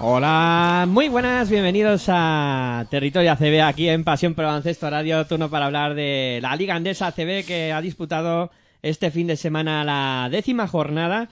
Hola, 0.00 0.86
muy 0.88 1.08
buenas, 1.08 1.50
bienvenidos 1.50 2.06
a 2.08 2.86
Territorio 2.88 3.32
ACB 3.32 3.60
aquí 3.62 3.88
en 3.90 4.02
Pasión 4.02 4.34
por 4.34 4.46
Baloncesto 4.46 4.88
Radio, 4.88 5.26
turno 5.26 5.50
para 5.50 5.66
hablar 5.66 5.94
de 5.94 6.38
la 6.40 6.56
Liga 6.56 6.74
Andesa 6.74 7.08
ACB 7.08 7.44
que 7.44 7.72
ha 7.74 7.82
disputado 7.82 8.50
este 8.80 9.10
fin 9.10 9.26
de 9.26 9.36
semana 9.36 9.84
la 9.84 10.28
décima 10.30 10.66
jornada. 10.66 11.28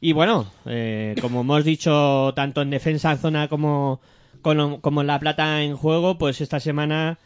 Y 0.00 0.12
bueno, 0.12 0.46
eh, 0.66 1.14
como 1.22 1.40
hemos 1.40 1.64
dicho 1.64 2.34
tanto 2.36 2.60
en 2.60 2.68
defensa 2.68 3.12
en 3.12 3.18
zona 3.18 3.48
como, 3.48 4.00
como, 4.42 4.82
como 4.82 5.00
en 5.00 5.06
La 5.06 5.18
Plata 5.18 5.62
en 5.62 5.76
juego, 5.76 6.18
pues 6.18 6.42
esta 6.42 6.60
semana 6.60 7.18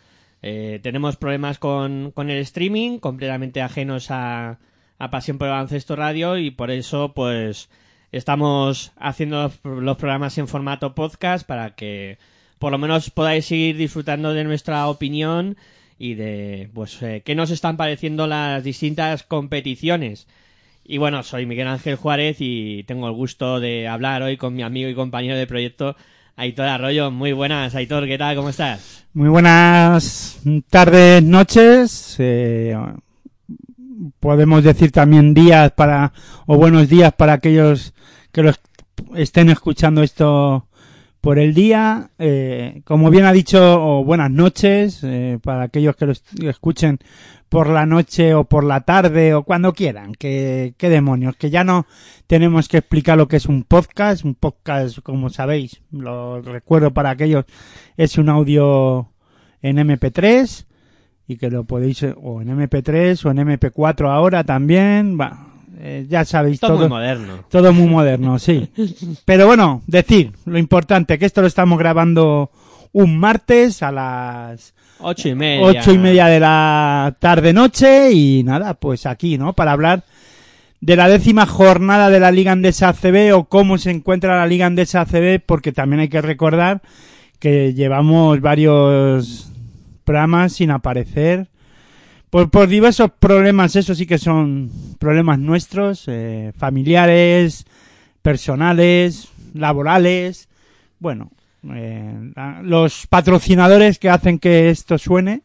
eh, 0.42 0.80
tenemos 0.82 1.16
problemas 1.16 1.58
con, 1.58 2.12
con 2.12 2.30
el 2.30 2.38
streaming, 2.38 2.98
completamente 2.98 3.60
ajenos 3.62 4.10
a, 4.10 4.58
a 4.98 5.10
Pasión 5.10 5.38
por 5.38 5.48
Baloncesto 5.48 5.96
Radio 5.96 6.38
y 6.38 6.50
por 6.50 6.70
eso 6.70 7.12
pues 7.14 7.68
estamos 8.12 8.92
haciendo 8.96 9.42
los, 9.42 9.60
los 9.64 9.96
programas 9.96 10.38
en 10.38 10.48
formato 10.48 10.94
podcast 10.94 11.46
para 11.46 11.74
que 11.74 12.18
por 12.58 12.72
lo 12.72 12.78
menos 12.78 13.10
podáis 13.10 13.46
seguir 13.46 13.76
disfrutando 13.76 14.34
de 14.34 14.44
nuestra 14.44 14.88
opinión 14.88 15.56
y 15.98 16.14
de 16.14 16.70
pues 16.72 17.02
eh, 17.02 17.22
qué 17.24 17.34
nos 17.34 17.50
están 17.50 17.76
pareciendo 17.76 18.26
las 18.26 18.64
distintas 18.64 19.22
competiciones. 19.22 20.26
Y 20.84 20.98
bueno, 20.98 21.22
soy 21.22 21.46
Miguel 21.46 21.68
Ángel 21.68 21.96
Juárez 21.96 22.38
y 22.40 22.84
tengo 22.84 23.06
el 23.06 23.12
gusto 23.12 23.60
de 23.60 23.86
hablar 23.86 24.22
hoy 24.22 24.36
con 24.38 24.54
mi 24.54 24.62
amigo 24.62 24.88
y 24.88 24.94
compañero 24.94 25.36
de 25.36 25.46
proyecto 25.46 25.96
Aitor 26.40 26.66
Arroyo. 26.66 27.10
Muy 27.10 27.32
buenas, 27.32 27.74
Aitor, 27.74 28.06
¿qué 28.06 28.16
tal? 28.16 28.34
¿Cómo 28.34 28.48
estás? 28.48 29.04
Muy 29.12 29.28
buenas 29.28 30.40
tardes, 30.70 31.22
noches. 31.22 32.16
eh, 32.18 32.74
podemos 34.20 34.64
decir 34.64 34.90
también 34.90 35.34
días 35.34 35.70
para, 35.72 36.14
o 36.46 36.56
buenos 36.56 36.88
días 36.88 37.12
para 37.12 37.34
aquellos 37.34 37.92
que 38.32 38.42
los 38.42 38.58
estén 39.16 39.50
escuchando 39.50 40.02
esto 40.02 40.66
por 41.20 41.38
el 41.38 41.54
día. 41.54 42.10
Eh, 42.18 42.82
como 42.84 43.10
bien 43.10 43.24
ha 43.24 43.32
dicho, 43.32 44.02
buenas 44.04 44.30
noches 44.30 45.00
eh, 45.02 45.38
para 45.42 45.62
aquellos 45.64 45.96
que 45.96 46.06
lo 46.06 46.50
escuchen 46.50 46.98
por 47.48 47.68
la 47.68 47.84
noche 47.84 48.32
o 48.34 48.44
por 48.44 48.64
la 48.64 48.82
tarde 48.82 49.34
o 49.34 49.42
cuando 49.42 49.72
quieran. 49.72 50.14
Que, 50.14 50.74
qué 50.78 50.88
demonios, 50.88 51.36
que 51.36 51.50
ya 51.50 51.64
no 51.64 51.86
tenemos 52.26 52.68
que 52.68 52.78
explicar 52.78 53.18
lo 53.18 53.28
que 53.28 53.36
es 53.36 53.46
un 53.46 53.64
podcast. 53.64 54.24
Un 54.24 54.34
podcast, 54.34 55.00
como 55.00 55.30
sabéis, 55.30 55.82
lo 55.90 56.40
recuerdo 56.40 56.92
para 56.92 57.10
aquellos, 57.10 57.44
es 57.96 58.16
un 58.18 58.28
audio 58.28 59.10
en 59.62 59.76
MP3 59.76 60.66
y 61.26 61.36
que 61.36 61.50
lo 61.50 61.64
podéis 61.64 62.02
o 62.02 62.40
en 62.40 62.48
MP3 62.48 63.24
o 63.24 63.30
en 63.30 63.36
MP4 63.38 64.08
ahora 64.08 64.44
también. 64.44 65.18
Va, 65.20 65.49
eh, 65.82 66.06
ya 66.08 66.24
sabéis 66.24 66.60
Todo 66.60 66.72
todo. 66.72 66.80
muy 66.80 66.88
moderno. 66.88 67.44
Todo 67.48 67.72
muy 67.72 67.88
moderno, 67.88 68.38
sí. 68.38 68.68
Pero 69.24 69.46
bueno, 69.46 69.82
decir 69.86 70.32
lo 70.44 70.58
importante, 70.58 71.18
que 71.18 71.26
esto 71.26 71.40
lo 71.40 71.46
estamos 71.46 71.78
grabando 71.78 72.50
un 72.92 73.18
martes 73.18 73.82
a 73.82 73.90
las 73.92 74.74
Ocho 74.98 75.28
y 75.30 75.34
media. 75.34 75.64
ocho 75.66 75.92
y 75.92 75.98
media 75.98 76.26
de 76.26 76.40
la 76.40 77.16
tarde-noche 77.18 78.12
y 78.12 78.42
nada, 78.44 78.74
pues 78.74 79.06
aquí, 79.06 79.38
¿no? 79.38 79.54
Para 79.54 79.72
hablar 79.72 80.02
de 80.82 80.96
la 80.96 81.08
décima 81.08 81.46
jornada 81.46 82.10
de 82.10 82.20
la 82.20 82.30
Liga 82.30 82.52
Andesa 82.52 82.88
ACB 82.90 83.34
o 83.34 83.44
cómo 83.44 83.78
se 83.78 83.90
encuentra 83.90 84.36
la 84.38 84.46
Liga 84.46 84.66
Andesa 84.66 85.02
ACB, 85.02 85.40
porque 85.44 85.72
también 85.72 86.00
hay 86.00 86.08
que 86.08 86.20
recordar 86.20 86.82
que 87.38 87.72
llevamos 87.74 88.40
varios 88.40 89.50
programas 90.04 90.52
sin 90.52 90.70
aparecer 90.70 91.46
por, 92.30 92.50
por 92.50 92.68
diversos 92.68 93.10
problemas, 93.18 93.76
eso 93.76 93.94
sí 93.94 94.06
que 94.06 94.18
son 94.18 94.70
problemas 94.98 95.38
nuestros, 95.38 96.04
eh, 96.06 96.52
familiares, 96.56 97.66
personales, 98.22 99.28
laborales, 99.52 100.48
bueno, 101.00 101.30
eh, 101.74 102.32
los 102.62 103.06
patrocinadores 103.08 103.98
que 103.98 104.10
hacen 104.10 104.38
que 104.38 104.70
esto 104.70 104.96
suene, 104.96 105.42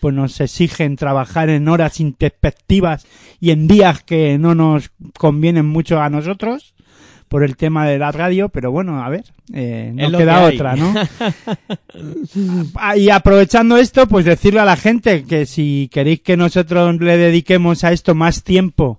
pues 0.00 0.14
nos 0.14 0.40
exigen 0.40 0.96
trabajar 0.96 1.50
en 1.50 1.68
horas 1.68 2.00
introspectivas 2.00 3.06
y 3.40 3.50
en 3.50 3.66
días 3.66 4.02
que 4.02 4.38
no 4.38 4.54
nos 4.54 4.90
convienen 5.18 5.66
mucho 5.66 6.00
a 6.00 6.08
nosotros 6.08 6.74
por 7.30 7.44
el 7.44 7.56
tema 7.56 7.86
de 7.86 7.96
la 7.96 8.10
radio, 8.10 8.48
pero 8.48 8.72
bueno, 8.72 9.04
a 9.04 9.08
ver, 9.08 9.22
eh, 9.52 9.92
no 9.94 10.18
queda 10.18 10.40
que 10.50 10.56
otra, 10.56 10.74
¿no? 10.74 10.92
Ah, 12.74 12.96
y 12.96 13.08
aprovechando 13.08 13.76
esto, 13.76 14.08
pues 14.08 14.24
decirle 14.24 14.58
a 14.58 14.64
la 14.64 14.76
gente 14.76 15.22
que 15.22 15.46
si 15.46 15.88
queréis 15.92 16.22
que 16.22 16.36
nosotros 16.36 17.00
le 17.00 17.16
dediquemos 17.16 17.84
a 17.84 17.92
esto 17.92 18.16
más 18.16 18.42
tiempo 18.42 18.98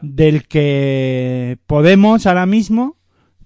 del 0.00 0.46
que 0.46 1.58
podemos 1.66 2.26
ahora 2.26 2.46
mismo, 2.46 2.96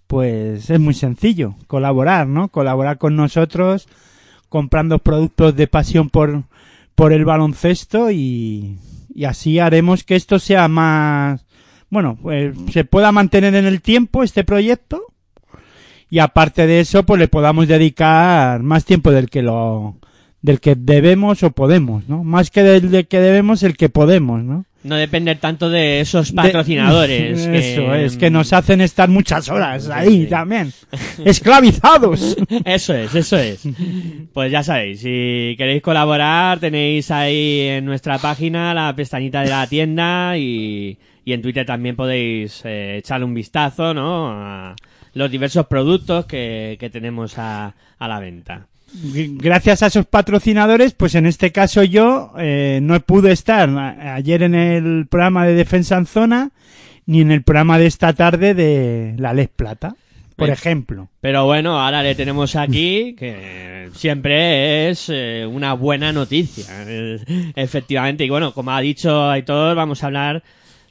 pues 0.07 0.69
es 0.69 0.79
muy 0.79 0.93
sencillo, 0.93 1.55
colaborar, 1.67 2.27
¿no? 2.27 2.49
Colaborar 2.49 2.99
con 2.99 3.17
nosotros 3.17 3.89
comprando 4.51 4.99
productos 4.99 5.57
de 5.57 5.67
pasión 5.67 6.11
por, 6.11 6.43
por 6.95 7.15
el 7.15 7.25
baloncesto 7.25 8.11
y, 8.11 8.77
y 9.15 9.25
así 9.25 9.59
haremos 9.59 10.05
que 10.05 10.17
esto 10.17 10.39
sea 10.39 10.69
más, 10.69 11.47
bueno, 11.91 12.19
pues 12.21 12.57
se 12.73 12.85
pueda 12.85 13.13
mantener 13.13 13.55
en 13.55 13.67
el 13.67 13.83
tiempo 13.83 14.23
este 14.23 14.45
proyecto 14.45 15.03
y 16.09 16.19
aparte 16.19 16.67
de 16.67 16.81
eso, 16.81 17.05
pues 17.05 17.21
le 17.21 17.29
podamos 17.29 17.69
dedicar 17.69 18.63
más 18.63 18.85
tiempo 18.85 19.11
del 19.13 19.29
que 19.31 19.43
lo, 19.43 19.97
del 20.43 20.61
que 20.61 20.75
debemos 20.75 21.43
o 21.43 21.51
podemos, 21.53 22.09
¿no? 22.09 22.25
Más 22.25 22.51
que 22.51 22.63
del 22.63 22.91
de 22.91 23.05
que 23.05 23.21
debemos, 23.21 23.63
el 23.63 23.77
que 23.77 23.89
podemos, 23.89 24.43
¿no? 24.43 24.65
No 24.83 24.97
depender 24.97 25.39
tanto 25.39 25.69
de 25.69 26.01
esos 26.01 26.31
De- 26.31 26.37
patrocinadores. 26.37 27.41
Eso 27.53 27.95
es, 27.95 28.17
que 28.17 28.31
nos 28.31 28.53
hacen 28.55 28.81
estar 28.81 29.09
muchas 29.11 29.49
horas 29.51 29.91
ahí 29.91 30.23
sí. 30.23 30.27
también. 30.27 30.73
Esclavizados. 31.25 32.37
Eso 32.65 32.95
es, 32.95 33.15
eso 33.15 33.37
es. 33.37 33.69
Pues 34.33 34.51
ya 34.51 34.63
sabéis, 34.63 35.01
si 35.01 35.55
queréis 35.59 35.83
colaborar, 35.83 36.61
tenéis 36.61 37.11
ahí 37.11 37.61
en 37.69 37.85
nuestra 37.85 38.19
página 38.19 38.73
la 38.73 38.97
pestañita 38.97 39.43
de 39.43 39.51
la 39.51 39.67
tienda 39.67 40.39
y, 40.39 40.99
y 41.31 41.33
en 41.33 41.43
Twitter 41.43 41.65
también 41.65 41.95
podéis 41.95 42.63
eh, 42.65 42.97
echarle 42.99 43.25
un 43.25 43.35
vistazo, 43.35 43.95
¿no? 43.95 44.31
A 44.33 44.75
los 45.15 45.31
diversos 45.31 45.67
productos 45.67 46.27
que, 46.27 46.77
que 46.79 46.91
tenemos 46.91 47.39
a, 47.39 47.75
a 47.99 48.09
la 48.09 48.19
venta. 48.19 48.67
Gracias 48.93 49.85
a 49.85 49.87
esos 49.87 50.07
patrocinadores, 50.07 50.95
pues 50.95 51.15
en 51.15 51.27
este 51.27 51.53
caso 51.53 51.85
yo 51.85 52.33
eh, 52.39 52.81
no 52.83 52.99
pude 53.01 53.31
estar 53.31 53.69
ayer 53.79 54.43
en 54.43 54.57
el 54.57 55.07
programa 55.07 55.47
de 55.47 55.55
Defensa 55.55 55.97
en 55.97 56.07
Zona 56.07 56.51
ni 57.07 57.21
en 57.21 57.31
el 57.31 57.43
programa 57.45 57.79
de 57.79 57.87
esta 57.87 58.13
tarde 58.13 58.55
de 58.55 59.15
La 59.17 59.33
Les 59.33 59.49
Plata, 59.49 59.95
por 60.35 60.49
Bien. 60.49 60.55
ejemplo. 60.55 61.09
Pero 61.21 61.45
bueno, 61.45 61.81
ahora 61.81 62.03
le 62.03 62.17
tenemos 62.17 62.57
aquí, 62.57 63.15
que 63.19 63.91
siempre 63.95 64.91
es 64.91 65.09
eh, 65.09 65.47
una 65.49 65.75
buena 65.75 66.13
noticia, 66.13 66.65
eh, 66.89 67.53
efectivamente. 67.55 68.25
Y 68.25 68.31
bueno, 68.31 68.53
como 68.53 68.73
ha 68.73 68.81
dicho 68.81 69.29
Aitor, 69.31 69.77
vamos 69.77 70.03
a 70.03 70.07
hablar 70.07 70.43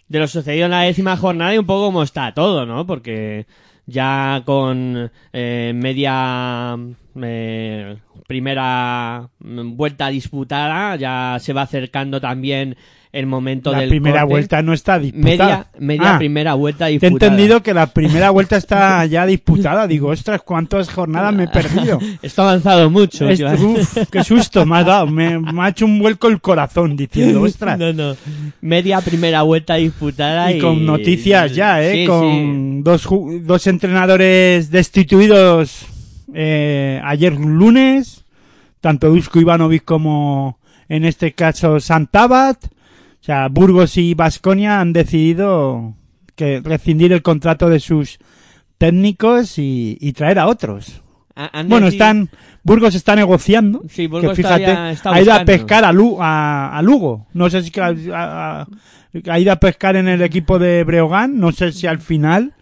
de 0.09 0.19
lo 0.19 0.27
sucedido 0.27 0.65
en 0.65 0.71
la 0.71 0.81
décima 0.81 1.15
jornada 1.15 1.53
y 1.55 1.59
un 1.59 1.65
poco 1.65 1.85
cómo 1.85 2.03
está 2.03 2.33
todo, 2.33 2.65
¿no? 2.65 2.85
Porque 2.85 3.45
ya 3.85 4.41
con 4.45 5.11
eh, 5.33 5.71
media 5.75 6.77
eh, 7.21 7.97
primera 8.27 9.29
mm, 9.39 9.75
vuelta 9.75 10.09
disputada, 10.09 10.95
ya 10.95 11.37
se 11.39 11.53
va 11.53 11.63
acercando 11.63 12.19
también 12.19 12.75
el 13.11 13.25
momento 13.25 13.71
La 13.71 13.79
del 13.79 13.89
primera 13.89 14.21
corte. 14.21 14.33
vuelta 14.33 14.61
no 14.61 14.71
está 14.71 14.99
disputada. 14.99 15.27
Media, 15.27 15.67
media 15.79 16.15
Ah, 16.15 16.17
primera 16.19 16.53
vuelta 16.53 16.85
Te 16.85 16.91
he 16.91 16.99
disputada. 16.99 17.31
entendido 17.31 17.63
que 17.63 17.73
la 17.73 17.87
primera 17.87 18.29
vuelta 18.31 18.57
está 18.57 19.03
ya 19.07 19.25
disputada. 19.25 19.87
Digo, 19.87 20.09
ostras, 20.09 20.41
cuántas 20.43 20.89
jornadas 20.91 21.33
me 21.33 21.45
he 21.45 21.47
perdido. 21.47 21.97
Esto 22.21 22.43
ha 22.43 22.49
avanzado 22.51 22.89
mucho. 22.91 23.27
Esto, 23.27 23.47
uf, 23.65 23.97
qué 24.11 24.23
susto 24.23 24.63
me 24.65 24.77
ha 24.77 24.83
dado. 24.83 25.07
Me, 25.07 25.39
me 25.39 25.61
ha 25.63 25.69
hecho 25.69 25.85
un 25.85 25.97
vuelco 25.97 26.27
el 26.27 26.39
corazón 26.39 26.95
diciendo, 26.95 27.41
ostras. 27.41 27.79
No, 27.79 27.93
no. 27.93 28.15
Media 28.61 29.01
primera 29.01 29.41
vuelta 29.41 29.75
disputada 29.75 30.51
y, 30.51 30.57
Y 30.57 30.61
con 30.61 30.85
noticias 30.85 31.55
ya, 31.55 31.81
¿eh? 31.83 32.01
Sí, 32.01 32.05
con 32.05 32.83
Dos, 32.83 33.07
ju- 33.07 33.41
dos 33.41 33.65
entrenadores 33.67 34.69
destituidos 34.69 35.85
eh, 36.33 37.01
ayer 37.03 37.33
lunes, 37.33 38.23
tanto 38.81 39.09
Dusko 39.09 39.39
Ivanovic 39.39 39.83
como 39.83 40.59
en 40.87 41.05
este 41.05 41.33
caso 41.33 41.79
Santabat. 41.79 42.57
Sea, 43.29 43.47
Burgos 43.47 43.95
y 43.97 44.15
Vasconia 44.15 44.79
han 44.81 44.91
decidido 44.91 45.93
que 46.35 46.61
rescindir 46.63 47.13
el 47.13 47.21
contrato 47.21 47.69
de 47.69 47.79
sus 47.79 48.17
técnicos 48.79 49.59
y, 49.59 49.99
y 50.01 50.13
traer 50.13 50.39
a 50.39 50.47
otros. 50.47 51.03
Han 51.35 51.69
Bueno, 51.69 51.85
decidido- 51.85 52.05
están 52.05 52.29
Burgos 52.63 52.95
está 52.95 53.15
negociando. 53.15 53.83
Sí, 53.87 54.07
Burgos 54.07 54.31
que 54.31 54.37
fíjate, 54.43 54.91
está 54.93 55.13
ha 55.13 55.21
ido 55.21 55.31
a 55.33 55.45
pescar 55.45 55.85
a, 55.85 55.91
Lu- 55.91 56.17
a, 56.19 56.75
a 56.75 56.81
Lugo. 56.81 57.27
No 57.33 57.51
sé 57.51 57.61
si 57.61 57.71
ha, 57.79 58.65
ido 59.37 59.51
a 59.51 59.55
pescar 59.57 59.95
en 59.95 60.07
el 60.07 60.23
equipo 60.23 60.57
de 60.57 60.83
Breogán. 60.83 61.39
No 61.39 61.51
sé 61.51 61.71
si 61.71 61.85
al 61.85 61.99
final 61.99 62.53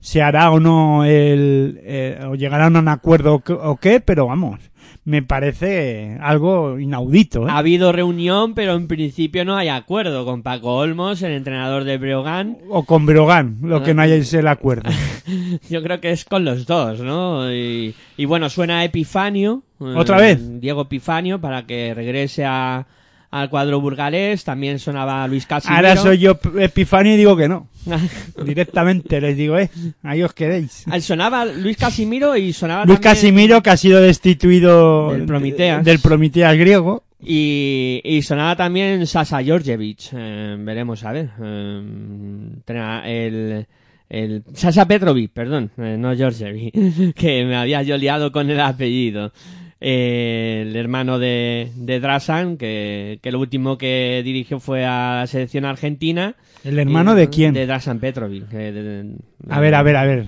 se 0.00 0.20
hará 0.20 0.50
o 0.50 0.58
no 0.58 1.04
el 1.04 1.80
eh, 1.84 2.20
o 2.28 2.34
llegarán 2.34 2.74
a 2.74 2.80
un 2.80 2.88
acuerdo 2.88 3.34
o 3.36 3.38
qué- 3.40 3.52
o 3.52 3.76
qué, 3.76 4.00
pero 4.00 4.26
vamos, 4.26 4.58
me 5.04 5.22
parece 5.22 6.16
algo 6.20 6.78
inaudito. 6.78 7.46
¿eh? 7.46 7.50
Ha 7.50 7.58
habido 7.58 7.92
reunión, 7.92 8.54
pero 8.54 8.74
en 8.74 8.88
principio 8.88 9.44
no 9.44 9.56
hay 9.56 9.68
acuerdo 9.68 10.24
con 10.24 10.42
Paco 10.42 10.74
Olmos, 10.76 11.22
el 11.22 11.32
entrenador 11.32 11.84
de 11.84 11.98
Breogán. 11.98 12.58
O 12.68 12.84
con 12.84 13.06
Breogán, 13.06 13.58
lo 13.62 13.82
que 13.82 13.94
no 13.94 14.02
haya 14.02 14.16
es 14.16 14.32
el 14.34 14.48
acuerdo. 14.48 14.90
Yo 15.70 15.82
creo 15.82 16.00
que 16.00 16.10
es 16.10 16.24
con 16.24 16.44
los 16.44 16.66
dos, 16.66 17.00
¿no? 17.00 17.52
Y, 17.52 17.94
y 18.16 18.24
bueno, 18.24 18.48
suena 18.50 18.84
Epifanio. 18.84 19.62
eh, 19.80 19.94
¿Otra 19.96 20.18
vez? 20.18 20.60
Diego 20.60 20.82
Epifanio 20.82 21.40
para 21.40 21.66
que 21.66 21.94
regrese 21.94 22.44
a, 22.44 22.86
al 23.30 23.50
cuadro 23.50 23.80
burgalés. 23.80 24.44
También 24.44 24.78
sonaba 24.78 25.26
Luis 25.28 25.46
Casimiro. 25.46 25.76
Ahora 25.76 25.96
soy 25.96 26.18
yo 26.18 26.38
Epifanio 26.58 27.14
y 27.14 27.16
digo 27.16 27.36
que 27.36 27.48
no. 27.48 27.68
Directamente 28.44 29.20
les 29.20 29.36
digo, 29.36 29.58
eh, 29.58 29.70
ahí 30.02 30.22
os 30.22 30.32
quedéis. 30.34 30.84
Ah, 30.90 31.00
sonaba 31.00 31.44
Luis 31.44 31.76
Casimiro 31.76 32.36
y 32.36 32.52
sonaba 32.52 32.84
Luis 32.84 33.00
también- 33.00 33.14
Casimiro 33.14 33.62
que 33.62 33.70
ha 33.70 33.76
sido 33.76 34.00
destituido 34.00 35.12
Del 35.12 35.26
Prometeas. 35.26 35.84
del 35.84 35.98
Prometeas 36.00 36.56
griego. 36.56 37.04
Y, 37.20 38.00
y 38.04 38.22
sonaba 38.22 38.54
también 38.54 39.06
Sasa 39.06 39.42
Georgievich. 39.42 40.10
eh, 40.12 40.56
veremos, 40.60 41.02
a 41.04 41.12
ver. 41.12 41.30
eh, 41.40 42.56
el, 43.04 43.66
el 44.08 44.42
Sasa 44.54 44.86
Petrovic, 44.86 45.32
perdón, 45.32 45.70
eh, 45.78 45.96
no 45.98 46.14
Georgievich, 46.14 46.72
que 47.14 47.44
me 47.44 47.56
había 47.56 47.82
yo 47.82 47.96
liado 47.96 48.30
con 48.32 48.48
el 48.50 48.60
apellido. 48.60 49.32
Eh, 49.80 50.64
el 50.66 50.74
hermano 50.76 51.18
de, 51.18 51.70
de 51.76 52.00
Drasan, 52.00 52.56
que, 52.56 53.18
que 53.22 53.30
lo 53.32 53.38
último 53.38 53.78
que 53.78 54.22
dirigió 54.24 54.58
fue 54.58 54.84
a 54.84 55.20
la 55.20 55.26
selección 55.28 55.64
argentina. 55.64 56.34
¿El 56.64 56.78
hermano 56.78 57.12
Y- 57.14 57.16
de 57.20 57.28
quién? 57.30 57.54
De 57.54 57.66
Drasan 57.66 58.00
Petrovic. 58.00 58.52
eh, 58.52 58.72
de- 58.72 58.82
de- 58.82 59.14
A 59.48 59.60
ver, 59.60 59.74
a 59.74 59.82
ver, 59.82 59.96
a 59.96 60.04
ver. 60.04 60.26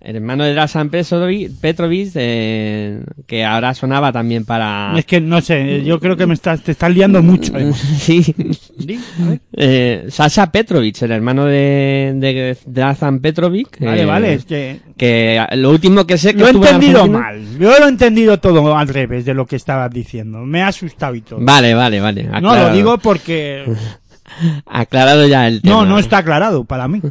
El 0.00 0.16
hermano 0.16 0.44
de 0.44 0.52
Drasan 0.52 0.90
Petrovic, 0.90 2.12
eh, 2.14 3.00
que 3.26 3.44
ahora 3.44 3.72
sonaba 3.72 4.12
también 4.12 4.44
para... 4.44 4.92
Es 4.98 5.06
que 5.06 5.18
no 5.20 5.40
sé, 5.40 5.82
yo 5.82 5.98
creo 5.98 6.14
que 6.16 6.26
me 6.26 6.34
estás, 6.34 6.62
te 6.62 6.72
estás 6.72 6.92
liando 6.94 7.22
mucho. 7.22 7.52
además. 7.54 7.78
sí. 7.98 8.22
Di, 8.86 8.98
a 9.22 9.28
ver. 9.28 9.40
Eh, 9.56 10.04
Sasha 10.08 10.50
Petrovic, 10.50 11.00
el 11.02 11.10
hermano 11.12 11.44
de, 11.44 12.12
de 12.16 12.56
Drazan 12.66 13.20
Petrovic. 13.20 13.78
Vale, 13.80 14.02
eh, 14.02 14.04
vale, 14.04 14.34
es 14.34 14.44
que 14.44 14.80
Que 14.96 15.44
lo 15.56 15.70
último 15.70 16.06
que 16.06 16.18
sé 16.18 16.34
que 16.34 16.40
lo 16.40 16.46
he 16.46 16.50
en 16.50 16.56
entendido 16.56 16.98
Argentina- 17.02 17.18
mal. 17.20 17.58
Yo 17.58 17.78
lo 17.78 17.86
he 17.86 17.88
entendido 17.88 18.38
todo 18.40 18.76
al 18.76 18.88
revés 18.88 19.24
de 19.24 19.34
lo 19.34 19.46
que 19.46 19.56
estabas 19.56 19.90
diciendo. 19.90 20.38
Me 20.40 20.62
ha 20.62 20.68
asustado 20.68 21.14
y 21.14 21.20
todo. 21.22 21.38
Vale, 21.42 21.74
vale, 21.74 22.00
vale. 22.00 22.24
No, 22.24 22.36
aclarado. 22.36 22.68
lo 22.70 22.74
digo 22.76 22.98
porque 22.98 23.64
Aclarado 24.66 25.26
ya 25.26 25.46
el 25.46 25.60
tema. 25.62 25.74
no, 25.76 25.86
no 25.86 25.98
está 25.98 26.18
aclarado 26.18 26.64
para 26.64 26.88
mí. 26.88 27.00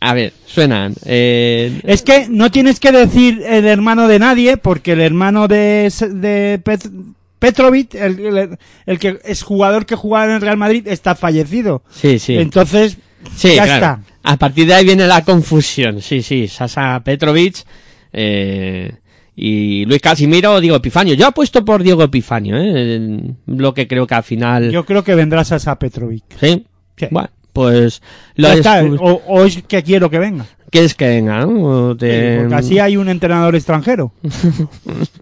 A 0.00 0.14
ver, 0.14 0.32
suenan. 0.46 0.94
Eh, 1.04 1.80
Es 1.84 2.02
que 2.02 2.26
no 2.30 2.50
tienes 2.50 2.80
que 2.80 2.90
decir 2.92 3.42
el 3.46 3.66
hermano 3.66 4.08
de 4.08 4.18
nadie 4.18 4.56
porque 4.56 4.92
el 4.92 5.00
hermano 5.00 5.46
de, 5.46 5.92
de 6.12 6.60
Pet- 6.64 6.90
Petrovic, 7.38 7.94
el, 7.94 8.18
el- 8.36 8.58
el 8.86 8.98
que 8.98 9.18
es 9.24 9.42
jugador 9.42 9.86
que 9.86 9.94
jugaba 9.96 10.26
en 10.26 10.30
el 10.32 10.40
Real 10.40 10.56
Madrid, 10.56 10.86
está 10.88 11.14
fallecido. 11.14 11.82
sí, 11.90 12.18
sí. 12.18 12.36
Entonces, 12.36 12.98
Sí, 13.34 13.54
ya 13.56 13.64
claro. 13.64 13.74
está. 13.74 14.00
A 14.22 14.36
partir 14.36 14.66
de 14.66 14.74
ahí 14.74 14.84
viene 14.84 15.06
la 15.06 15.24
confusión. 15.24 16.00
Sí, 16.00 16.22
sí. 16.22 16.46
Sasa 16.46 17.00
Petrovic 17.04 17.64
eh, 18.12 18.92
y 19.34 19.84
Luis 19.86 20.00
Casimiro, 20.00 20.60
Diego 20.60 20.76
Epifanio. 20.76 21.14
Yo 21.14 21.26
apuesto 21.26 21.64
por 21.64 21.82
Diego 21.82 22.02
Epifanio, 22.04 22.56
¿eh? 22.58 23.20
Lo 23.46 23.74
que 23.74 23.86
creo 23.88 24.06
que 24.06 24.14
al 24.14 24.22
final... 24.22 24.70
Yo 24.70 24.84
creo 24.84 25.02
que 25.02 25.14
vendrá 25.16 25.44
Sasa 25.44 25.78
Petrovic. 25.78 26.24
¿Sí? 26.40 26.64
Sí. 26.96 27.06
Bueno, 27.10 27.28
pues... 27.52 28.02
Lo 28.36 28.48
está, 28.48 28.84
o, 28.84 29.22
o 29.26 29.44
es 29.44 29.62
que 29.62 29.82
quiero 29.82 30.08
que 30.10 30.18
venga. 30.18 30.46
¿Quieres 30.70 30.94
que 30.94 31.06
venga? 31.08 31.46
no? 31.46 31.96
Te- 31.96 32.40
Porque 32.40 32.54
así 32.54 32.78
hay 32.78 32.96
un 32.96 33.08
entrenador 33.08 33.54
extranjero. 33.56 34.12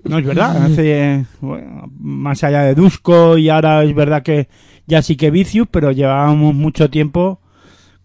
No 0.04 0.18
es 0.18 0.24
verdad. 0.24 0.64
Hace, 0.64 1.26
bueno, 1.40 1.90
más 1.98 2.44
allá 2.44 2.62
de 2.62 2.74
Dusko 2.76 3.36
y 3.38 3.48
ahora 3.48 3.82
es 3.82 3.94
verdad 3.94 4.22
que 4.22 4.48
ya 4.86 5.02
sí 5.02 5.16
que 5.16 5.30
Vicius, 5.32 5.66
pero 5.70 5.90
llevábamos 5.90 6.54
mucho 6.54 6.88
tiempo 6.90 7.40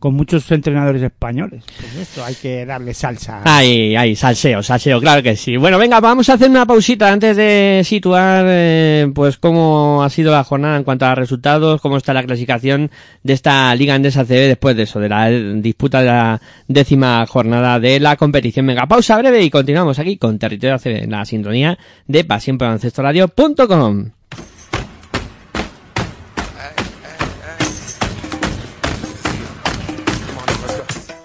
con 0.01 0.15
muchos 0.15 0.51
entrenadores 0.51 1.03
españoles. 1.03 1.63
Pues 1.79 1.95
esto 1.95 2.25
hay 2.25 2.33
que 2.33 2.65
darle 2.65 2.91
salsa. 2.95 3.43
Ay, 3.45 3.95
ay, 3.95 4.15
salseo, 4.15 4.63
salseo, 4.63 4.99
claro 4.99 5.21
que 5.21 5.35
sí. 5.35 5.57
Bueno, 5.57 5.77
venga, 5.77 5.99
vamos 5.99 6.27
a 6.27 6.33
hacer 6.33 6.49
una 6.49 6.65
pausita 6.65 7.11
antes 7.11 7.37
de 7.37 7.83
situar, 7.85 8.45
eh, 8.47 9.11
pues, 9.13 9.37
cómo 9.37 10.01
ha 10.03 10.09
sido 10.09 10.31
la 10.31 10.43
jornada 10.43 10.75
en 10.77 10.83
cuanto 10.83 11.05
a 11.05 11.13
resultados, 11.13 11.79
cómo 11.81 11.97
está 11.97 12.15
la 12.15 12.23
clasificación 12.23 12.89
de 13.21 13.33
esta 13.33 13.75
Liga 13.75 13.93
Andesa 13.93 14.25
CB 14.25 14.47
después 14.47 14.75
de 14.75 14.83
eso, 14.83 14.99
de 14.99 15.09
la 15.09 15.29
disputa 15.29 15.99
de 15.99 16.07
la 16.07 16.41
décima 16.67 17.23
jornada 17.27 17.79
de 17.79 17.99
la 17.99 18.15
competición. 18.15 18.65
Venga, 18.65 18.87
pausa 18.87 19.19
breve 19.19 19.43
y 19.43 19.51
continuamos 19.51 19.99
aquí 19.99 20.17
con 20.17 20.39
Territorio 20.39 20.79
CB, 20.79 21.03
en 21.03 21.11
la 21.11 21.25
sintonía 21.25 21.77
de 22.07 22.23
Pasión 22.23 22.57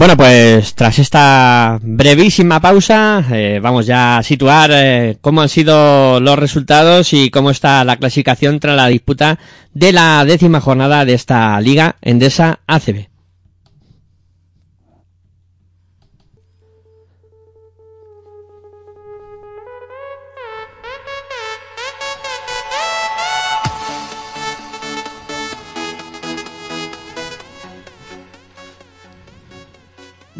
Bueno, 0.00 0.16
pues 0.16 0.74
tras 0.74 0.98
esta 0.98 1.78
brevísima 1.82 2.58
pausa, 2.58 3.22
eh, 3.30 3.60
vamos 3.62 3.84
ya 3.84 4.16
a 4.16 4.22
situar 4.22 4.70
eh, 4.72 5.18
cómo 5.20 5.42
han 5.42 5.50
sido 5.50 6.20
los 6.20 6.38
resultados 6.38 7.12
y 7.12 7.28
cómo 7.28 7.50
está 7.50 7.84
la 7.84 7.98
clasificación 7.98 8.60
tras 8.60 8.76
la 8.76 8.86
disputa 8.86 9.38
de 9.74 9.92
la 9.92 10.24
décima 10.24 10.62
jornada 10.62 11.04
de 11.04 11.12
esta 11.12 11.60
Liga 11.60 11.96
Endesa 12.00 12.60
ACB. 12.66 13.09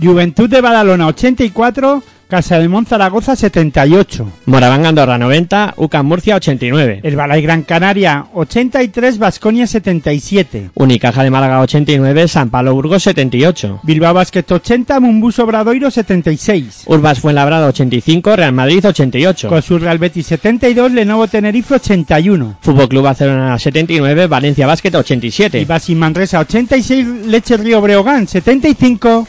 Juventud 0.00 0.48
de 0.48 0.60
Badalona 0.60 1.08
84, 1.08 2.02
Casa 2.26 2.58
de 2.58 2.68
Monzaragoza 2.68 3.34
78. 3.34 4.32
Moraván 4.46 4.86
Andorra 4.86 5.18
90, 5.18 5.74
UCAM 5.76 6.06
Murcia 6.06 6.36
89. 6.36 7.00
El 7.02 7.16
Balay 7.16 7.42
Gran 7.42 7.64
Canaria 7.64 8.26
83, 8.32 9.18
Vasconia 9.18 9.66
77. 9.66 10.70
Unicaja 10.74 11.24
de 11.24 11.30
Málaga 11.30 11.60
89, 11.60 12.28
San 12.28 12.48
Pablo 12.48 12.72
Burgos 12.72 13.02
78. 13.02 13.80
Bilbao 13.82 14.14
Basket 14.14 14.44
80, 14.48 15.00
Mumbus 15.00 15.40
Obradoiro 15.40 15.90
76. 15.90 16.84
Urbas 16.86 17.18
Fuenlabrada 17.18 17.66
85, 17.66 18.36
Real 18.36 18.52
Madrid 18.52 18.86
88. 18.86 19.48
Cosur 19.48 19.82
Real 19.82 19.98
Betis 19.98 20.28
72, 20.28 20.92
Lenovo 20.92 21.26
Tenerife 21.26 21.74
81. 21.74 22.58
Fútbol 22.60 22.88
Club 22.88 23.04
Barcelona 23.04 23.58
79, 23.58 24.28
Valencia 24.28 24.68
Basket 24.68 24.92
Y 24.92 24.96
87. 24.96 25.64
Basi 25.64 25.94
Manresa 25.96 26.38
86, 26.38 27.26
Leche 27.26 27.56
Río 27.56 27.80
Breogán 27.80 28.28
75. 28.28 29.26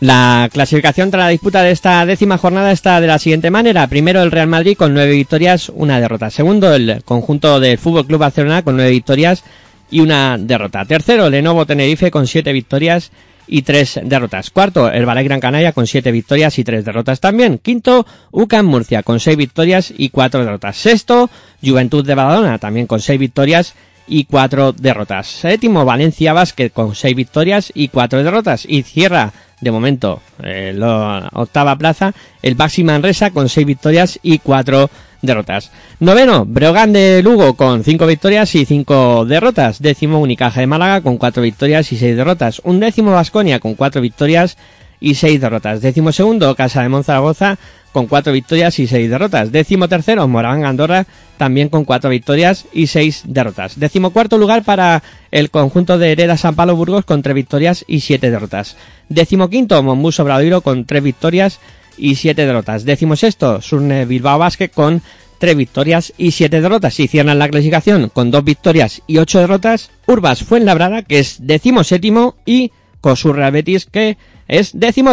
La 0.00 0.48
clasificación 0.50 1.10
tras 1.10 1.24
la 1.24 1.28
disputa 1.28 1.62
de 1.62 1.72
esta 1.72 2.06
décima 2.06 2.38
jornada 2.38 2.72
está 2.72 3.02
de 3.02 3.06
la 3.06 3.18
siguiente 3.18 3.50
manera. 3.50 3.86
Primero 3.86 4.22
el 4.22 4.30
Real 4.30 4.46
Madrid 4.46 4.74
con 4.74 4.94
nueve 4.94 5.12
victorias, 5.12 5.68
una 5.68 6.00
derrota. 6.00 6.30
Segundo 6.30 6.74
el 6.74 7.02
conjunto 7.04 7.60
del 7.60 7.76
Fútbol 7.76 8.06
Club 8.06 8.20
Barcelona 8.20 8.62
con 8.62 8.76
nueve 8.76 8.92
victorias 8.92 9.44
y 9.90 10.00
una 10.00 10.38
derrota. 10.38 10.86
Tercero 10.86 11.28
Lenovo 11.28 11.66
Tenerife 11.66 12.10
con 12.10 12.26
siete 12.26 12.54
victorias 12.54 13.12
y 13.46 13.60
tres 13.60 14.00
derrotas. 14.02 14.48
Cuarto 14.48 14.90
el 14.90 15.04
Balay 15.04 15.24
Gran 15.24 15.40
Canaria 15.40 15.72
con 15.72 15.86
siete 15.86 16.12
victorias 16.12 16.58
y 16.58 16.64
tres 16.64 16.82
derrotas 16.82 17.20
también. 17.20 17.58
Quinto 17.58 18.06
UCAM 18.30 18.64
Murcia 18.64 19.02
con 19.02 19.20
seis 19.20 19.36
victorias 19.36 19.92
y 19.94 20.08
cuatro 20.08 20.42
derrotas. 20.42 20.78
Sexto 20.78 21.28
Juventud 21.62 22.06
de 22.06 22.14
Badalona 22.14 22.56
también 22.56 22.86
con 22.86 23.00
seis 23.00 23.20
victorias 23.20 23.74
y 24.06 24.24
cuatro 24.24 24.72
derrotas. 24.72 25.26
Séptimo 25.26 25.84
Valencia 25.84 26.32
Basket 26.32 26.70
con 26.70 26.94
seis 26.94 27.14
victorias 27.14 27.70
y 27.74 27.88
cuatro 27.88 28.22
derrotas. 28.22 28.64
Y 28.66 28.82
cierra 28.82 29.32
de 29.60 29.70
momento 29.70 30.20
eh, 30.42 30.72
la 30.74 31.28
octava 31.32 31.76
plaza 31.76 32.14
el 32.42 32.54
Baxi 32.54 32.84
Manresa 32.84 33.30
con 33.30 33.48
seis 33.48 33.66
victorias 33.66 34.18
y 34.22 34.38
cuatro 34.38 34.90
derrotas. 35.22 35.70
Noveno, 35.98 36.44
Breogán 36.46 36.92
de 36.92 37.22
Lugo 37.22 37.54
con 37.54 37.84
cinco 37.84 38.06
victorias 38.06 38.54
y 38.54 38.64
cinco 38.64 39.24
derrotas. 39.26 39.80
Décimo, 39.82 40.18
Unicaja 40.20 40.60
de 40.60 40.66
Málaga 40.66 41.02
con 41.02 41.18
cuatro 41.18 41.42
victorias 41.42 41.92
y 41.92 41.96
seis 41.96 42.16
derrotas. 42.16 42.60
Un 42.64 42.80
décimo, 42.80 43.12
Vasconia 43.12 43.60
con 43.60 43.74
cuatro 43.74 44.00
victorias 44.00 44.56
y 44.98 45.14
seis 45.14 45.40
derrotas. 45.40 45.80
Décimo 45.80 46.12
segundo, 46.12 46.54
Casa 46.54 46.82
de 46.82 46.88
Monzaragoza 46.88 47.58
con 47.92 48.06
cuatro 48.06 48.32
victorias 48.32 48.78
y 48.78 48.86
seis 48.86 49.10
derrotas. 49.10 49.52
Décimo 49.52 49.88
tercero, 49.88 50.26
Moraván 50.28 50.64
Andorra 50.64 51.06
también 51.36 51.68
con 51.68 51.84
cuatro 51.84 52.10
victorias 52.10 52.66
y 52.72 52.86
seis 52.86 53.22
derrotas. 53.24 53.78
Décimo 53.78 54.10
cuarto 54.10 54.38
lugar 54.38 54.62
para 54.62 55.02
el 55.30 55.50
conjunto 55.50 55.98
de 55.98 56.12
Hereda 56.12 56.36
San 56.36 56.54
Pablo 56.54 56.76
Burgos 56.76 57.04
con 57.04 57.22
tres 57.22 57.34
victorias 57.34 57.84
y 57.86 58.00
siete 58.00 58.30
derrotas. 58.30 58.76
Décimo 59.08 59.48
quinto, 59.48 59.82
Monbus 59.82 60.20
Obradoiro 60.20 60.60
con 60.60 60.84
tres 60.84 61.02
victorias 61.02 61.60
y 61.96 62.16
siete 62.16 62.46
derrotas. 62.46 62.84
Décimo 62.84 63.16
sexto, 63.16 63.60
Surne 63.60 64.06
Bilbao 64.06 64.38
Basket 64.38 64.68
con 64.68 65.02
tres 65.38 65.56
victorias 65.56 66.12
y 66.18 66.32
siete 66.32 66.60
derrotas. 66.60 66.98
Y 67.00 67.08
cierran 67.08 67.38
la 67.38 67.48
clasificación 67.48 68.08
con 68.08 68.30
dos 68.30 68.44
victorias 68.44 69.02
y 69.06 69.18
ocho 69.18 69.40
derrotas. 69.40 69.90
Urbas 70.06 70.42
Fuenlabrada, 70.42 71.02
que 71.02 71.18
es 71.18 71.38
décimo 71.46 71.84
séptimo, 71.84 72.36
y 72.44 72.72
Cosur 73.00 73.36
Real 73.36 73.52
Betis, 73.52 73.86
que 73.86 74.18
es 74.48 74.78
décimo 74.78 75.10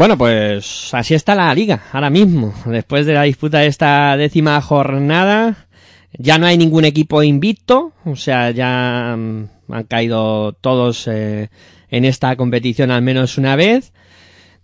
Bueno, 0.00 0.16
pues 0.16 0.94
así 0.94 1.12
está 1.12 1.34
la 1.34 1.54
liga 1.54 1.82
ahora 1.92 2.08
mismo. 2.08 2.54
Después 2.64 3.04
de 3.04 3.12
la 3.12 3.24
disputa 3.24 3.58
de 3.58 3.66
esta 3.66 4.16
décima 4.16 4.58
jornada, 4.62 5.66
ya 6.16 6.38
no 6.38 6.46
hay 6.46 6.56
ningún 6.56 6.86
equipo 6.86 7.22
invicto, 7.22 7.92
o 8.06 8.16
sea, 8.16 8.50
ya 8.50 9.14
mm, 9.14 9.48
han 9.68 9.84
caído 9.84 10.54
todos 10.54 11.06
eh, 11.06 11.50
en 11.90 12.06
esta 12.06 12.34
competición 12.36 12.90
al 12.90 13.02
menos 13.02 13.36
una 13.36 13.56
vez. 13.56 13.92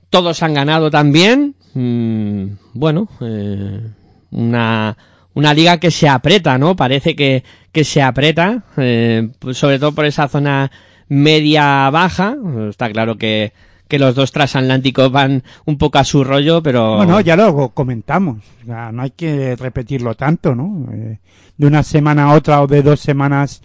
Todos 0.08 0.42
han 0.42 0.54
ganado 0.54 0.90
también. 0.90 1.54
Mm, 1.74 2.56
bueno, 2.72 3.06
eh, 3.20 3.82
una, 4.30 4.96
una 5.34 5.52
liga 5.52 5.78
que 5.78 5.90
se 5.90 6.08
aprieta, 6.08 6.56
¿no? 6.56 6.76
Parece 6.76 7.14
que, 7.14 7.44
que 7.72 7.84
se 7.84 8.00
aprieta, 8.00 8.64
eh, 8.78 9.28
pues 9.38 9.58
sobre 9.58 9.78
todo 9.78 9.92
por 9.92 10.06
esa 10.06 10.28
zona 10.28 10.70
media-baja. 11.08 12.36
Está 12.70 12.90
claro 12.90 13.18
que, 13.18 13.52
que 13.88 13.98
los 13.98 14.14
dos 14.14 14.32
transatlánticos 14.32 15.12
van 15.12 15.42
un 15.64 15.78
poco 15.78 15.98
a 15.98 16.04
su 16.04 16.24
rollo, 16.24 16.62
pero... 16.62 16.96
Bueno, 16.96 17.20
ya 17.20 17.36
lo 17.36 17.70
comentamos. 17.70 18.38
No 18.64 19.02
hay 19.02 19.10
que 19.10 19.56
repetirlo 19.56 20.14
tanto, 20.14 20.54
¿no? 20.54 20.88
Eh, 20.92 21.18
de 21.56 21.66
una 21.66 21.82
semana 21.82 22.24
a 22.24 22.34
otra 22.34 22.62
o 22.62 22.66
de 22.66 22.82
dos 22.82 23.00
semanas 23.00 23.62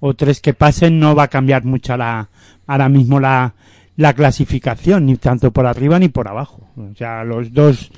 o 0.00 0.14
tres 0.14 0.40
que 0.40 0.54
pasen 0.54 0.98
no 0.98 1.14
va 1.14 1.24
a 1.24 1.28
cambiar 1.28 1.64
mucho 1.64 1.96
la, 1.96 2.28
ahora 2.66 2.88
mismo 2.88 3.20
la, 3.20 3.54
la 3.96 4.14
clasificación, 4.14 5.06
ni 5.06 5.16
tanto 5.16 5.50
por 5.50 5.66
arriba 5.66 5.98
ni 5.98 6.08
por 6.08 6.28
abajo. 6.28 6.68
O 6.76 6.94
sea, 6.96 7.24
los 7.24 7.52
dos 7.52 7.90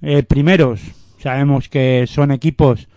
eh, 0.00 0.22
primeros 0.22 0.80
sabemos 1.18 1.68
que 1.68 2.06
son 2.06 2.30
equipos 2.30 2.88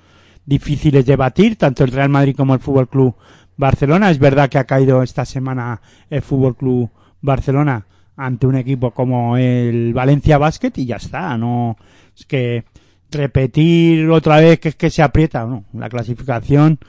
difíciles 0.45 1.05
de 1.05 1.15
batir, 1.15 1.57
tanto 1.57 1.83
el 1.83 1.91
Real 1.91 2.09
Madrid 2.09 2.35
como 2.35 2.53
el 2.53 2.59
Fútbol 2.59 2.87
Club 2.87 3.15
Barcelona. 3.57 4.09
Es 4.09 4.19
verdad 4.19 4.49
que 4.49 4.57
ha 4.57 4.65
caído 4.65 5.03
esta 5.03 5.25
semana 5.25 5.81
el 6.09 6.21
Fútbol 6.21 6.55
Club 6.55 6.89
Barcelona 7.21 7.85
ante 8.17 8.47
un 8.47 8.55
equipo 8.55 8.91
como 8.91 9.37
el 9.37 9.93
Valencia 9.93 10.37
Basket 10.37 10.71
y 10.75 10.85
ya 10.85 10.97
está. 10.97 11.37
No 11.37 11.77
es 12.17 12.25
que 12.25 12.63
repetir 13.11 14.09
otra 14.09 14.37
vez 14.37 14.59
que 14.59 14.69
es 14.69 14.75
que 14.75 14.89
se 14.89 15.01
aprieta, 15.01 15.45
no. 15.45 15.63
La 15.73 15.89
clasificación 15.89 16.79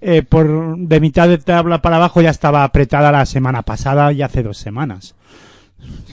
eh, 0.00 0.22
por 0.22 0.76
de 0.78 1.00
mitad 1.00 1.28
de 1.28 1.38
tabla 1.38 1.80
para 1.80 1.96
abajo 1.96 2.20
ya 2.20 2.30
estaba 2.30 2.64
apretada 2.64 3.10
la 3.10 3.26
semana 3.26 3.62
pasada 3.62 4.12
y 4.12 4.22
hace 4.22 4.42
dos 4.42 4.58
semanas. 4.58 5.14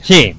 Sí, 0.02 0.34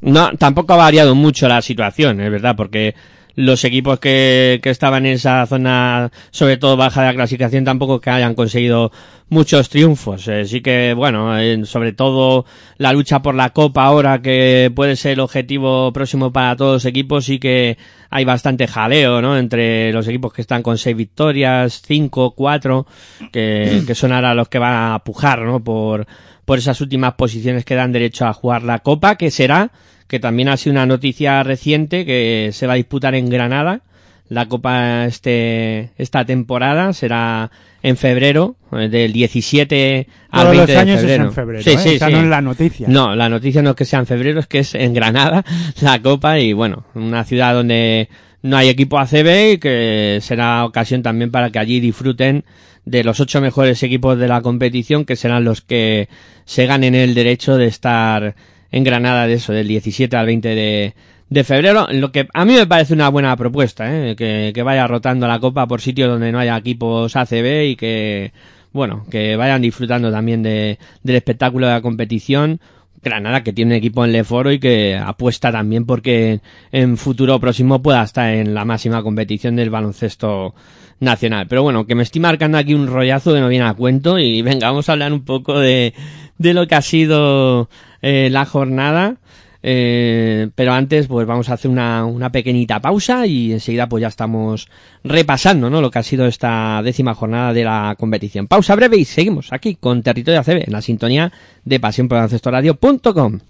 no, 0.00 0.32
tampoco 0.36 0.74
ha 0.74 0.76
variado 0.76 1.14
mucho 1.14 1.48
la 1.48 1.62
situación, 1.62 2.20
es 2.20 2.30
verdad, 2.30 2.56
porque 2.56 2.94
los 3.34 3.64
equipos 3.64 3.98
que, 3.98 4.60
que 4.62 4.70
estaban 4.70 5.06
en 5.06 5.12
esa 5.12 5.46
zona, 5.46 6.10
sobre 6.30 6.56
todo 6.56 6.76
baja 6.76 7.02
de 7.02 7.08
la 7.08 7.14
clasificación, 7.14 7.64
tampoco 7.64 8.00
que 8.00 8.10
hayan 8.10 8.34
conseguido 8.34 8.90
muchos 9.28 9.68
triunfos. 9.68 10.26
Eh, 10.28 10.44
sí 10.44 10.60
que, 10.60 10.92
bueno, 10.94 11.32
sobre 11.64 11.92
todo 11.92 12.44
la 12.76 12.92
lucha 12.92 13.22
por 13.22 13.34
la 13.34 13.50
Copa 13.50 13.84
ahora, 13.84 14.20
que 14.20 14.70
puede 14.74 14.96
ser 14.96 15.12
el 15.12 15.20
objetivo 15.20 15.92
próximo 15.92 16.32
para 16.32 16.56
todos 16.56 16.74
los 16.74 16.84
equipos, 16.84 17.24
sí 17.24 17.38
que 17.38 17.78
hay 18.10 18.24
bastante 18.24 18.66
jaleo, 18.66 19.22
¿no? 19.22 19.38
Entre 19.38 19.92
los 19.92 20.06
equipos 20.08 20.32
que 20.32 20.42
están 20.42 20.62
con 20.62 20.76
seis 20.76 20.96
victorias, 20.96 21.80
cinco, 21.86 22.32
cuatro, 22.32 22.86
que, 23.32 23.82
que 23.86 23.94
son 23.94 24.12
ahora 24.12 24.34
los 24.34 24.48
que 24.48 24.58
van 24.58 24.92
a 24.92 24.98
pujar, 24.98 25.42
¿no? 25.42 25.62
Por, 25.62 26.06
por 26.44 26.58
esas 26.58 26.80
últimas 26.80 27.14
posiciones 27.14 27.64
que 27.64 27.76
dan 27.76 27.92
derecho 27.92 28.26
a 28.26 28.32
jugar 28.32 28.64
la 28.64 28.80
Copa, 28.80 29.14
que 29.14 29.30
será, 29.30 29.70
que 30.10 30.18
también 30.18 30.48
ha 30.48 30.56
sido 30.56 30.72
una 30.72 30.86
noticia 30.86 31.40
reciente, 31.44 32.04
que 32.04 32.50
se 32.52 32.66
va 32.66 32.72
a 32.72 32.76
disputar 32.76 33.14
en 33.14 33.30
Granada. 33.30 33.82
La 34.28 34.46
Copa 34.46 35.06
este, 35.06 35.90
esta 35.98 36.24
temporada 36.24 36.92
será 36.92 37.52
en 37.82 37.96
febrero, 37.96 38.56
eh, 38.72 38.88
del 38.88 39.12
17 39.12 40.08
al 40.30 40.42
Todos 40.42 40.56
20 40.56 40.72
los 40.72 40.82
años 40.82 41.02
de 41.02 41.06
febrero. 41.06 41.22
es 41.22 41.28
en 41.28 41.34
febrero. 41.34 41.62
Sí, 41.62 41.70
¿eh? 41.70 41.78
sí, 41.78 41.88
Esa 41.90 42.06
sí. 42.08 42.12
no 42.12 42.20
es 42.22 42.26
la 42.26 42.40
noticia. 42.40 42.88
No, 42.88 43.14
la 43.14 43.28
noticia 43.28 43.62
no 43.62 43.70
es 43.70 43.76
que 43.76 43.84
sea 43.84 44.00
en 44.00 44.06
febrero, 44.06 44.40
es 44.40 44.48
que 44.48 44.58
es 44.58 44.74
en 44.74 44.92
Granada 44.94 45.44
la 45.80 46.02
Copa 46.02 46.40
y 46.40 46.52
bueno, 46.52 46.84
una 46.94 47.24
ciudad 47.24 47.54
donde 47.54 48.08
no 48.42 48.56
hay 48.56 48.68
equipo 48.68 48.98
ACB 48.98 49.52
y 49.52 49.58
que 49.58 50.18
será 50.22 50.64
ocasión 50.64 51.02
también 51.02 51.30
para 51.30 51.50
que 51.50 51.60
allí 51.60 51.78
disfruten 51.78 52.44
de 52.84 53.04
los 53.04 53.20
ocho 53.20 53.40
mejores 53.40 53.80
equipos 53.84 54.18
de 54.18 54.26
la 54.26 54.42
competición, 54.42 55.04
que 55.04 55.14
serán 55.14 55.44
los 55.44 55.60
que 55.60 56.08
se 56.46 56.66
ganen 56.66 56.96
el 56.96 57.14
derecho 57.14 57.56
de 57.56 57.66
estar 57.66 58.34
en 58.72 58.84
Granada 58.84 59.26
de 59.26 59.34
eso, 59.34 59.52
del 59.52 59.68
17 59.68 60.16
al 60.16 60.26
20 60.26 60.94
de, 61.28 61.44
febrero, 61.44 61.86
lo 61.90 62.12
que 62.12 62.28
a 62.32 62.44
mí 62.44 62.54
me 62.54 62.66
parece 62.66 62.94
una 62.94 63.08
buena 63.08 63.36
propuesta, 63.36 63.86
¿eh? 63.88 64.16
que, 64.16 64.62
vaya 64.62 64.86
rotando 64.86 65.26
la 65.26 65.38
copa 65.38 65.66
por 65.66 65.80
sitios 65.80 66.08
donde 66.08 66.32
no 66.32 66.38
haya 66.38 66.56
equipos 66.56 67.14
ACB 67.16 67.70
y 67.70 67.76
que, 67.76 68.32
bueno, 68.72 69.06
que 69.10 69.36
vayan 69.36 69.62
disfrutando 69.62 70.10
también 70.10 70.42
de, 70.42 70.78
del 71.02 71.16
espectáculo 71.16 71.66
de 71.66 71.74
la 71.74 71.82
competición. 71.82 72.60
Granada 73.02 73.42
que 73.42 73.54
tiene 73.54 73.76
equipo 73.76 74.04
en 74.04 74.12
Leforo 74.12 74.52
y 74.52 74.58
que 74.58 74.94
apuesta 74.94 75.50
también 75.50 75.86
porque 75.86 76.40
en 76.70 76.98
futuro 76.98 77.40
próximo 77.40 77.80
pueda 77.80 78.02
estar 78.02 78.30
en 78.34 78.52
la 78.52 78.66
máxima 78.66 79.02
competición 79.02 79.56
del 79.56 79.70
baloncesto 79.70 80.54
nacional. 81.00 81.46
Pero 81.48 81.62
bueno, 81.62 81.86
que 81.86 81.94
me 81.94 82.02
estoy 82.02 82.20
marcando 82.20 82.58
aquí 82.58 82.74
un 82.74 82.86
rollazo 82.86 83.32
que 83.32 83.40
no 83.40 83.48
viene 83.48 83.64
a 83.64 83.72
cuento 83.72 84.18
y 84.18 84.42
venga, 84.42 84.68
vamos 84.68 84.90
a 84.90 84.92
hablar 84.92 85.14
un 85.14 85.24
poco 85.24 85.58
de, 85.58 85.94
de 86.36 86.54
lo 86.54 86.66
que 86.66 86.74
ha 86.74 86.82
sido 86.82 87.70
eh, 88.02 88.28
la 88.30 88.44
jornada. 88.44 89.16
Eh, 89.62 90.48
pero 90.54 90.72
antes, 90.72 91.06
pues 91.06 91.26
vamos 91.26 91.50
a 91.50 91.54
hacer 91.54 91.70
una, 91.70 92.06
una 92.06 92.32
pequeñita 92.32 92.80
pausa 92.80 93.26
y 93.26 93.52
enseguida 93.52 93.88
pues 93.88 94.00
ya 94.00 94.08
estamos 94.08 94.68
repasando, 95.04 95.68
¿no? 95.68 95.82
Lo 95.82 95.90
que 95.90 95.98
ha 95.98 96.02
sido 96.02 96.26
esta 96.26 96.80
décima 96.82 97.14
jornada 97.14 97.52
de 97.52 97.64
la 97.64 97.94
competición. 97.98 98.46
Pausa 98.46 98.74
breve 98.74 98.96
y 98.96 99.04
seguimos 99.04 99.52
aquí 99.52 99.74
con 99.74 100.02
Territorio 100.02 100.40
ACB 100.40 100.64
en 100.66 100.72
la 100.72 100.80
sintonía 100.80 101.30
de 101.64 101.78
Pasión 101.78 102.08
por 102.08 102.18
Radio.com. 102.18 103.40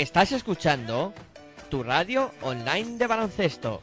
Estás 0.00 0.32
escuchando 0.32 1.12
tu 1.68 1.82
radio 1.82 2.30
online 2.40 2.96
de 2.96 3.06
baloncesto. 3.06 3.82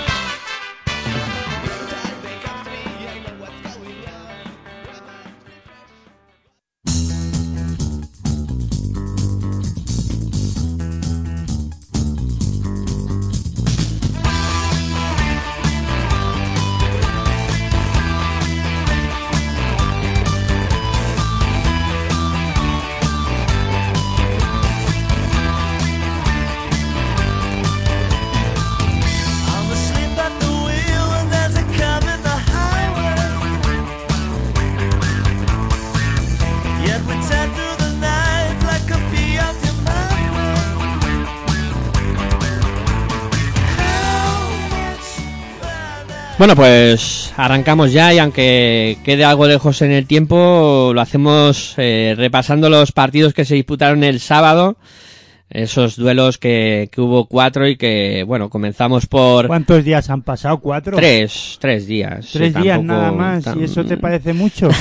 Bueno, 46.41 46.55
pues 46.55 47.31
arrancamos 47.37 47.93
ya 47.93 48.11
y 48.15 48.17
aunque 48.17 48.97
quede 49.03 49.23
algo 49.23 49.45
lejos 49.45 49.83
en 49.83 49.91
el 49.91 50.07
tiempo, 50.07 50.91
lo 50.91 50.99
hacemos 50.99 51.75
eh, 51.77 52.15
repasando 52.17 52.67
los 52.67 52.91
partidos 52.91 53.35
que 53.35 53.45
se 53.45 53.53
disputaron 53.53 54.03
el 54.03 54.19
sábado. 54.19 54.75
Esos 55.51 55.97
duelos 55.97 56.39
que, 56.39 56.89
que 56.91 56.99
hubo 56.99 57.25
cuatro 57.25 57.67
y 57.67 57.75
que, 57.77 58.23
bueno, 58.25 58.49
comenzamos 58.49 59.05
por 59.05 59.45
¿Cuántos 59.45 59.83
días 59.83 60.09
han 60.09 60.23
pasado? 60.23 60.57
¿Cuatro? 60.61 60.97
tres, 60.97 61.57
tres 61.61 61.85
días. 61.85 62.27
Tres 62.33 62.53
Sí, 62.55 62.61
días 62.63 62.81
nada 62.81 63.11
más. 63.11 63.43
tan- 63.43 63.61
¿Y 63.61 63.65
eso 63.65 63.85
te 63.85 63.97
parece 63.97 64.33
mucho? 64.33 64.67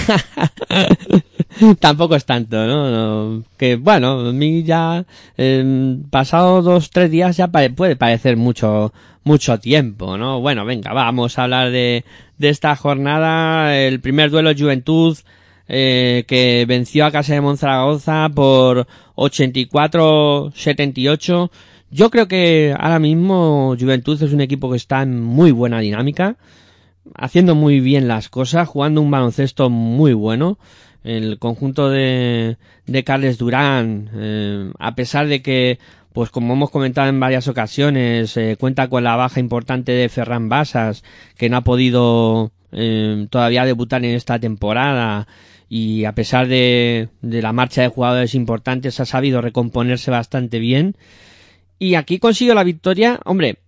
Tampoco 1.81 2.15
es 2.17 2.25
tanto, 2.25 2.67
¿no? 2.67 3.45
Que 3.57 3.77
bueno, 3.77 4.29
a 4.29 4.33
mí 4.33 4.63
ya 4.63 5.05
eh, 5.37 5.97
pasado 6.11 6.63
dos, 6.63 6.91
tres 6.91 7.11
días 7.11 7.37
ya 7.37 7.49
puede 7.49 7.97
parecer 7.97 8.37
mucho, 8.37 8.93
mucho 9.25 9.59
tiempo, 9.59 10.17
¿no? 10.17 10.41
Bueno, 10.41 10.65
venga, 10.65 10.93
vamos 10.93 11.37
a 11.39 11.43
hablar 11.45 11.71
de, 11.71 12.05
de 12.39 12.49
esta 12.49 12.75
jornada. 12.77 13.77
El 13.77 14.01
primer 14.01 14.31
duelo 14.31 14.53
Juventud 14.57 15.19
eh, 15.69 16.25
que 16.27 16.65
venció 16.67 17.05
a 17.07 17.13
Casa 17.13 17.35
de 17.35 17.41
Monzaragoza 17.41 18.29
por 18.35 18.87
84-78. 19.17 21.51
Yo 21.91 22.11
creo 22.11 22.29
que 22.29 22.75
ahora 22.79 22.99
mismo 22.99 23.77
Juventud 23.79 24.23
es 24.23 24.33
un 24.33 24.41
equipo 24.41 24.71
que 24.71 24.77
está 24.77 25.03
en 25.03 25.21
muy 25.21 25.53
buena 25.53 25.81
dinámica 25.81 26.37
haciendo 27.15 27.55
muy 27.55 27.81
bien 27.81 28.09
las 28.09 28.29
cosas, 28.29 28.69
jugando 28.69 29.01
un 29.01 29.11
baloncesto 29.11 29.71
muy 29.71 30.13
bueno. 30.13 30.59
El 31.03 31.39
conjunto 31.39 31.89
de, 31.89 32.57
de 32.87 33.05
Carles 33.05 33.39
Durán, 33.39 34.11
eh, 34.15 34.71
a 34.79 34.95
pesar 34.95 35.29
de 35.29 35.41
que, 35.43 35.79
pues 36.13 36.31
como 36.31 36.55
hemos 36.55 36.71
comentado 36.71 37.09
en 37.09 37.21
varias 37.21 37.49
ocasiones, 37.49 38.37
eh, 38.37 38.57
cuenta 38.59 38.89
con 38.89 39.05
la 39.05 39.17
baja 39.17 39.41
importante 39.41 39.93
de 39.93 40.09
Ferran 40.09 40.49
Basas, 40.49 41.03
que 41.37 41.49
no 41.49 41.57
ha 41.57 41.65
podido 41.65 42.53
eh, 42.73 43.27
todavía 43.31 43.65
debutar 43.65 44.05
en 44.05 44.15
esta 44.15 44.39
temporada, 44.39 45.27
y 45.69 46.05
a 46.05 46.15
pesar 46.15 46.49
de, 46.49 47.09
de 47.23 47.43
la 47.43 47.53
marcha 47.53 47.83
de 47.83 47.89
jugadores 47.89 48.35
importantes, 48.35 49.01
ha 49.01 49.07
sabido 49.07 49.41
recomponerse 49.41 50.11
bastante 50.11 50.59
bien. 50.59 50.97
Y 51.79 51.95
aquí 51.95 52.19
consiguió 52.19 52.55
la 52.55 52.65
victoria, 52.65 53.21
hombre, 53.25 53.59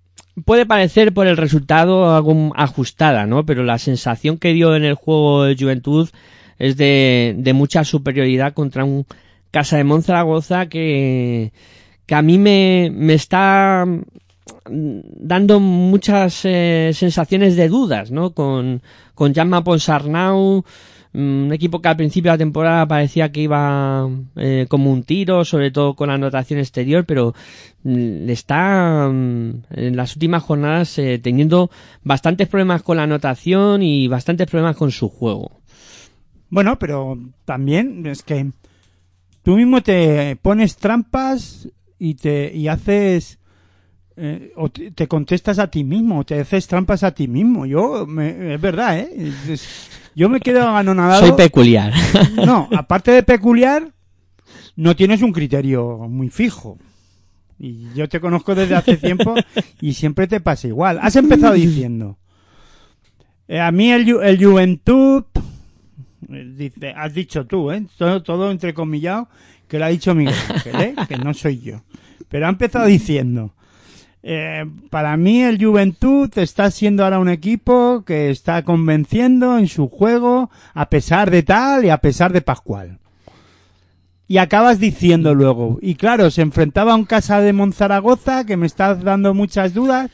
puede 0.45 0.67
parecer 0.67 1.13
por 1.13 1.27
el 1.27 1.37
resultado 1.37 2.15
algo 2.15 2.53
ajustada, 2.57 3.27
¿no? 3.27 3.47
Pero 3.47 3.65
la 3.65 3.79
sensación 3.79 4.39
que 4.39 4.53
dio 4.53 4.75
en 4.77 4.85
el 4.85 4.95
juego 4.95 5.45
de 5.45 5.57
Juventud 5.57 6.11
es 6.63 6.77
de, 6.77 7.35
de 7.37 7.53
mucha 7.55 7.83
superioridad 7.83 8.55
contra 8.55 8.85
un 8.85 9.05
Casa 9.51 9.77
de 9.77 9.85
Monzaragoza 9.85 10.67
que, 10.67 11.53
que 12.07 12.15
a 12.15 12.23
mí 12.23 12.39
me, 12.39 12.89
me 12.95 13.15
está 13.15 13.85
mm, 13.85 15.01
dando 15.19 15.59
muchas 15.59 16.45
eh, 16.45 16.93
sensaciones 16.95 17.57
de 17.57 17.69
dudas, 17.69 18.13
¿no? 18.13 18.31
Con, 18.31 18.81
con 19.17 19.35
Janma 19.35 19.65
Ponsarnau, 19.65 20.65
mm, 21.13 21.47
un 21.47 21.53
equipo 21.53 21.83
que 21.83 21.89
al 21.89 21.97
principio 21.97 22.31
de 22.31 22.35
la 22.37 22.45
temporada 22.45 22.87
parecía 22.87 23.33
que 23.33 23.41
iba 23.41 24.09
eh, 24.37 24.67
como 24.69 24.93
un 24.93 25.03
tiro, 25.03 25.45
sobre 25.45 25.73
todo 25.73 25.95
con 25.95 26.09
la 26.09 26.15
anotación 26.15 26.61
exterior, 26.61 27.05
pero 27.05 27.35
mm, 27.83 28.31
está 28.31 29.07
en 29.09 29.97
las 29.97 30.15
últimas 30.15 30.45
jornadas 30.45 30.97
eh, 30.99 31.19
teniendo 31.21 31.71
bastantes 32.05 32.47
problemas 32.47 32.83
con 32.83 32.99
la 32.99 33.03
anotación 33.03 33.83
y 33.83 34.07
bastantes 34.07 34.47
problemas 34.47 34.77
con 34.77 34.93
su 34.93 35.09
juego. 35.09 35.62
Bueno, 36.53 36.79
pero 36.79 37.19
también 37.47 38.05
es 38.05 38.23
que 38.23 38.51
tú 39.43 39.57
mismo 39.57 39.81
te 39.83 40.37
pones 40.37 40.77
trampas 40.77 41.67
y 41.99 42.13
te 42.17 42.55
y 42.55 42.69
haces 42.69 43.39
eh, 44.19 44.53
o 44.57 44.69
te, 44.69 44.91
te 44.91 45.09
contestas 45.09 45.59
a 45.59 45.69
ti 45.69 45.83
mismo, 45.83 46.25
te 46.25 46.39
haces 46.39 46.67
trampas 46.67 47.05
a 47.05 47.13
ti 47.15 47.27
mismo. 47.27 47.65
Yo 47.65 48.07
me- 48.07 48.53
es 48.55 48.61
verdad, 48.61 48.99
¿eh? 48.99 49.09
Es- 49.17 49.49
es- 49.49 49.91
yo 50.15 50.29
me 50.29 50.41
quedo 50.41 50.69
anonadado. 50.69 51.27
Soy 51.27 51.33
peculiar. 51.39 51.91
No, 52.47 52.69
aparte 52.77 53.13
de 53.13 53.23
peculiar, 53.23 53.91
no 54.77 54.95
tienes 54.95 55.23
un 55.23 55.33
criterio 55.33 56.01
muy 56.07 56.29
fijo. 56.29 56.77
Y 57.59 57.87
yo 57.95 58.11
te 58.11 58.21
conozco 58.21 58.55
desde 58.55 58.75
hace 58.75 58.99
tiempo 58.99 59.35
y 59.81 59.95
siempre 59.95 60.27
te 60.27 60.41
pasa 60.41 60.69
igual. 60.69 60.99
Has 61.01 61.17
empezado 61.17 61.55
diciendo, 61.55 62.19
eh, 63.49 63.59
a 63.59 63.73
mí 63.73 63.91
el, 63.91 64.07
el 64.23 64.45
Juventud, 64.45 65.25
dice, 66.29 66.95
has 66.97 67.15
dicho 67.15 67.47
tú, 67.47 67.71
¿eh? 67.71 67.87
Todo, 67.97 68.23
todo 68.23 68.51
entrecomillado, 68.51 69.29
que 69.69 69.79
lo 69.79 69.85
ha 69.85 69.89
dicho 69.89 70.15
Miguel 70.15 70.35
¿eh? 70.67 70.95
Que 71.09 71.17
no 71.17 71.35
soy 71.35 71.61
yo. 71.61 71.83
Pero 72.29 72.47
ha 72.47 72.51
empezado 72.51 72.87
diciendo, 72.87 73.55
eh, 74.23 74.65
para 74.91 75.17
mí 75.17 75.43
el 75.43 75.63
Juventud 75.63 76.31
está 76.37 76.71
siendo 76.71 77.05
ahora 77.05 77.19
un 77.19 77.29
equipo 77.29 78.05
que 78.07 78.31
está 78.31 78.63
convenciendo 78.63 79.59
en 79.59 79.67
su 79.67 79.89
juego 79.89 80.51
a 80.75 80.89
pesar 80.89 81.31
de 81.31 81.43
tal 81.43 81.85
y 81.85 81.91
a 81.91 81.99
pesar 81.99 82.33
de 82.33 82.41
Pascual. 82.41 82.99
Y 84.29 84.39
acabas 84.39 84.79
diciendo 84.79 85.35
luego, 85.35 85.79
y 85.83 85.97
claro, 85.97 86.31
se 86.31 86.41
enfrentaba 86.41 86.93
a 86.93 86.97
un 86.97 87.05
casa 87.05 87.41
de 87.41 87.53
Monzaragoza 87.53 88.47
que 88.47 88.57
me 88.57 88.67
está 88.67 88.95
dando 88.95 89.35
muchas 89.35 89.75
dudas. 89.75 90.11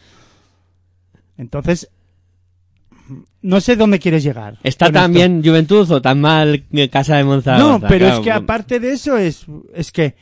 Entonces, 1.37 1.91
no 3.43 3.61
sé 3.61 3.77
dónde 3.77 3.99
quieres 3.99 4.23
llegar. 4.23 4.59
¿Está 4.63 4.91
tan 4.93 5.11
esto. 5.11 5.19
bien 5.19 5.43
Juventud 5.45 5.91
o 5.91 6.03
tan 6.03 6.21
mal 6.21 6.65
Casa 6.91 7.17
de 7.17 7.25
Monzaragoza? 7.25 7.73
No, 7.79 7.81
pero 7.89 8.07
Claro, 8.07 8.15
es 8.19 8.25
que 8.25 8.33
aparte 8.33 8.81
de 8.81 8.93
eso 8.93 9.17
es, 9.17 9.47
es 9.75 9.93
que 9.93 10.15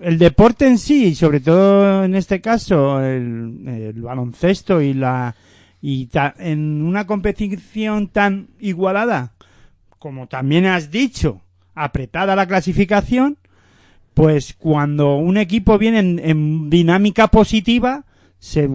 el 0.00 0.18
deporte 0.18 0.66
en 0.66 0.78
sí, 0.78 1.06
y 1.08 1.14
sobre 1.14 1.40
todo 1.40 2.04
en 2.04 2.14
este 2.14 2.40
caso 2.40 3.00
el, 3.00 3.62
el 3.66 4.02
baloncesto 4.02 4.80
y 4.82 4.94
la 4.94 5.34
y 5.80 6.06
ta- 6.06 6.34
en 6.38 6.82
una 6.82 7.06
competición 7.06 8.08
tan 8.08 8.48
igualada 8.60 9.32
como 9.98 10.26
también 10.26 10.66
has 10.66 10.90
dicho, 10.90 11.40
apretada 11.76 12.34
la 12.34 12.46
clasificación, 12.46 13.38
pues 14.14 14.54
cuando 14.58 15.16
un 15.16 15.36
equipo 15.36 15.78
viene 15.78 16.00
en, 16.00 16.18
en 16.22 16.70
dinámica 16.70 17.28
positiva 17.28 18.04
se 18.38 18.68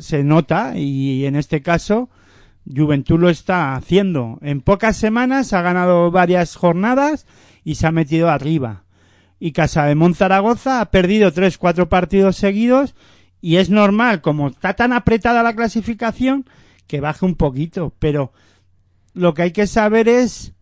se 0.00 0.24
nota 0.24 0.78
y 0.78 1.26
en 1.26 1.36
este 1.36 1.60
caso 1.60 2.08
Juventud 2.74 3.18
lo 3.18 3.30
está 3.30 3.74
haciendo. 3.74 4.38
En 4.42 4.60
pocas 4.60 4.96
semanas 4.96 5.52
ha 5.52 5.62
ganado 5.62 6.10
varias 6.10 6.56
jornadas 6.56 7.26
y 7.64 7.76
se 7.76 7.86
ha 7.86 7.92
metido 7.92 8.28
arriba. 8.28 8.84
Y 9.38 9.52
Casa 9.52 9.86
de 9.86 10.14
Zaragoza 10.14 10.80
ha 10.80 10.90
perdido 10.90 11.32
tres, 11.32 11.58
cuatro 11.58 11.88
partidos 11.88 12.36
seguidos 12.36 12.94
y 13.40 13.56
es 13.56 13.70
normal, 13.70 14.20
como 14.20 14.48
está 14.48 14.74
tan 14.74 14.92
apretada 14.92 15.42
la 15.42 15.54
clasificación, 15.54 16.44
que 16.86 17.00
baje 17.00 17.24
un 17.24 17.36
poquito. 17.36 17.94
Pero 17.98 18.32
lo 19.14 19.34
que 19.34 19.42
hay 19.42 19.50
que 19.52 19.66
saber 19.66 20.08
es, 20.08 20.52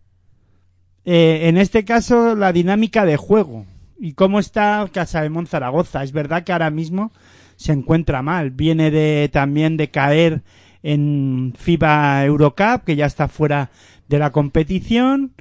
eh, 1.03 1.41
en 1.43 1.57
este 1.57 1.83
caso, 1.83 2.35
la 2.35 2.53
dinámica 2.53 3.05
de 3.05 3.17
juego 3.17 3.65
y 3.99 4.13
cómo 4.13 4.39
está 4.39 4.87
Casa 4.93 5.21
de 5.21 5.45
Zaragoza. 5.45 6.03
Es 6.03 6.13
verdad 6.13 6.43
que 6.43 6.53
ahora 6.53 6.69
mismo 6.69 7.11
se 7.57 7.73
encuentra 7.73 8.21
mal. 8.21 8.51
Viene 8.51 8.91
de 8.91 9.29
también 9.31 9.75
de 9.75 9.91
caer 9.91 10.43
en 10.83 11.53
FIBA 11.57 12.25
Eurocup, 12.25 12.83
que 12.85 12.95
ya 12.95 13.05
está 13.05 13.27
fuera 13.27 13.69
de 14.07 14.19
la 14.19 14.31
competición, 14.31 15.33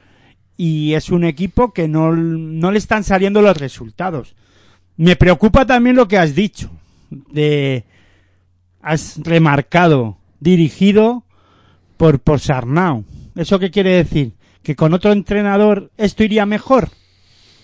y 0.56 0.94
es 0.94 1.10
un 1.10 1.24
equipo 1.24 1.72
que 1.72 1.88
no, 1.88 2.14
no 2.14 2.72
le 2.72 2.78
están 2.78 3.04
saliendo 3.04 3.42
los 3.42 3.56
resultados. 3.56 4.34
Me 4.96 5.16
preocupa 5.16 5.64
también 5.64 5.96
lo 5.96 6.08
que 6.08 6.18
has 6.18 6.34
dicho, 6.34 6.70
de 7.10 7.84
has 8.82 9.20
remarcado, 9.22 10.18
dirigido 10.40 11.24
por, 11.96 12.20
por 12.20 12.40
Sarnau. 12.40 13.04
¿Eso 13.36 13.58
qué 13.58 13.70
quiere 13.70 13.90
decir? 13.90 14.34
¿Que 14.62 14.74
con 14.74 14.94
otro 14.94 15.12
entrenador 15.12 15.90
esto 15.96 16.24
iría 16.24 16.46
mejor? 16.46 16.90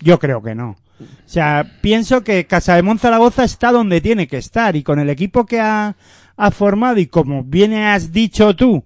Yo 0.01 0.19
creo 0.19 0.43
que 0.43 0.55
no. 0.55 0.77
O 1.01 1.29
sea, 1.29 1.79
pienso 1.81 2.23
que 2.23 2.47
Casa 2.47 2.81
de 2.81 2.99
Zaragoza 2.99 3.45
está 3.45 3.73
donde 3.73 4.01
tiene 4.01 4.29
que 4.29 4.37
estar 4.37 4.77
y 4.77 4.83
con 4.83 5.01
el 5.01 5.11
equipo 5.11 5.45
que 5.45 5.61
ha, 5.61 5.97
ha 6.37 6.51
formado 6.51 6.99
y 6.99 7.07
como 7.07 7.44
bien 7.44 7.73
has 7.75 8.12
dicho 8.12 8.55
tú 8.57 8.85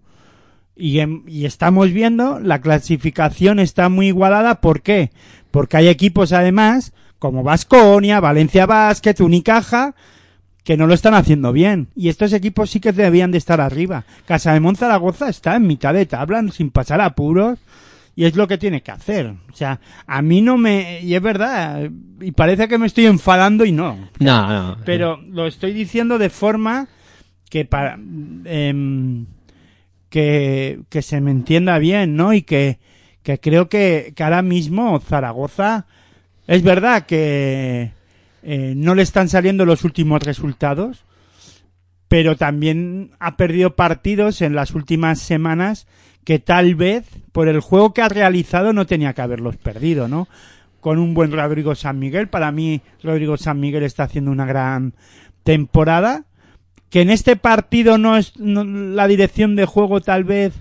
y, 0.78 1.00
em- 1.00 1.24
y 1.26 1.44
estamos 1.44 1.90
viendo, 1.92 2.38
la 2.38 2.61
clasificación 2.61 3.58
está 3.58 3.88
muy 3.88 4.08
igualada. 4.08 4.61
¿Por 4.61 4.82
qué? 4.82 5.11
Porque 5.50 5.76
hay 5.76 5.88
equipos 5.88 6.32
además 6.32 6.92
como 7.18 7.42
Vasconia, 7.42 8.20
Valencia 8.20 8.64
Basket, 8.64 9.16
Unicaja, 9.20 9.96
que 10.62 10.76
no 10.76 10.87
lo 10.87 10.94
están 10.94 11.14
haciendo 11.14 11.52
bien. 11.52 11.88
Y 11.96 12.08
estos 12.11 12.32
equipos 12.32 12.70
sí 12.70 12.78
que 12.78 12.92
debían 12.92 13.32
de 13.32 13.38
estar 13.38 13.61
arriba. 13.61 14.04
Casa 14.24 14.52
de 14.58 14.74
Zaragoza 14.76 15.28
está 15.28 15.56
en 15.56 15.66
mitad 15.66 15.94
de 15.94 16.06
tabla, 16.06 16.44
sin 16.52 16.70
pasar 16.70 17.00
apuros. 17.00 17.58
Y 18.14 18.24
es 18.24 18.37
lo 18.37 18.48
que 18.48 18.58
tiene 18.58 18.82
que 18.82 18.90
hacer. 18.90 19.34
O 19.50 19.54
sea, 19.56 19.80
a 20.06 20.22
mí 20.22 20.42
no 20.42 20.58
me... 20.58 21.00
Y 21.02 21.14
es 21.14 21.22
verdad. 21.22 21.88
Y 22.20 22.32
parece 22.32 22.66
que 22.68 22.76
me 22.76 22.87
estoy 22.87 23.06
enfadando 23.06 23.64
y 23.64 23.70
no. 23.72 23.96
No, 24.18 24.48
no. 24.48 24.76
Pero 24.84 25.20
lo 25.28 25.46
estoy 25.46 25.72
diciendo 25.72 26.18
de 26.18 26.28
forma 26.28 26.88
que 27.48 27.64
para 27.64 27.98
em, 28.44 29.26
que, 30.11 30.80
que 30.88 31.02
se 31.02 31.20
me 31.20 31.30
entienda 31.30 31.78
bien, 31.78 32.16
¿no? 32.16 32.32
Y 32.32 32.42
que, 32.42 32.78
que 33.22 33.38
creo 33.38 33.68
que, 33.68 34.12
que 34.16 34.22
ahora 34.22 34.42
mismo 34.42 34.98
Zaragoza 35.00 35.87
es 36.46 36.62
verdad 36.62 37.06
que 37.06 37.92
eh, 38.42 38.74
no 38.76 38.94
le 38.94 39.02
están 39.02 39.28
saliendo 39.28 39.66
los 39.66 39.84
últimos 39.84 40.22
resultados, 40.22 41.04
pero 42.08 42.37
también 42.37 43.11
ha 43.18 43.37
perdido 43.37 43.76
partidos 43.76 44.40
en 44.40 44.54
las 44.54 44.74
últimas 44.74 45.18
semanas 45.18 45.87
que 46.24 46.38
tal 46.38 46.74
vez 46.74 47.06
por 47.32 47.48
el 47.48 47.61
juego 47.61 47.92
que 47.92 48.02
ha 48.02 48.08
realizado 48.08 48.72
no 48.72 48.87
tenía 48.87 49.12
que 49.12 49.22
haberlos 49.22 49.56
perdido, 49.56 50.08
¿no? 50.08 50.28
Con 50.80 50.98
un 50.98 51.12
buen 51.12 51.32
Rodrigo 51.32 51.74
San 51.74 51.98
Miguel, 51.98 52.28
para 52.28 52.52
mí 52.52 52.80
Rodrigo 53.02 53.37
San 53.37 53.61
Miguel 53.61 53.82
está 53.82 54.04
haciendo 54.04 54.30
una 54.30 54.46
gran 54.46 54.94
temporada, 55.42 56.24
que 56.90 57.01
en 57.03 57.11
este 57.11 57.37
partido 57.37 57.98
no 57.98 58.16
es 58.16 58.37
no- 58.38 58.64
la 58.64 59.07
dirección 59.07 59.57
de 59.57 59.66
juego 59.66 60.01
tal 60.01 60.24
vez 60.24 60.55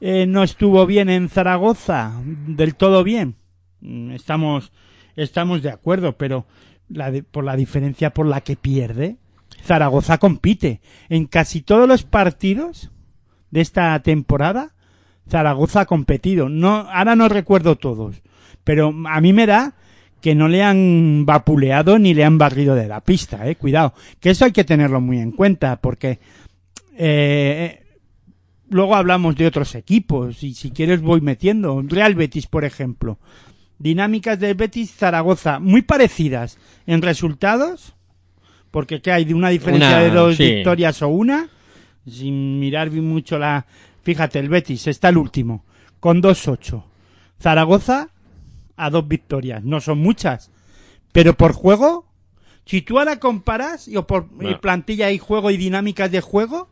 eh, 0.00 0.26
no 0.26 0.42
estuvo 0.42 0.86
bien 0.86 1.08
en 1.10 1.28
Zaragoza, 1.28 2.12
del 2.46 2.74
todo 2.74 3.04
bien. 3.04 3.36
Mm, 3.80 4.12
Estamos 4.12 4.72
estamos 5.16 5.62
de 5.62 5.70
acuerdo, 5.70 6.16
pero 6.16 6.46
la 6.88 7.10
de- 7.10 7.22
por 7.22 7.44
la 7.44 7.56
diferencia 7.56 8.10
por 8.14 8.26
la 8.26 8.40
que 8.40 8.56
pierde, 8.56 9.16
Zaragoza 9.64 10.18
compite 10.18 10.80
en 11.10 11.26
casi 11.26 11.60
todos 11.60 11.86
los 11.86 12.02
partidos 12.04 12.90
de 13.50 13.60
esta 13.60 13.98
temporada. 14.02 14.72
Zaragoza 15.28 15.80
ha 15.82 15.86
competido. 15.86 16.48
No, 16.48 16.76
ahora 16.90 17.14
no 17.16 17.28
recuerdo 17.28 17.76
todos, 17.76 18.22
pero 18.64 18.94
a 19.08 19.20
mí 19.20 19.32
me 19.32 19.46
da 19.46 19.74
que 20.20 20.34
no 20.34 20.48
le 20.48 20.62
han 20.62 21.24
vapuleado 21.26 21.98
ni 21.98 22.14
le 22.14 22.24
han 22.24 22.38
barrido 22.38 22.74
de 22.74 22.88
la 22.88 23.00
pista, 23.00 23.48
eh, 23.48 23.56
cuidado, 23.56 23.94
que 24.20 24.30
eso 24.30 24.44
hay 24.44 24.52
que 24.52 24.64
tenerlo 24.64 25.00
muy 25.00 25.18
en 25.18 25.32
cuenta 25.32 25.80
porque 25.80 26.18
eh, 26.96 27.82
luego 28.68 28.96
hablamos 28.96 29.36
de 29.36 29.46
otros 29.46 29.74
equipos 29.74 30.42
y 30.42 30.54
si 30.54 30.70
quieres 30.70 31.00
voy 31.00 31.20
metiendo 31.20 31.82
Real 31.86 32.14
Betis, 32.14 32.46
por 32.46 32.64
ejemplo. 32.64 33.18
Dinámicas 33.78 34.38
del 34.38 34.56
Betis 34.56 34.92
Zaragoza 34.94 35.58
muy 35.58 35.80
parecidas 35.82 36.58
en 36.86 37.00
resultados, 37.00 37.94
porque 38.70 39.00
¿qué 39.00 39.10
hay 39.10 39.24
de 39.24 39.34
una 39.34 39.48
diferencia 39.48 39.88
Una, 39.88 40.00
de 40.00 40.10
dos 40.10 40.36
sí. 40.36 40.54
victorias 40.54 41.00
o 41.00 41.08
una, 41.08 41.48
sin 42.06 42.60
mirar 42.60 42.90
mucho 42.90 43.38
la 43.38 43.66
fíjate, 44.02 44.38
el 44.38 44.48
Betis 44.48 44.86
está 44.86 45.08
el 45.08 45.16
último 45.16 45.64
con 45.98 46.22
2-8. 46.22 46.82
Zaragoza 47.40 48.08
a 48.84 48.90
dos 48.90 49.06
victorias, 49.06 49.62
no 49.64 49.80
son 49.80 49.98
muchas, 49.98 50.50
pero 51.12 51.34
por 51.34 51.52
juego, 51.52 52.06
si 52.64 52.82
tú 52.82 52.98
ahora 52.98 53.18
comparas 53.18 53.88
y 53.88 53.96
o 53.96 54.06
por 54.06 54.30
No. 54.32 54.50
y 54.50 54.54
plantilla 54.56 55.10
y 55.10 55.18
juego 55.18 55.50
y 55.50 55.56
dinámicas 55.56 56.10
de 56.10 56.20
juego, 56.20 56.68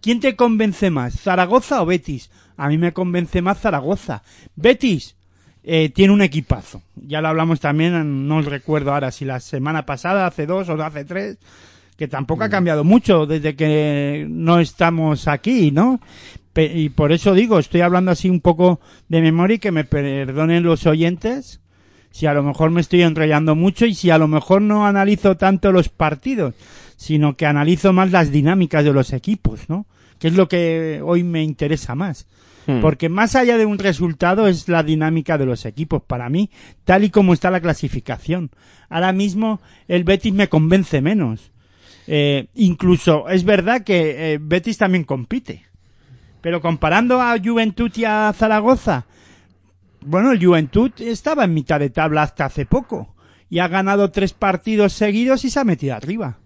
¿quién 0.00 0.20
te 0.20 0.36
convence 0.36 0.90
más, 0.90 1.20
Zaragoza 1.20 1.82
o 1.82 1.86
Betis? 1.86 2.30
A 2.56 2.68
mí 2.68 2.78
me 2.78 2.92
convence 2.92 3.42
más 3.42 3.60
Zaragoza. 3.60 4.22
Betis 4.56 5.16
eh, 5.62 5.88
tiene 5.88 6.12
un 6.12 6.22
equipazo. 6.22 6.82
Ya 6.94 7.20
lo 7.20 7.28
hablamos 7.28 7.60
también, 7.60 8.28
no 8.28 8.40
recuerdo 8.42 8.92
ahora 8.92 9.10
si 9.10 9.24
la 9.24 9.40
semana 9.40 9.86
pasada, 9.86 10.26
hace 10.26 10.46
dos 10.46 10.68
o 10.68 10.82
hace 10.82 11.04
tres, 11.04 11.38
que 11.96 12.08
tampoco 12.08 12.44
ha 12.44 12.48
cambiado 12.48 12.84
mucho 12.84 13.26
desde 13.26 13.54
que 13.54 14.26
no 14.28 14.60
estamos 14.60 15.28
aquí, 15.28 15.70
¿no? 15.70 16.00
Y 16.56 16.88
por 16.90 17.12
eso 17.12 17.34
digo, 17.34 17.58
estoy 17.58 17.80
hablando 17.80 18.10
así 18.10 18.30
un 18.30 18.40
poco 18.40 18.80
de 19.08 19.20
memoria 19.20 19.56
y 19.56 19.58
que 19.58 19.72
me 19.72 19.84
perdonen 19.84 20.62
los 20.62 20.86
oyentes 20.86 21.60
si 22.14 22.26
a 22.26 22.34
lo 22.34 22.44
mejor 22.44 22.70
me 22.70 22.80
estoy 22.80 23.02
enrollando 23.02 23.56
mucho 23.56 23.86
y 23.86 23.94
si 23.94 24.10
a 24.10 24.18
lo 24.18 24.28
mejor 24.28 24.62
no 24.62 24.86
analizo 24.86 25.36
tanto 25.36 25.72
los 25.72 25.88
partidos, 25.88 26.54
sino 26.96 27.36
que 27.36 27.44
analizo 27.44 27.92
más 27.92 28.12
las 28.12 28.30
dinámicas 28.30 28.84
de 28.84 28.92
los 28.92 29.12
equipos, 29.12 29.68
¿no? 29.68 29.86
Que 30.20 30.28
es 30.28 30.34
lo 30.34 30.46
que 30.48 31.00
hoy 31.04 31.24
me 31.24 31.42
interesa 31.42 31.96
más. 31.96 32.28
Hmm. 32.68 32.80
Porque 32.80 33.08
más 33.08 33.34
allá 33.34 33.58
de 33.58 33.66
un 33.66 33.80
resultado 33.80 34.46
es 34.46 34.68
la 34.68 34.84
dinámica 34.84 35.38
de 35.38 35.46
los 35.46 35.66
equipos 35.66 36.04
para 36.04 36.28
mí, 36.28 36.50
tal 36.84 37.02
y 37.02 37.10
como 37.10 37.34
está 37.34 37.50
la 37.50 37.60
clasificación. 37.60 38.50
Ahora 38.88 39.12
mismo 39.12 39.60
el 39.88 40.04
Betis 40.04 40.32
me 40.32 40.48
convence 40.48 41.00
menos. 41.00 41.50
Eh, 42.06 42.46
incluso 42.54 43.28
es 43.28 43.42
verdad 43.42 43.82
que 43.82 44.34
eh, 44.34 44.38
Betis 44.40 44.78
también 44.78 45.02
compite. 45.02 45.64
Pero 46.44 46.60
comparando 46.60 47.22
a 47.22 47.38
Juventud 47.42 47.90
y 47.96 48.04
a 48.04 48.30
Zaragoza, 48.36 49.06
bueno, 50.02 50.30
el 50.30 50.44
Juventud 50.44 50.90
estaba 50.98 51.44
en 51.44 51.54
mitad 51.54 51.80
de 51.80 51.88
tabla 51.88 52.20
hasta 52.20 52.44
hace 52.44 52.66
poco. 52.66 53.14
Y 53.48 53.60
ha 53.60 53.68
ganado 53.68 54.10
tres 54.10 54.34
partidos 54.34 54.92
seguidos 54.92 55.46
y 55.46 55.50
se 55.50 55.60
ha 55.60 55.64
metido 55.64 55.94
arriba. 55.94 56.36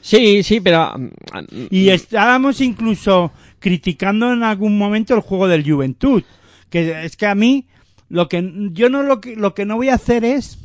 Sí, 0.00 0.42
sí, 0.42 0.58
pero... 0.60 0.98
mm, 0.98 1.68
Y 1.70 1.90
estábamos 1.90 2.60
incluso 2.60 3.30
criticando 3.60 4.32
en 4.32 4.42
algún 4.42 4.76
momento 4.76 5.14
el 5.14 5.20
juego 5.20 5.46
del 5.46 5.62
Juventud. 5.62 6.24
Que 6.68 7.04
es 7.04 7.16
que 7.16 7.26
a 7.26 7.36
mí, 7.36 7.68
lo 8.08 8.28
que, 8.28 8.50
yo 8.72 8.90
no 8.90 9.04
lo 9.04 9.20
que, 9.20 9.36
lo 9.36 9.54
que 9.54 9.66
no 9.66 9.76
voy 9.76 9.88
a 9.88 9.94
hacer 9.94 10.24
es, 10.24 10.58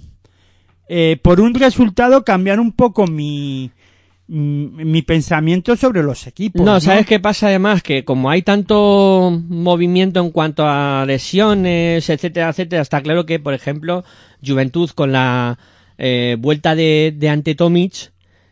eh, 0.87 1.19
por 1.21 1.41
un 1.41 1.53
resultado 1.53 2.25
cambiar 2.25 2.59
un 2.59 2.71
poco 2.71 3.05
mi, 3.05 3.69
mi, 4.29 4.85
mi 4.85 5.01
pensamiento 5.01 5.75
sobre 5.75 6.03
los 6.03 6.27
equipos. 6.27 6.61
No, 6.65 6.79
¿sabes 6.79 7.05
qué 7.05 7.19
pasa 7.19 7.47
además? 7.47 7.81
Que 7.83 8.05
como 8.05 8.29
hay 8.29 8.41
tanto 8.43 9.31
movimiento 9.49 10.19
en 10.19 10.31
cuanto 10.31 10.65
a 10.67 11.03
lesiones, 11.05 12.09
etcétera, 12.09 12.49
etcétera, 12.49 12.81
está 12.81 13.01
claro 13.01 13.25
que, 13.25 13.39
por 13.39 13.53
ejemplo, 13.53 14.03
Juventud 14.45 14.89
con 14.91 15.11
la 15.11 15.57
eh, 15.97 16.37
vuelta 16.39 16.75
de, 16.75 17.13
de 17.17 17.29
Ante 17.29 17.55
Tomic, 17.55 18.11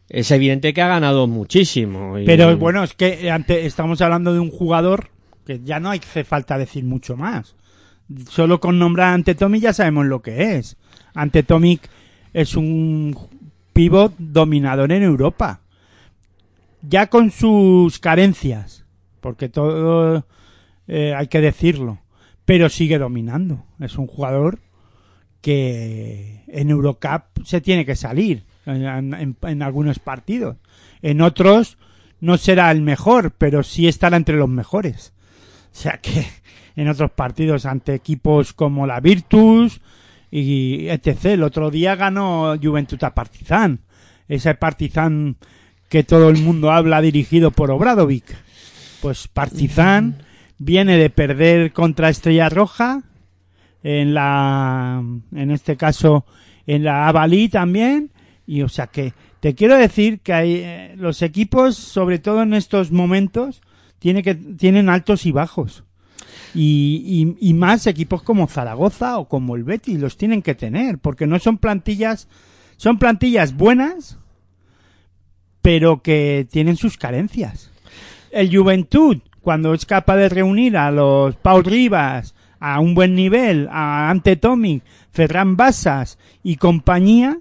es 0.10 0.32
evidente 0.32 0.74
que 0.74 0.82
ha 0.82 0.88
ganado 0.88 1.28
muchísimo. 1.28 2.18
y- 2.18 2.26
Pero 2.26 2.58
bueno, 2.58 2.84
es 2.84 2.94
que 2.94 3.30
ante, 3.30 3.66
estamos 3.66 4.02
hablando 4.02 4.34
de 4.34 4.40
un 4.40 4.50
jugador 4.52 5.10
que 5.46 5.62
ya 5.64 5.80
no 5.80 5.92
hace 5.92 6.24
falta 6.24 6.58
decir 6.58 6.84
mucho 6.84 7.16
más. 7.16 7.56
Solo 8.30 8.60
con 8.60 8.80
nombrar 8.80 9.10
a 9.10 9.14
Antetomic 9.14 9.62
ya 9.62 9.74
sabemos 9.74 10.06
lo 10.06 10.22
que 10.22 10.56
es. 10.58 10.76
Antetomic 11.14 11.90
es 12.34 12.56
un 12.56 13.16
pivot 13.74 14.14
dominador 14.18 14.92
en 14.92 15.04
Europa. 15.04 15.60
Ya 16.82 17.08
con 17.08 17.32
sus 17.32 18.00
carencias, 18.00 18.86
porque 19.20 19.50
todo 19.50 20.26
eh, 20.88 21.14
hay 21.16 21.28
que 21.28 21.42
decirlo, 21.42 22.00
pero 22.46 22.70
sigue 22.70 22.98
dominando. 22.98 23.66
Es 23.80 23.98
un 23.98 24.08
jugador 24.08 24.60
que 25.42 26.44
en 26.48 26.70
Eurocup 26.70 27.24
se 27.46 27.62
tiene 27.62 27.86
que 27.86 27.96
salir 27.96 28.44
en, 28.66 29.36
en- 29.42 29.62
algunos 29.64 30.00
partidos. 30.00 30.58
En 31.02 31.22
otros 31.22 31.78
no 32.20 32.38
será 32.38 32.72
el 32.72 32.82
mejor, 32.82 33.32
pero 33.38 33.64
sí 33.64 33.88
estará 33.88 34.18
entre 34.18 34.38
los 34.38 34.50
mejores. 34.50 35.14
O 35.72 35.76
sea 35.80 36.00
que 36.02 36.26
en 36.76 36.88
otros 36.88 37.12
partidos 37.12 37.66
ante 37.66 37.94
equipos 37.94 38.54
como 38.54 38.88
la 38.88 39.00
Virtus 39.00 39.82
y 40.32 40.88
etc. 40.90 41.26
El 41.26 41.44
otro 41.44 41.70
día 41.72 41.96
ganó 41.96 42.56
Juventud 42.62 43.02
a 43.04 43.14
Partizan. 43.14 43.82
Ese 44.28 44.56
Partizan 44.56 45.38
que 45.90 46.04
todo 46.04 46.30
el 46.30 46.42
mundo 46.42 46.72
habla 46.72 47.02
dirigido 47.02 47.52
por 47.52 47.72
Obradovic. 47.72 48.26
Pues 49.02 49.28
Partizan 49.28 50.24
viene 50.58 50.98
de 50.98 51.10
perder 51.10 51.72
contra 51.72 52.10
Estrella 52.10 52.50
Roja 52.50 53.04
en 53.84 54.14
la 54.14 55.04
en 55.34 55.52
este 55.52 55.78
caso 55.78 56.26
en 56.66 56.84
la 56.84 57.08
Avalí 57.08 57.48
también 57.48 58.12
y 58.46 58.64
o 58.64 58.70
sea 58.70 58.88
que 58.88 59.14
te 59.40 59.54
quiero 59.54 59.78
decir 59.78 60.20
que 60.22 60.34
hay, 60.34 60.56
eh, 60.56 60.96
los 60.98 61.22
equipos 61.22 61.76
sobre 61.76 62.18
todo 62.18 62.42
en 62.42 62.54
estos 62.54 62.92
momentos 62.92 63.62
tiene 64.00 64.24
que 64.24 64.34
tienen 64.34 64.90
altos 64.90 65.26
y 65.26 65.32
bajos 65.32 65.84
y, 66.56 67.36
y, 67.40 67.50
y 67.50 67.54
más 67.54 67.86
equipos 67.86 68.24
como 68.24 68.48
Zaragoza 68.48 69.20
o 69.20 69.28
como 69.28 69.56
el 69.56 69.64
Betis 69.64 70.00
los 70.00 70.18
tienen 70.18 70.42
que 70.42 70.56
tener 70.56 70.98
porque 70.98 71.28
no 71.28 71.38
son 71.38 71.60
plantillas 71.60 72.28
son 72.78 72.98
plantillas 72.98 73.56
buenas 73.56 74.18
pero 75.68 76.02
que 76.02 76.48
tienen 76.50 76.78
sus 76.78 76.96
carencias 76.96 77.72
el 78.32 78.56
Juventud 78.56 79.18
cuando 79.42 79.74
es 79.74 79.86
capaz 79.86 80.16
de 80.16 80.30
reunir 80.30 80.78
a 80.78 80.92
los 80.92 81.36
Paul 81.36 81.66
Rivas 81.66 82.36
a 82.62 82.80
un 82.80 82.96
buen 82.96 83.16
nivel, 83.16 83.68
a 83.70 84.10
Ante 84.10 84.38
Tomic, 84.38 84.82
Ferran 85.12 85.58
Basas 85.58 86.20
y 86.42 86.56
compañía, 86.56 87.40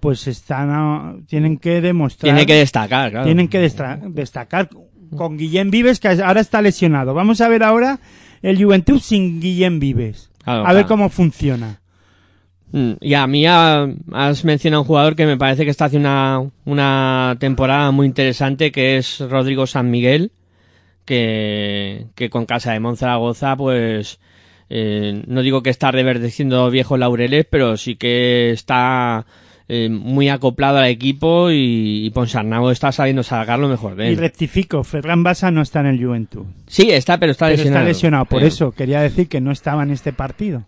pues 0.00 0.26
están 0.28 1.26
tienen 1.26 1.58
que 1.58 1.82
demostrar 1.82 2.32
Tiene 2.32 2.46
que 2.46 2.54
destacar, 2.54 3.10
claro. 3.10 3.26
tienen 3.26 3.48
que 3.48 3.58
destacar 3.58 4.70
con 5.14 5.36
Guillén 5.36 5.70
Vives 5.70 6.00
que 6.00 6.08
ahora 6.08 6.40
está 6.40 6.62
lesionado. 6.62 7.12
Vamos 7.12 7.42
a 7.42 7.48
ver 7.48 7.62
ahora 7.62 8.00
el 8.40 8.64
Juventud 8.64 8.98
sin 8.98 9.42
Guillén 9.42 9.78
Vives. 9.78 10.30
Claro, 10.42 10.60
a 10.60 10.72
ver 10.72 10.86
claro. 10.86 10.88
cómo 10.88 11.08
funciona. 11.10 11.77
Mm, 12.72 12.92
Y 13.00 13.14
a 13.14 13.26
mí 13.26 13.46
ha- 13.46 13.88
has 14.12 14.44
mencionado 14.44 14.82
un 14.82 14.86
jugador 14.86 15.16
que 15.16 15.24
me 15.26 15.36
parece 15.36 15.64
que 15.64 15.70
está 15.70 15.86
haciendo 15.86 16.08
una, 16.10 16.42
una 16.66 17.36
temporada 17.38 17.90
muy 17.92 18.06
interesante, 18.06 18.70
que 18.72 18.96
es 18.98 19.20
Rodrigo 19.20 19.66
San 19.66 19.90
Miguel, 19.90 20.32
que, 21.04 22.06
que 22.14 22.30
con 22.30 22.46
Casa 22.46 22.72
de 22.72 22.80
Monzaragoza, 22.80 23.56
pues, 23.56 24.18
eh, 24.70 25.22
no 25.26 25.42
digo 25.42 25.62
que 25.62 25.70
está 25.70 25.90
reverdeciendo 25.90 26.70
viejos 26.70 26.98
laureles, 26.98 27.46
pero 27.48 27.76
sí 27.78 27.96
que 27.96 28.50
está 28.50 29.24
eh, 29.70 29.88
muy 29.88 30.28
acoplado 30.28 30.78
al 30.78 30.86
equipo 30.86 31.50
y, 31.50 32.04
y 32.06 32.10
Ponsarnau 32.10 32.70
está 32.70 32.92
sabiendo 32.92 33.22
sacar 33.22 33.58
lo 33.58 33.68
mejor 33.68 33.96
de 33.96 34.06
Y 34.08 34.12
él. 34.12 34.18
rectifico, 34.18 34.84
Ferran 34.84 35.22
Basa 35.22 35.50
no 35.50 35.62
está 35.62 35.80
en 35.80 35.86
el 35.86 36.04
Juventud. 36.04 36.44
Sí, 36.66 36.90
está, 36.90 37.18
pero 37.18 37.32
está 37.32 37.46
Pero 37.46 37.56
lesionado. 37.56 37.80
está 37.84 37.88
lesionado, 37.88 38.24
por 38.26 38.42
Eh, 38.42 38.46
eso 38.48 38.72
quería 38.72 39.00
decir 39.00 39.28
que 39.28 39.40
no 39.40 39.50
estaba 39.52 39.82
en 39.82 39.90
este 39.90 40.12
partido. 40.12 40.64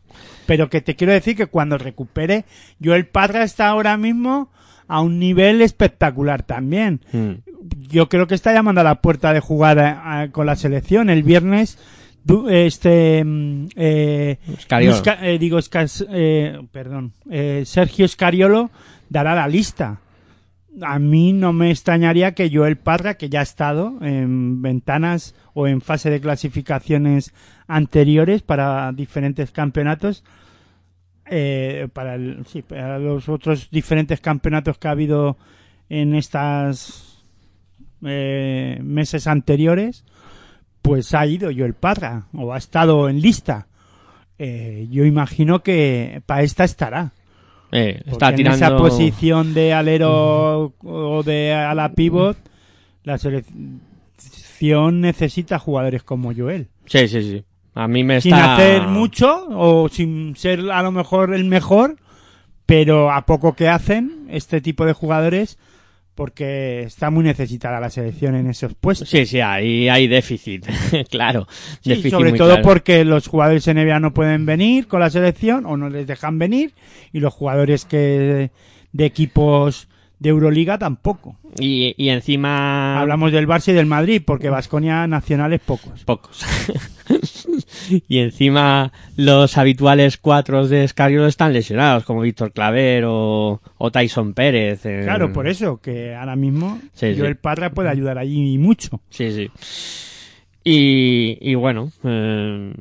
Pero 0.50 0.68
que 0.68 0.80
te 0.80 0.96
quiero 0.96 1.12
decir 1.12 1.36
que 1.36 1.46
cuando 1.46 1.78
recupere, 1.78 2.44
Joel 2.82 3.06
Padra 3.06 3.44
está 3.44 3.68
ahora 3.68 3.96
mismo 3.96 4.50
a 4.88 5.00
un 5.00 5.20
nivel 5.20 5.62
espectacular 5.62 6.42
también. 6.42 7.02
mm. 7.12 7.30
Yo 7.88 8.08
creo 8.08 8.26
que 8.26 8.34
está 8.34 8.52
llamando 8.52 8.80
a 8.80 8.84
la 8.84 8.96
puerta 9.00 9.32
de 9.32 9.38
jugar 9.38 9.78
a- 9.78 10.22
a- 10.22 10.28
con 10.32 10.46
la 10.46 10.56
selección. 10.56 11.08
El 11.08 11.22
viernes, 11.22 11.78
este, 12.50 13.22
mm, 13.24 13.66
eh, 13.76 14.38
eh, 15.22 15.38
digo, 15.38 15.58
eh, 16.10 16.60
perdón, 16.72 17.12
eh, 17.30 17.62
Sergio 17.64 18.08
Scariolo 18.08 18.70
dará 19.08 19.36
la 19.36 19.46
lista. 19.46 20.00
A 20.82 20.98
mí 20.98 21.32
no 21.32 21.52
me 21.52 21.70
extrañaría 21.70 22.32
que 22.34 22.50
Joel 22.52 22.76
Parra, 22.76 23.14
que 23.14 23.28
ya 23.28 23.40
ha 23.40 23.44
estado 23.44 23.98
en 24.02 24.62
ventanas 24.62 25.34
o 25.54 25.68
en 25.68 25.80
fase 25.80 26.10
de 26.10 26.20
clasificaciones 26.20 27.34
anteriores 27.68 28.42
para 28.42 28.90
diferentes 28.92 29.50
campeonatos, 29.50 30.24
eh, 31.30 31.88
para, 31.92 32.16
el- 32.16 32.44
sí, 32.46 32.62
para 32.62 32.98
los 32.98 33.28
otros 33.28 33.70
diferentes 33.70 34.20
campeonatos 34.20 34.76
que 34.78 34.88
ha 34.88 34.90
habido 34.90 35.36
en 35.88 36.14
estas 36.14 37.22
eh, 38.04 38.78
meses 38.82 39.26
anteriores, 39.26 40.04
pues 40.82 41.14
ha 41.14 41.26
ido 41.26 41.50
Joel 41.56 41.74
Parra 41.74 42.26
o 42.34 42.52
ha 42.52 42.58
estado 42.58 43.08
en 43.08 43.20
lista. 43.20 43.66
Eh, 44.38 44.86
yo 44.90 45.04
imagino 45.04 45.62
que 45.62 46.22
para 46.26 46.42
esta 46.42 46.64
estará. 46.64 47.12
Eh, 47.72 48.02
está 48.06 48.30
en 48.30 48.36
tirando... 48.36 48.66
esa 48.66 48.76
posición 48.76 49.54
de 49.54 49.72
alero 49.72 50.74
o 50.82 51.22
de 51.22 51.52
ala 51.52 51.92
pivot, 51.92 52.36
la 53.04 53.16
selección 53.18 55.00
necesita 55.00 55.58
jugadores 55.58 56.02
como 56.02 56.34
Joel. 56.34 56.68
Sí, 56.86 57.06
sí, 57.06 57.22
sí. 57.22 57.44
A 57.74 57.88
mí 57.88 58.04
me 58.04 58.20
Sin 58.20 58.34
está... 58.34 58.54
hacer 58.54 58.82
mucho 58.88 59.46
o 59.50 59.88
sin 59.88 60.36
ser 60.36 60.70
a 60.70 60.82
lo 60.82 60.92
mejor 60.92 61.34
el 61.34 61.44
mejor, 61.44 61.96
pero 62.66 63.10
a 63.12 63.26
poco 63.26 63.54
que 63.54 63.68
hacen 63.68 64.26
este 64.30 64.60
tipo 64.60 64.84
de 64.84 64.92
jugadores 64.92 65.58
porque 66.14 66.82
está 66.82 67.10
muy 67.10 67.24
necesitada 67.24 67.80
la 67.80 67.88
selección 67.88 68.34
en 68.34 68.46
esos 68.48 68.74
puestos. 68.74 69.08
Sí, 69.08 69.24
sí, 69.24 69.40
ahí 69.40 69.88
hay 69.88 70.06
déficit, 70.06 70.66
claro. 71.10 71.46
Sí, 71.80 71.90
déficit 71.90 72.10
sobre 72.10 72.32
todo 72.32 72.50
claro. 72.50 72.62
porque 72.62 73.04
los 73.04 73.26
jugadores 73.26 73.66
NBA 73.66 74.00
no 74.00 74.12
pueden 74.12 74.44
venir 74.44 74.86
con 74.86 75.00
la 75.00 75.08
selección 75.08 75.64
o 75.64 75.76
no 75.76 75.88
les 75.88 76.06
dejan 76.06 76.38
venir 76.38 76.74
y 77.12 77.20
los 77.20 77.32
jugadores 77.32 77.86
que 77.86 78.50
de 78.92 79.04
equipos 79.06 79.88
de 80.20 80.28
Euroliga 80.28 80.78
tampoco. 80.78 81.36
Y, 81.58 81.94
y 81.96 82.10
encima... 82.10 83.00
Hablamos 83.00 83.32
del 83.32 83.48
Barça 83.48 83.70
y 83.70 83.72
del 83.72 83.86
Madrid 83.86 84.22
porque 84.24 84.50
Vasconia 84.50 85.06
nacionales 85.08 85.60
pocos. 85.60 86.04
Pocos. 86.04 86.44
y 88.08 88.18
encima 88.18 88.92
los 89.16 89.58
habituales 89.58 90.18
cuatro 90.18 90.68
de 90.68 90.84
Escariolo 90.84 91.26
están 91.26 91.52
lesionados, 91.52 92.04
como 92.04 92.20
Víctor 92.20 92.52
Claver 92.52 93.04
o, 93.06 93.60
o 93.78 93.90
Tyson 93.90 94.34
Pérez. 94.34 94.84
eh. 94.86 95.00
Claro, 95.02 95.32
por 95.32 95.48
eso 95.48 95.80
que 95.80 96.14
ahora 96.14 96.36
mismo 96.36 96.78
Sí, 96.92 97.14
Joel 97.18 97.34
sí. 97.34 97.38
Parra 97.40 97.70
puede 97.70 97.88
ayudar 97.88 98.18
allí 98.18 98.58
mucho. 98.58 99.00
Sí, 99.08 99.32
sí. 99.32 99.50
Y, 100.62 101.38
y 101.40 101.54
bueno, 101.54 101.90
eh, 102.04 102.72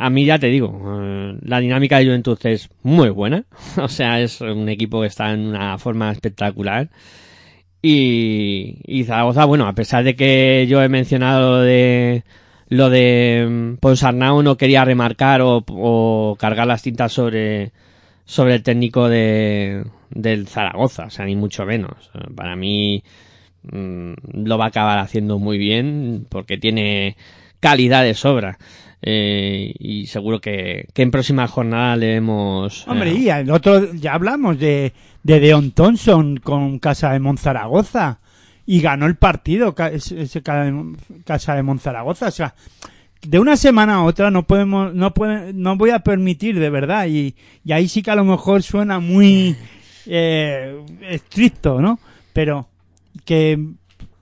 a 0.00 0.10
mí 0.10 0.24
ya 0.24 0.38
te 0.38 0.46
digo, 0.46 0.80
eh, 1.02 1.38
la 1.42 1.58
dinámica 1.58 1.98
de 1.98 2.06
Juventud 2.06 2.38
es 2.44 2.70
muy 2.82 3.10
buena. 3.10 3.44
O 3.82 3.88
sea, 3.88 4.20
es 4.20 4.40
un 4.40 4.68
equipo 4.68 5.00
que 5.00 5.08
está 5.08 5.32
en 5.32 5.48
una 5.48 5.76
forma 5.78 6.10
espectacular. 6.12 6.88
Y, 7.82 8.78
y 8.86 9.04
Zaragoza, 9.04 9.44
bueno, 9.44 9.66
a 9.66 9.72
pesar 9.72 10.04
de 10.04 10.16
que 10.16 10.66
yo 10.68 10.82
he 10.82 10.88
mencionado 10.88 11.52
lo 11.52 11.60
de 11.60 12.24
lo 12.68 12.90
de 12.90 13.46
mm, 13.48 13.76
Ponsarnau 13.76 14.42
no 14.42 14.56
quería 14.56 14.84
remarcar 14.84 15.40
o, 15.42 16.36
cargar 16.38 16.66
las 16.66 16.82
tintas 16.82 17.12
sobre 17.12 17.72
sobre 18.24 18.54
el 18.54 18.62
técnico 18.62 19.08
de 19.08 19.84
del 20.10 20.48
Zaragoza, 20.48 21.06
o 21.06 21.10
sea, 21.10 21.24
ni 21.24 21.36
mucho 21.36 21.64
menos. 21.66 22.10
Para 22.36 22.56
mí 22.56 23.02
mm, 23.72 24.12
lo 24.44 24.58
va 24.58 24.66
a 24.66 24.68
acabar 24.68 24.98
haciendo 24.98 25.38
muy 25.38 25.58
bien 25.58 26.26
porque 26.28 26.58
tiene 26.58 27.16
calidad 27.60 28.04
de 28.04 28.14
sobra. 28.14 28.58
Eh, 29.00 29.72
y 29.78 30.06
seguro 30.08 30.40
que, 30.40 30.88
que 30.92 31.02
en 31.02 31.10
próxima 31.10 31.46
jornada 31.46 31.96
le 31.96 32.14
vemos. 32.14 32.84
eh, 32.86 32.90
Hombre, 32.90 33.12
y 33.12 33.28
el 33.30 33.50
otro, 33.50 33.92
ya 33.94 34.14
hablamos 34.14 34.58
de, 34.58 34.92
de 35.22 35.40
Deon 35.40 35.70
Thompson 35.70 36.38
con 36.38 36.78
Casa 36.80 37.12
de 37.12 37.20
Monzaragoza 37.20 38.18
y 38.66 38.80
ganó 38.80 39.06
el 39.06 39.16
partido 39.16 39.74
ese 39.92 40.22
ese 40.22 40.42
ca- 40.42 40.72
Casa 41.24 41.54
de 41.54 41.62
Monzaragoza. 41.62 42.26
O 42.26 42.30
sea, 42.32 42.54
de 43.22 43.38
una 43.38 43.56
semana 43.56 43.94
a 43.96 44.02
otra 44.02 44.30
no 44.32 44.42
podemos, 44.46 44.92
no 44.94 45.14
puede, 45.14 45.52
no 45.52 45.76
voy 45.76 45.90
a 45.90 46.00
permitir 46.00 46.58
de 46.58 46.70
verdad 46.70 47.06
y, 47.06 47.34
y 47.64 47.72
ahí 47.72 47.86
sí 47.88 48.02
que 48.02 48.10
a 48.10 48.16
lo 48.16 48.24
mejor 48.24 48.62
suena 48.64 48.98
muy 48.98 49.56
eh, 50.06 50.76
estricto, 51.02 51.80
¿no? 51.80 51.98
Pero 52.32 52.68
que 53.24 53.58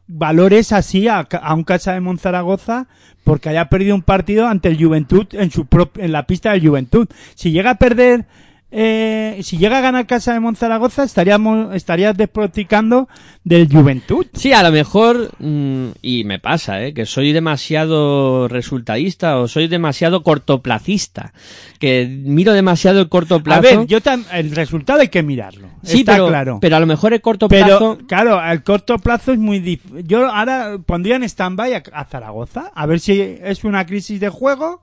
valores 0.07 0.73
así 0.73 1.09
a, 1.09 1.21
a 1.21 1.55
un 1.55 1.65
Casa 1.65 1.93
de 1.95 2.01
Monzaragoza 2.01 2.87
porque 3.27 3.49
haya 3.49 3.69
perdido 3.69 3.97
un 3.97 4.03
partido 4.03 4.47
ante 4.47 4.69
el 4.69 4.81
Juventud 4.81 5.27
en 5.33 5.51
su 5.51 5.67
en 5.97 6.13
la 6.13 6.29
pista 6.29 6.53
del 6.53 6.65
Juventud. 6.65 7.09
Si 7.35 7.51
llega 7.51 7.71
a 7.71 7.75
perder 7.75 8.25
eh, 8.73 9.39
si 9.43 9.59
llega 9.59 9.79
a 9.79 9.81
ganar 9.81 10.07
Casa 10.07 10.33
de 10.33 10.41
Monzaragoza, 10.41 11.05
estaríamos, 11.05 11.75
estarías 11.75 12.17
desproticando 12.17 13.09
del 13.45 13.69
Juventud. 13.73 14.27
Sí, 14.35 14.53
a 14.53 14.63
lo 14.63 14.73
mejor, 14.73 15.31
mm, 15.39 15.89
y 16.03 16.25
me 16.25 16.41
pasa, 16.41 16.83
¿eh? 16.83 16.93
que 16.93 17.07
soy 17.07 17.33
demasiado 17.33 18.49
resultadista 18.49 19.39
o 19.39 19.47
soy 19.49 19.69
demasiado 19.69 20.23
cortoplacista, 20.25 21.33
que 21.79 22.07
miro 22.07 22.53
demasiado 22.55 23.01
el 23.01 23.09
corto 23.09 23.43
plazo. 23.43 23.59
A 23.59 23.63
ver, 23.63 23.87
yo 23.87 24.01
tam- 24.01 24.25
el 24.33 24.51
resultado 24.55 25.01
hay 25.01 25.09
que 25.09 25.23
mirarlo. 25.23 25.69
sí, 25.85 26.01
está 26.01 26.13
pero, 26.15 26.29
claro. 26.29 26.59
pero 26.61 26.77
a 26.77 26.81
lo 26.81 26.87
mejor 26.87 27.13
el 27.15 27.21
corto 27.21 27.49
Pero, 27.49 27.67
plazo... 27.67 27.99
claro, 28.09 28.39
al 28.39 28.63
corto 28.65 28.99
plazo 28.99 29.33
es 29.33 29.39
muy 29.39 29.61
difícil. 29.61 30.05
Yo 30.07 30.27
ahora 30.29 30.79
pondría 30.85 31.17
en 31.17 31.23
stand-by 31.23 31.73
a, 31.75 31.83
a 31.93 32.05
Zaragoza, 32.05 32.73
a 32.75 32.87
ver 32.87 32.99
si 33.01 33.21
es 33.21 33.63
una 33.65 33.87
crisis 33.87 34.19
de 34.21 34.29
juego 34.29 34.83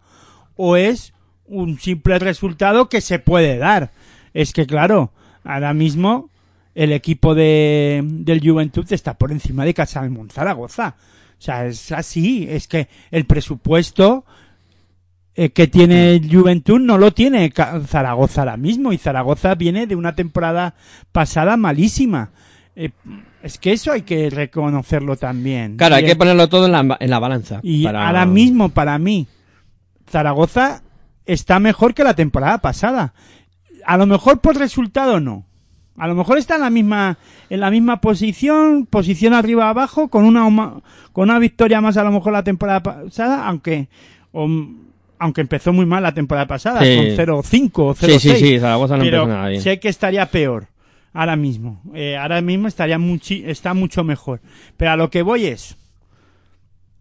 o 0.55 0.77
es 0.77 1.13
un 1.47 1.79
simple 1.79 2.19
resultado 2.19 2.89
que 2.89 3.01
se 3.01 3.19
puede 3.19 3.57
dar. 3.57 3.91
Es 4.33 4.53
que, 4.53 4.65
claro, 4.65 5.11
ahora 5.43 5.73
mismo 5.73 6.29
el 6.75 6.91
equipo 6.91 7.35
de, 7.35 8.01
del 8.03 8.41
Juventud 8.47 8.85
está 8.91 9.13
por 9.15 9.31
encima 9.31 9.63
de 9.65 9.73
Casa 9.73 10.01
de 10.01 10.09
Monzaragoza. 10.09 10.95
O 11.37 11.41
sea, 11.45 11.65
es 11.65 11.91
así, 11.91 12.47
es 12.49 12.67
que 12.67 12.87
el 13.11 13.25
presupuesto 13.25 14.23
eh, 15.35 15.49
que 15.49 15.67
tiene 15.67 16.15
el 16.15 16.33
Juventud 16.33 16.79
no 16.79 16.97
lo 16.97 17.11
tiene 17.11 17.51
Zaragoza 17.87 18.41
ahora 18.41 18.55
mismo 18.57 18.93
y 18.93 18.97
Zaragoza 18.97 19.55
viene 19.55 19.85
de 19.87 19.95
una 19.95 20.15
temporada 20.15 20.75
pasada 21.11 21.57
malísima. 21.57 22.29
Eh, 22.75 22.91
es 23.43 23.57
que 23.57 23.73
eso 23.73 23.91
hay 23.91 24.03
que 24.03 24.29
reconocerlo 24.29 25.17
también. 25.17 25.75
Claro, 25.75 25.95
hay 25.95 26.05
que 26.05 26.15
ponerlo 26.15 26.47
todo 26.49 26.65
en 26.67 26.71
la, 26.71 26.97
en 26.99 27.09
la 27.09 27.19
balanza. 27.19 27.59
y 27.61 27.83
para- 27.83 28.07
ahora 28.07 28.25
mismo, 28.25 28.69
para 28.69 28.97
mí, 28.97 29.27
Zaragoza 30.09 30.82
está 31.25 31.59
mejor 31.59 31.93
que 31.93 32.03
la 32.03 32.15
temporada 32.15 32.57
pasada. 32.59 33.13
A 33.85 33.97
lo 33.97 34.05
mejor 34.05 34.39
por 34.41 34.55
resultado 34.57 35.19
no. 35.19 35.45
A 35.97 36.07
lo 36.07 36.15
mejor 36.15 36.37
está 36.39 36.55
en 36.55 36.61
la 36.61 36.69
misma 36.71 37.17
en 37.49 37.59
la 37.59 37.69
misma 37.69 38.01
posición, 38.01 38.87
posición 38.87 39.33
arriba 39.33 39.69
abajo, 39.69 40.07
con 40.07 40.25
una 40.25 40.43
con 41.11 41.29
una 41.29 41.37
victoria 41.39 41.81
más 41.81 41.97
a 41.97 42.03
lo 42.03 42.11
mejor 42.11 42.33
la 42.33 42.43
temporada 42.43 42.81
pasada, 42.81 43.47
aunque 43.47 43.89
o- 44.31 44.49
aunque 45.19 45.41
empezó 45.41 45.71
muy 45.71 45.85
mal 45.85 46.01
la 46.03 46.13
temporada 46.13 46.47
pasada, 46.47 46.81
Sí. 46.81 46.95
con 46.97 47.05
0-5 47.15 47.85
o 47.85 47.93
0-6. 47.93 48.19
Sí, 48.19 48.29
sí, 48.31 48.35
sí, 48.37 48.59
Zaragoza 48.59 48.97
no 48.97 49.03
pero 49.03 49.17
empezó 49.23 49.35
nada 49.37 49.49
bien. 49.49 49.61
sé 49.61 49.79
que 49.79 49.87
estaría 49.89 50.25
peor 50.25 50.67
ahora 51.13 51.35
mismo. 51.35 51.81
Eh, 51.93 52.17
ahora 52.17 52.41
mismo 52.41 52.67
estaría 52.67 52.97
muchi- 52.97 53.43
está 53.45 53.73
mucho 53.75 54.03
mejor. 54.03 54.41
Pero 54.75 54.91
a 54.91 54.95
lo 54.97 55.09
que 55.11 55.21
voy 55.21 55.45
es 55.45 55.77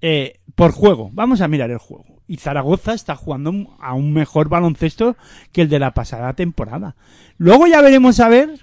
eh, 0.03 0.39
por 0.55 0.73
juego. 0.73 1.11
Vamos 1.13 1.41
a 1.41 1.49
mirar 1.49 1.71
el 1.71 1.79
juego. 1.79 2.05
Y 2.27 2.37
Zaragoza 2.37 2.95
está 2.95 3.17
jugando 3.17 3.77
a 3.81 3.95
un 3.95 4.13
mejor 4.13 4.49
baloncesto 4.49 5.17
que 5.53 5.63
el 5.63 5.69
de 5.69 5.79
la 5.79 5.93
pasada 5.93 6.33
temporada. 6.35 6.95
Luego 7.37 7.67
ya 7.67 7.83
veremos 7.83 8.21
a 8.21 8.29
ver 8.29 8.61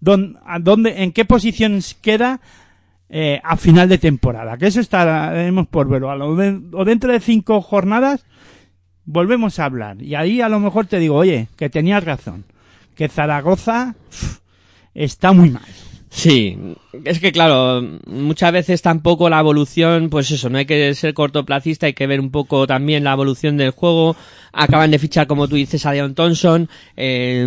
dónde, 0.00 0.38
a 0.46 0.58
dónde, 0.58 1.02
en 1.02 1.12
qué 1.12 1.24
posición 1.24 1.80
queda 2.00 2.40
eh, 3.08 3.40
a 3.44 3.56
final 3.56 3.88
de 3.88 3.98
temporada. 3.98 4.56
Que 4.56 4.68
eso 4.68 4.80
estaremos 4.80 5.66
por 5.66 5.88
verlo. 5.88 6.10
O 6.72 6.84
dentro 6.84 7.12
de 7.12 7.20
cinco 7.20 7.60
jornadas 7.60 8.24
volvemos 9.04 9.58
a 9.58 9.66
hablar. 9.66 10.00
Y 10.00 10.14
ahí 10.14 10.40
a 10.40 10.48
lo 10.48 10.60
mejor 10.60 10.86
te 10.86 10.98
digo, 10.98 11.16
oye, 11.16 11.48
que 11.56 11.68
tenías 11.68 12.04
razón. 12.04 12.44
Que 12.94 13.08
Zaragoza 13.08 13.94
está 14.94 15.32
muy 15.32 15.50
mal. 15.50 15.62
Sí, 16.14 16.58
es 17.04 17.20
que 17.20 17.32
claro, 17.32 17.80
muchas 18.06 18.52
veces 18.52 18.82
tampoco 18.82 19.30
la 19.30 19.40
evolución, 19.40 20.10
pues 20.10 20.30
eso, 20.30 20.50
no 20.50 20.58
hay 20.58 20.66
que 20.66 20.94
ser 20.94 21.14
cortoplacista, 21.14 21.86
hay 21.86 21.94
que 21.94 22.06
ver 22.06 22.20
un 22.20 22.30
poco 22.30 22.66
también 22.66 23.02
la 23.04 23.14
evolución 23.14 23.56
del 23.56 23.70
juego. 23.70 24.14
Acaban 24.52 24.90
de 24.90 24.98
fichar, 24.98 25.26
como 25.26 25.48
tú 25.48 25.56
dices, 25.56 25.86
a 25.86 25.92
Deon 25.92 26.14
Thompson, 26.14 26.68
eh, 26.98 27.46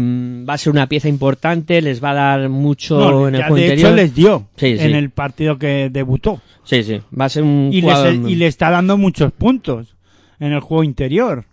va 0.50 0.56
a 0.56 0.58
ser 0.58 0.74
una 0.74 0.88
pieza 0.88 1.08
importante, 1.08 1.80
les 1.80 2.04
va 2.04 2.10
a 2.10 2.14
dar 2.16 2.50
mucho 2.50 2.98
No, 2.98 3.28
en 3.28 3.36
el 3.36 3.42
juego 3.44 3.56
de 3.56 3.62
interior. 3.62 3.88
hecho 3.92 3.96
les 3.96 4.16
dio 4.16 4.48
Sí, 4.56 4.78
sí. 4.80 4.84
en 4.84 4.96
el 4.96 5.12
partido 5.12 5.60
que 5.60 5.90
debutó. 5.92 6.42
Sí, 6.64 6.82
sí, 6.84 7.00
va 7.18 7.26
a 7.26 7.30
ser 7.30 7.44
un 7.44 7.70
y, 7.72 7.82
jugador... 7.82 8.14
les- 8.14 8.32
y 8.32 8.36
le 8.36 8.48
está 8.48 8.72
dando 8.72 8.98
muchos 8.98 9.32
puntos 9.32 9.96
en 10.40 10.54
el 10.54 10.60
juego 10.62 10.84
interior. 10.84 11.46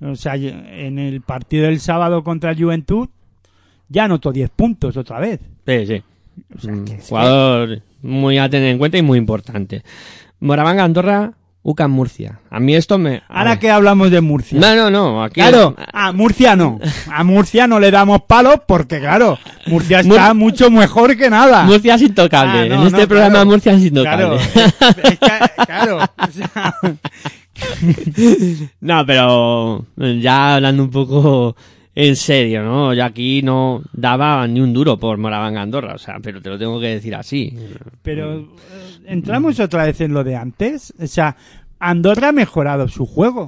O 0.00 0.16
sea, 0.16 0.36
en 0.36 0.98
el 0.98 1.20
partido 1.20 1.66
del 1.66 1.80
sábado 1.80 2.24
contra 2.24 2.52
el 2.52 2.58
Juventud 2.62 3.10
ya 3.90 4.04
anotó 4.04 4.32
10 4.32 4.48
puntos 4.48 4.96
otra 4.96 5.20
vez. 5.20 5.40
Sí, 5.66 5.86
sí. 5.86 6.02
O 6.56 6.60
sea, 6.60 6.72
Un 6.72 6.84
que 6.84 6.94
es 6.94 7.08
jugador 7.08 7.82
muy 8.02 8.38
a 8.38 8.48
tener 8.48 8.70
en 8.70 8.78
cuenta 8.78 8.98
y 8.98 9.02
muy 9.02 9.18
importante. 9.18 9.82
Moravanga, 10.40 10.84
Andorra, 10.84 11.32
UCAM 11.62 11.90
Murcia. 11.90 12.38
A 12.50 12.60
mí 12.60 12.76
esto 12.76 12.96
me... 12.98 13.22
Ahora 13.28 13.58
que 13.58 13.70
hablamos 13.70 14.10
de 14.10 14.20
Murcia. 14.20 14.60
No, 14.60 14.76
no, 14.76 14.90
no, 14.90 15.24
aquí... 15.24 15.40
Claro, 15.40 15.74
a 15.92 16.12
Murcia 16.12 16.54
no. 16.54 16.78
A 17.12 17.24
Murcia 17.24 17.66
no 17.66 17.80
le 17.80 17.90
damos 17.90 18.22
palos 18.22 18.60
porque, 18.66 19.00
claro, 19.00 19.38
Murcia 19.66 20.00
está 20.00 20.32
mucho 20.34 20.70
mejor 20.70 21.16
que 21.16 21.28
nada. 21.28 21.64
Murcia 21.64 21.96
es 21.96 22.02
intocable. 22.02 22.60
Ah, 22.72 22.76
no, 22.76 22.82
en 22.82 22.86
este 22.86 23.00
no, 23.02 23.08
programa 23.08 23.30
claro. 23.32 23.46
Murcia 23.50 23.72
es 23.72 23.84
intocable. 23.84 24.24
Claro, 24.26 24.36
es 24.36 25.18
que- 25.18 25.64
claro. 25.66 25.98
o 25.98 26.30
sea, 26.30 26.76
No, 28.80 29.06
pero 29.06 29.84
ya 30.20 30.56
hablando 30.56 30.84
un 30.84 30.90
poco 30.90 31.56
en 31.96 32.14
serio, 32.14 32.62
¿no? 32.62 32.92
Yo 32.94 33.04
aquí 33.04 33.40
no 33.42 33.82
daba 33.92 34.46
ni 34.46 34.60
un 34.60 34.72
duro 34.72 34.98
por 34.98 35.16
Moravanga 35.18 35.62
Andorra, 35.62 35.94
o 35.94 35.98
sea, 35.98 36.18
pero 36.22 36.40
te 36.42 36.50
lo 36.50 36.58
tengo 36.58 36.78
que 36.78 36.88
decir 36.88 37.14
así. 37.14 37.56
Pero 38.02 38.38
eh, 38.40 38.46
entramos 39.06 39.58
otra 39.58 39.84
vez 39.86 40.00
en 40.02 40.12
lo 40.12 40.22
de 40.22 40.36
antes. 40.36 40.92
O 41.00 41.06
sea, 41.06 41.36
Andorra 41.80 42.28
ha 42.28 42.32
mejorado 42.32 42.86
su 42.88 43.06
juego. 43.06 43.42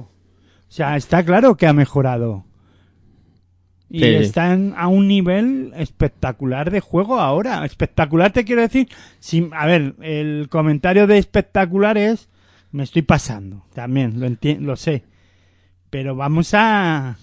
O 0.67 0.71
sea, 0.71 0.97
está 0.97 1.23
claro 1.23 1.55
que 1.57 1.67
ha 1.67 1.73
mejorado. 1.73 2.45
Y 3.91 3.99
Sí. 4.01 4.05
están 4.05 4.73
a 4.77 4.87
un 4.87 5.07
nivel 5.07 5.71
espectacular 5.75 6.69
de 6.69 6.79
juego 6.79 7.19
ahora. 7.19 7.65
Espectacular 7.65 8.31
te 8.31 8.45
quiero 8.45 8.61
decir. 8.61 8.87
sin- 9.19 9.51
a 9.53 9.65
ver, 9.65 9.95
el 10.01 10.47
comentario 10.49 11.05
de 11.07 11.17
espectacular 11.17 11.97
es. 11.97 12.29
Me 12.71 12.83
estoy 12.83 13.01
pasando. 13.01 13.65
También, 13.73 14.19
lo, 14.19 14.27
enti- 14.27 14.59
lo 14.59 14.75
sé. 14.75 15.03
Pero 15.89 16.15
vamos 16.15 16.51
a. 16.53 17.17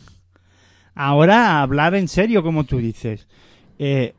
Ahora 0.96 1.50
a 1.50 1.62
hablar 1.62 1.94
en 1.94 2.08
serio, 2.08 2.42
como 2.42 2.64
tú 2.64 2.78
dices. 2.78 3.28
Eh, 3.78 4.14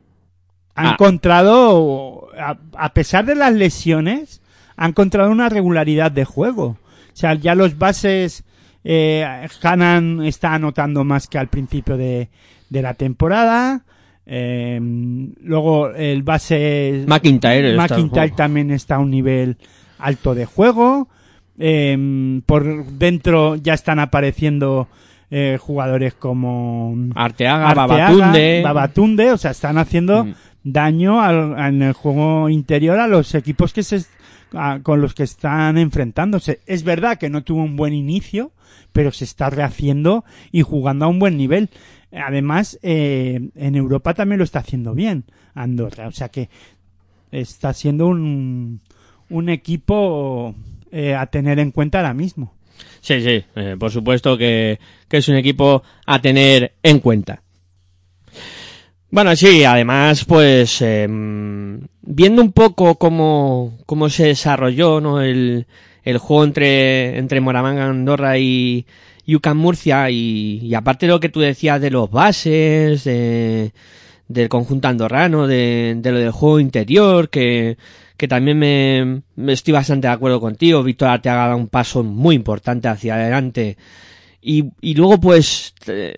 ha 0.74 0.90
Ah. 0.90 0.92
encontrado, 0.92 2.28
a, 2.38 2.56
a 2.76 2.94
pesar 2.94 3.26
de 3.26 3.34
las 3.34 3.52
lesiones, 3.52 4.40
ha 4.76 4.86
encontrado 4.86 5.30
una 5.30 5.48
regularidad 5.48 6.10
de 6.12 6.24
juego. 6.24 6.64
O 7.12 7.16
sea, 7.20 7.34
ya 7.34 7.54
los 7.56 7.76
bases, 7.78 8.44
eh, 8.84 9.26
Hanan 9.62 10.24
está 10.24 10.54
anotando 10.54 11.02
más 11.04 11.26
que 11.26 11.36
al 11.38 11.48
principio 11.48 11.96
de, 11.96 12.28
de 12.70 12.82
la 12.82 12.94
temporada. 12.94 13.82
Eh, 14.24 14.78
luego 15.42 15.90
el 15.90 16.22
base 16.22 17.04
McIntyre 17.08 17.70
está- 17.72 17.94
McIntyre 17.96 18.30
también 18.36 18.70
está 18.70 18.96
a 18.96 18.98
un 19.00 19.10
nivel 19.10 19.56
alto 19.98 20.34
de 20.36 20.44
juego. 20.46 21.08
Eh, 21.58 22.40
por 22.46 22.84
dentro 22.86 23.56
ya 23.56 23.74
están 23.74 23.98
apareciendo 23.98 24.86
eh, 25.30 25.58
jugadores 25.60 26.14
como 26.14 26.94
Arteaga, 27.14 27.68
Arteaga, 27.70 27.86
Babatunde. 28.08 28.60
Babatunde, 28.64 29.32
o 29.32 29.36
sea, 29.38 29.50
están 29.50 29.78
haciendo 29.78 30.24
Mm. 30.24 30.34
daño 30.64 31.20
al- 31.20 31.58
en 31.58 31.82
el 31.82 31.92
juego 31.92 32.48
interior 32.48 32.98
a 32.98 33.06
los 33.08 33.34
equipos 33.34 33.72
que 33.72 33.82
se 33.82 34.02
a- 34.54 34.78
con 34.82 35.02
los 35.02 35.12
que 35.12 35.24
están 35.24 35.76
enfrentándose. 35.76 36.60
Es 36.66 36.82
verdad 36.82 37.18
que 37.18 37.28
no 37.28 37.42
tuvo 37.44 37.62
un 37.62 37.76
buen 37.76 37.92
inicio, 37.92 38.52
pero 38.92 39.12
se 39.12 39.24
está 39.24 39.50
rehaciendo 39.50 40.24
y 40.50 40.62
jugando 40.62 41.04
a 41.04 41.08
un 41.08 41.18
buen 41.18 41.36
nivel. 41.36 41.68
Además, 42.10 42.78
eh, 42.82 43.50
en 43.54 43.74
Europa 43.76 44.14
también 44.14 44.38
lo 44.38 44.44
está 44.44 44.60
haciendo 44.60 44.94
bien 44.94 45.24
Andorra, 45.54 46.08
o 46.08 46.12
sea 46.12 46.30
que 46.30 46.48
está 47.30 47.74
siendo 47.74 48.06
un, 48.06 48.80
un 49.28 49.48
equipo 49.50 50.54
eh, 50.90 51.14
a 51.14 51.26
tener 51.26 51.58
en 51.58 51.70
cuenta 51.70 51.98
ahora 51.98 52.14
mismo. 52.14 52.54
Sí, 53.00 53.20
sí, 53.20 53.44
eh, 53.56 53.76
por 53.78 53.90
supuesto 53.90 54.36
que, 54.36 54.78
que 55.08 55.18
es 55.18 55.28
un 55.28 55.36
equipo 55.36 55.82
a 56.06 56.20
tener 56.20 56.72
en 56.82 57.00
cuenta. 57.00 57.42
Bueno, 59.10 59.34
sí, 59.36 59.64
además, 59.64 60.26
pues, 60.26 60.82
em, 60.82 61.80
viendo 62.02 62.42
un 62.42 62.52
poco 62.52 62.96
cómo, 62.96 63.78
cómo 63.86 64.10
se 64.10 64.26
desarrolló, 64.26 65.00
¿no? 65.00 65.22
El, 65.22 65.66
el 66.04 66.18
juego 66.18 66.44
entre, 66.44 67.16
entre 67.16 67.38
Andorra 67.38 68.38
y, 68.38 68.86
y 69.24 69.34
UCAM 69.34 69.56
Murcia 69.56 70.10
y, 70.10 70.74
aparte 70.74 71.06
de 71.06 71.12
lo 71.12 71.20
que 71.20 71.30
tú 71.30 71.40
decías 71.40 71.80
de 71.80 71.90
los 71.90 72.10
bases, 72.10 73.04
de, 73.04 73.72
del 74.28 74.48
conjunto 74.50 74.88
andorrano, 74.88 75.46
de 75.46 75.98
lo 76.04 76.18
del 76.18 76.30
juego 76.30 76.60
interior, 76.60 77.30
que, 77.30 77.78
que 78.18 78.28
también 78.28 78.58
me, 78.58 79.22
me 79.36 79.52
estoy 79.54 79.72
bastante 79.72 80.08
de 80.08 80.12
acuerdo 80.12 80.40
contigo. 80.40 80.82
Víctor 80.82 81.08
Arteaga 81.08 81.48
da 81.48 81.56
un 81.56 81.68
paso 81.68 82.02
muy 82.04 82.34
importante 82.34 82.88
hacia 82.88 83.14
adelante. 83.14 83.78
Y, 84.42 84.64
y 84.80 84.94
luego, 84.94 85.18
pues, 85.18 85.74
eh, 85.86 86.14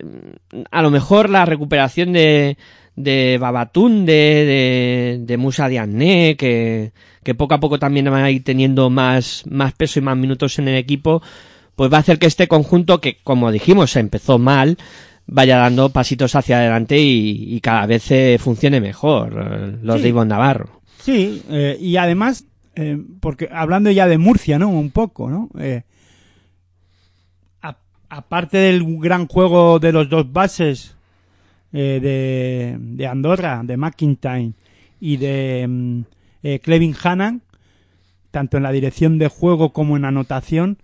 a 0.71 0.83
lo 0.83 0.91
mejor 0.91 1.31
la 1.31 1.45
recuperación 1.45 2.13
de, 2.13 2.57
de 2.97 3.39
Babatunde, 3.41 4.13
de, 4.13 5.19
de 5.21 5.37
Musa 5.37 5.69
Diagne, 5.69 6.37
que, 6.37 6.93
que 7.23 7.35
poco 7.35 7.55
a 7.55 7.61
poco 7.61 7.79
también 7.79 8.11
va 8.13 8.25
a 8.25 8.31
ir 8.31 8.43
teniendo 8.45 8.91
más, 8.91 9.45
más 9.49 9.73
peso 9.75 9.99
y 9.99 10.03
más 10.03 10.17
minutos 10.17 10.59
en 10.59 10.69
el 10.69 10.77
equipo, 10.77 11.23
pues 11.77 11.93
va 11.93 11.99
a 11.99 12.01
hacer 12.01 12.19
que 12.19 12.27
este 12.27 12.49
conjunto, 12.49 13.01
que 13.01 13.19
como 13.23 13.53
dijimos, 13.53 13.97
empezó 13.97 14.39
mal, 14.39 14.77
vaya 15.27 15.57
dando 15.59 15.91
pasitos 15.91 16.35
hacia 16.35 16.59
adelante 16.59 16.99
y, 16.99 17.55
y 17.55 17.61
cada 17.61 17.87
vez 17.87 18.11
eh, 18.11 18.37
funcione 18.39 18.81
mejor 18.81 19.33
eh, 19.33 19.77
los 19.83 19.97
Sí. 19.97 20.03
de 20.03 20.09
Ivonne 20.11 20.31
Navarro. 20.31 20.80
Sí, 21.03 21.43
eh, 21.49 21.77
y 21.81 21.97
además, 21.97 22.45
eh, 22.75 22.99
porque 23.21 23.49
hablando 23.51 23.91
ya 23.91 24.07
de 24.07 24.19
Murcia, 24.19 24.59
¿no? 24.59 24.69
Un 24.69 24.91
poco, 24.91 25.31
¿no? 25.31 25.49
Eh, 25.59 25.83
aparte 28.09 28.59
del 28.59 28.99
gran 28.99 29.29
juego 29.29 29.79
de 29.79 29.93
los 29.93 30.09
dos 30.09 30.33
bases 30.33 30.97
de, 31.71 32.77
de 32.77 33.07
Andorra, 33.07 33.63
de 33.63 33.77
McIntyre 33.77 34.53
y 34.99 35.17
de 35.17 35.67
mm, 35.69 36.01
Clevin 36.61 36.97
Hannan, 37.01 37.43
tanto 38.33 38.57
en 38.57 38.65
la 38.65 38.73
dirección 38.73 39.19
de 39.19 39.29
juego 39.29 39.73
como 39.73 39.97
en 39.97 40.05
anotación, 40.05 40.79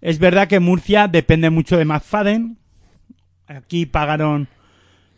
es 0.00 0.18
verdad 0.18 0.48
que 0.48 0.60
Murcia 0.60 1.08
depende 1.08 1.50
mucho 1.50 1.76
de 1.76 1.84
McFadden. 1.84 2.56
Aquí 3.46 3.84
pagaron 3.84 4.48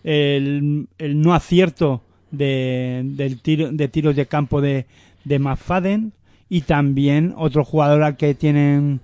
el, 0.03 0.89
el 0.99 1.21
no 1.21 1.35
acierto 1.35 2.03
de, 2.33 3.03
del 3.05 3.41
tiro, 3.41 3.71
de 3.71 3.87
tiros 3.87 4.17
de 4.17 4.27
campo 4.27 4.61
de, 4.61 4.87
de 5.25 5.39
McFadden 5.39 6.13
y 6.49 6.63
también 6.63 7.35
otro 7.37 7.65
jugador 7.65 8.03
al 8.03 8.17
que 8.17 8.35
tienen, 8.35 9.01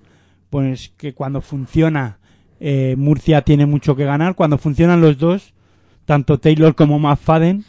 pues 0.49 0.91
que 0.97 1.13
cuando 1.13 1.41
funciona 1.41 2.17
eh, 2.59 2.95
Murcia 2.97 3.41
tiene 3.41 3.65
mucho 3.65 3.95
que 3.95 4.03
ganar. 4.03 4.35
Cuando 4.35 4.57
funcionan 4.57 5.01
los 5.01 5.17
dos, 5.17 5.53
tanto 6.05 6.39
Taylor 6.39 6.75
como 6.75 6.99
McFadden, 6.99 7.63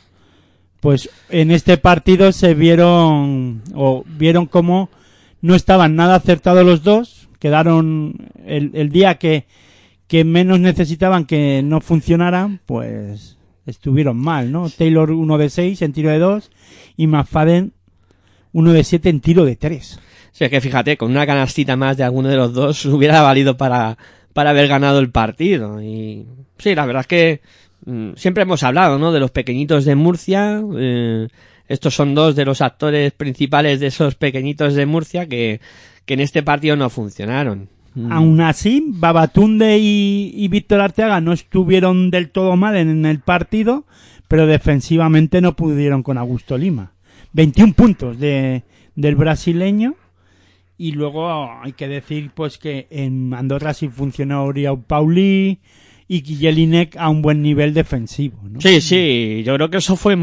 pues 0.81 1.11
en 1.29 1.51
este 1.51 1.77
partido 1.77 2.33
se 2.33 2.55
vieron 2.55 3.63
o 3.75 4.05
vieron 4.07 4.47
como 4.47 4.91
no 5.43 5.55
estaban 5.55 5.95
nada 5.95 6.17
acertados 6.17 6.65
los 6.65 6.83
dos. 6.83 7.29
Quedaron 7.39 8.31
el, 8.45 8.73
el 8.75 8.91
día 8.91 9.17
que, 9.17 9.47
que 10.09 10.25
menos 10.25 10.61
necesitaban 10.61 11.25
que 11.25 11.63
no 11.63 11.81
funcionaran, 11.81 12.61
pues 12.67 13.39
estuvieron 13.67 14.17
mal, 14.17 14.53
¿no? 14.53 14.69
Taylor 14.71 15.11
1 15.11 15.39
de 15.39 15.51
6 15.51 15.83
en 15.83 15.93
tiro 15.93 16.11
de 16.11 16.19
2 16.19 16.51
y 16.97 17.07
McFadden 17.07 17.73
1 18.53 18.73
de 18.73 18.85
7 18.85 19.09
en 19.09 19.21
tiro 19.21 19.45
de 19.45 19.57
3. 19.57 20.01
Sí, 20.33 20.45
es 20.45 20.51
que 20.51 20.61
fíjate, 20.61 20.97
con 20.97 21.11
una 21.11 21.27
canastita 21.27 21.77
más 21.77 21.97
de 21.97 22.05
alguno 22.05 22.29
de 22.29 22.37
los 22.37 22.53
dos 22.53 22.85
hubiera 22.87 23.23
valido 23.23 23.57
para, 23.57 23.99
para 24.33 24.51
haber 24.51 24.69
ganado 24.69 24.99
el 24.99 25.11
partido. 25.11 25.83
Y 25.83 26.27
sí, 26.59 26.75
la 26.75 26.87
verdad 26.87 27.01
es 27.01 27.07
que 27.07 27.41
mm, 27.87 28.13
siempre 28.17 28.43
hemos 28.43 28.63
hablado, 28.63 28.99
¿no? 28.99 29.13
De 29.13 29.21
los 29.21 29.31
pequeñitos 29.31 29.85
de 29.85 29.95
Murcia. 29.95 30.63
eh, 30.77 31.29
estos 31.69 31.95
son 31.95 32.17
dos 32.17 32.35
de 32.35 32.45
los 32.45 32.63
actores 32.63 33.13
principales 33.13 33.79
de 33.79 33.87
esos 33.87 34.17
pequeñitos 34.17 34.75
de 34.75 34.87
Murcia 34.87 35.27
que, 35.27 35.61
que 36.05 36.15
en 36.15 36.21
este 36.21 36.43
partido 36.43 36.75
no 36.75 36.91
funcionaron. 36.91 37.69
Mm. 37.95 38.13
Aún 38.13 38.41
así, 38.41 38.85
Babatunde 38.87 39.79
y, 39.79 40.33
y 40.35 40.49
Víctor 40.49 40.81
Arteaga 40.81 41.21
no 41.21 41.33
estuvieron 41.33 42.11
del 42.11 42.31
todo 42.31 42.57
mal 42.57 42.77
en 42.77 43.05
el 43.05 43.21
partido, 43.21 43.85
pero 44.29 44.47
defensivamente 44.47 45.41
no 45.41 45.57
pudieron 45.57 46.03
con 46.03 46.19
Augusto 46.19 46.57
Lima. 46.57 46.93
21 47.33 47.73
puntos 47.75 48.19
de, 48.19 48.63
del 48.95 49.17
brasileño. 49.17 49.95
Y 50.77 50.93
luego 50.93 51.31
hay 51.63 51.73
que 51.73 51.89
decir 51.89 52.31
pues 52.35 52.57
que 52.57 52.87
en 52.91 53.35
Andorra 53.35 53.75
sí 53.75 53.89
funcionó 53.89 54.45
Oriol 54.45 54.83
Pauli 54.83 55.59
y 56.09 56.23
Jelinek 56.23 56.97
a 56.97 57.11
un 57.11 57.23
buen 57.23 57.43
nivel 57.43 57.75
defensivo. 57.75 58.39
¿no? 58.49 58.61
Sí, 58.61 58.81
sí, 58.81 59.43
yo 59.45 59.55
creo 59.57 59.69
que 59.69 59.77
eso 59.77 59.97
fue 59.97 60.17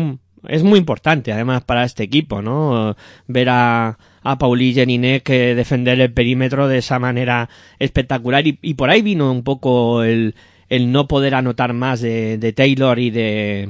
es 0.48 0.64
muy 0.64 0.80
importante 0.80 1.32
además 1.32 1.64
para 1.64 1.84
este 1.84 2.04
equipo, 2.04 2.42
¿no? 2.42 2.96
Ver 3.28 3.50
a, 3.50 3.98
a 4.32 4.38
Pauli 4.38 4.74
Jelinek 4.74 5.30
eh, 5.30 5.56
defender 5.56 6.00
el 6.02 6.12
perímetro 6.14 6.68
de 6.68 6.80
esa 6.80 7.00
manera 7.00 7.50
espectacular 7.80 8.46
y, 8.46 8.54
por 8.74 8.90
ahí 8.90 9.02
vino 9.02 9.32
un 9.32 9.44
poco 9.44 10.04
el, 10.04 10.36
el 10.70 10.92
no 10.92 11.08
poder 11.08 11.36
anotar 11.36 11.74
más 11.74 12.02
de, 12.02 12.38
Taylor 12.56 13.00
y 13.00 13.10
de 13.10 13.70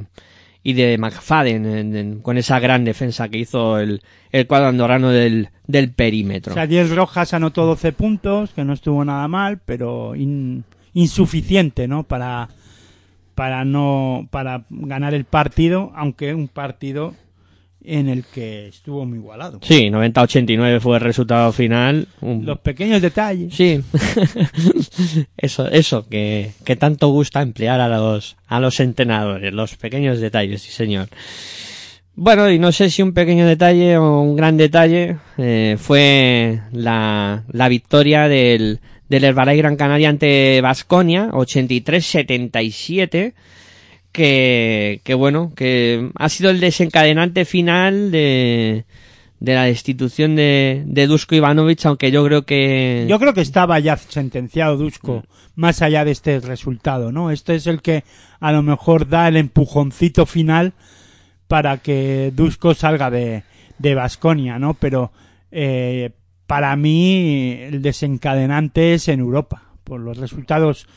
y 0.64 0.72
de 0.74 0.98
McFadden 0.98 1.64
en- 1.66 1.96
en- 1.96 2.18
con 2.20 2.36
esa 2.36 2.58
gran 2.58 2.84
defensa 2.84 3.28
que 3.28 3.38
hizo 3.38 3.78
el, 3.78 4.02
el 4.32 4.46
cuadro 4.46 4.66
andorrano 4.68 5.08
del, 5.10 5.48
del 5.66 5.92
perímetro. 5.92 6.52
O 6.52 6.54
sea, 6.54 6.66
Diez 6.66 6.90
Rojas 6.90 7.32
anotó 7.32 7.64
12 7.64 7.92
puntos, 7.92 8.50
que 8.52 8.64
no 8.64 8.72
estuvo 8.74 9.02
nada 9.04 9.28
mal, 9.28 9.60
pero 9.64 10.14
in- 10.16 10.64
insuficiente, 10.92 11.88
¿no? 11.88 12.02
Para, 12.02 12.48
para 13.34 13.64
no, 13.64 14.26
para 14.30 14.64
ganar 14.68 15.14
el 15.14 15.24
partido, 15.24 15.92
aunque 15.94 16.34
un 16.34 16.48
partido 16.48 17.14
en 17.84 18.08
el 18.08 18.24
que 18.24 18.68
estuvo 18.68 19.04
muy 19.06 19.18
igualado. 19.18 19.60
Sí, 19.62 19.88
90-89 19.90 20.80
fue 20.80 20.96
el 20.96 21.02
resultado 21.02 21.52
final. 21.52 22.08
Un- 22.20 22.44
Los 22.44 22.58
pequeños 22.60 23.00
detalles. 23.00 23.54
Sí. 23.54 23.80
eso, 25.36 25.68
eso, 25.68 26.08
que, 26.08 26.52
que 26.64 26.76
tanto 26.76 27.08
gusta 27.08 27.42
emplear 27.42 27.80
a 27.80 27.88
los, 27.88 28.36
a 28.46 28.60
los 28.60 28.78
entrenadores, 28.80 29.52
los 29.52 29.76
pequeños 29.76 30.20
detalles, 30.20 30.62
sí 30.62 30.70
señor. 30.72 31.08
Bueno, 32.14 32.50
y 32.50 32.58
no 32.58 32.72
sé 32.72 32.90
si 32.90 33.02
un 33.02 33.12
pequeño 33.14 33.46
detalle 33.46 33.96
o 33.96 34.20
un 34.22 34.34
gran 34.34 34.56
detalle, 34.56 35.18
eh, 35.38 35.76
fue 35.78 36.60
la, 36.72 37.44
la 37.52 37.68
victoria 37.68 38.26
del, 38.26 38.80
del 39.08 39.22
Herbalife 39.24 39.58
Gran 39.58 39.76
Canaria 39.76 40.08
ante 40.08 40.60
Vasconia, 40.60 41.28
83-77, 41.30 43.34
que, 44.18 45.14
bueno, 45.14 45.52
que 45.54 46.10
ha 46.16 46.28
sido 46.28 46.50
el 46.50 46.60
desencadenante 46.60 47.44
final 47.44 48.10
de, 48.10 48.84
de 49.38 49.54
la 49.54 49.64
destitución 49.64 50.34
de, 50.34 50.82
de 50.86 51.06
Dusko 51.06 51.34
Ivanovic, 51.34 51.86
aunque 51.86 52.10
yo 52.10 52.24
creo 52.24 52.42
que... 52.42 53.06
Yo 53.08 53.18
creo 53.18 53.32
que 53.32 53.40
estaba 53.40 53.78
ya 53.78 53.96
sentenciado 53.96 54.76
Dusko, 54.76 55.24
más 55.54 55.82
allá 55.82 56.04
de 56.04 56.10
este 56.10 56.40
resultado, 56.40 57.12
¿no? 57.12 57.30
Este 57.30 57.54
es 57.54 57.66
el 57.66 57.80
que 57.80 58.04
a 58.40 58.52
lo 58.52 58.62
mejor 58.62 59.08
da 59.08 59.28
el 59.28 59.36
empujoncito 59.36 60.26
final 60.26 60.72
para 61.46 61.78
que 61.78 62.32
Dusko 62.34 62.74
salga 62.74 63.10
de, 63.10 63.44
de 63.78 63.94
Basconia, 63.94 64.58
¿no? 64.58 64.74
Pero 64.74 65.12
eh, 65.52 66.10
para 66.46 66.74
mí 66.76 67.56
el 67.60 67.82
desencadenante 67.82 68.94
es 68.94 69.08
en 69.08 69.20
Europa, 69.20 69.62
por 69.84 70.00
los 70.00 70.18
resultados 70.18 70.88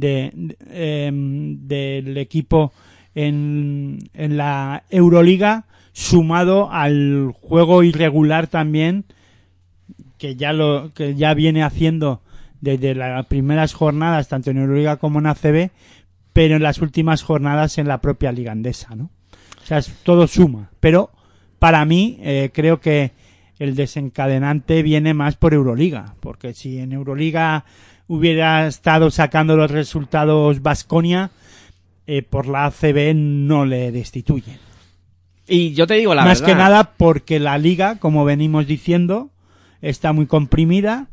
em, 0.00 1.66
del 1.66 2.16
equipo 2.18 2.72
en, 3.14 3.98
en 4.14 4.36
la 4.36 4.84
Euroliga, 4.90 5.64
sumado 5.92 6.70
al 6.70 7.32
juego 7.40 7.82
irregular 7.82 8.46
también 8.46 9.04
que 10.18 10.36
ya 10.36 10.52
lo 10.52 10.92
que 10.94 11.14
ya 11.14 11.34
viene 11.34 11.62
haciendo 11.62 12.22
desde 12.60 12.94
las 12.94 13.26
primeras 13.26 13.72
jornadas 13.72 14.28
tanto 14.28 14.50
en 14.50 14.58
Euroliga 14.58 14.96
como 14.96 15.18
en 15.18 15.26
ACB 15.26 15.70
pero 16.32 16.56
en 16.56 16.62
las 16.62 16.80
últimas 16.80 17.22
jornadas 17.22 17.78
en 17.78 17.88
la 17.88 18.00
propia 18.00 18.30
liga 18.32 18.52
andesa 18.52 18.94
no 18.94 19.10
o 19.60 19.66
sea 19.66 19.78
es- 19.78 19.92
todo 20.04 20.26
suma. 20.28 20.70
Pero 20.80 21.10
para 21.58 21.84
mí 21.84 22.18
eh, 22.22 22.50
creo 22.52 22.80
que 22.80 23.12
el 23.58 23.74
desencadenante 23.74 24.82
viene 24.82 25.14
más 25.14 25.36
por 25.36 25.52
Euroliga 25.54 26.14
porque 26.20 26.54
si 26.54 26.78
en 26.78 26.92
Euroliga 26.92 27.64
hubiera 28.08 28.66
estado 28.66 29.10
sacando 29.10 29.56
los 29.56 29.70
resultados 29.70 30.62
Vasconia 30.62 31.30
eh, 32.06 32.22
por 32.22 32.46
la 32.46 32.66
ACB 32.66 33.14
no 33.14 33.66
le 33.66 33.92
destituyen 33.92 34.56
Y 35.46 35.74
yo 35.74 35.86
te 35.86 35.94
digo 35.94 36.14
la 36.14 36.24
más 36.24 36.40
verdad. 36.40 36.54
que 36.54 36.58
nada 36.58 36.92
porque 36.96 37.38
la 37.38 37.58
liga, 37.58 37.96
como 37.98 38.24
venimos 38.24 38.66
diciendo, 38.66 39.30
está 39.82 40.12
muy 40.12 40.26
comprimida 40.26 41.08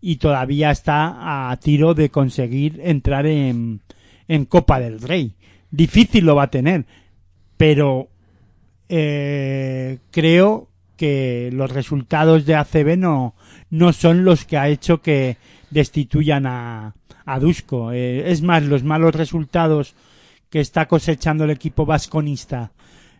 y 0.00 0.16
todavía 0.16 0.70
está 0.70 1.50
a 1.50 1.56
tiro 1.58 1.94
de 1.94 2.08
conseguir 2.08 2.80
entrar 2.82 3.26
en, 3.26 3.80
en 4.26 4.44
Copa 4.44 4.80
del 4.80 5.00
Rey. 5.00 5.34
Difícil 5.70 6.24
lo 6.24 6.36
va 6.36 6.44
a 6.44 6.50
tener, 6.50 6.86
pero 7.56 8.08
eh, 8.88 9.98
creo 10.10 10.68
que 10.96 11.50
los 11.52 11.70
resultados 11.70 12.46
de 12.46 12.54
ACB 12.54 12.96
no, 12.96 13.34
no 13.70 13.92
son 13.92 14.24
los 14.24 14.44
que 14.44 14.56
ha 14.56 14.68
hecho 14.68 15.02
que 15.02 15.36
destituyan 15.70 16.46
a, 16.46 16.94
a. 17.26 17.38
Eh, 17.92 18.24
es 18.26 18.42
más, 18.42 18.62
los 18.64 18.82
malos 18.84 19.14
resultados 19.14 19.94
que 20.50 20.60
está 20.60 20.86
cosechando 20.88 21.44
el 21.44 21.50
equipo 21.50 21.84
vasconista 21.86 22.72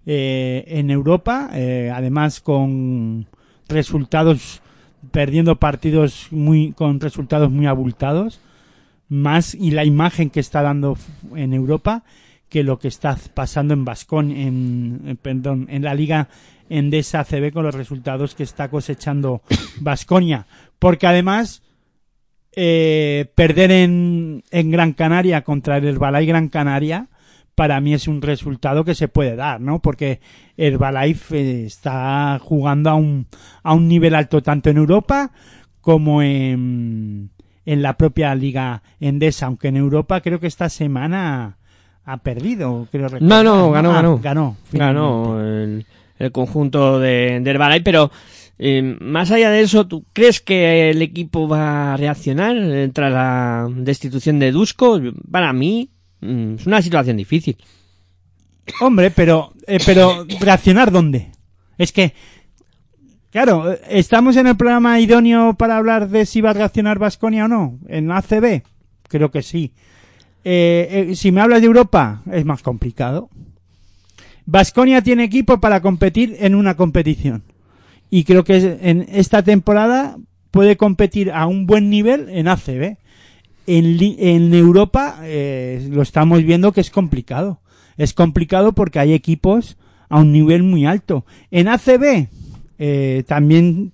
eh, 0.06 0.64
en 0.68 0.90
Europa, 0.90 1.50
eh, 1.52 1.92
además 1.94 2.40
con 2.40 3.26
resultados 3.68 4.62
perdiendo 5.10 5.56
partidos 5.56 6.28
muy 6.30 6.72
con 6.72 7.00
resultados 7.00 7.50
muy 7.50 7.66
abultados, 7.66 8.40
más 9.08 9.54
y 9.54 9.70
la 9.70 9.84
imagen 9.84 10.30
que 10.30 10.40
está 10.40 10.62
dando 10.62 10.96
en 11.36 11.52
Europa 11.52 12.02
que 12.48 12.62
lo 12.62 12.78
que 12.78 12.88
está 12.88 13.16
pasando 13.34 13.74
en 13.74 13.84
Vascon 13.84 14.30
en, 14.30 15.02
en- 15.06 15.16
perdón, 15.18 15.66
en 15.70 15.84
la 15.84 15.94
liga 15.94 16.28
Endesa 16.70 17.24
CB 17.24 17.52
con 17.52 17.64
los 17.64 17.74
resultados 17.74 18.34
que 18.34 18.42
está 18.42 18.68
cosechando 18.70 19.42
Vasconia, 19.80 20.46
porque 20.78 21.06
además 21.06 21.62
eh, 22.54 23.30
perder 23.34 23.70
en, 23.70 24.42
en 24.50 24.70
Gran 24.70 24.92
Canaria 24.92 25.42
contra 25.44 25.76
el 25.78 25.86
Herbalife 25.86 26.26
Gran 26.26 26.48
Canaria 26.48 27.06
para 27.54 27.80
mí 27.80 27.92
es 27.92 28.06
un 28.06 28.22
resultado 28.22 28.84
que 28.84 28.94
se 28.94 29.08
puede 29.08 29.34
dar, 29.34 29.60
¿no? 29.60 29.80
Porque 29.80 30.20
Herbalife 30.56 31.36
eh, 31.40 31.66
está 31.66 32.38
jugando 32.40 32.90
a 32.90 32.94
un, 32.94 33.26
a 33.64 33.74
un 33.74 33.88
nivel 33.88 34.14
alto 34.14 34.42
tanto 34.42 34.70
en 34.70 34.76
Europa 34.76 35.32
como 35.80 36.22
en, 36.22 37.30
en 37.66 37.82
la 37.82 37.96
propia 37.96 38.34
liga 38.36 38.82
endesa, 39.00 39.46
aunque 39.46 39.68
en 39.68 39.76
Europa 39.76 40.20
creo 40.20 40.38
que 40.38 40.46
esta 40.46 40.68
semana 40.68 41.56
ha 42.04 42.16
perdido, 42.18 42.86
creo 42.92 43.08
No, 43.08 43.42
recordar. 43.42 43.44
no, 43.44 43.70
ganó, 43.72 43.90
Ah, 43.90 43.94
ganó. 43.94 44.18
Ganó. 44.22 44.56
finalmente. 44.64 44.78
Ganó 45.00 45.40
el, 45.40 45.86
el 46.18 46.32
conjunto 46.32 47.00
de, 47.00 47.40
del 47.40 47.48
Herbalife, 47.56 47.82
pero 47.82 48.10
eh, 48.58 48.96
más 49.00 49.30
allá 49.30 49.50
de 49.50 49.60
eso, 49.60 49.86
¿tú 49.86 50.04
crees 50.12 50.40
que 50.40 50.90
el 50.90 51.00
equipo 51.00 51.46
va 51.46 51.94
a 51.94 51.96
reaccionar 51.96 52.56
eh, 52.56 52.90
tras 52.92 53.12
la 53.12 53.68
destitución 53.70 54.38
de 54.40 54.50
Dusko? 54.50 55.00
Para 55.30 55.52
mí 55.52 55.90
mm, 56.20 56.54
es 56.56 56.66
una 56.66 56.82
situación 56.82 57.16
difícil. 57.16 57.56
Hombre, 58.80 59.10
pero, 59.10 59.52
eh, 59.66 59.78
pero 59.86 60.26
reaccionar 60.40 60.90
dónde? 60.90 61.30
Es 61.78 61.92
que, 61.92 62.12
claro, 63.30 63.76
estamos 63.88 64.36
en 64.36 64.48
el 64.48 64.56
programa 64.56 64.98
idóneo 64.98 65.54
para 65.54 65.76
hablar 65.76 66.08
de 66.08 66.26
si 66.26 66.40
va 66.40 66.50
a 66.50 66.54
reaccionar 66.54 66.98
Vasconia 66.98 67.44
o 67.44 67.48
no. 67.48 67.78
En 67.86 68.10
ACB, 68.10 68.62
creo 69.08 69.30
que 69.30 69.42
sí. 69.42 69.72
Eh, 70.42 71.12
si 71.14 71.30
me 71.30 71.40
hablas 71.40 71.60
de 71.60 71.66
Europa, 71.68 72.22
es 72.32 72.44
más 72.44 72.62
complicado. 72.62 73.30
Vasconia 74.46 75.02
tiene 75.02 75.24
equipo 75.24 75.60
para 75.60 75.80
competir 75.80 76.36
en 76.40 76.54
una 76.54 76.74
competición. 76.74 77.44
Y 78.10 78.24
creo 78.24 78.44
que 78.44 78.78
en 78.82 79.06
esta 79.10 79.42
temporada 79.42 80.16
puede 80.50 80.76
competir 80.76 81.30
a 81.30 81.46
un 81.46 81.66
buen 81.66 81.90
nivel 81.90 82.28
en 82.30 82.48
ACB. 82.48 82.96
En, 83.66 83.98
en 84.18 84.54
Europa 84.54 85.18
eh, 85.24 85.86
lo 85.90 86.00
estamos 86.02 86.42
viendo 86.42 86.72
que 86.72 86.80
es 86.80 86.90
complicado. 86.90 87.60
Es 87.98 88.14
complicado 88.14 88.72
porque 88.72 88.98
hay 88.98 89.12
equipos 89.12 89.76
a 90.08 90.20
un 90.20 90.32
nivel 90.32 90.62
muy 90.62 90.86
alto. 90.86 91.26
En 91.50 91.68
ACB 91.68 92.28
eh, 92.78 93.24
también 93.26 93.92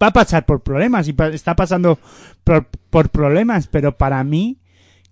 va 0.00 0.08
a 0.08 0.12
pasar 0.12 0.46
por 0.46 0.62
problemas 0.62 1.08
y 1.08 1.14
pa- 1.14 1.28
está 1.28 1.56
pasando 1.56 1.98
por, 2.44 2.68
por 2.90 3.08
problemas, 3.08 3.66
pero 3.66 3.96
para 3.96 4.22
mí 4.22 4.58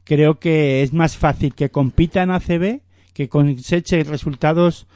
creo 0.05 0.39
que 0.39 0.83
es 0.83 0.93
más 0.93 1.17
fácil 1.17 1.55
que 1.55 1.71
compita 1.71 2.23
en 2.23 2.31
ACB 2.31 2.81
que 3.13 3.29
coseche 3.29 4.05
resultados 4.05 4.87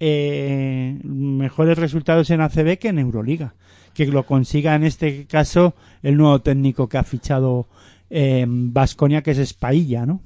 eh, 0.00 0.98
mejores 1.04 1.78
resultados 1.78 2.30
en 2.30 2.40
ACB 2.40 2.78
que 2.78 2.88
en 2.88 2.98
Euroliga 2.98 3.54
que 3.94 4.06
lo 4.06 4.24
consiga 4.24 4.74
en 4.74 4.84
este 4.84 5.26
caso 5.26 5.74
el 6.02 6.16
nuevo 6.16 6.40
técnico 6.40 6.88
que 6.88 6.96
ha 6.98 7.04
fichado 7.04 7.66
Vasconia 8.46 9.22
que 9.22 9.32
es 9.32 9.38
Espailla, 9.38 10.06
¿no? 10.06 10.20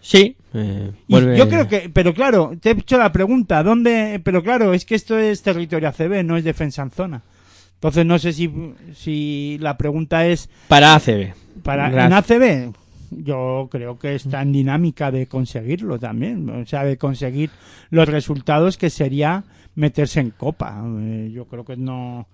Sí. 0.00 0.36
eh, 0.54 0.92
vuelve- 1.08 1.36
Yo 1.36 1.48
creo 1.48 1.68
que, 1.68 1.90
pero 1.92 2.14
claro, 2.14 2.52
te 2.60 2.70
he 2.70 2.72
hecho 2.72 2.96
la 2.98 3.12
pregunta, 3.12 3.62
¿dónde? 3.62 4.20
Pero 4.24 4.42
claro, 4.42 4.72
es 4.72 4.84
que 4.84 4.94
esto 4.94 5.18
es 5.18 5.42
territorio 5.42 5.88
ACB, 5.88 6.22
no 6.24 6.36
es 6.36 6.44
defensa 6.44 6.82
en 6.82 6.90
zona. 6.90 7.22
Entonces 7.74 8.06
no 8.06 8.18
sé 8.18 8.32
si, 8.32 8.50
si 8.94 9.58
la 9.60 9.76
pregunta 9.76 10.26
es 10.26 10.48
Para 10.68 10.94
ACB. 10.94 11.34
para 11.62 11.90
Gracias. 11.90 12.06
en 12.06 12.12
ACB. 12.12 12.74
Yo 13.10 13.68
creo 13.70 13.98
que 13.98 14.14
está 14.14 14.42
en 14.42 14.52
dinámica 14.52 15.10
de 15.10 15.26
conseguirlo 15.26 15.98
también, 15.98 16.48
o 16.50 16.66
sea, 16.66 16.84
de 16.84 16.96
conseguir 16.96 17.50
los 17.90 18.08
resultados 18.08 18.76
que 18.76 18.90
sería 18.90 19.44
meterse 19.74 20.20
en 20.20 20.30
Copa. 20.30 20.82
Eh, 21.00 21.30
yo 21.32 21.46
creo 21.46 21.64
que 21.64 21.76
no 21.76 22.26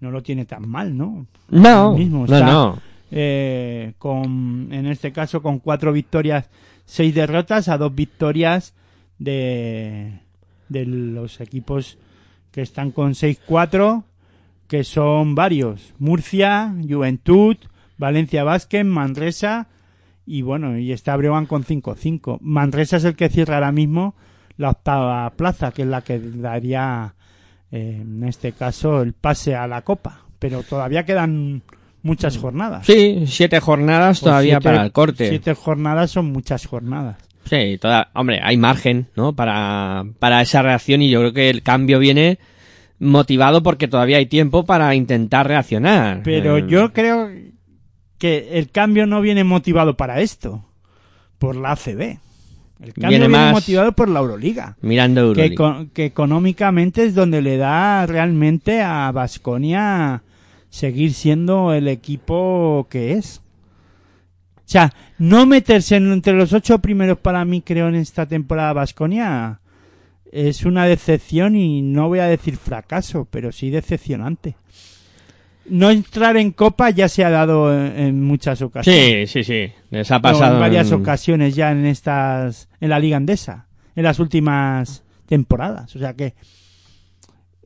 no 0.00 0.10
lo 0.10 0.22
tiene 0.22 0.46
tan 0.46 0.68
mal, 0.68 0.96
¿no? 0.96 1.26
No, 1.50 1.94
mismo 1.94 2.26
no, 2.26 2.40
no. 2.40 2.78
eh, 3.10 3.92
con, 3.98 4.68
en 4.72 4.86
este 4.86 5.12
caso 5.12 5.42
con 5.42 5.58
cuatro 5.58 5.92
victorias, 5.92 6.48
seis 6.86 7.14
derrotas 7.14 7.68
a 7.68 7.76
dos 7.76 7.94
victorias 7.94 8.74
de, 9.18 10.20
de 10.68 10.86
los 10.86 11.40
equipos 11.40 11.98
que 12.50 12.62
están 12.62 12.90
con 12.90 13.12
6-4, 13.12 14.04
que 14.66 14.84
son 14.84 15.34
varios. 15.34 15.94
Murcia, 15.98 16.74
Juventud, 16.88 17.56
Valencia 17.98 18.42
Vázquez, 18.42 18.84
Manresa 18.84 19.68
y 20.38 20.42
bueno, 20.42 20.78
y 20.78 20.92
está 20.92 21.16
Breogán 21.16 21.46
con 21.46 21.64
5-5. 21.64 22.38
Manresa 22.40 22.98
es 22.98 23.04
el 23.04 23.16
que 23.16 23.28
cierra 23.28 23.54
ahora 23.56 23.72
mismo 23.72 24.14
la 24.56 24.70
octava 24.70 25.30
plaza, 25.30 25.72
que 25.72 25.82
es 25.82 25.88
la 25.88 26.02
que 26.02 26.18
daría 26.18 27.14
eh, 27.72 27.98
en 28.02 28.24
este 28.24 28.52
caso 28.52 29.02
el 29.02 29.12
pase 29.14 29.54
a 29.56 29.66
la 29.66 29.82
Copa. 29.82 30.20
Pero 30.38 30.62
todavía 30.62 31.04
quedan 31.04 31.62
muchas 32.02 32.38
jornadas. 32.38 32.86
Sí, 32.86 33.24
siete 33.26 33.60
jornadas 33.60 34.20
Pues 34.20 34.30
todavía 34.30 34.54
siete- 34.54 34.64
para 34.70 34.82
el 34.84 34.92
corte. 34.92 35.28
Siete 35.28 35.54
jornadas 35.54 36.10
son 36.10 36.26
muchas 36.32 36.66
jornadas. 36.66 37.16
Sí, 37.44 37.78
toda, 37.80 38.10
hombre, 38.14 38.38
hay 38.42 38.56
margen, 38.56 39.08
¿no? 39.16 39.32
Para, 39.34 40.04
para 40.18 40.40
esa 40.42 40.62
reacción 40.62 41.02
y 41.02 41.10
yo 41.10 41.20
creo 41.20 41.32
que 41.32 41.50
el 41.50 41.62
cambio 41.62 41.98
viene 41.98 42.38
motivado 42.98 43.62
porque 43.62 43.88
todavía 43.88 44.18
hay 44.18 44.26
tiempo 44.26 44.64
para 44.64 44.94
intentar 44.94 45.46
reaccionar. 45.48 46.20
Pero 46.22 46.58
Eh, 46.58 46.64
yo 46.68 46.92
creo 46.92 47.30
que 48.20 48.50
el 48.58 48.70
cambio 48.70 49.06
no 49.06 49.20
viene 49.20 49.42
motivado 49.42 49.96
para 49.96 50.20
esto, 50.20 50.64
por 51.38 51.56
la 51.56 51.72
ACB. 51.72 52.18
El 52.80 52.94
cambio 52.94 53.18
Viene 53.18 53.28
motivado 53.52 53.92
por 53.92 54.08
la 54.08 54.20
Euroliga. 54.20 54.76
Mirando 54.80 55.32
Que, 55.34 55.46
Euroliga. 55.46 55.52
eco- 55.54 55.86
que 55.92 56.04
económicamente 56.04 57.04
es 57.04 57.14
donde 57.14 57.42
le 57.42 57.56
da 57.56 58.06
realmente 58.06 58.80
a 58.82 59.10
Vasconia 59.12 60.22
seguir 60.68 61.12
siendo 61.14 61.72
el 61.74 61.88
equipo 61.88 62.86
que 62.88 63.14
es. 63.14 63.42
O 64.56 64.62
sea, 64.72 64.92
no 65.18 65.44
meterse 65.46 65.96
en- 65.96 66.12
entre 66.12 66.32
los 66.34 66.52
ocho 66.52 66.78
primeros 66.78 67.18
para 67.18 67.44
mí, 67.44 67.60
creo, 67.60 67.88
en 67.88 67.96
esta 67.96 68.26
temporada 68.26 68.72
Vasconia 68.72 69.60
es 70.32 70.64
una 70.64 70.84
decepción 70.86 71.56
y 71.56 71.82
no 71.82 72.08
voy 72.08 72.20
a 72.20 72.26
decir 72.26 72.56
fracaso, 72.56 73.26
pero 73.30 73.50
sí 73.50 73.68
decepcionante. 73.70 74.56
No 75.70 75.90
entrar 75.90 76.36
en 76.36 76.50
Copa 76.50 76.90
ya 76.90 77.08
se 77.08 77.24
ha 77.24 77.30
dado 77.30 77.72
en, 77.72 77.98
en 77.98 78.22
muchas 78.22 78.60
ocasiones. 78.60 79.30
Sí, 79.30 79.44
sí, 79.44 79.66
sí. 79.66 79.72
Les 79.90 80.10
ha 80.10 80.16
No, 80.16 80.22
pasado. 80.22 80.54
en 80.54 80.60
varias 80.60 80.88
en- 80.88 80.94
ocasiones 81.00 81.54
ya 81.54 81.70
en 81.72 81.86
estas 81.86 82.68
en 82.80 82.90
la 82.90 82.98
liga 82.98 83.16
andesa 83.16 83.66
en 83.96 84.04
las 84.04 84.18
últimas 84.18 85.02
temporadas 85.26 85.94
o 85.94 85.98
sea 85.98 86.14
que 86.14 86.34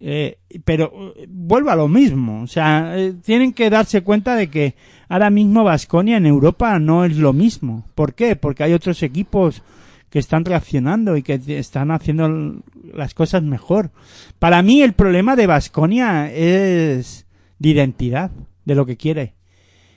eh, 0.01 0.39
pero 0.65 1.15
eh, 1.17 1.27
vuelvo 1.29 1.71
a 1.71 1.77
lo 1.77 1.89
mismo 1.89 2.43
o 2.43 2.47
sea 2.47 2.93
eh, 2.97 3.15
tienen 3.25 3.53
que 3.53 3.71
darse 3.71 4.03
cuenta 4.03 4.35
de 4.35 4.49
que 4.51 4.75
ahora 5.09 5.31
mismo 5.31 5.65
Vasconia 5.65 6.17
en 6.17 6.27
Europa 6.27 6.79
no 6.79 7.05
es 7.05 7.17
lo 7.17 7.33
mismo 7.33 7.87
¿por 7.95 8.15
qué? 8.15 8.37
porque 8.37 8.65
hay 8.65 8.73
otros 8.73 9.03
equipos 9.03 9.63
que 10.11 10.19
están 10.19 10.45
reaccionando 10.45 11.17
y 11.17 11.23
que 11.23 11.41
están 11.59 11.91
haciendo 11.91 12.57
las 12.93 13.15
cosas 13.15 13.43
mejor 13.43 13.91
para 14.39 14.63
mí 14.63 14.83
el 14.83 14.93
problema 14.95 15.37
de 15.37 15.47
Vasconia 15.47 16.31
es 16.33 17.24
de 17.65 17.71
identidad 17.71 18.31
de 18.67 18.75
lo 18.75 18.85
que 18.85 18.99
quiere 18.99 19.33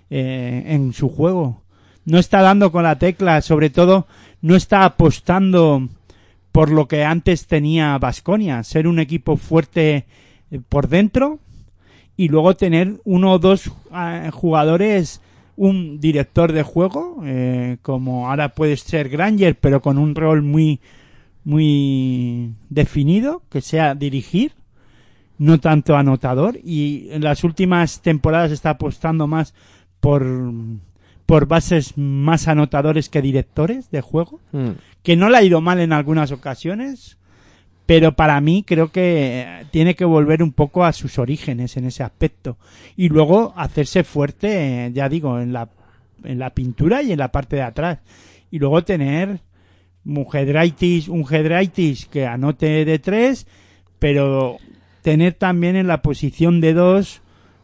eh, 0.09 0.63
en 0.67 0.93
su 0.93 1.09
juego. 1.09 1.63
No 2.05 2.17
está 2.17 2.41
dando 2.41 2.71
con 2.71 2.83
la 2.83 2.97
tecla, 2.97 3.41
sobre 3.41 3.69
todo 3.69 4.07
no 4.41 4.55
está 4.55 4.85
apostando 4.85 5.89
por 6.53 6.71
lo 6.71 6.87
que 6.87 7.03
antes 7.03 7.45
tenía 7.45 7.97
Vasconia, 7.97 8.63
ser 8.63 8.87
un 8.87 8.99
equipo 8.99 9.35
fuerte 9.35 10.05
eh, 10.49 10.61
por 10.69 10.87
dentro 10.87 11.39
y 12.15 12.29
luego 12.29 12.55
tener 12.55 13.01
uno 13.03 13.33
o 13.33 13.39
dos 13.39 13.69
eh, 13.93 14.29
jugadores, 14.31 15.19
un 15.57 15.99
director 15.99 16.53
de 16.53 16.63
juego, 16.63 17.21
eh, 17.25 17.77
como 17.81 18.29
ahora 18.29 18.49
puede 18.49 18.77
ser 18.77 19.09
Granger, 19.09 19.57
pero 19.59 19.81
con 19.81 19.97
un 19.97 20.15
rol 20.15 20.41
muy 20.41 20.79
muy 21.43 22.53
definido, 22.69 23.41
que 23.49 23.61
sea 23.61 23.95
dirigir, 23.95 24.53
no 25.37 25.59
tanto 25.59 25.95
anotador, 25.95 26.59
y 26.63 27.09
en 27.11 27.23
las 27.23 27.43
últimas 27.43 28.01
temporadas 28.01 28.51
está 28.51 28.71
apostando 28.71 29.27
más 29.27 29.53
por 29.99 30.25
por 31.25 31.45
bases 31.45 31.97
más 31.97 32.47
anotadores 32.47 33.09
que 33.09 33.21
directores 33.21 33.91
de 33.91 33.99
juego, 33.99 34.39
Mm. 34.53 34.69
que 35.03 35.17
no 35.17 35.29
le 35.29 35.37
ha 35.37 35.43
ido 35.43 35.59
mal 35.59 35.81
en 35.81 35.91
algunas 35.91 36.31
ocasiones, 36.31 37.17
pero 37.85 38.13
para 38.13 38.39
mí 38.39 38.63
creo 38.65 38.93
que 38.93 39.41
eh, 39.41 39.65
tiene 39.71 39.95
que 39.95 40.05
volver 40.05 40.41
un 40.41 40.53
poco 40.53 40.85
a 40.85 40.93
sus 40.93 41.19
orígenes 41.19 41.75
en 41.75 41.83
ese 41.85 42.01
aspecto 42.03 42.57
y 42.95 43.09
luego 43.09 43.53
hacerse 43.57 44.05
fuerte, 44.05 44.85
eh, 44.85 44.91
ya 44.93 45.09
digo, 45.09 45.39
en 45.39 45.51
la 45.51 45.69
en 46.23 46.39
la 46.39 46.49
pintura 46.51 47.03
y 47.03 47.11
en 47.11 47.19
la 47.19 47.31
parte 47.31 47.57
de 47.57 47.61
atrás 47.61 47.99
y 48.49 48.59
luego 48.59 48.83
tener 48.83 49.41
un 50.05 50.25
Hedraitis, 50.31 51.09
un 51.09 51.25
Hedraitis 51.29 52.05
que 52.05 52.25
anote 52.25 52.85
de 52.85 52.99
tres, 52.99 53.45
pero 53.99 54.57
tener 55.07 55.35
también 55.35 55.77
en 55.77 55.87
la 55.87 56.01
posición 56.01 56.59
de 56.59 56.73
dos 56.73 57.21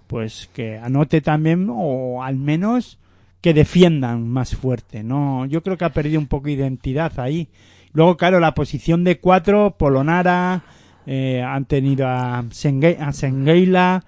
pues 0.08 0.50
que 0.54 0.78
anote 0.78 1.20
también 1.20 1.68
o 1.70 2.24
al 2.24 2.38
menos 2.38 3.00
que 3.42 3.54
defiendan 3.54 4.30
más 4.30 4.56
fuerte, 4.56 5.04
¿no? 5.04 5.46
Yo 5.48 5.62
creo 5.62 5.78
que 5.78 5.84
ha 5.84 5.92
perdido 5.92 6.22
un 6.22 6.28
poco 6.28 6.46
de 6.46 6.54
identidad 6.54 7.20
ahí. 7.20 7.50
Luego, 7.92 8.16
claro, 8.16 8.40
la 8.40 8.54
posición 8.54 9.04
de 9.04 9.20
cuatro, 9.20 9.76
Polonara, 9.78 10.64
eh, 11.06 11.42
han 11.46 11.66
tenido 11.66 12.08
a, 12.08 12.44
Senge- 12.52 12.98
a 12.98 13.12
Sengeila, 13.12 14.06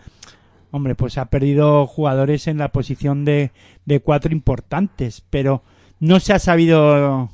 hombre, 0.71 0.95
pues 0.95 1.17
ha 1.17 1.25
perdido 1.25 1.85
jugadores 1.87 2.47
en 2.47 2.57
la 2.57 2.69
posición 2.69 3.25
de, 3.25 3.51
de 3.83 3.99
cuatro 3.99 4.31
importantes, 4.31 5.25
pero 5.29 5.61
no 5.99 6.21
se 6.21 6.31
ha 6.31 6.39
sabido 6.39 7.31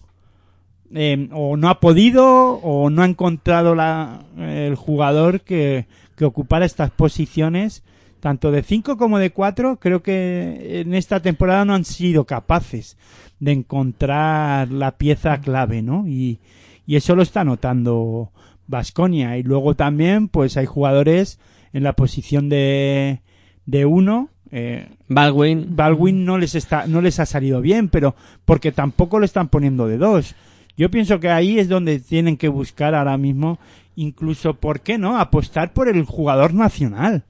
eh, 0.94 1.30
o 1.32 1.58
no 1.58 1.70
ha 1.70 1.80
podido 1.80 2.26
o 2.56 2.90
no 2.90 3.04
ha 3.04 3.06
encontrado 3.06 3.76
la, 3.76 4.26
el 4.38 4.76
jugador 4.76 5.42
que, 5.42 5.88
que 6.16 6.26
ocupara 6.26 6.66
estas 6.66 6.92
posiciones 6.92 7.84
tanto 8.22 8.52
de 8.52 8.62
5 8.62 8.98
como 8.98 9.18
de 9.18 9.32
4, 9.32 9.78
creo 9.80 10.04
que 10.04 10.82
en 10.82 10.94
esta 10.94 11.22
temporada 11.22 11.66
no 11.66 11.74
han 11.74 11.86
sido 11.86 12.26
capaces 12.26 12.96
de 13.40 13.52
encontrar 13.52 14.72
la 14.72 14.98
pieza 14.98 15.42
clave, 15.42 15.82
¿no? 15.82 16.08
Y, 16.08 16.40
y 16.86 16.96
eso 16.96 17.16
lo 17.16 17.24
está 17.24 17.44
notando 17.44 18.32
Vasconia. 18.68 19.38
Y 19.38 19.44
luego 19.44 19.76
también, 19.76 20.28
pues 20.28 20.56
hay 20.56 20.68
jugadores 20.68 21.40
en 21.74 21.84
la 21.84 21.94
posición 21.94 22.48
de, 22.48 23.22
de 23.66 23.86
uno. 23.86 24.30
Eh, 24.52 24.88
Baldwin. 25.08 25.76
Baldwin 25.76 26.24
no 26.24 26.38
les 26.38 26.54
está, 26.54 26.86
no 26.86 27.02
les 27.02 27.20
ha 27.20 27.26
salido 27.26 27.60
bien, 27.62 27.90
pero 27.90 28.16
porque 28.46 28.72
tampoco 28.72 29.18
lo 29.18 29.26
están 29.26 29.50
poniendo 29.50 29.88
de 29.88 29.98
dos. 29.98 30.36
Yo 30.82 30.90
pienso 30.90 31.20
que 31.20 31.30
ahí 31.30 31.60
es 31.60 31.70
donde 31.70 32.00
tienen 32.00 32.38
que 32.38 32.48
buscar 32.48 32.96
ahora 32.96 33.16
mismo, 33.16 33.60
incluso, 33.96 34.56
¿por 34.56 34.80
qué 34.80 34.98
no? 34.98 35.20
Apostar 35.20 35.74
por 35.74 35.88
el 35.88 36.04
jugador 36.06 36.56
nacional. 36.56 37.24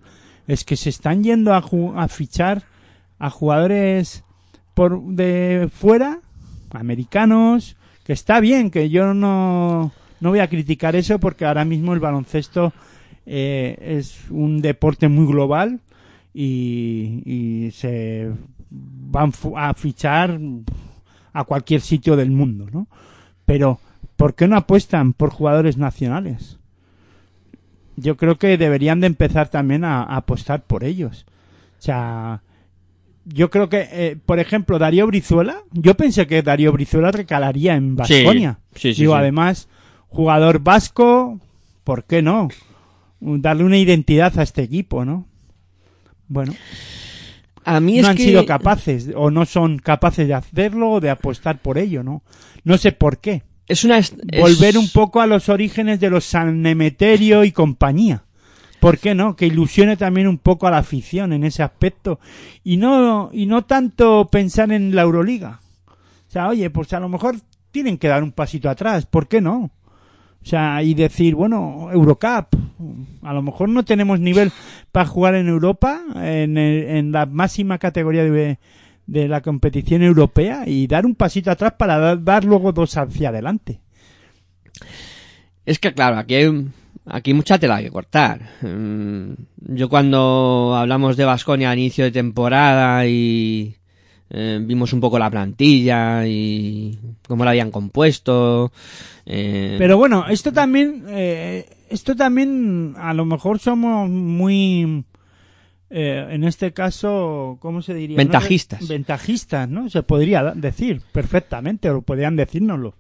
Es 0.48 0.64
que 0.64 0.78
se 0.78 0.88
están 0.88 1.22
yendo 1.22 1.54
a, 1.54 2.08
fichar 2.08 2.64
a 3.20 3.30
jugadores 3.30 4.24
por 4.74 5.04
de 5.04 5.70
fuera, 5.70 6.22
americanos, 6.70 7.76
que 8.06 8.14
está 8.14 8.40
bien, 8.40 8.72
que 8.72 8.90
yo 8.90 9.14
no, 9.14 9.92
no 10.22 10.30
voy 10.30 10.40
a 10.40 10.48
criticar 10.48 10.96
eso 10.96 11.20
porque 11.20 11.44
ahora 11.44 11.66
mismo 11.66 11.94
el 11.94 12.00
baloncesto 12.00 12.72
eh, 13.26 13.78
es 13.82 14.30
un 14.30 14.62
deporte 14.62 15.10
muy 15.10 15.26
global 15.26 15.82
y, 16.34 17.70
se 17.74 18.32
van 18.70 19.34
a 19.58 19.74
fichar 19.74 20.40
a 21.34 21.44
cualquier 21.44 21.82
sitio 21.82 22.16
del 22.16 22.32
mundo, 22.32 22.70
¿no? 22.72 22.88
Pero, 23.52 23.82
¿por 24.16 24.34
qué 24.34 24.48
no 24.48 24.56
apuestan 24.56 25.12
por 25.12 25.30
jugadores 25.30 25.76
nacionales? 25.76 26.58
Yo 27.98 28.16
creo 28.16 28.38
que 28.38 28.58
deberían 28.58 29.02
de 29.02 29.08
empezar 29.08 29.50
también 29.50 29.84
a, 29.84 30.04
a 30.04 30.16
apostar 30.16 30.64
por 30.64 30.86
ellos. 30.86 31.26
O 31.78 31.82
sea, 31.82 32.44
yo 33.26 33.50
creo 33.50 33.68
que, 33.68 33.90
eh, 33.92 34.18
por 34.26 34.40
ejemplo, 34.40 34.80
Darío 34.80 35.06
Brizuela, 35.06 35.64
yo 35.74 35.96
pensé 35.96 36.28
que 36.28 36.42
Darío 36.44 36.72
Brizuela 36.72 37.12
recalaría 37.12 37.76
en 37.76 37.98
Vasconia. 37.98 38.60
sí, 38.74 38.94
sí, 38.94 39.02
Digo, 39.02 39.16
sí. 39.16 39.20
además, 39.20 39.68
jugador 40.08 40.60
vasco, 40.60 41.42
¿por 41.84 42.06
qué 42.06 42.22
no? 42.22 42.48
Darle 43.20 43.66
una 43.66 43.80
identidad 43.80 44.40
a 44.40 44.44
este 44.44 44.64
equipo, 44.64 45.04
¿no? 45.04 45.28
Bueno, 46.30 46.54
A 47.64 47.80
mí 47.80 48.02
no 48.02 48.08
han 48.10 48.18
que... 48.18 48.24
sido 48.24 48.46
capaces 48.46 49.10
o 49.16 49.30
no 49.32 49.46
son 49.46 49.78
capaces 49.80 50.28
de 50.28 50.34
hacerlo 50.34 50.92
o 50.92 51.00
de 51.00 51.10
apostar 51.10 51.60
por 51.62 51.78
ello, 51.78 52.04
¿no? 52.04 52.24
No 52.64 52.78
sé 52.78 52.92
por 52.92 53.20
qué. 53.20 53.44
Es 53.68 53.84
una... 53.84 53.98
es- 53.98 54.16
Volver 54.40 54.78
un 54.78 54.90
poco 54.90 55.22
a 55.22 55.28
los 55.28 55.48
orígenes 55.50 56.00
de 56.00 56.10
los 56.10 56.26
San 56.26 56.66
Emeterio 56.66 57.44
y 57.44 57.52
compañía. 57.52 58.24
¿Por 58.80 58.98
qué 58.98 59.14
no? 59.14 59.36
Que 59.36 59.46
ilusione 59.46 59.96
también 59.96 60.28
un 60.28 60.40
poco 60.40 60.66
a 60.68 60.72
la 60.72 60.80
afición 60.80 61.34
en 61.34 61.44
ese 61.44 61.62
aspecto 61.62 62.20
y 62.64 62.78
no 62.78 63.30
y 63.32 63.46
no 63.46 63.64
tanto 63.66 64.28
pensar 64.32 64.72
en 64.72 64.96
la 64.96 65.04
Euroliga. 65.04 65.60
O 65.88 66.32
sea, 66.32 66.48
oye, 66.48 66.70
pues 66.72 66.92
a 66.94 67.00
lo 67.00 67.08
mejor 67.08 67.36
tienen 67.70 68.00
que 68.00 68.08
dar 68.08 68.24
un 68.24 68.32
pasito 68.32 68.70
atrás, 68.72 69.06
¿por 69.06 69.28
qué 69.28 69.40
no? 69.40 69.70
O 70.44 70.46
sea, 70.46 70.82
y 70.82 70.94
decir, 70.96 71.36
bueno, 71.36 71.90
Eurocup, 71.92 72.48
a 73.22 73.34
lo 73.34 73.42
mejor 73.44 73.70
no 73.70 73.84
tenemos 73.86 74.20
nivel 74.20 74.52
para 74.92 75.06
jugar 75.06 75.36
en 75.36 75.48
Europa, 75.48 76.02
en, 76.16 76.58
el- 76.58 76.88
en 76.98 77.12
la 77.12 77.26
máxima 77.28 77.78
categoría 77.78 78.24
de, 78.24 78.58
de 79.06 79.28
la 79.28 79.42
competición 79.42 80.02
europea, 80.02 80.64
y 80.68 80.88
dar 80.88 81.06
un 81.06 81.14
pasito 81.16 81.52
atrás 81.52 81.74
para 81.78 82.00
dar, 82.00 82.24
dar 82.24 82.44
luego 82.44 82.72
dos 82.72 82.98
hacia 82.98 83.30
adelante. 83.30 83.82
Es 85.66 85.78
que 85.80 85.94
claro, 85.94 86.18
aquí 86.18 86.36
hay, 86.36 86.68
aquí 87.06 87.34
mucha 87.36 87.60
tela 87.60 87.82
que 87.82 87.92
cortar. 87.92 88.42
Mm, 88.62 89.34
Yo 89.76 89.90
cuando 89.90 90.74
hablamos 90.76 91.18
de 91.18 91.26
Vasconia 91.26 91.70
a 91.70 91.76
inicio 91.76 92.04
de 92.06 92.12
temporada 92.12 93.06
y 93.06 93.76
eh, 94.34 94.60
vimos 94.62 94.94
un 94.94 95.02
poco 95.02 95.20
la 95.20 95.30
plantilla 95.30 96.26
y 96.26 96.98
cómo 97.28 97.44
la 97.44 97.52
habían 97.52 97.70
compuesto. 97.70 98.72
eh, 99.26 99.76
Pero 99.78 99.98
bueno, 99.98 100.26
esto 100.30 100.54
también, 100.54 101.04
eh, 101.10 101.66
esto 101.90 102.16
también, 102.16 102.96
a 102.98 103.14
lo 103.14 103.26
mejor 103.26 103.60
somos 103.60 104.10
muy, 104.10 105.04
eh, 105.90 106.28
en 106.30 106.46
este 106.46 106.72
caso, 106.72 107.58
¿cómo 107.60 107.82
se 107.82 107.94
diría? 107.94 108.16
Ventajistas. 108.18 108.82
No? 108.84 108.88
Ventajistas, 108.88 109.70
¿no? 109.70 109.90
Se 109.90 110.02
podría 110.04 110.54
decir 110.56 111.02
perfectamente, 111.12 111.90
o 111.90 112.02
podrían 112.02 112.38
decírnoslo. 112.38 112.96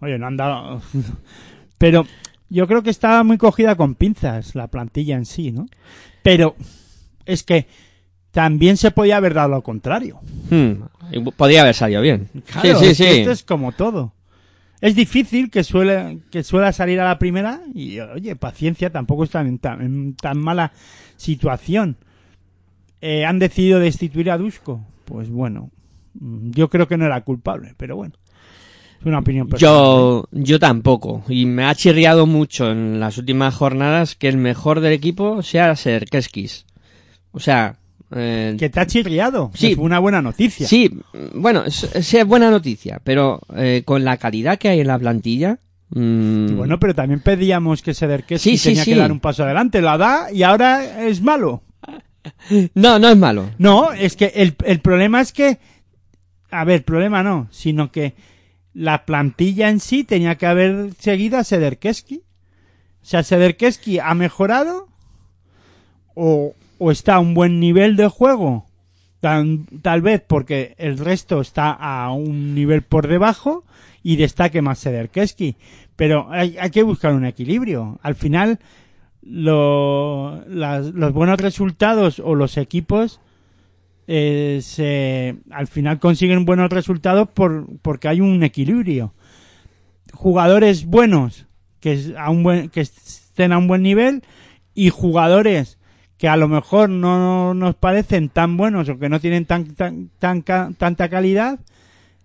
Oye, 0.00 0.18
no 0.18 0.26
han 0.26 0.36
dado... 0.36 0.82
Pero 1.78 2.06
yo 2.48 2.66
creo 2.66 2.82
que 2.82 2.90
estaba 2.90 3.22
muy 3.22 3.38
cogida 3.38 3.76
con 3.76 3.94
pinzas 3.94 4.54
la 4.54 4.66
plantilla 4.66 5.14
en 5.16 5.26
sí, 5.26 5.52
¿no? 5.52 5.66
Pero 6.22 6.56
es 7.26 7.42
que 7.42 7.66
también 8.36 8.76
se 8.76 8.90
podía 8.90 9.16
haber 9.16 9.32
dado 9.32 9.48
lo 9.48 9.62
contrario. 9.62 10.20
hmm, 10.50 10.72
podría 11.38 11.62
haber 11.62 11.74
salido 11.74 12.02
bien. 12.02 12.28
Claro, 12.44 12.80
sí, 12.80 12.84
es 12.88 12.96
sí, 12.98 13.04
que 13.04 13.12
sí. 13.12 13.18
esto 13.20 13.30
es 13.30 13.42
como 13.44 13.72
todo. 13.72 14.12
Es 14.82 14.94
difícil 14.94 15.50
que 15.50 15.64
suele 15.64 16.18
que 16.30 16.42
suela 16.42 16.70
salir 16.74 17.00
a 17.00 17.06
la 17.06 17.18
primera 17.18 17.62
y 17.74 17.98
oye, 17.98 18.36
paciencia, 18.36 18.90
tampoco 18.90 19.24
están 19.24 19.46
en 19.46 19.58
tan, 19.58 19.80
en 19.80 20.16
tan 20.16 20.36
mala 20.38 20.72
situación. 21.16 21.96
Eh, 23.00 23.24
han 23.24 23.38
decidido 23.38 23.80
destituir 23.80 24.30
a 24.30 24.36
Dusko. 24.36 24.84
Pues 25.06 25.30
bueno, 25.30 25.70
yo 26.12 26.68
creo 26.68 26.86
que 26.88 26.98
no 26.98 27.06
era 27.06 27.22
culpable, 27.22 27.72
pero 27.78 27.96
bueno. 27.96 28.16
Es 29.00 29.06
una 29.06 29.20
opinión 29.20 29.48
personal. 29.48 29.74
¿eh? 29.74 29.78
Yo, 29.78 30.28
yo 30.30 30.58
tampoco. 30.58 31.22
Y 31.26 31.46
me 31.46 31.64
ha 31.64 31.74
chirriado 31.74 32.26
mucho 32.26 32.70
en 32.70 33.00
las 33.00 33.16
últimas 33.16 33.54
jornadas 33.54 34.14
que 34.14 34.28
el 34.28 34.36
mejor 34.36 34.80
del 34.80 34.92
equipo 34.92 35.42
sea 35.42 35.74
Serkeskis. 35.74 36.66
O 37.32 37.40
sea, 37.40 37.78
eh, 38.12 38.54
Que 38.58 38.68
te 38.70 38.80
ha 38.80 38.86
chirriado. 38.86 39.50
Sí. 39.54 39.72
Es 39.72 39.78
una 39.78 39.98
buena 39.98 40.22
noticia. 40.22 40.66
sí, 40.66 40.90
bueno, 41.34 41.64
es, 41.64 41.84
es 41.94 42.24
buena 42.26 42.50
noticia, 42.50 43.00
pero 43.02 43.40
eh, 43.56 43.82
con 43.84 44.04
la 44.04 44.16
calidad 44.16 44.58
que 44.58 44.68
hay 44.68 44.80
en 44.80 44.86
la 44.86 44.98
plantilla. 44.98 45.58
mm, 45.90 46.48
Y 46.48 46.52
bueno, 46.52 46.78
pero 46.78 46.94
también 46.94 47.20
pedíamos 47.20 47.82
que 47.82 47.94
Sederkeski 47.94 48.50
Sí, 48.50 48.58
sí, 48.58 48.68
tenía 48.70 48.84
que 48.84 48.96
dar 48.96 49.12
un 49.12 49.20
paso 49.20 49.44
adelante. 49.44 49.80
La 49.82 49.98
da 49.98 50.32
y 50.32 50.42
ahora 50.42 51.06
es 51.06 51.20
malo. 51.22 51.62
no, 52.74 52.98
no 52.98 53.08
es 53.08 53.16
malo. 53.16 53.50
No, 53.58 53.92
es 53.92 54.16
que 54.16 54.32
el, 54.34 54.54
el 54.64 54.80
problema 54.80 55.20
es 55.20 55.32
que, 55.32 55.58
a 56.50 56.64
ver, 56.64 56.84
problema 56.84 57.22
no, 57.22 57.48
sino 57.50 57.90
que 57.92 58.14
la 58.74 59.04
plantilla 59.06 59.70
en 59.70 59.80
sí 59.80 60.04
tenía 60.04 60.34
que 60.36 60.46
haber 60.46 60.90
seguido 60.98 61.38
a 61.38 61.44
Sederkeski. 61.44 62.22
O 63.02 63.08
sea, 63.08 63.22
Sederkeski 63.22 64.00
ha 64.00 64.12
mejorado 64.14 64.88
o, 66.14 66.54
o 66.78 66.90
está 66.90 67.16
a 67.16 67.20
un 67.20 67.34
buen 67.34 67.60
nivel 67.60 67.96
de 67.96 68.08
juego. 68.08 68.66
Tal 69.20 70.02
vez 70.02 70.22
porque 70.26 70.74
el 70.78 70.98
resto 70.98 71.40
está 71.40 71.70
a 71.72 72.12
un 72.12 72.54
nivel 72.54 72.82
por 72.82 73.08
debajo 73.08 73.64
y 74.02 74.16
destaque 74.16 74.62
más 74.62 74.78
Sederkeski. 74.78 75.56
Pero 75.96 76.28
hay, 76.30 76.56
hay 76.60 76.70
que 76.70 76.82
buscar 76.84 77.12
un 77.14 77.24
equilibrio. 77.24 77.98
Al 78.02 78.14
final, 78.14 78.60
lo- 79.22 80.44
las- 80.46 80.86
los 80.92 81.12
buenos 81.12 81.38
resultados 81.40 82.20
o 82.20 82.34
los 82.34 82.56
equipos 82.56 83.20
eh, 84.06 84.60
se, 84.62 85.36
al 85.50 85.66
final 85.66 85.98
consiguen 85.98 86.44
buenos 86.44 86.70
resultados 86.70 87.28
por, 87.28 87.66
porque 87.82 88.06
hay 88.08 88.20
un 88.20 88.44
equilibrio. 88.44 89.14
Jugadores 90.12 90.86
buenos 90.86 91.46
que, 91.80 92.14
a 92.16 92.30
un 92.30 92.42
buen, 92.44 92.68
que 92.68 92.82
estén 92.82 93.52
a 93.52 93.58
un 93.58 93.66
buen 93.66 93.82
nivel 93.82 94.22
y 94.74 94.90
jugadores 94.90 95.75
que 96.18 96.28
a 96.28 96.36
lo 96.36 96.48
mejor 96.48 96.88
no 96.88 97.54
nos 97.54 97.74
parecen 97.74 98.28
tan 98.28 98.56
buenos 98.56 98.88
o 98.88 98.98
que 98.98 99.08
no 99.08 99.20
tienen 99.20 99.44
tan, 99.44 99.74
tan, 99.74 100.10
tan 100.18 100.42
tanta 100.42 101.08
calidad 101.08 101.58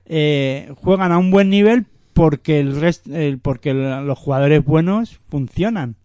eh, 0.05 0.73
juegan 0.75 1.11
a 1.11 1.17
un 1.17 1.31
buen 1.31 1.49
nivel 1.49 1.85
porque 2.13 2.59
el 2.59 2.79
rest, 2.79 3.07
porque 3.41 3.73
los 3.73 4.17
jugadores 4.17 4.63
buenos 4.63 5.19
funcionan 5.29 5.95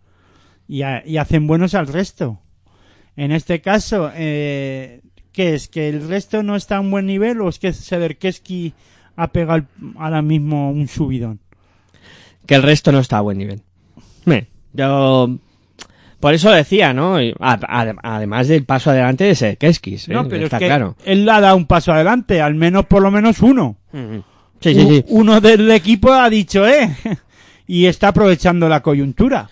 y, 0.68 0.82
hacen 0.82 1.47
buenos 1.47 1.74
al 1.74 1.87
resto. 1.87 2.41
En 3.16 3.32
este 3.32 3.61
caso, 3.61 4.11
eh, 4.14 5.01
¿qué 5.32 5.55
es? 5.55 5.68
¿Que 5.68 5.89
el 5.89 6.09
resto 6.09 6.43
no 6.43 6.55
está 6.55 6.76
a 6.76 6.80
un 6.80 6.91
buen 6.91 7.07
nivel 7.07 7.41
o 7.41 7.49
es 7.49 7.59
que 7.59 7.72
Sederkeski 7.72 8.74
ha 9.16 9.28
pegado 9.28 9.64
ahora 9.97 10.22
mismo 10.22 10.70
un 10.70 10.87
subidón? 10.89 11.41
Que 12.47 12.55
el 12.55 12.62
resto 12.62 12.93
no 12.93 13.01
está 13.01 13.18
a 13.18 13.22
buen 13.22 13.39
nivel. 13.39 13.62
Me, 14.24 14.47
yo. 14.72 15.37
Por 16.27 16.35
eso 16.35 16.51
decía, 16.51 16.93
¿no? 16.93 17.18
Además 17.39 18.49
del 18.49 18.64
paso 18.64 18.91
adelante 18.91 19.22
de 19.22 19.37
Serkeskis. 19.37 20.09
¿eh? 20.09 20.12
No, 20.12 20.27
pero 20.27 20.47
está 20.47 20.57
es 20.57 20.61
que 20.61 20.66
claro. 20.66 20.97
él 21.05 21.29
ha 21.29 21.41
dado 21.41 21.57
un 21.57 21.66
paso 21.66 21.93
adelante, 21.93 22.43
al 22.43 22.57
menos 22.57 22.87
por 22.87 23.01
lo 23.01 23.12
menos 23.12 23.43
uno. 23.43 23.77
Mm, 23.93 24.16
Sí, 24.59 24.74
sí, 24.74 24.89
sí. 24.89 25.05
Uno 25.07 25.41
del 25.41 25.70
equipo 25.70 26.12
ha 26.12 26.29
dicho, 26.29 26.66
eh, 26.66 26.97
y 27.68 27.87
está 27.87 28.09
aprovechando 28.09 28.68
la 28.68 28.83
coyuntura. 28.83 29.49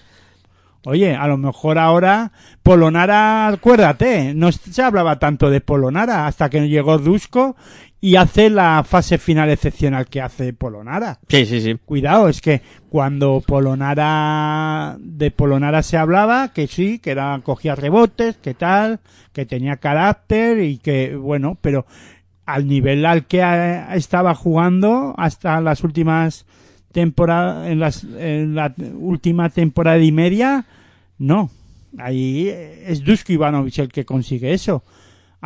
Oye, 0.85 1.15
a 1.15 1.29
lo 1.29 1.37
mejor 1.37 1.79
ahora 1.79 2.33
Polonara, 2.65 3.47
acuérdate, 3.47 4.35
no 4.35 4.51
se 4.51 4.83
hablaba 4.83 5.21
tanto 5.21 5.51
de 5.51 5.61
Polonara 5.61 6.27
hasta 6.27 6.51
que 6.51 6.69
llegó 6.69 6.99
Dusko 6.99 7.55
y 8.05 8.17
hace 8.17 8.51
la 8.51 8.85
fase 8.87 9.17
final 9.17 9.49
excepcional 9.49 10.05
que 10.09 10.21
hace 10.21 10.53
Polonara. 10.53 11.21
Sí, 11.27 11.47
sí, 11.47 11.63
sí. 11.63 11.75
Cuidado, 11.87 12.29
es 12.29 12.43
que 12.43 12.61
cuando 12.91 13.43
Polonara 13.47 14.99
de 15.01 15.31
Polonara 15.31 15.83
se 15.83 15.97
hablaba 15.97 16.53
que 16.53 16.67
sí, 16.67 16.99
que 16.99 17.13
era 17.13 17.41
cogía 17.43 17.75
rebotes, 17.75 18.37
que 18.37 18.53
tal, 18.53 19.01
que 19.33 19.47
tenía 19.47 19.79
carácter 19.79 20.63
y 20.63 20.77
que 20.77 21.17
bueno, 21.17 21.57
pero 21.63 21.87
al 22.45 22.69
nivel 22.69 23.07
al 23.07 23.25
que 23.25 23.41
estaba 23.95 24.35
jugando 24.35 25.15
hasta 25.17 25.59
las 25.63 25.83
últimas 25.83 26.45
temporadas 26.93 27.69
en, 27.71 27.81
las, 27.81 28.05
en 28.05 28.55
la 28.55 28.75
última 28.99 29.49
temporada 29.49 29.97
y 29.97 30.13
media, 30.13 30.67
no. 31.17 31.49
Ahí 31.97 32.51
es 32.51 33.03
Dusko 33.03 33.33
Ivanovic 33.33 33.79
el 33.79 33.89
que 33.89 34.05
consigue 34.05 34.53
eso. 34.53 34.85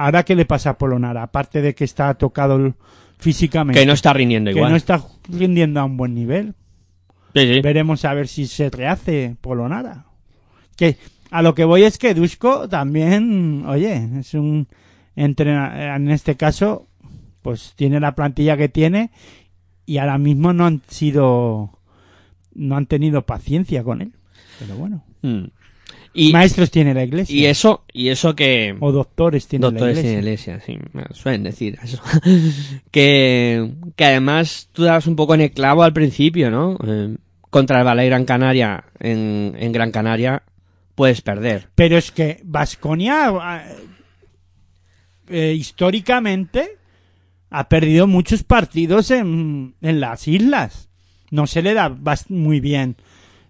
Ahora, 0.00 0.22
¿qué 0.22 0.34
le 0.36 0.44
pasa 0.44 0.70
a 0.70 0.78
Polonara? 0.78 1.24
Aparte 1.24 1.60
de 1.60 1.74
que 1.74 1.84
está 1.84 2.14
tocado 2.14 2.74
físicamente. 3.18 3.80
Que 3.80 3.86
no 3.86 3.92
está 3.94 4.12
rindiendo 4.12 4.50
que 4.52 4.56
igual. 4.58 4.70
no 4.70 4.76
está 4.76 5.02
rindiendo 5.28 5.80
a 5.80 5.84
un 5.84 5.96
buen 5.96 6.14
nivel. 6.14 6.54
Sí, 7.34 7.54
sí. 7.54 7.60
Veremos 7.60 8.04
a 8.04 8.14
ver 8.14 8.28
si 8.28 8.46
se 8.46 8.70
rehace 8.70 9.36
Polonara. 9.40 10.06
Que 10.76 10.96
a 11.32 11.42
lo 11.42 11.54
que 11.54 11.64
voy 11.64 11.82
es 11.82 11.98
que 11.98 12.14
Dusko 12.14 12.68
también, 12.68 13.64
oye, 13.66 14.08
es 14.20 14.34
un 14.34 14.68
entrenador, 15.16 15.96
en 15.96 16.10
este 16.10 16.36
caso, 16.36 16.86
pues 17.42 17.72
tiene 17.74 17.98
la 17.98 18.14
plantilla 18.14 18.56
que 18.56 18.68
tiene 18.68 19.10
y 19.84 19.98
ahora 19.98 20.16
mismo 20.18 20.52
no 20.52 20.64
han 20.66 20.80
sido, 20.88 21.78
no 22.54 22.76
han 22.76 22.86
tenido 22.86 23.22
paciencia 23.26 23.82
con 23.82 24.00
él. 24.02 24.12
Pero 24.60 24.76
bueno, 24.76 25.04
Mm. 25.22 25.46
Y, 26.14 26.32
maestros 26.32 26.70
tiene 26.70 26.94
la 26.94 27.04
iglesia. 27.04 27.36
y 27.36 27.46
eso, 27.46 27.84
y 27.92 28.08
eso 28.08 28.34
que... 28.34 28.76
o 28.80 28.92
doctores 28.92 29.46
tiene 29.46 29.64
Doctores 29.64 29.96
la 29.96 30.00
iglesia. 30.00 30.56
iglesia, 30.56 30.60
sí, 30.60 30.78
suelen 31.12 31.44
decir 31.44 31.78
eso. 31.82 32.02
que, 32.90 33.72
que 33.94 34.04
además 34.04 34.68
tú 34.72 34.84
dabas 34.84 35.06
un 35.06 35.16
poco 35.16 35.34
en 35.34 35.42
el 35.42 35.50
clavo 35.52 35.82
al 35.82 35.92
principio, 35.92 36.50
¿no? 36.50 36.76
Eh, 36.86 37.16
contra 37.50 37.78
el 37.78 37.84
Ballet 37.84 38.06
Gran 38.06 38.24
Canaria 38.24 38.84
en, 38.98 39.54
en 39.58 39.72
Gran 39.72 39.90
Canaria 39.90 40.42
puedes 40.94 41.20
perder. 41.20 41.68
Pero 41.74 41.96
es 41.96 42.10
que 42.10 42.40
Vasconia 42.42 43.64
históricamente 45.30 46.78
ha 47.50 47.68
perdido 47.68 48.06
muchos 48.06 48.42
partidos 48.42 49.10
en, 49.10 49.74
en 49.80 50.00
las 50.00 50.28
islas. 50.28 50.88
No 51.30 51.46
se 51.46 51.62
le 51.62 51.74
da 51.74 51.96
muy 52.28 52.60
bien 52.60 52.96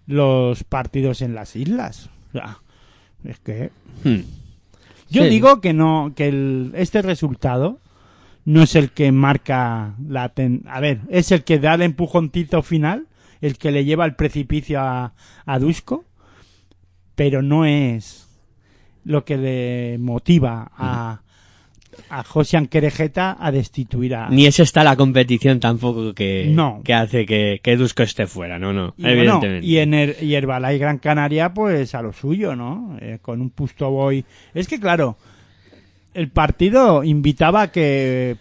los 0.05 0.63
partidos 0.63 1.21
en 1.21 1.35
las 1.35 1.55
islas. 1.55 2.09
Sea, 2.31 2.57
es 3.23 3.39
que 3.39 3.71
Hmm. 4.03 4.21
yo 5.09 5.23
Sí. 5.23 5.29
digo 5.29 5.61
que 5.61 5.73
no 5.73 6.13
que 6.15 6.27
el- 6.29 6.71
este 6.75 7.01
resultado 7.01 7.79
no 8.45 8.63
es 8.63 8.75
el 8.75 8.91
que 8.91 9.11
marca 9.11 9.95
la 10.07 10.29
ten- 10.29 10.63
a 10.67 10.79
ver, 10.79 11.01
es 11.09 11.31
el 11.31 11.43
que 11.43 11.59
da 11.59 11.73
el 11.75 11.81
empujoncito 11.81 12.61
final, 12.63 13.07
el 13.41 13.57
que 13.57 13.71
le 13.71 13.85
lleva 13.85 14.03
al 14.05 14.15
precipicio 14.15 14.79
a, 14.81 15.13
a 15.45 15.59
Dusko, 15.59 16.05
pero 17.15 17.41
no 17.41 17.65
es 17.65 18.27
lo 19.03 19.25
que 19.25 19.37
le 19.37 19.97
motiva 19.99 20.71
a 20.77 21.21
a 22.09 22.23
Josian 22.23 22.67
Querejeta 22.67 23.35
a 23.39 23.51
destituir 23.51 24.15
a 24.15 24.29
Ni 24.29 24.45
es 24.45 24.59
esta 24.59 24.83
la 24.83 24.95
competición 24.95 25.59
tampoco 25.59 26.13
que, 26.13 26.47
No. 26.49 26.81
que 26.83 26.93
hace 26.93 27.25
que, 27.25 27.59
que 27.63 27.75
Dusko 27.77 28.03
esté 28.03 28.27
fuera, 28.27 28.57
no, 28.59 28.71
no, 28.73 28.93
Y, 28.97 29.01
bueno, 29.03 29.19
evidentemente. 29.21 29.65
y 29.67 29.77
en 29.79 29.93
el, 29.93 30.15
y 30.21 30.33
Herbalife 30.35 30.77
Gran 30.77 30.97
Canaria, 30.99 31.53
pues 31.53 31.93
a 31.95 32.01
lo 32.01 32.13
suyo, 32.13 32.55
¿no? 32.55 32.97
Eh, 33.01 33.19
con 33.21 33.41
un 33.41 33.49
Pusto 33.49 33.89
Boy. 33.89 34.23
Es 34.53 34.67
que, 34.67 34.79
claro, 34.79 35.17
el 36.13 36.29
partido 36.29 37.03
invitaba 37.03 37.63
a 37.63 37.71
que 37.71 38.37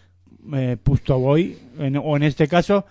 eh, 0.54 0.76
Pusto 0.82 1.18
Boy, 1.18 1.58
en- 1.78 1.96
o 1.96 2.16
en 2.16 2.22
este 2.22 2.48
caso, 2.48 2.86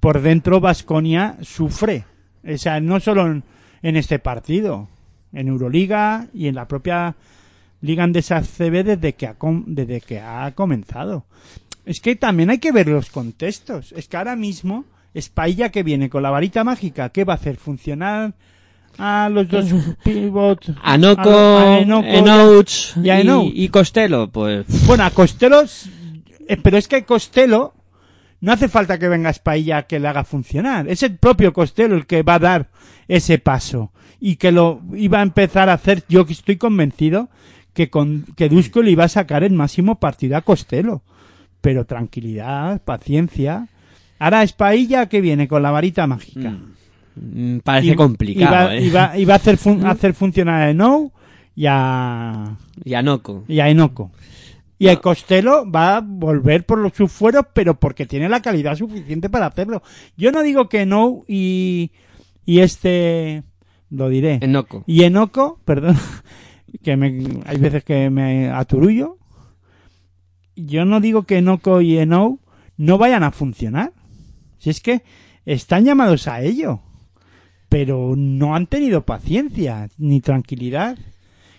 por 0.00 0.20
dentro 0.22 0.60
Vasconia 0.60 1.36
sufre. 1.42 2.04
O 2.46 2.56
sea, 2.58 2.80
no 2.80 2.98
solo 3.00 3.26
en, 3.26 3.44
en 3.82 3.96
este 3.96 4.18
partido, 4.18 4.88
en 5.32 5.48
Euroliga 5.48 6.26
y 6.34 6.48
en 6.48 6.54
la 6.56 6.66
propia 6.68 7.14
Liga 7.82 8.04
Andesa 8.04 8.40
CB 8.42 8.84
desde 8.84 9.12
que 9.14 9.26
ha, 9.26 9.34
com- 9.34 9.64
desde 9.66 10.00
que 10.00 10.18
ha 10.20 10.50
comenzado. 10.54 11.26
Es 11.84 12.00
que 12.00 12.16
también 12.16 12.48
hay 12.50 12.58
que 12.58 12.72
ver 12.72 12.86
los 12.88 13.10
contextos. 13.10 13.92
Es 13.92 14.08
que 14.08 14.16
ahora 14.16 14.36
mismo 14.36 14.84
Espailla 15.14 15.68
que 15.70 15.82
viene 15.82 16.08
con 16.08 16.22
la 16.22 16.30
varita 16.30 16.64
mágica, 16.64 17.10
¿qué 17.10 17.24
va 17.24 17.34
a 17.34 17.36
hacer? 17.36 17.56
¿Funcionar 17.56 18.34
a 18.98 19.28
los 19.30 19.48
dos 19.48 19.66
pivots? 20.04 20.72
A 20.82 20.96
Noco, 20.96 21.30
a 21.30 21.80
Enoco 21.80 22.06
Enouch 22.06 22.96
y 23.02 23.10
a 23.10 23.18
y, 23.18 23.20
Enouch. 23.22 23.52
y 23.54 23.68
Costello, 23.68 24.28
pues 24.30 24.64
Bueno, 24.86 25.04
a 25.04 25.10
Costello, 25.10 25.62
eh, 26.48 26.56
pero 26.62 26.78
es 26.78 26.86
que 26.88 27.04
Costello 27.04 27.74
no 28.40 28.52
hace 28.52 28.68
falta 28.68 28.98
que 28.98 29.08
venga 29.08 29.30
Espailla 29.30 29.78
a 29.78 29.82
que 29.82 29.98
le 30.00 30.08
haga 30.08 30.24
funcionar. 30.24 30.88
Es 30.88 31.02
el 31.02 31.16
propio 31.18 31.52
Costello 31.52 31.94
el 31.96 32.06
que 32.06 32.22
va 32.22 32.34
a 32.36 32.38
dar 32.40 32.70
ese 33.08 33.38
paso 33.38 33.92
y 34.20 34.36
que 34.36 34.52
lo 34.52 34.80
iba 34.94 35.18
a 35.18 35.22
empezar 35.22 35.68
a 35.68 35.74
hacer. 35.74 36.04
Yo 36.08 36.24
que 36.26 36.32
estoy 36.32 36.56
convencido 36.56 37.28
que 37.74 37.90
con 37.90 38.24
que 38.36 38.48
Dusko 38.48 38.82
le 38.82 38.90
iba 38.90 39.04
a 39.04 39.08
sacar 39.08 39.44
el 39.44 39.52
máximo 39.52 39.98
partido 39.98 40.36
a 40.36 40.42
Costello. 40.42 41.02
Pero 41.60 41.84
tranquilidad, 41.86 42.82
paciencia. 42.82 43.68
Ahora 44.18 44.42
Espailla 44.42 45.06
que 45.08 45.20
viene 45.20 45.48
con 45.48 45.62
la 45.62 45.70
varita 45.70 46.06
mágica. 46.06 46.56
mm, 47.16 47.58
parece 47.58 47.94
complicado, 47.96 48.72
Iba, 48.72 48.76
¿eh? 48.76 48.84
iba- 48.86 49.18
iba 49.18 49.32
a 49.34 49.36
hacer, 49.36 49.56
fun- 49.58 49.84
hacer 49.86 50.14
funcionar 50.14 50.62
a 50.62 50.70
Enou 50.70 51.12
y 51.54 51.66
a, 51.68 52.56
Y 52.84 52.94
a 52.94 53.02
Noco. 53.02 53.44
y 53.48 53.60
a 53.60 53.68
Enoco. 53.68 54.10
Y 54.78 54.88
el 54.88 55.00
Costello 55.00 55.70
va 55.70 55.98
a 55.98 56.00
volver 56.00 56.66
por 56.66 56.78
los 56.78 56.92
subfueros, 56.94 57.46
pero 57.52 57.78
porque 57.78 58.04
tiene 58.06 58.28
la 58.28 58.42
calidad 58.42 58.74
suficiente 58.74 59.30
para 59.30 59.46
hacerlo. 59.46 59.82
Yo 60.16 60.32
no 60.32 60.42
digo 60.42 60.68
que 60.68 60.86
no 60.86 61.22
y, 61.28 61.92
y 62.44 62.58
este, 62.60 63.44
lo 63.90 64.08
diré. 64.08 64.38
Enoco. 64.42 64.82
Y 64.88 65.04
Enoco, 65.04 65.60
perdón, 65.64 65.96
que 66.82 66.96
me, 66.96 67.42
hay 67.44 67.58
veces 67.58 67.84
que 67.84 68.10
me 68.10 68.48
aturullo. 68.50 69.18
Yo 70.56 70.84
no 70.84 71.00
digo 71.00 71.24
que 71.24 71.38
Enoco 71.38 71.80
y 71.80 71.98
Enou 71.98 72.40
no 72.76 72.98
vayan 72.98 73.22
a 73.22 73.32
funcionar. 73.32 73.92
Si 74.58 74.70
es 74.70 74.80
que 74.80 75.02
están 75.44 75.84
llamados 75.84 76.28
a 76.28 76.42
ello. 76.42 76.80
Pero 77.68 78.14
no 78.16 78.54
han 78.54 78.66
tenido 78.66 79.06
paciencia 79.06 79.88
ni 79.96 80.20
tranquilidad. 80.20 80.98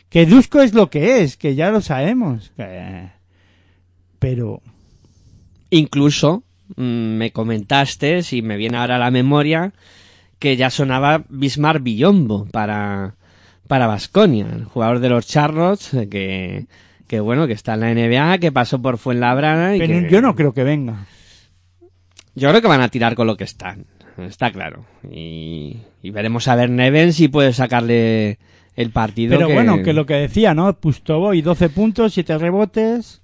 Que 0.09 0.25
Dusko 0.25 0.61
es 0.61 0.73
lo 0.73 0.89
que 0.89 1.21
es, 1.21 1.37
que 1.37 1.55
ya 1.55 1.71
lo 1.71 1.81
sabemos. 1.81 2.53
Pero 4.19 4.61
Incluso 5.73 6.43
mm, 6.75 7.17
me 7.17 7.31
comentaste, 7.31 8.21
si 8.21 8.43
me 8.43 8.57
viene 8.57 8.77
ahora 8.77 8.97
a 8.97 8.99
la 8.99 9.09
memoria, 9.09 9.73
que 10.37 10.55
ya 10.55 10.69
sonaba 10.69 11.25
Bismarck 11.29 11.81
Villombo 11.81 12.45
para 12.45 13.15
para 13.73 13.87
Basconia, 13.87 14.45
el 14.53 14.65
jugador 14.65 14.99
de 14.99 15.09
los 15.09 15.25
Charlots, 15.25 15.95
eh, 15.95 16.07
que, 16.07 16.67
que 17.07 17.19
bueno, 17.19 17.47
que 17.47 17.53
está 17.53 17.73
en 17.73 17.79
la 17.79 17.91
NBA, 17.91 18.37
que 18.37 18.51
pasó 18.51 18.79
por 18.79 18.99
Fuenlabrada 18.99 19.75
y 19.75 19.79
pero 19.79 19.99
que- 20.01 20.09
yo 20.11 20.21
no 20.21 20.35
creo 20.35 20.53
que 20.53 20.63
venga. 20.63 21.07
Yo 22.35 22.49
creo 22.49 22.61
que 22.61 22.67
van 22.67 22.81
a 22.81 22.89
tirar 22.89 23.15
con 23.15 23.25
lo 23.25 23.35
que 23.35 23.45
están, 23.45 23.87
está 24.19 24.51
claro. 24.51 24.85
Y, 25.11 25.77
y 26.03 26.11
veremos 26.11 26.47
a 26.47 26.55
ver 26.55 26.69
Neven 26.69 27.13
si 27.13 27.29
puede 27.29 27.51
sacarle 27.51 28.37
el 28.75 28.91
partido. 28.91 29.35
Pero 29.35 29.47
que- 29.47 29.53
bueno, 29.55 29.81
que 29.81 29.93
lo 29.93 30.05
que 30.05 30.13
decía, 30.17 30.53
¿no? 30.53 30.71
Pustoboy 30.79 31.41
12 31.41 31.69
puntos, 31.69 32.13
7 32.13 32.37
rebotes. 32.37 33.23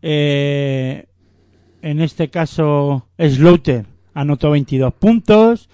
Eh, 0.00 1.06
en 1.82 2.00
este 2.00 2.30
caso, 2.30 3.08
Slaughter 3.18 3.84
anotó 4.14 4.52
22 4.52 4.94
puntos. 4.94 5.68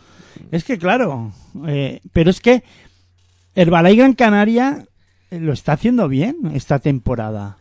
Es 0.50 0.64
que 0.64 0.78
claro, 0.78 1.30
eh, 1.66 2.00
pero 2.14 2.30
es 2.30 2.40
que 2.40 2.62
Herbalay 3.60 3.96
Gran 3.96 4.12
Canaria 4.14 4.84
eh, 5.30 5.40
lo 5.40 5.52
está 5.52 5.72
haciendo 5.72 6.08
bien 6.08 6.36
esta 6.54 6.78
temporada. 6.78 7.56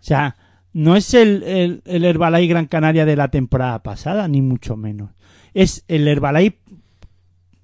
O 0.00 0.04
sea, 0.04 0.36
no 0.72 0.96
es 0.96 1.14
el, 1.14 1.42
el, 1.42 1.82
el 1.84 2.04
Herbalife 2.04 2.46
Gran 2.48 2.66
Canaria 2.66 3.04
de 3.04 3.16
la 3.16 3.28
temporada 3.28 3.82
pasada, 3.82 4.28
ni 4.28 4.40
mucho 4.42 4.76
menos. 4.76 5.10
Es 5.54 5.84
el 5.88 6.06
Herbalife 6.08 6.58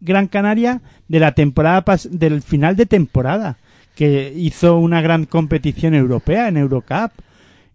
Gran 0.00 0.28
Canaria 0.28 0.80
de 1.08 1.20
la 1.20 1.32
temporada 1.32 1.84
pas- 1.84 2.08
del 2.10 2.42
final 2.42 2.76
de 2.76 2.86
temporada 2.86 3.56
que 3.96 4.32
hizo 4.36 4.76
una 4.78 5.00
gran 5.00 5.24
competición 5.24 5.94
europea 5.94 6.48
en 6.48 6.56
Eurocup 6.56 7.10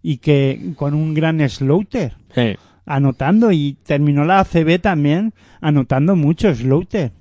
y 0.02 0.18
que 0.18 0.72
con 0.76 0.94
un 0.94 1.12
gran 1.14 1.46
Slaughter 1.48 2.14
Sí. 2.34 2.56
anotando 2.86 3.52
y 3.52 3.76
terminó 3.84 4.24
la 4.24 4.40
ACB 4.40 4.80
también 4.80 5.34
anotando 5.60 6.16
mucho 6.16 6.54
Slaughter. 6.54 7.12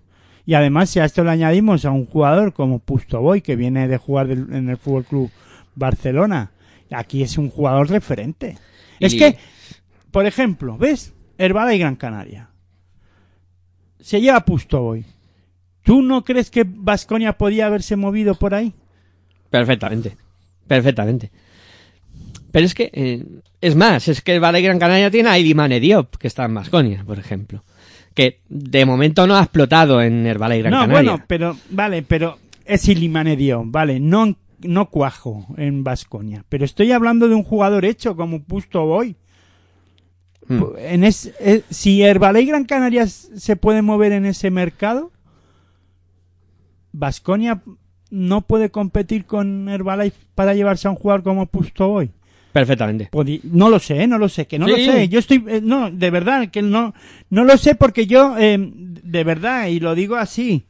Y 0.46 0.56
además 0.56 0.90
si 0.90 1.00
a 1.00 1.06
esto 1.06 1.24
le 1.24 1.32
añadimos 1.32 1.86
a 1.86 1.92
un 1.92 2.06
jugador 2.06 2.54
como 2.54 2.80
Pustoboy 2.80 3.42
que 3.42 3.56
viene 3.56 3.88
de 3.88 3.98
jugar 3.98 4.28
del- 4.28 4.54
en 4.54 4.70
el 4.70 4.78
Fútbol 4.78 5.06
Club 5.06 5.32
Barcelona, 5.76 6.52
aquí 6.92 7.24
es 7.24 7.38
un 7.38 7.50
jugador 7.50 7.90
referente. 7.90 8.58
Es 9.00 9.16
que, 9.16 9.38
por 10.12 10.26
ejemplo, 10.26 10.78
¿ves? 10.78 11.14
Herbala 11.38 11.74
y 11.74 11.80
Gran 11.80 11.96
Canaria. 11.96 12.50
Se 14.00 14.20
lleva 14.22 14.44
Pustoboy. 14.46 15.06
¿Tú 15.84 16.02
no 16.02 16.24
crees 16.24 16.50
que 16.52 16.66
Vasconia 16.68 17.34
podía 17.34 17.66
haberse 17.68 17.96
movido 17.96 18.36
por 18.36 18.54
ahí? 18.54 18.74
Perfectamente. 19.50 20.18
Perfectamente. 20.68 21.32
Pero 22.52 22.66
es 22.66 22.74
que, 22.74 22.90
eh, 22.94 23.26
es 23.62 23.76
más, 23.76 24.08
es 24.08 24.22
que 24.22 24.36
el 24.36 24.40
Valle 24.44 24.62
Gran 24.62 24.80
Canaria 24.80 25.10
tiene 25.10 25.30
a 25.30 25.40
Ilimane 25.40 25.80
Diop, 25.80 26.16
que 26.18 26.28
está 26.28 26.46
en 26.46 26.54
Basconia, 26.54 27.04
por 27.06 27.18
ejemplo. 27.20 27.64
Que 28.14 28.42
de 28.48 28.86
momento 28.86 29.26
no 29.26 29.36
ha 29.36 29.42
explotado 29.42 30.02
en 30.02 30.24
Valle 30.38 30.60
Gran 30.60 30.72
no, 30.72 30.80
Canaria. 30.82 31.12
bueno, 31.12 31.24
pero, 31.28 31.58
vale, 31.70 32.04
pero 32.04 32.38
es 32.66 32.88
Ilimane 32.88 33.36
Diop, 33.36 33.66
vale, 33.68 34.00
no, 34.00 34.36
no 34.62 34.90
cuajo 34.90 35.46
en 35.58 35.84
Vasconia. 35.84 36.46
Pero 36.50 36.66
estoy 36.66 36.92
hablando 36.92 37.28
de 37.28 37.36
un 37.36 37.44
jugador 37.44 37.86
hecho 37.86 38.16
como 38.16 38.44
Pusto 38.44 38.86
Boy. 38.86 39.16
Mm. 40.48 40.64
En 40.78 41.04
es, 41.04 41.34
eh, 41.40 41.64
si 41.70 42.04
Herbalife 42.04 42.48
Gran 42.48 42.66
Canaria 42.66 43.08
se 43.08 43.56
puede 43.56 43.82
mover 43.82 44.12
en 44.12 44.26
ese 44.26 44.52
mercado, 44.52 45.12
Vasconia 46.92 47.64
no 48.10 48.42
puede 48.42 48.70
competir 48.70 49.26
con 49.26 49.68
Herbalife 49.70 50.18
para 50.36 50.54
llevarse 50.54 50.88
a 50.88 50.92
un 50.92 50.98
jugador 50.98 51.24
como 51.24 51.48
Pusto 51.48 51.88
Boy. 51.88 52.12
Perfectamente. 52.54 53.10
No 53.44 53.70
lo 53.70 53.80
sé, 53.80 54.06
no 54.08 54.18
lo 54.20 54.30
sé, 54.30 54.46
que 54.48 54.60
no 54.60 54.68
Sí. 54.68 54.72
lo 54.72 54.78
sé. 54.94 55.10
Yo 55.10 55.20
estoy, 55.20 55.44
eh, 55.48 55.60
no, 55.62 55.90
de 55.92 56.10
verdad, 56.12 56.50
que 56.50 56.62
no, 56.62 56.94
no 57.32 57.44
lo 57.44 57.58
sé 57.58 57.74
porque 57.76 58.06
yo, 58.06 58.36
eh, 58.38 58.58
de 58.60 59.24
verdad, 59.24 59.68
y 59.68 59.80
lo 59.80 59.96
digo 59.96 60.16
así, 60.16 60.64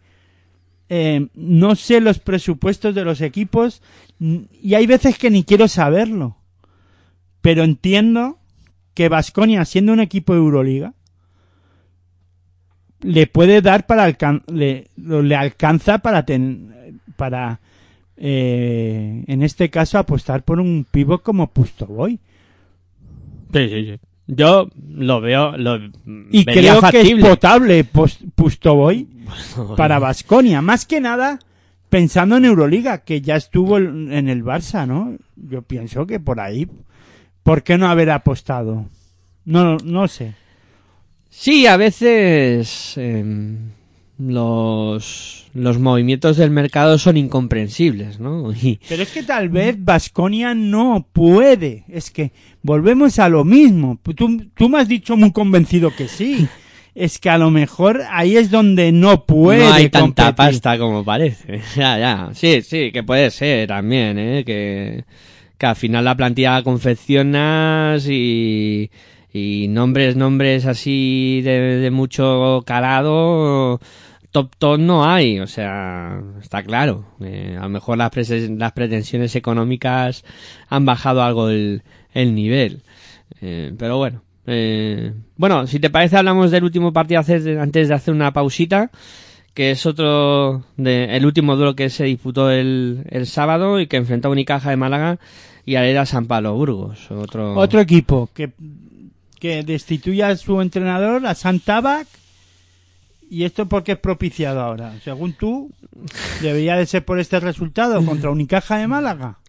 eh, 0.89 1.27
no 1.36 1.75
sé 1.75 1.99
los 2.01 2.19
presupuestos 2.19 2.95
de 2.95 3.03
los 3.03 3.19
equipos 3.21 3.81
y 4.19 4.73
hay 4.75 4.88
veces 4.88 5.17
que 5.17 5.29
ni 5.29 5.43
quiero 5.43 5.67
saberlo. 5.67 6.38
Pero 7.41 7.63
entiendo 7.63 8.39
que 8.93 9.09
Vasconia, 9.09 9.65
siendo 9.65 9.91
un 9.91 9.99
equipo 9.99 10.31
de 10.34 10.39
Euroliga, 10.39 10.93
le 13.01 13.27
puede 13.27 13.61
dar 13.61 13.86
para 13.86 14.03
alcan 14.05 14.43
le, 14.47 14.88
le 14.95 15.36
alcanza 15.36 15.97
para 15.99 16.23
ten- 16.25 17.01
para 17.17 17.59
eh, 18.18 19.24
en 19.28 19.43
este 19.43 19.70
caso 19.70 19.97
apostar 19.97 20.43
por 20.43 20.59
un 20.59 20.86
pivot 20.89 21.22
como 21.22 21.47
Pustoboy 21.47 22.20
Sí, 23.53 23.70
sí, 23.70 23.86
sí. 23.86 23.99
Yo 24.26 24.70
lo 24.89 25.20
veo, 25.20 25.57
lo 25.57 25.80
y 26.32 26.45
creo 26.45 26.82
que 26.89 27.01
es 27.01 27.14
potable 27.16 27.84
Pustoboy 27.84 29.07
para 29.76 29.99
Vasconia 29.99 30.61
más 30.61 30.86
que 30.86 31.01
nada 31.01 31.39
pensando 31.89 32.38
en 32.38 32.45
Euroliga 32.45 32.99
que 32.99 33.22
ya 33.22 33.36
estuvo 33.36 33.78
en 33.78 34.14
en 34.14 34.30
el 34.30 34.43
Barça 34.43 34.88
no 34.88 35.18
yo 35.36 35.61
pienso 35.61 36.07
que 36.07 36.22
por 36.22 36.39
ahí 36.39 36.70
¿por 37.43 37.64
qué 37.64 37.78
no 37.78 37.88
haber 37.88 38.11
apostado? 38.11 38.86
no 39.45 39.78
no 39.78 40.07
sé. 40.07 40.36
Sí, 41.30 41.66
a 41.66 41.78
veces 41.78 42.93
em, 42.95 43.72
los, 44.28 45.45
los 45.53 45.80
movimientos 45.80 46.38
del 46.38 46.51
mercado 46.51 46.97
son 46.97 47.17
incomprensibles, 47.17 48.19
¿no? 48.19 48.51
Y, 48.61 48.80
Pero 48.88 49.03
es 49.03 49.11
que 49.11 49.24
tal 49.24 49.49
vez 49.49 49.76
Vasconia 49.78 50.53
no 50.53 51.07
puede. 51.11 51.84
Es 51.88 52.11
que 52.11 52.32
volvemos 52.61 53.19
a 53.19 53.30
lo 53.30 53.43
mismo. 53.43 53.99
Tú, 54.15 54.41
tú 54.55 54.69
me 54.69 54.80
has 54.80 54.88
dicho 54.88 55.17
muy 55.17 55.32
convencido 55.32 55.93
que 55.95 56.07
sí. 56.07 56.47
Es 56.95 57.17
que 57.17 57.28
a 57.32 57.39
lo 57.39 57.49
mejor 57.49 58.03
ahí 58.11 58.38
es 58.38 58.51
donde 58.51 58.91
no 58.91 59.26
puede. 59.26 59.67
no 59.67 59.74
hay 59.74 59.89
tanta 59.89 60.36
pasta 60.36 60.78
como 60.78 61.03
parece. 61.03 61.61
Ya, 61.76 61.97
ya. 61.97 62.30
Sí, 62.34 62.61
sí, 62.61 62.91
que 62.91 63.01
puede 63.01 63.32
ser 63.32 63.67
también, 63.67 64.19
¿eh? 64.19 64.43
Que, 64.45 65.03
que 65.57 65.65
al 65.65 65.76
final 65.76 66.05
la 66.05 66.15
plantilla 66.15 66.51
la 66.51 66.61
confeccionas 66.61 68.07
y, 68.07 68.91
y 69.34 69.69
nombres, 69.69 70.15
nombres 70.15 70.67
así 70.67 71.41
de, 71.43 71.59
de 71.80 71.89
mucho 71.89 72.63
calado, 72.63 73.80
top 74.34 74.51
top 74.57 74.79
no 74.79 75.05
hay. 75.05 75.39
O 75.39 75.47
sea, 75.47 76.21
está 76.41 76.61
claro. 76.63 77.05
Eh, 77.21 77.55
a 77.57 77.63
lo 77.63 77.69
mejor 77.69 77.97
las, 77.97 78.11
las 78.29 78.71
pretensiones 78.73 79.36
económicas 79.38 80.25
han 80.67 80.86
bajado 80.86 81.23
algo 81.23 81.47
el, 81.47 81.84
el 82.13 82.36
nivel. 82.36 82.84
Eh, 83.39 83.73
pero 83.77 83.97
bueno. 83.97 84.21
Eh, 84.45 85.13
bueno, 85.38 85.67
si 85.67 85.79
te 85.79 85.89
parece 85.89 86.17
hablamos 86.17 86.51
del 86.51 86.65
último 86.65 86.91
partido 86.91 87.21
antes 87.21 87.88
de 87.88 87.93
hacer 87.93 88.13
una 88.13 88.34
pausita, 88.34 88.91
que 89.53 89.71
es 89.71 89.86
otro 89.86 90.65
de, 90.75 91.15
el 91.15 91.25
último 91.25 91.55
duelo 91.55 91.75
que 91.75 91.89
se 91.89 92.03
disputó 92.03 92.51
el, 92.51 93.05
el 93.09 93.25
sábado 93.25 93.79
y 93.79 93.88
que 93.88 93.95
enfrentó 93.95 94.27
a 94.27 94.31
Unicaja 94.31 94.69
de 94.69 94.75
Málaga 94.75 95.19
y 95.65 95.75
a 95.75 96.05
San 96.05 96.25
Pablo 96.25 96.55
Burgos. 96.55 97.09
Otro, 97.09 97.55
Otro 97.55 97.79
equipo 97.79 98.29
que, 98.34 98.51
que 99.39 99.63
destituye 99.63 100.23
a 100.23 100.36
su 100.36 100.59
entrenador, 100.59 101.25
a 101.25 101.36
Santabac. 101.36 102.07
¿Y 103.34 103.45
esto 103.45 103.67
por 103.67 103.84
qué 103.84 103.93
es 103.93 103.97
propiciado 103.97 104.61
ahora? 104.61 104.93
Según 105.03 105.34
tú, 105.34 105.71
debería 106.43 106.75
de 106.75 106.86
ser 106.86 107.03
por 107.03 107.19
este 107.19 107.39
resultado 107.39 108.05
contra 108.05 108.29
Unicaja 108.29 108.77
de 108.77 108.88
Málaga. 108.88 109.39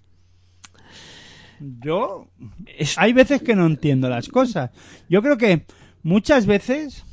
Yo 1.61 2.29
hay 2.97 3.13
veces 3.13 3.43
que 3.43 3.55
no 3.55 3.67
entiendo 3.67 4.09
las 4.09 4.31
cosas. 4.31 4.71
Yo 5.11 5.21
creo 5.21 5.37
que 5.37 5.67
muchas 6.03 6.47
veces 6.47 7.05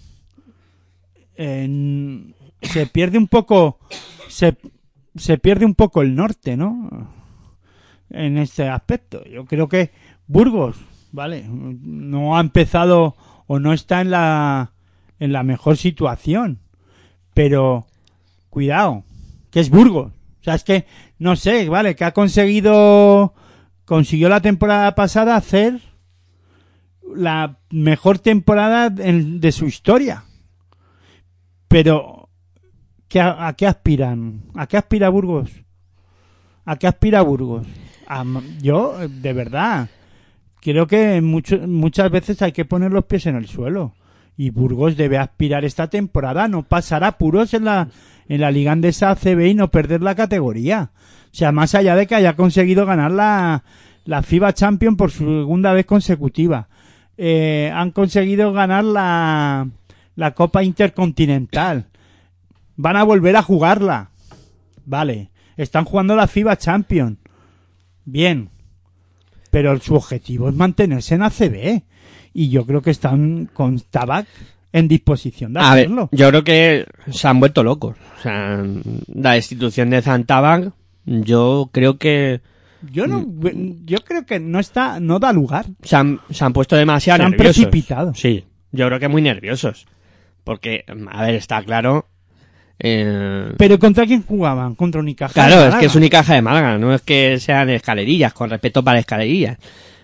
se 1.36 2.86
pierde 2.94 3.18
un 3.18 3.28
poco 3.28 3.78
se, 4.30 4.56
se 5.18 5.38
pierde 5.38 5.66
un 5.66 5.76
poco 5.76 6.02
el 6.02 6.16
norte, 6.16 6.56
¿no? 6.56 7.12
En 8.10 8.38
este 8.38 8.70
aspecto. 8.70 9.26
Yo 9.26 9.44
creo 9.44 9.68
que 9.68 9.92
Burgos, 10.26 10.78
vale, 11.12 11.44
no 11.50 12.38
ha 12.38 12.40
empezado 12.40 13.18
o 13.48 13.60
no 13.60 13.74
está 13.74 14.00
en 14.00 14.12
la 14.12 14.72
en 15.22 15.32
la 15.32 15.44
mejor 15.44 15.78
situación, 15.78 16.60
pero 17.34 17.86
cuidado, 18.50 19.04
que 19.52 19.62
es 19.62 19.70
Burgos. 19.70 20.12
O 20.42 20.44
sea, 20.44 20.56
es 20.56 20.64
que 20.66 20.86
no 21.20 21.36
sé, 21.36 21.70
vale, 21.70 21.96
que 21.96 22.04
ha 22.04 22.12
conseguido 22.14 23.34
consiguió 23.86 24.28
la 24.30 24.42
temporada 24.42 24.96
pasada 24.96 25.36
hacer 25.36 25.80
la 27.16 27.60
mejor 27.70 28.20
temporada 28.20 28.94
en- 28.98 29.40
de 29.40 29.52
su 29.52 29.66
historia. 29.66 30.24
Pero, 31.68 32.30
¿qué, 33.08 33.20
a, 33.22 33.48
a 33.48 33.54
qué 33.54 33.68
aspiran? 33.68 34.42
¿A 34.56 34.68
qué 34.68 34.78
aspira 34.78 35.10
Burgos? 35.10 35.52
¿A 36.66 36.76
qué 36.78 36.88
aspira 36.88 37.22
Burgos? 37.22 37.68
A 38.08 38.24
yo, 38.62 38.98
de 39.08 39.34
verdad, 39.34 39.90
creo 40.62 40.88
que 40.88 41.22
mucho- 41.22 41.60
muchas 41.68 42.10
veces 42.12 42.42
hay 42.42 42.52
que 42.52 42.66
poner 42.66 42.92
los 42.92 43.06
pies 43.06 43.26
en 43.28 43.36
el 43.36 43.48
suelo. 43.48 43.94
Y 44.42 44.50
Burgos 44.50 44.98
debe 44.98 45.20
aspirar 45.20 45.66
esta 45.66 45.88
temporada, 45.88 46.48
no 46.48 46.64
pasar 46.64 47.04
apuros 47.04 47.54
en 47.54 47.64
la, 47.66 47.90
en 48.28 48.42
la 48.42 48.50
Liga 48.50 48.72
Andesa 48.72 49.12
ACB 49.12 49.40
y 49.42 49.54
no 49.54 49.70
perder 49.70 50.02
la 50.02 50.16
categoría. 50.16 50.90
O 51.26 51.30
sea, 51.36 51.52
más 51.52 51.76
allá 51.76 51.96
de 51.96 52.08
que 52.08 52.16
haya 52.16 52.36
conseguido 52.36 52.88
ganar 52.88 53.12
la, 53.12 53.64
la 54.04 54.24
FIBA 54.24 54.54
Champion 54.54 54.98
por 54.98 55.12
segunda 55.12 55.74
vez 55.74 55.86
consecutiva. 55.86 56.70
Eh, 57.18 57.72
han 57.72 57.92
conseguido 57.92 58.52
ganar 58.52 58.84
la, 58.84 59.70
la 60.16 60.32
Copa 60.34 60.64
Intercontinental. 60.64 61.90
Van 62.78 62.96
a 62.96 63.04
volver 63.04 63.36
a 63.36 63.44
jugarla. 63.44 64.10
Vale. 64.88 65.30
Están 65.56 65.86
jugando 65.86 66.16
la 66.16 66.26
FIBA 66.26 66.58
Champion. 66.58 67.20
Bien. 68.06 68.50
Pero 69.52 69.80
su 69.80 69.94
objetivo 69.94 70.50
es 70.50 70.56
mantenerse 70.56 71.14
en 71.14 71.22
ACB. 71.22 71.84
Y 72.34 72.50
yo 72.50 72.66
creo 72.66 72.82
que 72.82 72.92
están 72.92 73.50
con 73.54 73.80
Tabac 73.80 74.28
en 74.74 74.88
disposición 74.88 75.54
de 75.54 75.60
A 75.60 75.76
ver, 75.76 75.86
hacerlo. 75.86 76.10
yo 76.12 76.30
creo 76.30 76.44
que 76.44 76.86
se 77.12 77.28
han 77.28 77.40
vuelto 77.40 77.64
locos. 77.64 77.98
O 78.20 78.22
sea, 78.22 78.64
la 79.14 79.34
destitución 79.34 79.90
de 79.90 80.02
Zantabag, 80.02 80.72
yo 81.06 81.70
creo 81.74 81.98
que 81.98 82.40
Yo 82.92 83.06
no, 83.08 83.26
yo 83.86 83.98
creo 84.06 84.26
que 84.26 84.40
no 84.40 84.60
está, 84.60 85.00
no 85.00 85.20
da 85.20 85.34
lugar. 85.34 85.66
se 85.84 85.96
han, 85.96 86.20
se 86.30 86.44
han 86.46 86.54
puesto 86.54 86.76
demasiado 86.76 87.20
Se 87.20 87.26
han 87.26 87.34
precipitado. 87.34 88.14
Sí, 88.16 88.46
yo 88.72 88.88
creo 88.88 89.00
que 89.00 89.08
muy 89.10 89.22
nerviosos. 89.22 89.86
Porque, 90.44 90.86
a 91.12 91.24
ver, 91.26 91.36
está 91.36 91.62
claro. 91.64 92.08
eh, 92.80 93.52
Pero 93.58 93.78
¿contra 93.78 94.06
quién 94.06 94.24
jugaban? 94.24 94.76
Contra 94.76 95.02
Unicaja. 95.02 95.34
claro, 95.34 95.52
de 95.52 95.58
es 95.58 95.64
Málaga. 95.66 95.80
que 95.80 95.86
es 95.88 95.96
Unicaja 95.96 96.34
de 96.34 96.42
Málaga, 96.42 96.78
no 96.78 96.94
es 96.94 97.02
que 97.02 97.40
sean 97.40 97.70
escalerillas, 97.70 98.34
con 98.34 98.50
respeto 98.50 98.84
para 98.84 99.00
escalerillas. 99.00 99.58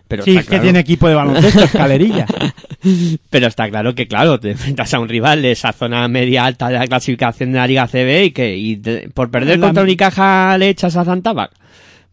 Pero 0.08 0.24
Sí, 0.24 0.32
está 0.32 0.42
que 0.44 0.48
claro- 0.50 0.64
tiene 0.64 0.80
equipo 0.80 1.08
de 1.10 1.16
baloncesto, 1.16 1.64
escalerilla. 1.64 2.26
Pero 3.30 3.48
está 3.48 3.70
claro 3.70 3.94
que, 3.94 4.08
claro, 4.08 4.40
te 4.40 4.52
enfrentas 4.52 4.94
a 4.94 5.00
un 5.00 5.10
rival 5.10 5.42
de 5.42 5.52
esa 5.52 5.74
zona 5.74 6.08
media 6.08 6.46
alta 6.46 6.70
de 6.70 6.76
la 6.80 6.88
clasificación 6.88 7.52
de 7.52 7.58
la 7.58 7.68
Liga 7.68 7.88
CB 7.88 8.24
y 8.26 8.32
que 8.32 8.56
y 8.56 8.78
te- 8.78 9.10
por 9.10 9.30
perder 9.32 9.60
La- 9.60 9.68
contra 9.68 9.84
Unicaja 9.84 10.58
le 10.58 10.70
echas 10.70 10.96
a 10.96 11.04
Zantabac. 11.04 11.52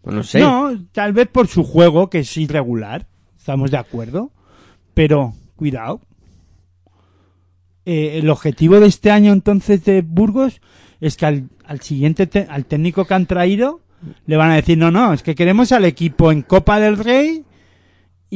Pues 0.02 0.16
no 0.16 0.22
sé. 0.22 0.40
No, 0.40 0.72
tal 0.92 1.12
vez 1.12 1.28
por 1.28 1.46
su 1.46 1.62
juego, 1.64 2.10
que 2.10 2.18
es 2.20 2.36
irregular. 2.36 3.06
Estamos 3.38 3.70
de 3.70 3.76
acuerdo. 3.78 4.30
Pero, 4.94 5.32
cuidado. 5.56 6.00
Eh, 7.86 8.18
el 8.18 8.30
objetivo 8.30 8.80
de 8.80 8.86
este 8.86 9.10
año 9.10 9.32
entonces 9.32 9.84
de 9.84 10.02
Burgos 10.02 10.60
es 11.00 11.16
que 11.16 11.26
al, 11.26 11.44
al 11.66 11.80
siguiente, 11.80 12.26
te- 12.26 12.46
al 12.48 12.64
técnico 12.64 13.04
que 13.04 13.14
han 13.14 13.26
traído, 13.26 13.80
le 14.26 14.36
van 14.36 14.50
a 14.50 14.56
decir, 14.56 14.78
no, 14.78 14.90
no, 14.90 15.12
es 15.12 15.22
que 15.22 15.34
queremos 15.34 15.70
al 15.72 15.84
equipo 15.84 16.32
en 16.32 16.42
Copa 16.42 16.80
del 16.80 16.96
Rey 16.96 17.44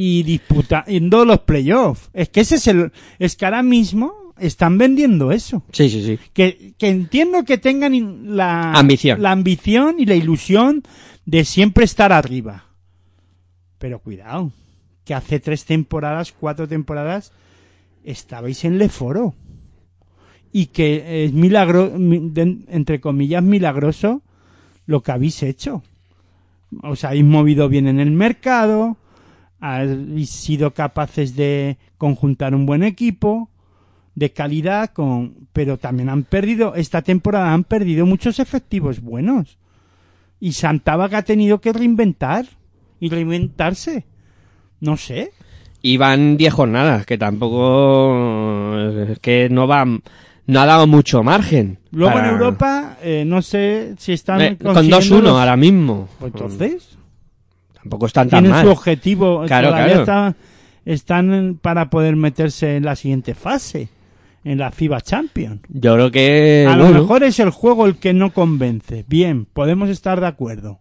y 0.01 0.23
disputando 0.23 1.25
los 1.25 1.39
playoffs. 1.39 2.09
Es 2.13 2.29
que 2.29 2.39
ese 2.39 2.55
es 2.55 2.67
el, 2.67 2.93
es 3.19 3.35
que 3.35 3.43
ahora 3.43 3.61
mismo 3.61 4.33
están 4.37 4.77
vendiendo 4.77 5.33
eso. 5.33 5.63
Sí, 5.73 5.89
sí, 5.89 6.01
sí. 6.05 6.17
que, 6.31 6.73
que 6.77 6.87
entiendo 6.87 7.43
que 7.43 7.57
tengan 7.57 8.37
la 8.37 8.71
Ambición. 8.71 9.21
la 9.21 9.31
ambición 9.31 9.97
y 9.99 10.05
la 10.05 10.15
ilusión 10.15 10.83
de 11.25 11.43
siempre 11.43 11.83
estar 11.83 12.13
arriba. 12.13 12.63
Pero 13.77 13.99
cuidado, 13.99 14.53
que 15.03 15.15
hace 15.15 15.41
tres 15.41 15.65
temporadas, 15.65 16.31
cuatro 16.31 16.65
temporadas, 16.65 17.33
estabais 18.05 18.63
en 18.63 18.77
Leforo. 18.77 19.35
Y 20.53 20.67
que 20.67 21.25
es 21.25 21.33
milagro, 21.33 21.91
entre 21.93 23.01
comillas, 23.01 23.43
milagroso 23.43 24.21
lo 24.85 25.03
que 25.03 25.11
habéis 25.11 25.43
hecho. 25.43 25.83
Os 26.83 27.03
habéis 27.03 27.25
movido 27.25 27.67
bien 27.67 27.85
en 27.85 27.99
el 27.99 28.11
mercado, 28.11 28.95
habéis 29.59 30.29
sido 30.29 30.73
capaces 30.73 31.35
de 31.35 31.77
conjuntar 31.97 32.55
un 32.55 32.65
buen 32.65 32.83
equipo, 32.83 33.49
de 34.15 34.31
calidad, 34.31 34.91
con, 34.91 35.47
pero 35.53 35.77
también 35.77 36.09
han 36.09 36.23
perdido, 36.23 36.75
esta 36.75 37.01
temporada 37.01 37.53
han 37.53 37.63
perdido 37.63 38.05
muchos 38.05 38.39
efectivos 38.39 39.01
buenos. 39.01 39.57
Y 40.39 40.53
Santaba 40.53 41.09
que 41.09 41.15
ha 41.17 41.21
tenido 41.23 41.59
que 41.61 41.73
reinventar 41.73 42.45
y 42.99 43.09
reinventarse. 43.09 44.05
No 44.79 44.95
sé. 44.97 45.31
Y 45.81 45.97
van 45.97 46.37
10 46.37 46.53
jornadas, 46.53 47.05
que 47.05 47.17
tampoco 47.17 48.77
es 49.09 49.19
que 49.19 49.49
no 49.49 49.67
van 49.67 50.01
no 50.47 50.59
ha 50.61 50.65
dado 50.65 50.87
mucho 50.87 51.21
margen. 51.23 51.77
Luego 51.91 52.13
para- 52.15 52.27
en 52.27 52.33
Europa, 52.33 52.97
eh, 53.03 53.23
no 53.25 53.41
sé 53.43 53.93
si 53.99 54.13
están 54.13 54.41
Eh, 54.41 54.57
con 54.57 54.73
consiguiendo 54.73 54.97
2-1 55.17 55.21
los- 55.21 55.39
ahora 55.39 55.55
mismo. 55.55 56.09
Pues 56.19 56.33
entonces, 56.33 56.97
Tampoco 57.89 58.05
están 58.05 58.29
tan 58.29 58.43
tienen 58.43 58.51
mal. 58.51 58.65
su 58.65 58.71
objetivo. 58.71 59.43
Claro, 59.47 59.69
todavía 59.69 59.87
claro. 59.87 60.01
está- 60.01 60.35
están 60.85 61.59
para 61.61 61.89
poder 61.89 62.15
meterse 62.15 62.75
en 62.77 62.85
la 62.85 62.95
siguiente 62.95 63.33
fase, 63.33 63.89
en 64.43 64.57
la 64.59 64.71
FIBA 64.71 65.01
Champions. 65.01 65.61
Yo 65.69 65.95
creo 65.95 66.11
que 66.11 66.67
A 66.69 66.77
lo 66.77 66.89
mejor 66.89 67.23
es 67.23 67.39
el 67.39 67.49
juego 67.49 67.85
el 67.87 67.95
que 67.97 68.13
no 68.13 68.31
convence. 68.31 69.03
Bien, 69.07 69.45
podemos 69.45 69.89
estar 69.89 70.19
de 70.21 70.27
acuerdo. 70.27 70.79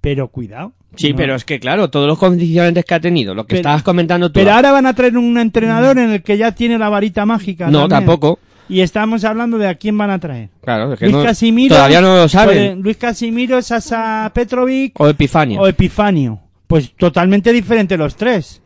Pero 0.00 0.28
cuidado. 0.28 0.72
Sí, 0.96 1.10
no- 1.10 1.16
pero 1.16 1.34
es 1.34 1.44
que 1.44 1.58
claro, 1.60 1.90
todos 1.90 2.06
los 2.06 2.18
condicionantes 2.18 2.84
que 2.84 2.94
ha 2.94 3.00
tenido, 3.00 3.34
lo 3.34 3.44
que 3.44 3.48
Pero- 3.50 3.60
estabas 3.60 3.82
comentando 3.82 4.28
tú. 4.30 4.34
Pero 4.34 4.52
ahora 4.52 4.72
van 4.72 4.86
a 4.86 4.94
traer 4.94 5.16
un 5.18 5.36
entrenador 5.38 5.98
en 5.98 6.10
el 6.10 6.22
que 6.22 6.36
ya 6.38 6.52
tiene 6.52 6.78
la 6.78 6.88
varita 6.88 7.26
mágica. 7.26 7.66
no, 7.66 7.88
también. 7.88 8.06
tampoco. 8.06 8.38
Y 8.68 8.80
estamos 8.82 9.24
hablando 9.24 9.56
de 9.58 9.66
a 9.68 9.74
quién 9.76 9.96
van 9.96 10.10
a 10.10 10.18
traer. 10.18 10.50
Claro, 10.62 10.92
es 10.92 10.98
que 10.98 11.06
Luis 11.06 11.16
no- 11.16 11.24
Casimiro. 11.24 11.74
todavía 11.74 12.00
no 12.00 12.08
lo 12.08 12.14
puede- 12.16 12.28
saben. 12.28 12.82
Luis 12.82 12.96
Casimiro, 12.98 13.62
Sasa 13.62 14.30
Petrovic 14.34 15.00
O 15.00 15.08
Epifanio. 15.08 15.60
o 15.60 15.66
Epifanio. 15.66 16.40
Pues 16.66 16.92
totalmente 16.96 17.52
diferente 17.52 17.96
los 17.96 18.16
tres. 18.16 18.60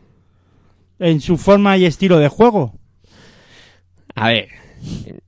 En 0.99 1.21
su 1.21 1.37
forma 1.37 1.77
y 1.77 1.85
estilo 1.85 2.19
de 2.19 2.27
juego. 2.27 2.73
A 4.15 4.27
ver, 4.27 4.49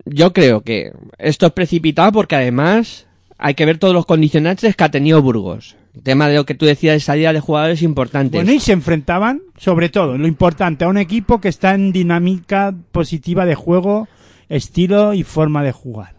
yo 0.06 0.34
creo 0.34 0.62
que 0.62 0.92
esto 1.18 1.46
es 1.48 1.52
precipitado 1.54 2.12
porque 2.12 2.36
además 2.36 3.08
hay 3.38 3.54
que 3.56 3.66
ver 3.66 3.78
todos 3.78 3.94
los 3.94 4.06
condicionantes 4.06 4.76
que 4.76 4.84
ha 4.84 4.92
tenido 4.92 5.22
Burgos. 5.22 5.76
El 5.96 6.04
tema 6.04 6.28
de 6.28 6.36
lo 6.36 6.46
que 6.46 6.56
tú 6.56 6.66
decías 6.66 6.94
de 6.96 7.00
salida 7.00 7.32
de 7.32 7.40
jugadores 7.40 7.82
importantes. 7.82 8.34
Bueno, 8.34 8.52
y 8.52 8.60
se 8.60 8.74
enfrentaban, 8.74 9.42
sobre 9.58 9.88
todo, 9.88 10.18
lo 10.18 10.28
importante, 10.28 10.84
a 10.84 10.90
un 10.90 10.98
equipo 10.98 11.40
que 11.40 11.48
está 11.48 11.74
en 11.74 11.94
dinámica 11.94 12.76
positiva 12.92 13.46
de 13.46 13.56
juego, 13.56 14.10
estilo 14.50 15.14
y 15.14 15.24
forma 15.24 15.64
de 15.64 15.72
jugar. 15.72 16.16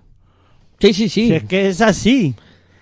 sí, 0.78 0.92
sí, 0.92 1.08
sí. 1.08 1.28
Si 1.28 1.34
es 1.34 1.44
que 1.44 1.68
es 1.68 1.80
así. 1.80 2.34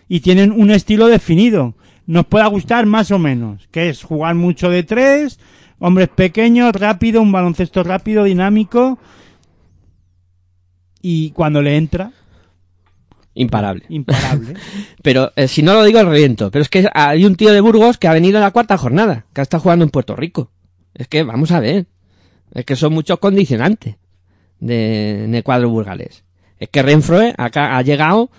Y 0.08 0.20
tienen 0.20 0.52
un 0.52 0.70
estilo 0.70 1.06
definido. 1.06 1.74
Nos 2.06 2.26
pueda 2.26 2.46
gustar 2.46 2.86
más 2.86 3.10
o 3.10 3.18
menos. 3.18 3.68
Que 3.70 3.88
es 3.88 4.02
jugar 4.02 4.34
mucho 4.34 4.68
de 4.70 4.82
tres, 4.82 5.38
hombres 5.78 6.08
pequeños, 6.08 6.72
rápido, 6.74 7.22
un 7.22 7.32
baloncesto 7.32 7.82
rápido, 7.82 8.24
dinámico. 8.24 8.98
Y 11.00 11.30
cuando 11.30 11.62
le 11.62 11.76
entra, 11.76 12.12
Imparable. 13.36 13.84
imparable. 13.88 14.54
Pero 15.02 15.32
eh, 15.34 15.48
si 15.48 15.62
no 15.62 15.74
lo 15.74 15.82
digo, 15.82 16.02
reviento. 16.04 16.50
Pero 16.50 16.62
es 16.62 16.68
que 16.68 16.88
hay 16.94 17.24
un 17.24 17.34
tío 17.34 17.52
de 17.52 17.60
Burgos 17.60 17.98
que 17.98 18.06
ha 18.06 18.12
venido 18.12 18.38
en 18.38 18.44
la 18.44 18.52
cuarta 18.52 18.78
jornada, 18.78 19.26
que 19.34 19.40
estado 19.40 19.62
jugando 19.62 19.84
en 19.84 19.90
Puerto 19.90 20.14
Rico. 20.14 20.52
Es 20.94 21.08
que, 21.08 21.24
vamos 21.24 21.50
a 21.50 21.58
ver. 21.58 21.86
Es 22.52 22.64
que 22.64 22.76
son 22.76 22.92
muchos 22.92 23.18
condicionantes 23.18 23.96
de, 24.64 25.24
en 25.24 25.34
el 25.34 25.42
cuadro 25.42 25.70
burgalés. 25.70 26.24
Es 26.58 26.68
que 26.68 26.82
Renfroe 26.82 27.34
acá 27.36 27.76
ha 27.76 27.82
llegado 27.82 28.30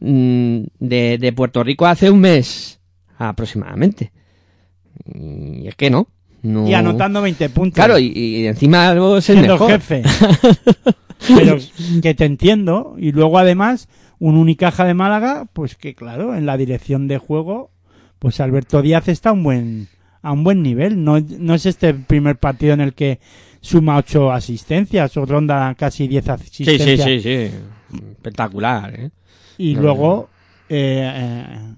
mm, 0.00 0.64
de, 0.78 1.18
de 1.18 1.32
Puerto 1.32 1.62
Rico 1.64 1.86
hace 1.86 2.10
un 2.10 2.20
mes 2.20 2.80
aproximadamente. 3.16 4.12
Y 5.04 5.66
es 5.66 5.74
que 5.74 5.90
no. 5.90 6.08
no... 6.42 6.68
y 6.68 6.74
anotando 6.74 7.22
20 7.22 7.48
puntos. 7.50 7.74
Claro, 7.74 7.98
y, 7.98 8.12
y 8.14 8.46
encima 8.46 8.92
luego 8.94 9.18
es 9.18 9.30
el 9.30 9.40
mejor. 9.40 9.70
jefe. 9.70 10.02
Pero 11.36 11.56
que 12.02 12.14
te 12.14 12.24
entiendo. 12.24 12.94
Y 12.98 13.12
luego 13.12 13.38
además, 13.38 13.88
un 14.18 14.36
Unicaja 14.36 14.84
de 14.84 14.94
Málaga, 14.94 15.46
pues 15.52 15.76
que 15.76 15.94
claro, 15.94 16.34
en 16.34 16.46
la 16.46 16.56
dirección 16.56 17.08
de 17.08 17.18
juego, 17.18 17.70
pues 18.18 18.40
Alberto 18.40 18.82
Díaz 18.82 19.08
está 19.08 19.30
a 19.30 19.32
un 19.32 19.42
buen, 19.44 19.88
a 20.20 20.32
un 20.32 20.44
buen 20.44 20.62
nivel. 20.62 21.02
No, 21.04 21.18
no 21.20 21.54
es 21.54 21.64
este 21.64 21.94
primer 21.94 22.36
partido 22.36 22.74
en 22.74 22.80
el 22.80 22.92
que 22.92 23.20
suma 23.62 23.96
ocho 23.96 24.30
asistencias 24.30 25.16
o 25.16 25.24
ronda 25.24 25.74
casi 25.78 26.06
10 26.08 26.24
Sí, 26.24 26.30
asistencias. 26.30 27.00
sí, 27.06 27.20
sí, 27.20 27.48
sí. 27.48 27.98
Espectacular, 28.10 28.94
¿eh? 29.00 29.10
Y 29.56 29.74
No, 29.74 29.82
luego, 29.82 30.28
eh, 30.68 31.10
eh, 31.14 31.74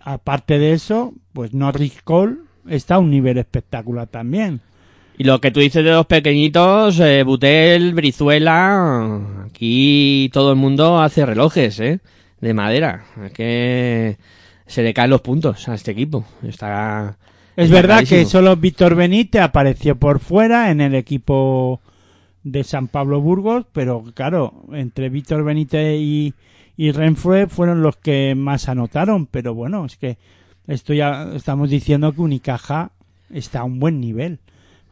aparte 0.00 0.58
de 0.58 0.72
eso, 0.74 1.12
pues 1.32 1.52
Norris 1.54 2.02
Cole 2.04 2.36
está 2.68 2.96
a 2.96 2.98
un 2.98 3.10
nivel 3.10 3.38
espectacular 3.38 4.06
también. 4.06 4.60
Y 5.18 5.24
lo 5.24 5.40
que 5.40 5.50
tú 5.50 5.60
dices 5.60 5.82
de 5.82 5.90
los 5.92 6.04
pequeñitos, 6.06 7.00
eh, 7.00 7.22
Butel, 7.22 7.94
Brizuela, 7.94 9.20
aquí 9.46 10.28
todo 10.32 10.50
el 10.50 10.56
mundo 10.56 11.00
hace 11.00 11.24
relojes, 11.24 11.80
¿eh? 11.80 12.00
De 12.40 12.52
madera. 12.52 13.04
Es 13.24 13.32
que 13.32 14.18
se 14.66 14.82
le 14.82 14.92
caen 14.92 15.10
los 15.10 15.22
puntos 15.22 15.66
a 15.68 15.74
este 15.74 15.92
equipo. 15.92 16.26
Está... 16.42 17.16
Es 17.56 17.70
verdad 17.70 18.04
que 18.04 18.26
solo 18.26 18.54
Víctor 18.56 18.94
Benítez 18.94 19.40
apareció 19.40 19.96
por 19.96 20.20
fuera 20.20 20.70
en 20.70 20.82
el 20.82 20.94
equipo 20.94 21.80
de 22.44 22.62
San 22.64 22.88
Pablo 22.88 23.22
Burgos, 23.22 23.64
pero 23.72 24.04
claro, 24.14 24.66
entre 24.72 25.08
Víctor 25.08 25.42
Benítez 25.42 25.98
y, 25.98 26.34
y 26.76 26.92
Renfrue 26.92 27.46
fueron 27.46 27.82
los 27.82 27.96
que 27.96 28.34
más 28.36 28.68
anotaron, 28.68 29.24
pero 29.24 29.54
bueno, 29.54 29.86
es 29.86 29.96
que 29.96 30.18
esto 30.66 30.92
ya 30.92 31.30
estamos 31.34 31.70
diciendo 31.70 32.12
que 32.12 32.20
Unicaja 32.20 32.90
está 33.30 33.60
a 33.60 33.64
un 33.64 33.80
buen 33.80 34.00
nivel 34.00 34.38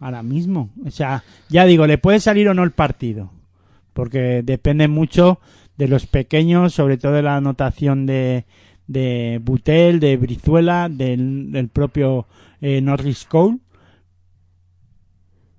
ahora 0.00 0.22
mismo. 0.22 0.70
O 0.86 0.90
sea, 0.90 1.22
ya 1.50 1.66
digo, 1.66 1.86
le 1.86 1.98
puede 1.98 2.18
salir 2.18 2.48
o 2.48 2.54
no 2.54 2.64
el 2.64 2.70
partido, 2.70 3.30
porque 3.92 4.42
depende 4.42 4.88
mucho 4.88 5.38
de 5.76 5.88
los 5.88 6.06
pequeños, 6.06 6.72
sobre 6.72 6.96
todo 6.96 7.12
de 7.12 7.22
la 7.22 7.36
anotación 7.36 8.06
de, 8.06 8.46
de 8.86 9.38
Butel, 9.44 10.00
de 10.00 10.16
Brizuela, 10.16 10.88
del, 10.88 11.52
del 11.52 11.68
propio 11.68 12.26
eh, 12.60 12.80
Norris 12.80 13.24
Cole. 13.24 13.58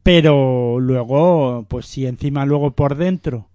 Pero 0.04 0.80
luego, 0.80 1.66
pues 1.68 1.88
si 1.88 2.06
encima 2.06 2.46
luego 2.46 2.72
por 2.72 2.96
dentro, 2.96 3.50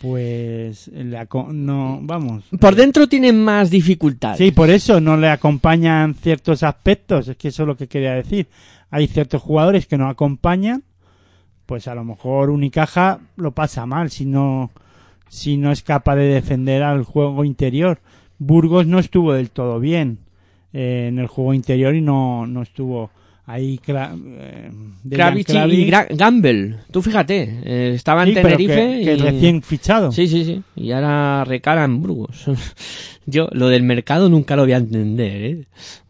pues 0.00 0.90
aco- 1.16 1.52
no, 1.52 2.00
vamos. 2.02 2.44
Por 2.60 2.74
dentro 2.74 3.08
tienen 3.08 3.42
más 3.44 3.70
dificultades. 3.70 4.38
Sí, 4.38 4.50
por 4.50 4.70
eso 4.70 5.00
no 5.00 5.16
le 5.16 5.28
acompañan 5.28 6.14
ciertos 6.14 6.64
aspectos, 6.64 7.28
es 7.28 7.36
que 7.36 7.48
eso 7.48 7.62
es 7.62 7.66
lo 7.68 7.76
que 7.76 7.86
quería 7.86 8.14
decir. 8.14 8.48
Hay 8.90 9.06
ciertos 9.06 9.40
jugadores 9.40 9.86
que 9.86 9.98
no 9.98 10.08
acompañan, 10.08 10.82
pues 11.66 11.86
a 11.86 11.94
lo 11.94 12.04
mejor 12.04 12.50
Unicaja 12.50 13.20
lo 13.36 13.52
pasa 13.52 13.86
mal 13.86 14.10
si 14.10 14.24
no, 14.24 14.70
si 15.28 15.58
no 15.58 15.70
es 15.70 15.82
capaz 15.84 16.16
de 16.16 16.26
defender 16.26 16.82
al 16.82 17.04
juego 17.04 17.44
interior. 17.44 18.00
Burgos 18.38 18.86
no 18.86 18.98
estuvo 18.98 19.32
del 19.32 19.50
todo 19.50 19.78
bien 19.78 20.18
eh, 20.72 21.06
en 21.08 21.18
el 21.18 21.26
juego 21.26 21.54
interior 21.54 21.94
y 21.94 22.00
no, 22.00 22.46
no 22.46 22.62
estuvo 22.62 23.10
ahí. 23.46 23.78
Cra- 23.84 24.14
eh, 24.16 24.70
Kravitz 25.10 25.50
y- 25.50 25.86
Gra- 25.90 26.06
Gamble. 26.10 26.76
Tú 26.90 27.00
fíjate, 27.02 27.60
eh, 27.64 27.92
estaba 27.94 28.22
en 28.24 28.28
Sí, 28.30 28.34
Tenerife 28.34 28.74
que, 28.74 29.04
que 29.04 29.14
y... 29.14 29.16
recién 29.18 29.62
fichado. 29.62 30.12
Sí, 30.12 30.28
sí, 30.28 30.44
sí. 30.44 30.62
Y 30.76 30.92
ahora 30.92 31.44
recala 31.44 31.84
en 31.84 32.00
Burgos. 32.02 32.44
Yo, 33.26 33.48
lo 33.52 33.68
del 33.68 33.82
mercado 33.82 34.28
nunca 34.28 34.56
lo 34.56 34.62
voy 34.62 34.72
a 34.72 34.78
entender, 34.78 35.42
¿eh? 35.42 35.64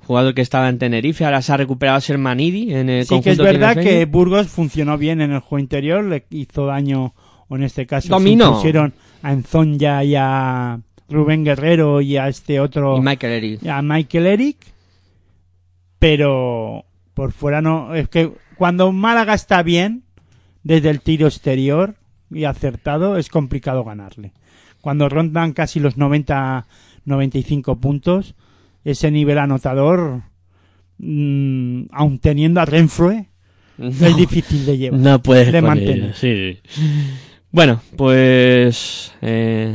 Jugador 0.06 0.32
que 0.34 0.40
estaba 0.40 0.68
en 0.70 0.78
Tenerife, 0.78 1.24
ahora 1.26 1.42
se 1.42 1.52
ha 1.52 1.56
recuperado 1.58 2.00
Sermanidi 2.00 2.72
en 2.72 2.88
el 2.88 3.04
Sí 3.04 3.20
que 3.20 3.32
es 3.32 3.38
verdad 3.38 3.76
que 3.76 4.06
Burgos 4.06 4.46
funcionó 4.46 4.96
bien 4.96 5.20
en 5.20 5.32
el 5.32 5.40
juego 5.40 5.58
interior, 5.60 6.02
le 6.02 6.24
hizo 6.30 6.64
daño, 6.64 7.12
o 7.48 7.56
en 7.56 7.64
este 7.64 7.86
caso 7.86 8.08
Dominó. 8.08 8.46
se 8.46 8.52
pusieron 8.52 8.94
a 9.22 9.32
Enzonja 9.34 10.02
y 10.04 10.14
a 10.16 10.80
Rubén 11.08 11.44
Guerrero 11.44 12.00
y 12.00 12.16
a 12.16 12.28
este 12.28 12.60
otro, 12.60 12.98
Y 12.98 13.00
Michael 13.00 13.32
Eric. 13.32 13.66
a 13.66 13.82
Michael 13.82 14.26
Eric, 14.26 14.56
pero 15.98 16.84
por 17.14 17.32
fuera 17.32 17.60
no, 17.60 17.94
es 17.94 18.08
que 18.08 18.32
cuando 18.56 18.92
Málaga 18.92 19.34
está 19.34 19.62
bien, 19.62 20.04
desde 20.62 20.90
el 20.90 21.00
tiro 21.00 21.26
exterior 21.26 21.96
y 22.30 22.44
acertado, 22.44 23.16
es 23.16 23.28
complicado 23.28 23.84
ganarle. 23.84 24.32
Cuando 24.80 25.08
rondan 25.08 25.52
casi 25.52 25.80
los 25.80 25.96
90, 25.96 26.66
95 27.04 27.80
puntos, 27.80 28.34
ese 28.84 29.10
nivel 29.10 29.38
anotador, 29.38 30.22
mm, 30.98 31.84
aun 31.90 32.18
teniendo 32.18 32.60
a 32.60 32.64
Renfroe, 32.64 33.28
es 33.78 34.16
difícil 34.16 34.66
de 34.66 34.76
llevar. 34.78 35.00
No 35.00 35.22
puedes 35.22 35.52
de 35.52 35.62
mantener. 35.62 35.98
ello, 35.98 36.14
sí. 36.14 36.58
Bueno, 37.50 37.80
pues... 37.96 39.14
Eh, 39.22 39.74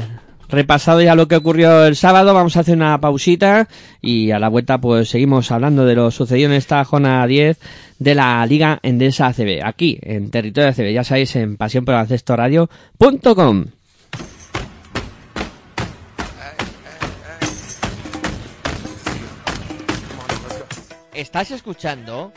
repasado 0.54 1.02
ya 1.02 1.16
lo 1.16 1.28
que 1.28 1.36
ocurrió 1.36 1.86
el 1.86 1.96
sábado, 1.96 2.34
vamos 2.34 2.56
a 2.56 2.62
hacer 2.62 2.76
una 2.76 3.00
pausita 3.02 3.68
y 4.02 4.32
a 4.32 4.40
la 4.40 4.48
vuelta 4.48 4.80
pues 4.80 5.10
seguimos 5.10 5.52
hablando 5.52 5.86
de 5.86 5.96
lo 5.96 6.12
sucedido 6.12 6.50
en 6.50 6.56
esta 6.56 6.84
jornada 6.86 7.28
10 7.28 7.60
de 8.00 8.16
la 8.16 8.46
Liga 8.46 8.80
Endesa 8.84 9.28
ACB, 9.28 9.62
aquí 9.64 10.00
en 10.02 10.30
territorio 10.30 10.70
ACB, 10.70 10.94
ya 10.94 11.04
sabéis 11.04 11.36
en 11.36 11.58
pasiónporbaloncestoradio.com. 11.58 13.66
Estás 21.14 21.52
escuchando 21.52 22.32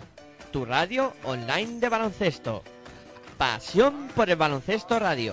tu 0.53 0.65
radio 0.65 1.13
online 1.25 1.81
de 1.81 1.89
baloncesto. 1.89 2.63
Pasión 3.39 4.09
por 4.15 4.31
el 4.31 4.37
baloncesto 4.37 4.99
radio. 4.99 5.33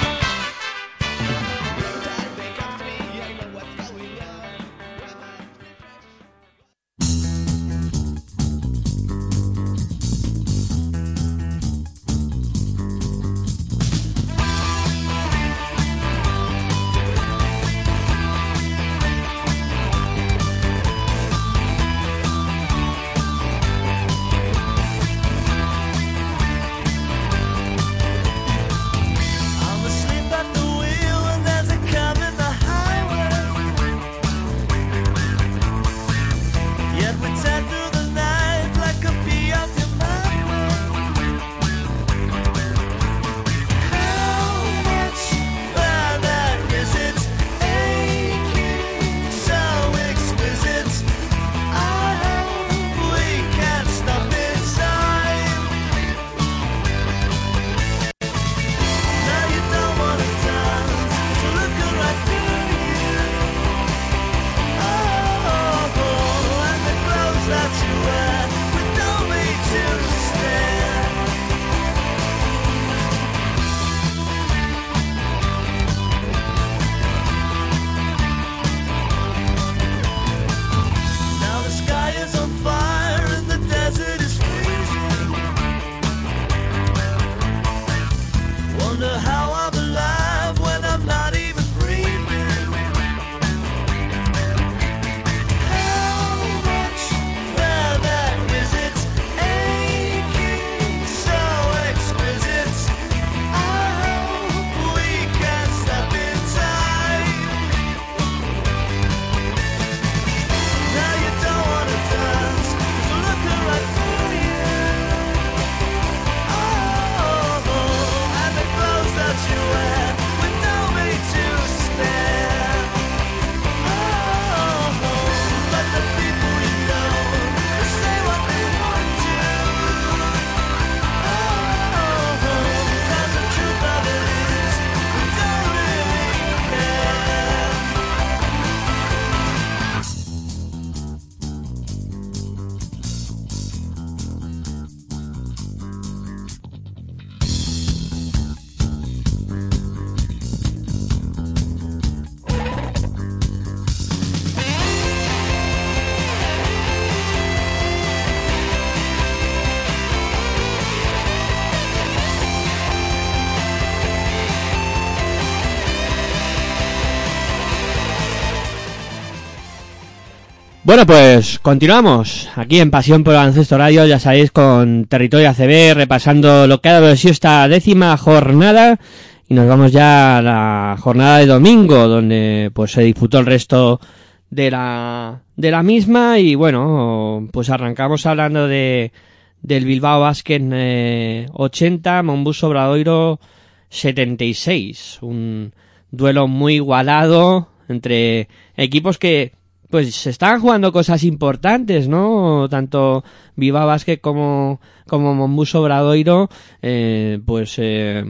Bueno, 170.91 171.05
pues 171.05 171.57
continuamos. 171.59 172.49
Aquí 172.57 172.81
en 172.81 172.91
Pasión 172.91 173.23
por 173.23 173.33
el 173.33 173.65
Radio, 173.69 174.05
ya 174.05 174.19
sabéis, 174.19 174.51
con 174.51 175.05
Territorio 175.05 175.49
ACB, 175.49 175.93
repasando 175.93 176.67
lo 176.67 176.81
que 176.81 176.89
ha 176.89 177.15
sido 177.15 177.31
esta 177.31 177.65
décima 177.69 178.17
jornada. 178.17 178.99
Y 179.47 179.53
nos 179.53 179.69
vamos 179.69 179.93
ya 179.93 180.39
a 180.39 180.41
la 180.41 180.97
jornada 180.99 181.37
de 181.37 181.45
domingo, 181.45 182.09
donde 182.09 182.71
pues 182.73 182.91
se 182.91 183.03
disputó 183.03 183.39
el 183.39 183.45
resto 183.45 184.01
de 184.49 184.69
la, 184.69 185.43
de 185.55 185.71
la 185.71 185.81
misma. 185.81 186.39
Y 186.39 186.55
bueno, 186.55 187.47
pues 187.53 187.69
arrancamos 187.69 188.25
hablando 188.25 188.67
de 188.67 189.13
del 189.61 189.85
Bilbao 189.85 190.19
Basket 190.19 190.61
eh, 190.73 191.45
80, 191.53 192.21
Monbus 192.21 192.65
Obradoiro 192.65 193.39
76, 193.87 195.19
un 195.21 195.73
duelo 196.11 196.49
muy 196.49 196.75
igualado 196.75 197.69
entre 197.87 198.49
equipos 198.75 199.17
que 199.17 199.53
pues 199.91 200.15
se 200.15 200.29
estaban 200.29 200.61
jugando 200.61 200.91
cosas 200.91 201.23
importantes, 201.23 202.07
¿no? 202.07 202.67
Tanto 202.69 203.23
Viva 203.55 203.85
Basket 203.85 204.17
como, 204.17 204.79
como 205.07 205.35
Monbus 205.35 205.75
Obradoiro, 205.75 206.49
eh, 206.81 207.39
pues 207.45 207.75
eh, 207.77 208.23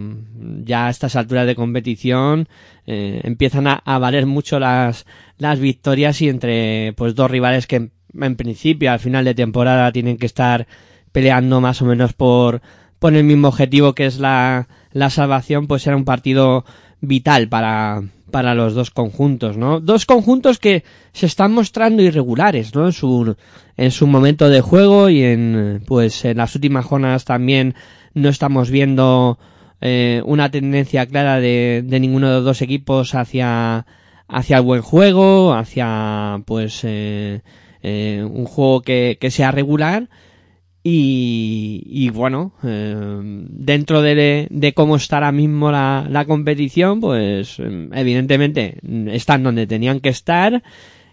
ya 0.66 0.88
a 0.88 0.90
estas 0.90 1.16
alturas 1.16 1.46
de 1.46 1.56
competición 1.56 2.50
eh, 2.88 3.22
empiezan 3.24 3.68
a, 3.68 4.00
valer 4.00 4.26
mucho 4.26 4.60
las, 4.60 5.06
las 5.38 5.60
victorias 5.60 6.22
y 6.22 6.30
entre 6.30 6.94
pues 6.98 7.16
dos 7.16 7.30
rivales 7.30 7.68
que 7.68 7.76
en, 7.78 7.92
en 8.20 8.36
principio 8.36 8.92
al 8.92 9.00
final 9.00 9.24
de 9.24 9.36
temporada 9.36 9.92
tienen 9.92 10.18
que 10.18 10.26
estar 10.26 10.68
peleando 11.12 11.62
más 11.62 11.82
o 11.82 11.86
menos 11.86 12.14
por, 12.14 12.62
por 12.98 13.14
el 13.14 13.24
mismo 13.24 13.50
objetivo 13.50 13.94
que 13.94 14.08
es 14.08 14.20
la, 14.20 14.68
la 14.92 15.10
salvación, 15.10 15.68
pues 15.68 15.86
era 15.86 15.96
un 15.96 16.06
partido 16.06 16.66
vital 17.02 17.48
para, 17.48 18.02
para 18.32 18.56
los 18.56 18.74
dos 18.74 18.90
conjuntos, 18.90 19.58
¿no? 19.58 19.80
Dos 19.80 20.06
conjuntos 20.06 20.58
que 20.58 20.84
se 21.12 21.26
están 21.26 21.52
mostrando 21.54 22.02
irregulares, 22.02 22.74
¿no? 22.74 22.88
En 22.88 22.94
su, 22.94 23.36
en 23.78 23.92
su 23.92 24.08
momento 24.08 24.50
de 24.50 24.62
juego 24.62 25.10
y 25.10 25.24
en, 25.24 25.84
pues, 25.86 26.26
en 26.26 26.38
las 26.38 26.56
últimas 26.56 26.86
jornadas 26.86 27.26
también 27.26 27.76
no 28.14 28.30
estamos 28.30 28.72
viendo 28.72 29.38
eh, 29.82 30.22
una 30.26 30.50
tendencia 30.50 31.06
clara 31.06 31.40
de, 31.40 31.84
de 31.86 32.00
ninguno 32.00 32.30
de 32.30 32.36
los 32.36 32.46
dos 32.46 32.62
equipos 32.62 33.16
hacia, 33.16 33.86
hacia 34.28 34.58
el 34.58 34.64
buen 34.64 34.82
juego, 34.82 35.54
hacia, 35.54 36.42
pues, 36.46 36.82
eh, 36.84 37.42
eh, 37.84 38.26
un 38.28 38.46
juego 38.46 38.82
que, 38.82 39.18
que 39.20 39.32
sea 39.32 39.52
regular. 39.52 40.10
Y, 40.84 41.84
y 41.86 42.10
bueno, 42.10 42.54
eh, 42.64 42.96
dentro 43.50 44.02
de, 44.02 44.48
de 44.50 44.74
cómo 44.74 44.96
está 44.96 45.18
ahora 45.18 45.32
mismo 45.32 45.72
la, 45.72 46.08
la 46.10 46.26
competición, 46.26 47.00
pues 47.00 47.58
eh, 47.60 47.90
evidentemente 47.94 48.80
están 49.12 49.44
donde 49.44 49.68
tenían 49.68 50.00
que 50.00 50.10
estar 50.10 50.64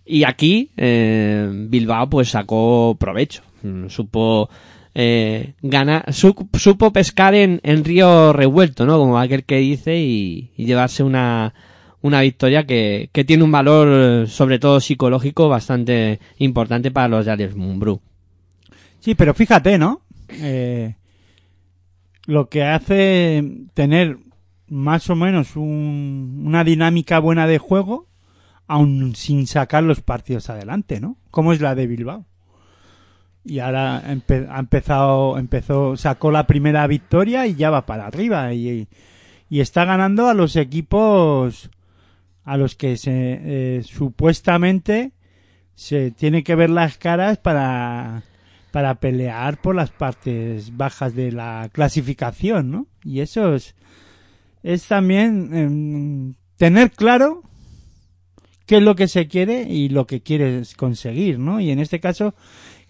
y 0.07 0.25
aquí 0.25 0.71
eh, 0.79 1.51
Bilbao 1.69 2.09
pues 2.09 2.31
sacó 2.31 2.97
provecho, 2.99 3.43
Mm, 3.61 3.89
supo 3.89 4.49
eh, 4.95 5.55
ganar, 5.63 6.15
su- 6.15 6.49
supo 6.55 6.93
pescar 6.93 7.35
en, 7.35 7.61
en 7.65 7.85
río 7.85 8.33
revuelto, 8.33 8.87
¿no? 8.87 8.97
Como 8.99 9.19
aquel 9.19 9.43
que 9.45 9.57
dice 9.57 9.99
y, 9.99 10.53
llevarse 10.57 11.03
una, 11.03 11.53
una 12.01 12.21
victoria 12.21 12.65
que, 12.65 13.11
que 13.13 13.25
tiene 13.25 13.43
un 13.43 13.51
valor 13.51 14.29
sobre 14.29 14.61
todo 14.61 14.81
psicológico 14.81 15.49
bastante 15.49 16.21
importante 16.39 16.93
para 16.93 17.09
los 17.09 17.27
de 17.27 17.33
Alex 17.33 17.57
Mumbrú. 17.57 18.01
Sí, 19.01 19.15
pero 19.15 19.35
fíjate, 19.35 19.79
¿no? 19.79 20.03
Eh, 20.29 20.95
lo 22.27 22.49
que 22.49 22.65
hace 22.65 23.43
tener 23.75 24.19
más 24.69 25.09
o 25.09 25.17
menos 25.17 25.57
un- 25.57 26.43
una 26.45 26.65
dinámica 26.65 27.19
buena 27.21 27.47
de 27.47 27.59
juego, 27.59 28.07
aun 28.67 29.15
sin 29.15 29.47
sacar 29.47 29.83
los 29.83 30.03
partidos 30.03 30.51
adelante, 30.51 31.01
¿no? 31.01 31.17
Como 31.31 31.53
es 31.53 31.61
la 31.61 31.75
de 31.75 31.87
Bilbao. 31.87 32.27
Y 33.45 33.61
ahora 33.61 33.99
ha 33.99 34.13
empezado, 34.61 35.39
empezó, 35.39 35.97
sacó 35.97 36.31
la 36.31 36.47
primera 36.47 36.87
victoria 36.87 37.47
y 37.47 37.55
ya 37.55 37.71
va 37.71 37.87
para 37.87 38.07
arriba 38.07 38.53
y, 38.53 38.89
y 39.49 39.61
está 39.61 39.87
ganando 39.87 40.29
a 40.29 40.35
los 40.35 40.55
equipos 40.57 41.71
a 42.45 42.57
los 42.59 42.75
que 42.75 42.97
se 42.99 43.11
eh, 43.43 43.83
supuestamente 43.85 45.13
se 45.75 46.11
tiene 46.11 46.43
que 46.43 46.55
ver 46.57 46.69
las 46.71 46.99
caras 46.99 47.39
para 47.39 48.23
para 48.71 48.97
pelear 48.97 49.61
por 49.61 49.75
las 49.75 49.91
partes 49.91 50.77
bajas 50.77 51.15
de 51.15 51.33
la 51.33 51.69
clasificación, 51.73 52.71
¿no? 52.71 52.87
Y 53.05 53.21
eso 53.21 53.55
es, 53.55 53.75
también 54.89 55.55
em, 55.55 56.35
tener 56.57 56.91
claro 56.91 57.43
qué 58.67 58.77
es 58.79 58.83
lo 58.83 58.95
que 58.97 59.09
se 59.09 59.29
quiere 59.29 59.63
y 59.63 59.89
lo 59.89 60.07
que 60.07 60.21
quieres 60.21 60.75
conseguir, 60.75 61.39
¿no? 61.39 61.61
Y 61.61 61.71
en 61.71 61.79
este 61.79 62.01
caso 62.01 62.35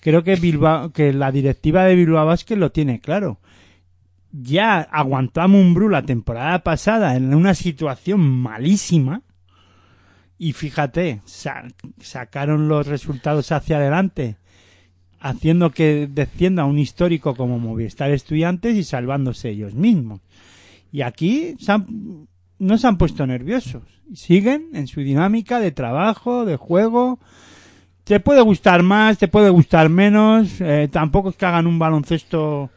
creo 0.01 0.25
que 0.25 0.37
Bilbao, 0.37 0.93
que 0.93 1.13
la 1.13 1.31
directiva 1.31 1.85
de 1.85 1.95
Bilbao 1.95 2.27
Basket 2.27 2.57
lo 2.57 2.73
tiene 2.73 3.01
claro. 3.01 3.39
Ya 4.33 4.81
aguantó 4.81 5.41
a 5.41 5.49
Mumbrú 5.49 5.89
la 5.89 6.03
temporada 6.03 6.59
pasada 6.63 7.17
en 7.17 7.35
una 7.35 7.55
situación 7.55 8.21
malísima 8.21 9.23
y 10.37 10.53
fíjate, 10.53 11.23
sa- 11.25 11.67
sacaron 12.01 12.69
los 12.69 12.87
resultados 12.87 13.51
hacia 13.53 13.79
adelante 13.79 14.37
haciendo 15.20 15.70
que 15.70 16.09
descienda 16.11 16.65
un 16.65 16.78
histórico 16.78 17.35
como 17.35 17.59
Movistar 17.59 18.11
Estudiantes 18.11 18.77
y 18.77 18.85
salvándose 18.85 19.51
ellos 19.51 19.74
mismos. 19.74 20.20
Y 20.93 21.03
aquí 21.03 21.55
se 21.59 21.73
han- 21.73 22.28
no 22.59 22.78
se 22.78 22.86
han 22.86 22.99
puesto 22.99 23.27
nerviosos. 23.27 23.82
Siguen 24.15 24.69
en 24.74 24.86
su 24.86 25.01
dinámica 25.01 25.61
de 25.61 25.70
trabajo, 25.73 26.45
de 26.45 26.57
juego. 26.57 27.19
Te 28.05 28.20
puede 28.20 28.40
gustar 28.40 28.82
más, 28.82 29.19
te 29.19 29.28
puede 29.28 29.51
gustar 29.51 29.89
menos. 29.90 30.61
eh, 30.61 30.89
tampoco 30.90 31.31
es 31.31 31.36
que 31.36 31.47
hagan 31.47 31.66
un 31.66 31.78
baloncesto 31.78 32.70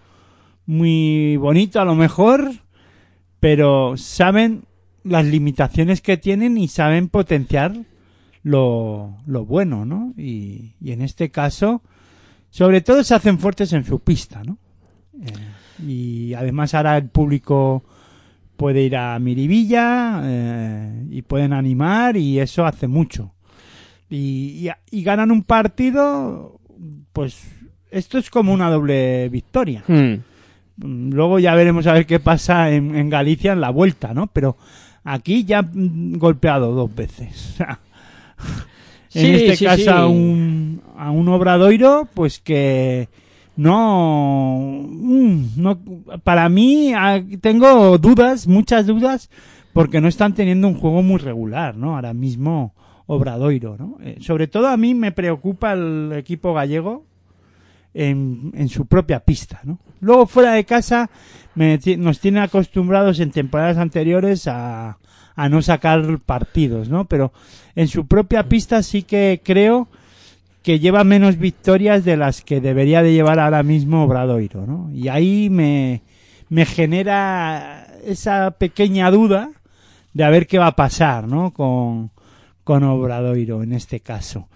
muy 0.65 1.37
bonito 1.37 1.79
a 1.79 1.85
lo 1.85 1.95
mejor, 1.95 2.51
pero 3.39 3.95
saben 3.97 4.63
las 5.03 5.25
limitaciones 5.25 6.01
que 6.01 6.17
tienen 6.17 6.57
y 6.57 6.67
saben 6.67 7.07
potenciar 7.09 7.73
lo, 8.43 9.17
bueno, 9.25 9.85
¿no? 9.85 10.13
Y 10.17 10.73
en 10.85 11.01
este 11.01 11.29
caso, 11.31 11.81
sobre 12.51 12.81
todo 12.81 13.03
se 13.03 13.15
hacen 13.15 13.39
fuertes 13.39 13.73
en 13.73 13.83
su 13.83 13.99
pista, 13.99 14.43
¿no? 14.43 14.59
Eh, 15.19 15.31
y 15.87 16.33
además 16.35 16.75
ahora 16.75 16.97
el 16.97 17.09
público 17.09 17.83
puede 18.55 18.83
ir 18.83 18.95
a 18.95 19.17
Miribilla 19.17 20.21
eh, 20.23 21.05
y 21.09 21.23
pueden 21.23 21.53
animar 21.53 22.15
y 22.17 22.39
eso 22.39 22.65
hace 22.65 22.87
mucho. 22.87 23.33
Y, 24.09 24.67
y, 24.67 24.97
y 24.99 25.03
ganan 25.03 25.31
un 25.31 25.41
partido, 25.43 26.59
pues 27.13 27.41
esto 27.89 28.17
es 28.19 28.29
como 28.29 28.53
una 28.53 28.69
doble 28.69 29.29
victoria. 29.29 29.83
Hmm. 29.87 30.17
Mm, 30.77 31.13
Luego 31.13 31.39
ya 31.39 31.55
veremos 31.55 31.87
a 31.87 31.93
ver 31.93 32.05
qué 32.05 32.19
pasa 32.19 32.69
en, 32.71 32.95
en 32.95 33.09
Galicia 33.09 33.53
en 33.53 33.61
la 33.61 33.69
vuelta, 33.71 34.13
¿no? 34.13 34.27
Pero 34.27 34.57
aquí 35.03 35.43
ya 35.45 35.67
golpeado 35.73 36.73
dos 36.73 36.93
veces. 36.93 37.55
En 39.13 39.21
Sí, 39.23 39.31
este 39.43 39.55
sí, 39.57 39.65
caso 39.65 39.83
sí. 39.83 39.89
a 39.89 40.05
un 40.05 40.81
a 41.01 41.09
un 41.09 41.27
obradoiro, 41.29 42.07
pues 42.13 42.39
que 42.39 43.09
no, 43.55 44.85
mm, 44.87 45.45
no 45.57 45.79
para 46.23 46.47
mí 46.47 46.93
ah, 46.93 47.19
tengo 47.41 47.97
dudas, 47.97 48.45
muchas 48.45 48.85
dudas, 48.85 49.31
porque 49.73 49.99
no 49.99 50.07
están 50.07 50.35
teniendo 50.35 50.67
un 50.67 50.75
juego 50.75 51.01
muy 51.01 51.17
regular, 51.17 51.75
¿no? 51.75 51.95
Ahora 51.95 52.13
mismo 52.13 52.75
Obradoiro, 53.07 53.77
¿no? 53.77 53.97
Eh, 54.03 54.17
sobre 54.21 54.47
todo 54.47 54.67
a 54.67 54.77
mí 54.77 54.93
me 54.93 55.11
preocupa 55.11 55.73
el 55.73 56.11
equipo 56.13 56.53
gallego 56.53 57.03
en, 57.95 58.51
en 58.53 58.69
su 58.69 58.85
propia 58.85 59.21
pista, 59.21 59.59
¿no? 59.63 59.79
Luego 60.01 60.27
fuera 60.27 60.51
de 60.51 60.65
casa 60.65 61.09
me 61.55 61.79
nos 61.97 62.19
tiene 62.19 62.41
acostumbrados 62.41 63.19
en 63.19 63.31
temporadas 63.31 63.77
anteriores 63.77 64.47
a, 64.47 64.99
a 65.35 65.49
no 65.49 65.63
sacar 65.63 66.19
partidos, 66.19 66.89
¿no? 66.89 67.05
Pero 67.05 67.33
en 67.73 67.87
su 67.87 68.05
propia 68.05 68.47
pista 68.47 68.83
sí 68.83 69.01
que 69.01 69.41
creo 69.43 69.87
que 70.63 70.79
lleva 70.79 71.03
menos 71.03 71.37
victorias 71.37 72.05
de 72.05 72.17
las 72.17 72.41
que 72.41 72.61
debería 72.61 73.01
de 73.01 73.13
llevar 73.13 73.39
ahora 73.39 73.63
mismo 73.63 74.03
Obradoiro, 74.03 74.65
¿no? 74.65 74.91
Y 74.93 75.07
ahí 75.07 75.49
me, 75.49 76.01
me 76.49 76.65
genera 76.65 77.87
esa 78.05 78.51
pequeña 78.51 79.09
duda 79.09 79.51
de 80.13 80.23
a 80.23 80.29
ver 80.29 80.47
qué 80.47 80.59
va 80.59 80.67
a 80.67 80.75
pasar, 80.75 81.27
¿no? 81.27 81.51
Con, 81.51 82.11
con 82.63 82.83
Obradoiro 82.83 83.63
en 83.63 83.73
este 83.73 84.01
caso. 84.01 84.47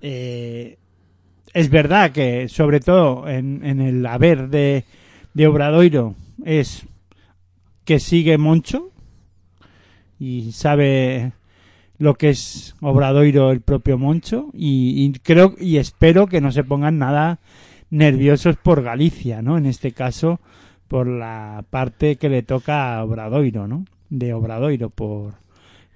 Eh, 0.00 0.78
es 1.52 1.70
verdad 1.70 2.12
que, 2.12 2.48
sobre 2.48 2.78
todo 2.80 3.28
en, 3.28 3.64
en 3.64 3.80
el 3.80 4.06
haber 4.06 4.48
de, 4.48 4.84
de 5.34 5.46
Obradoiro, 5.46 6.14
es 6.44 6.86
que 7.84 7.98
sigue 7.98 8.38
Moncho 8.38 8.92
y 10.20 10.52
sabe 10.52 11.32
lo 11.98 12.14
que 12.14 12.30
es 12.30 12.74
Obradoiro 12.80 13.50
el 13.50 13.60
propio 13.60 13.98
Moncho 13.98 14.50
y, 14.52 15.12
creo 15.22 15.54
y 15.58 15.78
espero 15.78 16.26
que 16.28 16.40
no 16.40 16.52
se 16.52 16.64
pongan 16.64 16.98
nada 16.98 17.38
nerviosos 17.90 18.56
por 18.56 18.82
Galicia, 18.82 19.42
¿no? 19.42 19.58
En 19.58 19.66
este 19.66 19.92
caso 19.92 20.40
por 20.86 21.06
la 21.06 21.64
parte 21.70 22.16
que 22.16 22.28
le 22.28 22.42
toca 22.42 22.96
a 22.96 23.04
Obradoiro, 23.04 23.66
¿no? 23.66 23.84
De 24.10 24.32
Obradoiro 24.32 24.90
por 24.90 25.34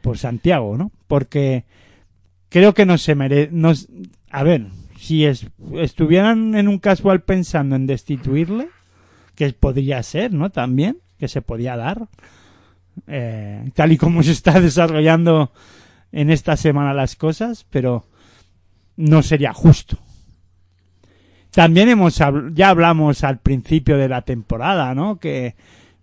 por 0.02 0.18
Santiago, 0.18 0.76
¿no? 0.76 0.90
Porque 1.06 1.64
creo 2.48 2.74
que 2.74 2.84
no 2.86 2.98
se 2.98 3.14
merece 3.14 3.50
nos 3.52 3.88
a 4.30 4.42
ver, 4.42 4.66
si 4.98 5.24
es- 5.24 5.46
estuvieran 5.76 6.54
en 6.56 6.66
un 6.68 6.78
casual 6.78 7.22
pensando 7.22 7.76
en 7.76 7.86
destituirle, 7.86 8.68
que 9.36 9.52
podría 9.52 10.02
ser, 10.02 10.32
¿no? 10.32 10.50
También, 10.50 10.98
que 11.18 11.28
se 11.28 11.42
podía 11.42 11.76
dar, 11.76 12.08
eh, 13.06 13.70
tal 13.74 13.92
y 13.92 13.96
como 13.96 14.22
se 14.22 14.32
está 14.32 14.60
desarrollando 14.60 15.52
en 16.12 16.30
esta 16.30 16.56
semana 16.56 16.94
las 16.94 17.16
cosas, 17.16 17.66
pero 17.70 18.06
no 18.96 19.22
sería 19.22 19.52
justo. 19.52 19.98
También 21.50 21.88
hemos 21.88 22.18
ya 22.52 22.68
hablamos 22.68 23.24
al 23.24 23.40
principio 23.40 23.98
de 23.98 24.08
la 24.08 24.22
temporada, 24.22 24.94
¿no? 24.94 25.18
Que 25.18 25.54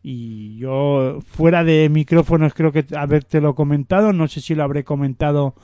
y 0.01 0.57
yo 0.57 1.19
fuera 1.21 1.63
de 1.63 1.89
micrófonos 1.89 2.53
creo 2.53 2.71
que 2.71 2.85
habértelo 2.95 3.55
comentado, 3.55 4.13
no 4.13 4.27
sé 4.27 4.41
si 4.41 4.55
lo 4.55 4.63
habré 4.63 4.83
comentado 4.83 5.55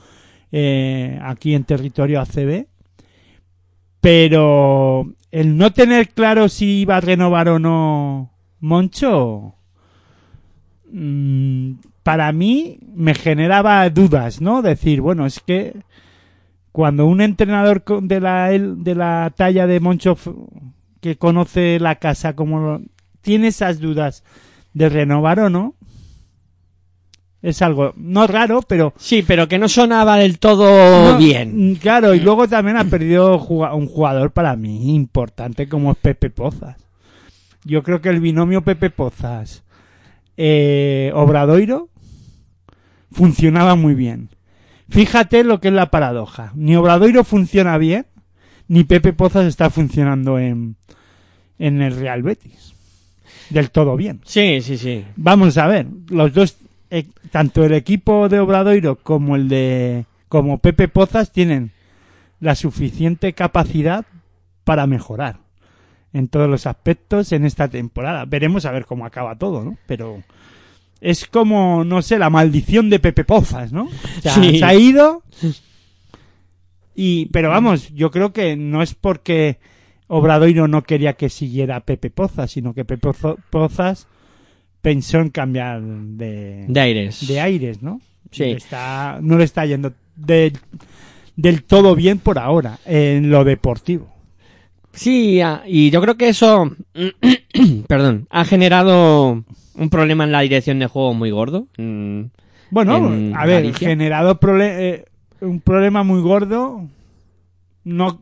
eh, 0.51 1.19
aquí 1.23 1.55
en 1.55 1.63
territorio 1.63 2.19
ACB, 2.19 2.67
pero 4.01 5.13
el 5.31 5.57
no 5.57 5.71
tener 5.71 6.09
claro 6.09 6.49
si 6.49 6.81
iba 6.81 6.97
a 6.97 7.01
renovar 7.01 7.49
o 7.49 7.59
no 7.59 8.31
Moncho, 8.59 9.55
mm, 10.91 11.71
para 12.05 12.31
mí 12.31 12.77
me 12.93 13.15
generaba 13.15 13.89
dudas, 13.89 14.39
¿no? 14.41 14.61
Decir, 14.61 15.01
bueno, 15.01 15.25
es 15.25 15.39
que 15.39 15.73
cuando 16.71 17.07
un 17.07 17.19
entrenador 17.19 17.83
de 18.03 18.19
la, 18.21 18.49
de 18.51 18.93
la 18.93 19.33
talla 19.35 19.65
de 19.65 19.79
Moncho 19.79 20.15
que 21.01 21.15
conoce 21.17 21.79
la 21.79 21.95
casa 21.95 22.35
como 22.35 22.59
lo- 22.59 22.81
tiene 23.21 23.47
esas 23.47 23.79
dudas 23.79 24.23
de 24.75 24.87
renovar 24.89 25.39
o 25.39 25.49
no, 25.49 25.73
es 27.41 27.61
algo 27.63 27.93
no 27.95 28.27
raro, 28.27 28.61
pero 28.61 28.93
Sí, 28.97 29.23
pero 29.25 29.47
que 29.47 29.57
no 29.57 29.67
sonaba 29.67 30.17
del 30.17 30.37
todo 30.37 31.13
no, 31.13 31.17
bien. 31.17 31.71
mm, 31.71 31.75
Claro, 31.77 32.13
y 32.13 32.19
luego 32.19 32.47
también 32.47 32.77
ha 32.77 32.85
perdido 32.85 33.33
un 33.37 33.87
jugador 33.87 34.29
para 34.31 34.55
mí 34.55 34.93
importante 34.93 35.67
como 35.67 35.91
es 35.93 35.97
Pepe 35.97 36.29
Pozas. 36.29 36.75
Yo 37.63 37.81
creo 37.81 37.99
que 37.99 38.09
el 38.09 38.19
binomio 38.19 38.61
Pepe 38.61 38.91
Pozas 38.91 39.63
eh, 40.37 41.11
Obradoiro 41.15 41.89
funcionaba 43.15 43.75
muy 43.75 43.95
bien. 43.95 44.29
Fíjate 44.89 45.43
lo 45.43 45.61
que 45.61 45.69
es 45.69 45.73
la 45.73 45.89
paradoja. 45.89 46.51
Ni 46.53 46.75
Obradoiro 46.75 47.23
funciona 47.23 47.77
bien, 47.77 48.05
ni 48.67 48.83
Pepe 48.83 49.13
Pozas 49.13 49.45
está 49.45 49.69
funcionando 49.69 50.37
en, 50.37 50.75
en 51.57 51.81
el 51.81 51.95
Real 51.95 52.23
Betis. 52.23 52.73
Del 53.49 53.71
todo 53.71 53.95
bien. 53.95 54.21
Sí, 54.25 54.61
sí, 54.61 54.77
sí. 54.77 55.05
Vamos 55.15 55.57
a 55.57 55.67
ver, 55.67 55.87
los 56.09 56.33
dos, 56.33 56.57
eh, 56.89 57.05
tanto 57.31 57.63
el 57.63 57.73
equipo 57.73 58.27
de 58.27 58.39
Obradoiro 58.39 58.97
como 58.97 59.35
el 59.35 59.47
de, 59.47 60.05
como 60.27 60.57
Pepe 60.57 60.87
Pozas 60.87 61.31
tienen 61.31 61.71
la 62.41 62.55
suficiente 62.55 63.33
capacidad 63.33 64.05
para 64.65 64.87
mejorar 64.87 65.37
en 66.11 66.27
todos 66.27 66.49
los 66.49 66.67
aspectos 66.67 67.31
en 67.31 67.45
esta 67.45 67.69
temporada. 67.69 68.25
Veremos 68.25 68.65
a 68.65 68.71
ver 68.71 68.85
cómo 68.85 69.05
acaba 69.05 69.37
todo, 69.37 69.63
¿no? 69.63 69.77
Pero 69.87 70.21
es 71.01 71.25
como, 71.27 71.83
no 71.83 72.01
sé, 72.01 72.17
la 72.19 72.29
maldición 72.29 72.89
de 72.89 72.99
Pepe 72.99 73.23
Pozas, 73.23 73.71
¿no? 73.71 73.83
O 73.83 74.21
sea, 74.21 74.33
Sí. 74.33 74.59
se 74.59 74.65
ha 74.65 74.73
ido 74.73 75.23
y, 76.95 77.25
pero 77.27 77.49
vamos, 77.49 77.89
yo 77.93 78.09
creo 78.11 78.31
que 78.31 78.55
no 78.55 78.81
es 78.81 78.93
porque 78.95 79.59
Obradoiro 80.07 80.67
no 80.67 80.83
quería 80.83 81.13
que 81.13 81.29
siguiera 81.29 81.81
Pepe 81.81 82.09
Pozas, 82.09 82.51
sino 82.51 82.73
que 82.73 82.85
Pepe 82.85 83.09
Pozas 83.49 84.07
pensó 84.81 85.19
en 85.19 85.29
cambiar 85.29 85.81
de, 85.81 86.65
De 86.67 86.79
aires. 86.79 87.27
de 87.27 87.41
aires, 87.41 87.81
¿no? 87.81 87.99
Sí. 88.31 88.43
Está, 88.45 89.19
no 89.21 89.37
le 89.37 89.43
está 89.43 89.65
yendo 89.65 89.93
de- 90.15 90.53
del 91.35 91.63
todo 91.63 91.95
bien 91.95 92.19
por 92.19 92.39
ahora 92.39 92.79
en 92.85 93.29
lo 93.29 93.43
deportivo. 93.43 94.07
Sí, 94.93 95.41
y 95.67 95.89
yo 95.89 96.01
creo 96.01 96.15
que 96.15 96.29
eso, 96.29 96.71
perdón, 97.87 98.27
ha 98.29 98.45
generado 98.45 99.43
un 99.77 99.89
problema 99.89 100.23
en 100.23 100.31
la 100.31 100.41
dirección 100.41 100.79
de 100.79 100.87
juego 100.87 101.13
muy 101.13 101.31
gordo. 101.31 101.67
Mm, 101.77 102.21
Bueno, 102.71 102.97
En 103.13 103.35
a 103.35 103.45
ver, 103.45 103.63
Galicia. 103.63 103.87
generado 103.89 104.39
eh, 104.59 105.05
un 105.41 105.59
problema 105.61 106.03
muy 106.03 106.21
gordo, 106.21 106.87
no, 107.83 108.19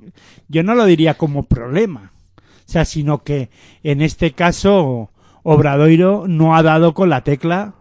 yo 0.50 0.64
no 0.64 0.76
lo 0.76 0.86
diría 0.86 1.14
como 1.16 1.44
problema, 1.44 2.12
o 2.38 2.42
sea, 2.66 2.86
sino 2.86 3.24
que 3.24 3.50
en 3.84 4.02
este 4.02 4.32
caso 4.32 5.10
Obradoiro 5.44 6.26
no 6.28 6.56
ha 6.56 6.64
dado 6.64 6.94
con 6.94 7.10
la 7.10 7.22
tecla 7.24 7.74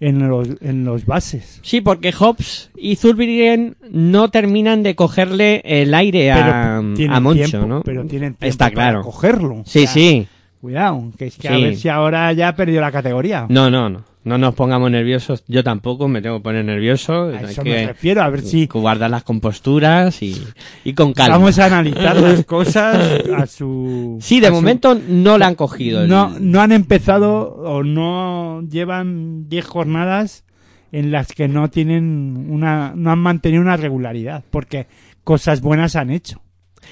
en 0.00 0.28
los, 0.28 0.48
en 0.60 0.84
los 0.84 1.06
bases. 1.06 1.60
Sí, 1.62 1.80
porque 1.80 2.12
Hobbs 2.12 2.70
y 2.76 2.96
Zurbriggen 2.96 3.76
no 3.90 4.30
terminan 4.30 4.82
de 4.82 4.94
cogerle 4.94 5.60
el 5.64 5.92
aire 5.94 6.30
a, 6.30 6.76
a 6.78 7.20
Moncho, 7.20 7.44
tiempo, 7.44 7.66
¿no? 7.66 7.82
Pero 7.82 8.02
tienen 8.06 8.34
tiempo 8.34 8.46
Está 8.46 8.66
para 8.66 8.74
claro. 8.74 9.02
cogerlo. 9.02 9.62
Sí, 9.66 9.80
O 9.80 9.82
sea, 9.82 9.92
sí. 9.92 10.28
Cuidado, 10.60 11.12
que 11.16 11.26
es 11.26 11.36
que 11.36 11.48
a 11.48 11.52
ver 11.52 11.76
si 11.76 11.88
ahora 11.88 12.32
ya 12.32 12.48
ha 12.48 12.56
perdido 12.56 12.80
la 12.80 12.90
categoría. 12.90 13.46
No, 13.48 13.70
no, 13.70 13.88
no. 13.88 14.02
No 14.24 14.36
nos 14.36 14.54
pongamos 14.54 14.90
nerviosos. 14.90 15.42
Yo 15.46 15.62
tampoco 15.64 16.06
me 16.08 16.20
tengo 16.20 16.38
que 16.38 16.42
poner 16.42 16.64
nervioso. 16.64 17.30
a 17.32 17.38
Hay 17.38 17.44
eso 17.46 17.62
que 17.62 17.70
me 17.70 17.86
refiero, 17.86 18.20
a 18.22 18.28
ver 18.28 18.42
si 18.42 18.66
guardar 18.66 19.08
las 19.10 19.22
composturas 19.22 20.20
y, 20.22 20.36
y 20.84 20.92
con 20.92 21.14
calma. 21.14 21.38
vamos 21.38 21.58
a 21.58 21.66
analizar 21.66 22.16
las 22.16 22.44
cosas 22.44 23.22
a 23.34 23.46
su... 23.46 24.18
Sí, 24.20 24.40
de 24.40 24.48
su- 24.48 24.52
momento 24.52 25.00
no 25.08 25.38
le 25.38 25.44
han 25.46 25.54
cogido. 25.54 26.02
el- 26.02 26.08
no, 26.10 26.34
no 26.40 26.60
han 26.60 26.72
empezado 26.72 27.54
o 27.54 27.82
no 27.84 28.60
llevan 28.68 29.48
10 29.48 29.64
jornadas 29.64 30.44
en 30.92 31.10
las 31.12 31.32
que 31.32 31.48
no 31.48 31.70
tienen 31.70 32.46
una 32.50 32.92
no 32.96 33.10
han 33.12 33.18
mantenido 33.20 33.62
una 33.62 33.76
regularidad 33.76 34.42
porque 34.50 34.86
cosas 35.22 35.60
buenas 35.60 35.96
han 35.96 36.10
hecho 36.10 36.42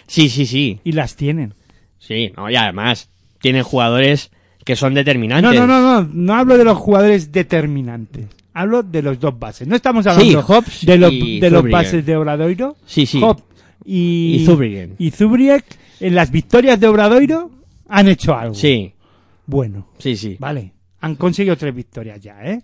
Sí, 0.06 0.28
sí, 0.30 0.47
sí. 0.47 0.80
y 0.84 0.93
las 0.93 1.16
tienen. 1.16 1.55
Sí, 1.98 2.32
no, 2.36 2.48
y 2.48 2.56
además 2.56 3.10
tienen 3.47 3.62
jugadores 3.62 4.31
que 4.64 4.74
son 4.74 4.93
No, 4.93 4.98
determinantes. 4.98 5.55
no, 5.55 5.66
no, 5.68 5.81
no, 6.02 6.10
no 6.12 6.35
hablo 6.35 6.59
de 6.59 6.64
los 6.64 6.77
jugadores 6.77 7.31
determinantes. 7.31 8.27
Hablo 8.52 8.82
de 8.82 9.02
los 9.02 9.20
dos 9.20 9.39
bases. 9.39 9.68
No 9.68 9.77
estamos 9.77 10.05
Sí, 10.05 10.10
hablando 10.10 10.43
Hobbs 10.43 10.85
de, 10.85 10.98
los 10.98 11.12
de 11.12 11.48
los 11.51 11.70
bases 11.70 12.05
de 12.05 12.16
Obradoiro. 12.16 12.77
Sí, 12.86 13.06
sí. 13.06 13.20
Hobbs 13.23 13.44
y, 13.85 14.39
Y 14.40 14.44
Zurbriggen. 14.47 14.94
y 14.98 15.10
Zurbriggen, 15.12 15.62
en 16.01 16.14
las 16.16 16.32
victorias 16.32 16.81
de 16.81 16.89
Obradoiro 16.89 17.52
han 17.89 18.09
hecho 18.09 18.35
algo. 18.35 18.55
Sí, 18.55 18.93
Bueno, 19.47 19.86
sí, 19.98 20.16
sí. 20.16 20.36
vale. 20.40 20.73
Han 21.01 21.14
conseguido 21.14 21.56
tres 21.56 21.73
victorias 21.73 22.18
ya, 22.20 22.43
¿eh? 22.44 22.62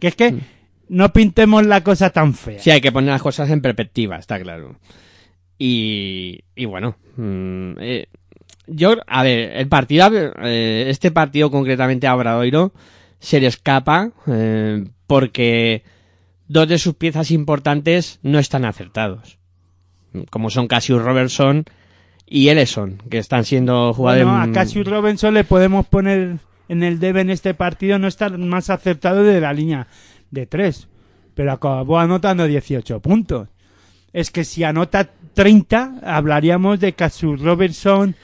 Que 0.00 0.08
es 0.08 0.16
que 0.16 0.34
no 0.88 1.12
pintemos 1.12 1.64
la 1.64 1.84
cosa 1.84 2.10
tan 2.10 2.34
fea. 2.34 2.58
Sí, 2.58 2.70
hay 2.72 2.80
que 2.80 2.90
poner 2.90 3.10
las 3.10 3.22
cosas 3.22 3.48
en 3.50 3.60
perspectiva, 3.62 4.16
está 4.16 4.40
claro. 4.40 4.74
Y, 5.58 6.40
y 6.56 6.64
bueno, 6.64 6.96
mm, 7.16 7.72
eh, 7.78 8.06
yo, 8.66 8.96
a 9.06 9.22
ver, 9.22 9.56
el 9.56 9.68
partido, 9.68 10.08
eh, 10.42 10.86
este 10.88 11.10
partido 11.10 11.50
concretamente 11.50 12.06
a 12.06 12.14
Obradoiro 12.14 12.72
se 13.18 13.40
le 13.40 13.46
escapa 13.46 14.12
eh, 14.26 14.84
porque 15.06 15.84
dos 16.48 16.68
de 16.68 16.78
sus 16.78 16.94
piezas 16.94 17.30
importantes 17.30 18.18
no 18.22 18.38
están 18.38 18.64
acertados, 18.64 19.38
como 20.30 20.50
son 20.50 20.68
Cassius 20.68 21.02
Robertson 21.02 21.64
y 22.26 22.48
Ellison, 22.48 22.98
que 23.10 23.18
están 23.18 23.44
siendo 23.44 23.92
jugadores... 23.92 24.26
Bueno, 24.26 24.40
a 24.40 24.52
Cassius 24.52 24.86
Robinson 24.86 25.34
le 25.34 25.44
podemos 25.44 25.86
poner 25.86 26.38
en 26.68 26.82
el 26.82 26.98
debe 26.98 27.20
en 27.20 27.30
este 27.30 27.54
partido 27.54 27.98
no 27.98 28.08
estar 28.08 28.38
más 28.38 28.70
acertado 28.70 29.22
de 29.22 29.40
la 29.40 29.52
línea 29.52 29.86
de 30.30 30.46
tres, 30.46 30.88
pero 31.34 31.52
acabó 31.52 31.98
anotando 31.98 32.46
18 32.46 33.00
puntos. 33.00 33.48
Es 34.12 34.30
que 34.30 34.44
si 34.44 34.64
anota 34.64 35.10
30, 35.34 36.00
hablaríamos 36.02 36.80
de 36.80 36.92
Cassius 36.92 37.40
Robertson 37.40 38.14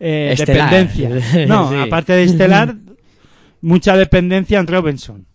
eh, 0.00 0.34
dependencia. 0.38 1.10
No, 1.46 1.70
Sí. 1.70 1.76
aparte 1.76 2.12
de 2.14 2.24
estelar, 2.24 2.74
mucha 3.60 3.96
dependencia 3.96 4.58
en 4.58 4.66
Robinson. 4.66 5.26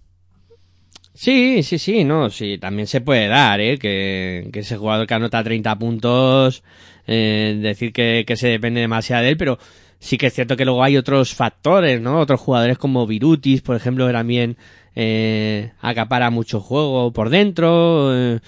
Sí, 1.13 1.61
sí, 1.63 1.77
sí, 1.77 2.03
no, 2.03 2.29
sí, 2.29 2.57
también 2.57 2.87
se 2.87 3.01
puede 3.01 3.27
dar, 3.27 3.59
¿eh? 3.59 3.77
Que, 3.77 4.49
que 4.51 4.59
ese 4.61 4.77
jugador 4.77 5.05
que 5.05 5.13
anota 5.13 5.43
30 5.43 5.77
puntos, 5.77 6.63
eh, 7.05 7.59
decir 7.61 7.91
que, 7.91 8.23
que 8.25 8.35
se 8.37 8.47
depende 8.47 8.79
demasiado 8.81 9.23
de 9.23 9.29
él, 9.29 9.37
pero 9.37 9.59
sí 9.99 10.17
que 10.17 10.27
es 10.27 10.33
cierto 10.33 10.55
que 10.55 10.65
luego 10.65 10.83
hay 10.83 10.97
otros 10.97 11.35
factores, 11.35 12.01
¿no? 12.01 12.19
Otros 12.19 12.39
jugadores 12.39 12.77
como 12.77 13.05
Virutis, 13.05 13.61
por 13.61 13.75
ejemplo, 13.75 14.07
que 14.07 14.13
también 14.13 14.57
eh, 14.95 15.71
acapara 15.81 16.29
mucho 16.31 16.59
juego 16.61 17.11
por 17.11 17.29
dentro, 17.29 18.11
eh, 18.15 18.39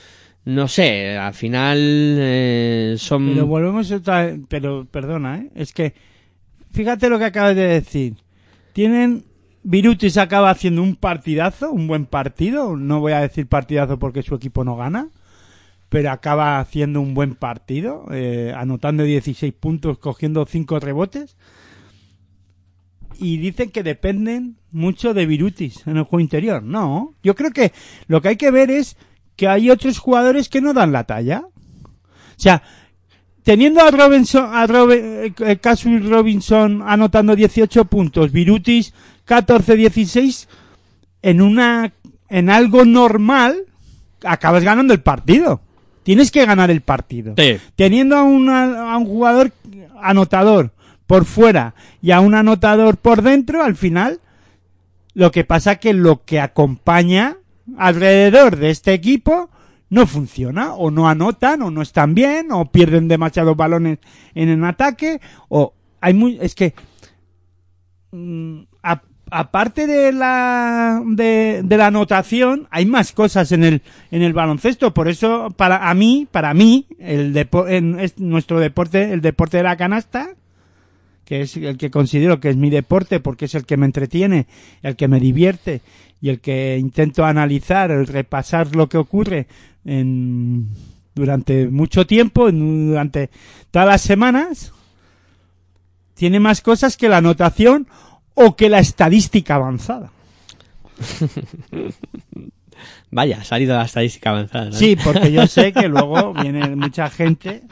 no 0.46 0.68
sé, 0.68 1.18
al 1.18 1.34
final 1.34 1.78
eh, 1.80 2.96
son... 2.98 3.30
Pero 3.30 3.48
volvemos 3.48 3.92
otra 3.92 4.26
vez, 4.26 4.40
pero 4.50 4.86
perdona, 4.86 5.38
¿eh? 5.38 5.50
es 5.56 5.72
que 5.72 5.94
fíjate 6.72 7.10
lo 7.10 7.18
que 7.18 7.26
acabas 7.26 7.56
de 7.56 7.68
decir. 7.68 8.16
Tienen 8.74 9.24
Virutis 9.64 10.18
acaba 10.18 10.50
haciendo 10.50 10.84
un 10.84 10.98
partidazo, 10.98 11.72
un 11.72 11.88
buen 11.88 12.06
partido, 12.06 12.76
no 12.76 13.00
voy 13.00 13.14
a 13.14 13.22
decir 13.22 13.48
partidazo 13.48 13.98
porque 13.98 14.22
su 14.22 14.36
equipo 14.36 14.66
no 14.66 14.76
gana, 14.76 15.08
pero 15.88 16.12
acaba 16.12 16.60
haciendo 16.60 17.00
un 17.00 17.14
buen 17.14 17.36
partido, 17.36 18.06
eh, 18.12 18.54
anotando 18.56 19.04
16 19.04 19.54
puntos, 19.54 19.98
cogiendo 19.98 20.46
5 20.46 20.80
rebotes. 20.82 21.38
Y 23.20 23.38
dicen 23.38 23.70
que 23.70 23.84
dependen 23.84 24.58
mucho 24.72 25.14
de 25.14 25.26
Virutis 25.26 25.88
en 25.88 25.98
el 25.98 26.04
juego 26.04 26.20
interior. 26.20 26.64
No, 26.64 27.14
yo 27.24 27.36
creo 27.36 27.52
que 27.52 27.72
lo 28.08 28.22
que 28.22 28.30
hay 28.30 28.36
que 28.38 28.52
ver 28.52 28.72
es 28.72 28.98
que 29.36 29.48
hay 29.48 29.70
otros 29.70 30.00
jugadores 30.00 30.50
que 30.50 30.62
no 30.62 30.74
dan 30.74 30.92
la 30.92 31.04
talla. 31.06 31.44
O 31.46 32.36
sea, 32.38 32.62
teniendo 33.44 33.82
a 33.82 33.92
Robinson, 33.92 34.50
a 34.54 34.66
Robe- 34.68 35.34
eh, 35.40 36.00
Robinson 36.10 36.82
anotando 36.86 37.36
18 37.36 37.86
puntos, 37.86 38.32
Virutis 38.32 38.94
14-16, 39.28 40.48
en 41.22 41.42
una, 41.42 41.94
en 42.30 42.50
algo 42.50 42.86
normal, 42.86 43.64
acabas 44.24 44.64
ganando 44.64 44.94
el 44.94 45.02
partido. 45.02 45.62
Tienes 46.04 46.32
que 46.32 46.46
ganar 46.46 46.70
el 46.70 46.82
partido. 46.82 47.34
Sí. 47.38 47.58
Teniendo 47.76 48.18
a, 48.18 48.24
una- 48.24 48.92
a 48.94 48.98
un 48.98 49.06
jugador 49.06 49.52
anotador 50.02 50.72
por 51.08 51.26
fuera 51.26 51.76
y 52.02 52.12
a 52.12 52.20
un 52.20 52.36
anotador 52.36 52.98
por 52.98 53.22
dentro, 53.22 53.64
al 53.64 53.76
final, 53.76 54.20
lo 55.14 55.32
que 55.32 55.44
pasa 55.46 55.78
que 55.78 55.94
lo 55.94 56.24
que 56.26 56.40
acompaña 56.42 57.38
alrededor 57.78 58.58
de 58.58 58.70
este 58.70 58.94
equipo 58.94 59.50
no 59.90 60.08
funciona, 60.08 60.74
o 60.74 60.90
no 60.90 61.08
anotan, 61.08 61.62
o 61.62 61.70
no 61.72 61.82
están 61.82 62.16
bien, 62.16 62.52
o 62.52 62.66
pierden 62.72 63.08
demasiados 63.08 63.56
balones 63.56 64.00
en 64.34 64.50
el 64.50 64.64
ataque, 64.66 65.22
o 65.50 65.74
hay 66.02 66.14
muy, 66.16 66.40
es 66.42 66.56
que 66.56 66.74
mm, 68.12 68.62
aparte 69.32 69.88
de 69.88 70.12
la 70.12 71.02
de, 71.06 71.62
de 71.64 71.78
la 71.78 71.88
anotación 71.88 72.68
hay 72.72 72.86
más 72.86 73.12
cosas 73.14 73.52
en 73.52 73.64
el 73.64 73.82
en 74.12 74.22
el 74.22 74.34
baloncesto. 74.34 74.94
Por 74.94 75.08
eso 75.08 75.50
para 75.56 75.90
a 75.90 75.94
mí 75.94 76.28
para 76.30 76.54
mí 76.54 76.88
el 77.00 77.34
depo- 77.34 77.68
en, 77.68 78.00
es 78.00 78.20
nuestro 78.20 78.60
deporte 78.60 79.12
el 79.14 79.22
deporte 79.22 79.58
de 79.58 79.64
la 79.64 79.78
canasta 79.78 80.32
que 81.26 81.42
es 81.42 81.56
el 81.58 81.78
que 81.78 81.90
considero 81.90 82.40
que 82.40 82.50
es 82.50 82.58
mi 82.58 82.70
deporte 82.70 83.20
porque 83.22 83.46
es 83.46 83.56
el 83.56 83.66
que 83.66 83.78
me 83.78 83.86
entretiene 83.86 84.46
el 84.84 84.96
que 84.96 85.08
me 85.08 85.20
divierte 85.20 85.82
y 86.24 86.30
el 86.30 86.40
que 86.40 86.78
intento 86.80 87.26
analizar 87.26 87.92
el 87.92 88.08
repasar 88.08 88.74
lo 88.78 88.88
que 88.88 88.98
ocurre 88.98 89.46
en 89.84 90.70
durante 91.14 91.68
mucho 91.68 92.08
tiempo 92.08 92.48
en- 92.48 92.88
durante 92.88 93.30
todas 93.72 93.88
las 93.90 94.02
semanas 94.02 94.72
tiene 96.16 96.40
más 96.40 96.62
cosas 96.62 96.96
que 96.96 97.10
la 97.10 97.18
anotación 97.18 97.88
o 98.36 98.56
que 98.56 98.70
la 98.70 98.80
estadística 98.80 99.56
avanzada. 99.56 100.12
Vaya, 103.12 103.40
ha 103.42 103.44
salido 103.44 103.76
la 103.76 103.84
estadística 103.84 104.30
avanzada. 104.32 104.66
¿no? 104.66 104.72
Sí, 104.72 104.96
porque 105.04 105.32
yo 105.32 105.46
sé 105.48 105.72
que 105.74 105.88
luego 105.88 106.34
viene 106.34 106.76
mucha 106.76 107.10
gente 107.10 107.64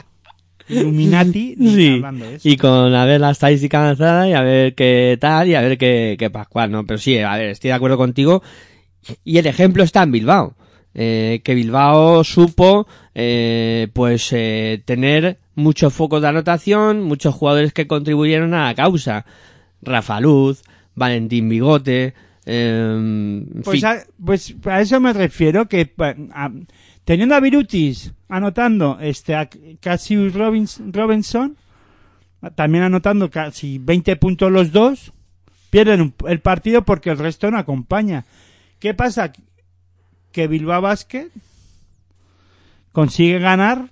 Illuminati 0.69 1.55
ni 1.57 1.75
Sí, 1.75 1.89
hablando 1.95 2.25
de 2.25 2.35
eso. 2.35 2.47
y 2.49 2.57
con 2.57 2.93
a 2.95 3.05
ver 3.05 3.21
la 3.21 3.31
estadística 3.31 3.81
avanzada 3.83 4.27
y 4.29 4.33
a 4.33 4.41
ver 4.41 4.75
qué 4.75 5.17
tal 5.19 5.47
y 5.47 5.55
a 5.55 5.61
ver 5.61 5.77
qué, 5.77 6.15
qué 6.17 6.29
Pascual, 6.29 6.71
¿no? 6.71 6.85
Pero 6.85 6.97
sí, 6.97 7.17
a 7.19 7.35
ver, 7.37 7.49
estoy 7.49 7.69
de 7.69 7.73
acuerdo 7.75 7.97
contigo. 7.97 8.41
Y 9.23 9.37
el 9.37 9.47
ejemplo 9.47 9.83
está 9.83 10.03
en 10.03 10.11
Bilbao. 10.11 10.55
Eh, 10.93 11.41
que 11.43 11.55
Bilbao 11.55 12.23
supo, 12.23 12.85
eh, 13.15 13.87
pues, 13.93 14.29
eh, 14.33 14.81
tener 14.85 15.39
muchos 15.55 15.93
focos 15.93 16.21
de 16.21 16.27
anotación, 16.27 17.01
muchos 17.03 17.33
jugadores 17.33 17.71
que 17.73 17.87
contribuyeron 17.87 18.53
a 18.53 18.65
la 18.65 18.75
causa. 18.75 19.25
Rafa 19.81 20.19
Luz, 20.19 20.61
Valentín 20.95 21.47
Bigote, 21.49 22.13
en 22.45 23.61
Pues 23.63 23.83
a, 23.83 24.03
pues 24.23 24.53
a 24.65 24.81
eso 24.81 24.99
me 24.99 25.13
refiero, 25.13 25.67
que 25.67 25.91
a- 26.33 26.51
teniendo 27.05 27.35
a 27.35 27.39
Virutis 27.39 28.13
anotando 28.29 28.97
este, 29.01 29.35
a 29.35 29.49
Cassius 29.79 30.33
Robins- 30.33 30.81
Robinson, 30.91 31.57
también 32.55 32.83
anotando 32.83 33.29
casi 33.29 33.77
20 33.79 34.15
puntos 34.15 34.51
los 34.51 34.71
dos, 34.71 35.11
pierden 35.69 36.13
el 36.27 36.39
partido 36.39 36.83
porque 36.83 37.09
el 37.11 37.17
resto 37.17 37.51
no 37.51 37.57
acompaña. 37.57 38.25
¿Qué 38.79 38.93
pasa? 38.93 39.31
Que 40.31 40.47
Bilbao 40.47 40.81
Basket 40.81 41.27
consigue 42.91 43.39
ganar 43.39 43.89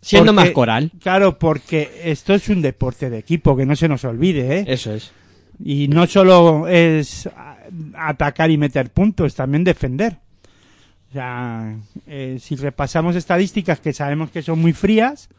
siendo 0.00 0.32
porque- 0.32 0.46
más 0.46 0.50
coral. 0.54 0.92
Claro, 1.02 1.38
porque 1.38 2.00
esto 2.04 2.34
es 2.34 2.48
un 2.48 2.62
deporte 2.62 3.10
de 3.10 3.18
equipo, 3.18 3.56
que 3.56 3.66
no 3.66 3.76
se 3.76 3.88
nos 3.88 4.04
olvide, 4.04 4.58
¿eh? 4.60 4.64
Eso 4.68 4.94
es. 4.94 5.12
Y 5.62 5.88
no 5.88 6.06
solo 6.06 6.68
es 6.68 7.28
atacar 7.94 8.50
y 8.50 8.56
meter 8.58 8.90
puntos, 8.90 9.34
también 9.34 9.64
defender. 9.64 10.18
O 11.08 11.12
sea, 11.12 11.76
eh, 12.06 12.36
si 12.38 12.56
repasamos 12.56 13.16
estadísticas 13.16 13.80
que 13.80 13.94
sabemos 13.94 14.30
que 14.30 14.42
son 14.42 14.60
muy 14.60 14.74
frías, 14.74 15.30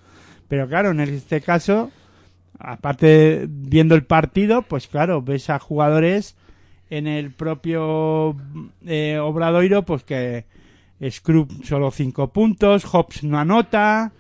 pero 0.48 0.68
claro, 0.68 0.90
en 0.92 1.00
este 1.02 1.42
caso, 1.42 1.92
aparte 2.58 3.46
viendo 3.48 3.94
el 3.94 4.04
partido, 4.04 4.64
pues 4.64 4.88
claro, 4.88 5.22
ves 5.22 5.50
a 5.52 5.60
jugadores 5.60 6.36
en 6.90 7.06
el 7.06 7.32
propio 7.32 8.36
eh, 8.86 9.20
Obradoiro, 9.22 9.84
pues 9.84 10.04
que 10.04 10.46
Scrub 11.08 11.64
solo 11.64 11.92
5 11.92 12.34
puntos, 12.34 12.84
Hobbs 12.86 13.24
no 13.24 13.38
anota, 13.38 14.12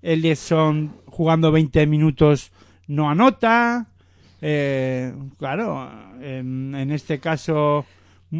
Ellison 0.00 0.94
jugando 1.06 1.50
20 1.50 1.88
minutos 1.88 2.52
no 2.86 3.10
anota, 3.10 3.88
eh, 4.40 5.12
claro, 5.38 5.90
en, 6.22 6.76
en 6.76 6.92
este 6.92 7.18
caso 7.18 7.84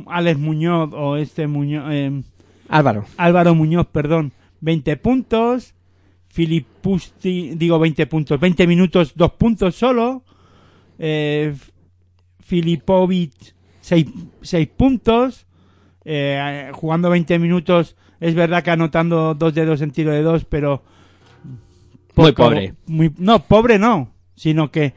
Alex 0.07 0.39
Muñoz 0.39 0.91
o 0.93 1.17
este 1.17 1.47
Muñoz, 1.47 1.85
eh, 1.91 2.23
Álvaro. 2.69 3.05
Álvaro 3.17 3.55
Muñoz, 3.55 3.87
perdón, 3.91 4.33
20 4.61 4.97
puntos, 4.99 5.75
Filipusti, 6.29 7.53
digo 7.57 7.79
20 7.79 8.07
puntos, 8.07 8.39
20 8.39 8.67
minutos, 8.67 9.13
2 9.17 9.33
puntos 9.33 9.75
solo, 9.75 10.23
eh, 10.99 11.55
Filipovic 12.41 13.33
6, 13.81 14.07
puntos, 14.77 15.47
eh, 16.05 16.71
jugando 16.75 17.11
20 17.11 17.39
minutos, 17.39 17.97
es 18.21 18.35
verdad 18.35 18.63
que 18.63 18.71
anotando 18.71 19.35
dos 19.35 19.55
dedos 19.55 19.81
en 19.81 19.91
tiro 19.91 20.11
de 20.13 20.23
dos, 20.23 20.45
pero 20.45 20.83
Muy 22.17 22.33
poco- 22.33 22.45
pobre. 22.51 22.75
muy- 22.87 23.13
no, 23.19 23.43
pobre 23.45 23.79
no, 23.79 24.13
sino 24.35 24.71
que 24.71 24.93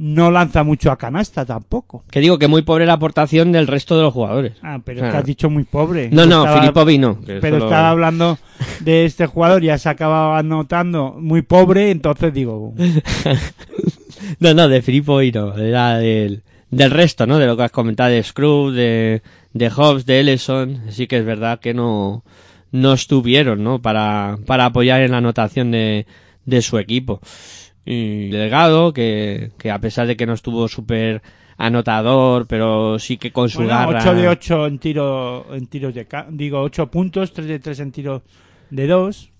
no 0.00 0.30
lanza 0.30 0.62
mucho 0.62 0.92
a 0.92 0.96
canasta 0.96 1.44
tampoco. 1.44 2.04
Que 2.10 2.20
digo 2.20 2.38
que 2.38 2.46
muy 2.46 2.62
pobre 2.62 2.86
la 2.86 2.92
aportación 2.92 3.50
del 3.52 3.66
resto 3.66 3.96
de 3.96 4.04
los 4.04 4.14
jugadores. 4.14 4.52
Ah, 4.62 4.78
pero 4.84 4.98
Claro. 5.00 5.08
es 5.08 5.12
que 5.12 5.18
has 5.18 5.24
dicho 5.26 5.50
muy 5.50 5.64
pobre. 5.64 6.08
No, 6.12 6.24
no, 6.24 6.44
estaba- 6.44 6.60
Filipovic 6.60 7.00
no. 7.00 7.18
Pero 7.26 7.56
estaba 7.58 7.90
hablando 7.90 8.38
de 8.80 9.04
este 9.04 9.26
jugador, 9.26 9.60
ya 9.62 9.76
se 9.76 9.88
acababa 9.88 10.38
anotando 10.38 11.16
muy 11.18 11.42
pobre, 11.42 11.90
entonces 11.90 12.32
digo, 12.32 12.74
No, 14.40 14.54
no, 14.54 14.68
de 14.68 14.82
Filipovic 14.82 15.34
no. 15.34 15.56
Era 15.56 15.98
del, 15.98 16.42
del 16.70 16.90
resto, 16.90 17.26
¿no? 17.26 17.38
De 17.38 17.46
lo 17.46 17.56
que 17.56 17.64
has 17.64 17.70
comentado 17.72 18.10
de 18.10 18.22
Scrub, 18.22 18.72
de, 18.72 19.22
de 19.52 19.70
Hobbs, 19.70 20.06
de 20.06 20.20
Ellison. 20.20 20.82
Sí 20.90 21.06
que 21.06 21.18
es 21.18 21.24
verdad 21.24 21.60
que 21.60 21.74
no, 21.74 22.24
no 22.72 22.92
estuvieron, 22.92 23.62
¿no? 23.64 23.80
Para, 23.80 24.38
para 24.46 24.66
apoyar 24.66 25.00
en 25.02 25.12
la 25.12 25.18
anotación 25.18 25.70
de, 25.70 26.06
de 26.44 26.62
su 26.62 26.78
equipo. 26.78 27.20
Y 27.90 28.28
Delgado, 28.28 28.92
que, 28.92 29.52
que 29.56 29.70
a 29.70 29.78
pesar 29.78 30.06
de 30.06 30.14
que 30.14 30.26
no 30.26 30.34
estuvo 30.34 30.68
súper 30.68 31.22
anotador, 31.56 32.46
pero 32.46 32.98
sí 32.98 33.16
que 33.16 33.32
con 33.32 33.48
su 33.48 33.60
bueno, 33.60 33.72
garra... 33.72 34.00
8 34.00 34.14
de 34.14 34.28
8 34.28 34.66
en 34.66 34.78
tiro 34.78 35.54
en 35.54 35.66
tiros 35.68 35.94
de 35.94 36.06
digo 36.28 36.60
8 36.60 36.90
puntos, 36.90 37.32
3 37.32 37.48
de 37.48 37.58
3 37.58 37.80
en 37.80 37.92
tiro 37.92 38.22
de 38.68 38.86
2, 38.86 39.32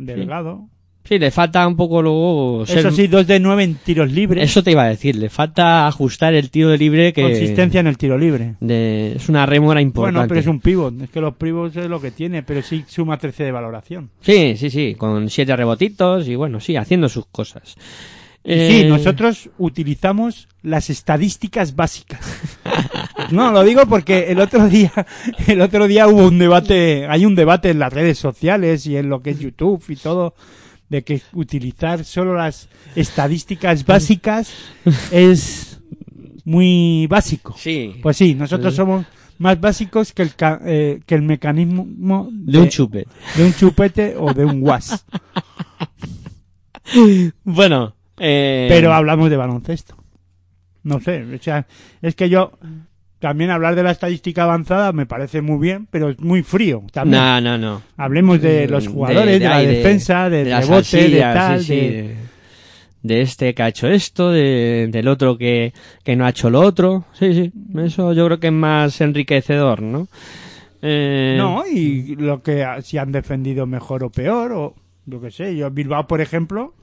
delgado. 0.00 0.66
Sí, 0.68 0.77
le 1.16 1.30
falta 1.30 1.64
un 1.68 1.76
poco 1.76 2.02
luego... 2.02 2.66
ser- 2.66 2.78
Eso 2.80 2.90
sí, 2.90 3.06
2 3.06 3.24
de 3.26 3.38
9 3.38 3.62
en 3.62 3.74
tiros 3.76 4.10
libres. 4.10 4.50
Eso 4.50 4.64
te 4.64 4.72
iba 4.72 4.82
a 4.82 4.88
decir, 4.88 5.14
le 5.14 5.28
falta 5.30 5.86
ajustar 5.86 6.34
el 6.34 6.50
tiro 6.50 6.70
de 6.70 6.78
libre 6.78 7.12
que... 7.12 7.22
Consistencia 7.22 7.78
en 7.78 7.86
el 7.86 7.96
tiro 7.96 8.18
libre. 8.18 8.56
de- 8.60 9.12
es 9.16 9.28
una 9.28 9.46
rémora 9.46 9.80
importante. 9.80 10.16
Bueno, 10.18 10.28
pero 10.28 10.40
es 10.40 10.46
un 10.48 10.60
pivot, 10.60 11.00
es 11.02 11.10
que 11.10 11.20
los 11.20 11.34
pivots 11.36 11.76
es 11.76 11.86
lo 11.88 12.00
que 12.00 12.10
tiene, 12.10 12.42
pero 12.42 12.60
sí 12.62 12.84
suma 12.88 13.16
13 13.16 13.44
de 13.44 13.52
valoración. 13.52 14.10
Sí, 14.20 14.56
sí, 14.56 14.68
sí, 14.70 14.96
con 14.98 15.30
siete 15.30 15.54
rebotitos 15.54 16.26
y 16.26 16.34
bueno, 16.34 16.58
sí, 16.58 16.74
haciendo 16.76 17.08
sus 17.08 17.26
cosas. 17.26 17.76
Y 18.44 18.52
Eh, 18.52 18.68
Sí, 18.82 18.88
nosotros 18.88 19.50
utilizamos 19.58 20.48
las 20.62 20.90
estadísticas 20.90 21.76
básicas. 21.76 22.20
No, 23.30 23.50
lo 23.52 23.62
digo 23.62 23.84
porque 23.86 24.30
el 24.30 24.40
otro 24.40 24.68
día, 24.68 24.90
el 25.48 25.60
otro 25.60 25.86
día 25.86 26.06
hubo 26.08 26.26
un 26.28 26.38
debate, 26.38 27.06
hay 27.08 27.26
un 27.26 27.34
debate 27.34 27.68
en 27.70 27.78
las 27.78 27.92
redes 27.92 28.16
sociales 28.16 28.86
y 28.86 28.96
en 28.96 29.10
lo 29.10 29.20
que 29.20 29.30
es 29.30 29.38
YouTube 29.40 29.84
y 29.88 29.96
todo, 29.96 30.34
de 30.88 31.02
que 31.04 31.20
utilizar 31.32 32.04
solo 32.04 32.34
las 32.34 32.68
estadísticas 32.96 33.84
básicas 33.84 34.52
es 35.10 35.80
muy 36.44 37.06
básico. 37.08 37.54
Sí, 37.58 37.96
Pues 38.02 38.16
sí, 38.16 38.34
nosotros 38.34 38.74
somos 38.74 39.06
más 39.38 39.60
básicos 39.60 40.12
que 40.12 40.22
el, 40.22 40.34
ca- 40.34 40.60
eh, 40.64 41.00
que 41.06 41.14
el 41.14 41.22
mecanismo 41.22 41.86
de 42.32 42.58
un 42.58 42.68
chupe. 42.70 43.06
de 43.36 43.44
un 43.44 43.54
chupete 43.54 44.16
o 44.18 44.32
de 44.32 44.44
un 44.44 44.62
was. 44.62 45.04
Bueno, 47.44 47.94
eh, 48.18 48.66
pero 48.68 48.92
hablamos 48.92 49.30
de 49.30 49.36
baloncesto. 49.36 49.94
No 50.82 51.00
sé, 51.00 51.22
o 51.22 51.42
sea, 51.42 51.66
es 52.00 52.14
que 52.14 52.28
yo 52.30 52.52
también 53.18 53.50
hablar 53.50 53.74
de 53.74 53.82
la 53.82 53.90
estadística 53.90 54.44
avanzada 54.44 54.92
me 54.92 55.06
parece 55.06 55.40
muy 55.40 55.58
bien, 55.58 55.86
pero 55.90 56.10
es 56.10 56.20
muy 56.20 56.42
frío 56.42 56.84
también. 56.92 57.22
no, 57.22 57.40
no, 57.40 57.58
no. 57.58 57.82
Hablemos 57.96 58.40
de 58.40 58.68
los 58.68 58.86
jugadores, 58.88 59.40
de, 59.40 59.48
la 59.48 59.58
defensa, 59.60 60.30
del 60.30 60.46
rebote, 60.46 61.08
de 61.08 61.20
tal, 61.20 61.60
sí, 61.60 61.64
sí, 61.64 62.08
de... 63.02 63.20
este 63.20 63.54
que 63.54 63.62
ha 63.62 63.68
hecho 63.68 63.88
esto, 63.88 64.30
de, 64.30 64.88
del 64.90 65.08
otro 65.08 65.36
que, 65.36 65.72
que 66.04 66.16
no 66.16 66.26
ha 66.26 66.30
hecho 66.30 66.48
lo 66.50 66.60
otro. 66.60 67.04
Sí, 67.12 67.34
sí, 67.34 67.52
eso 67.78 68.12
yo 68.12 68.26
creo 68.26 68.40
que 68.40 68.48
es 68.48 68.52
más 68.52 69.00
enriquecedor, 69.00 69.82
¿no? 69.82 70.08
Eh, 70.80 71.34
No, 71.36 71.64
y 71.66 72.14
lo 72.16 72.42
que 72.42 72.64
si 72.82 72.98
han 72.98 73.10
defendido 73.12 73.66
mejor 73.66 74.04
o 74.04 74.10
peor, 74.10 74.52
o 74.52 74.74
lo 75.06 75.20
que 75.20 75.30
sé. 75.30 75.56
Yo, 75.56 75.70
Bilbao, 75.70 76.06
por 76.06 76.20
ejemplo, 76.20 76.74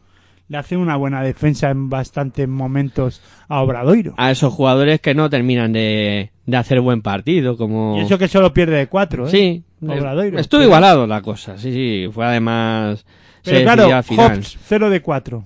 le 0.47 0.57
hace 0.57 0.77
una 0.77 0.95
buena 0.95 1.23
defensa 1.23 1.69
en 1.71 1.89
bastantes 1.89 2.47
momentos 2.47 3.21
a 3.47 3.61
Obradoiro. 3.61 4.13
A 4.17 4.31
esos 4.31 4.53
jugadores 4.53 5.01
que 5.01 5.15
no 5.15 5.29
terminan 5.29 5.73
de, 5.73 6.31
de 6.45 6.57
hacer 6.57 6.81
buen 6.81 7.01
partido, 7.01 7.57
como... 7.57 7.97
Y 7.97 8.01
eso 8.01 8.17
que 8.17 8.27
solo 8.27 8.53
pierde 8.53 8.77
de 8.77 8.87
cuatro, 8.87 9.27
¿eh? 9.27 9.31
Sí, 9.31 9.63
Obradoiro. 9.81 10.39
estuvo 10.39 10.59
Pero- 10.59 10.67
igualado 10.69 11.07
la 11.07 11.21
cosa, 11.21 11.57
sí, 11.57 11.71
sí, 11.73 12.07
fue 12.11 12.25
además... 12.25 13.05
Pero 13.43 13.61
claro. 13.61 14.01
Hobbs, 14.17 14.57
0 14.65 14.89
de 14.89 15.01
4. 15.01 15.45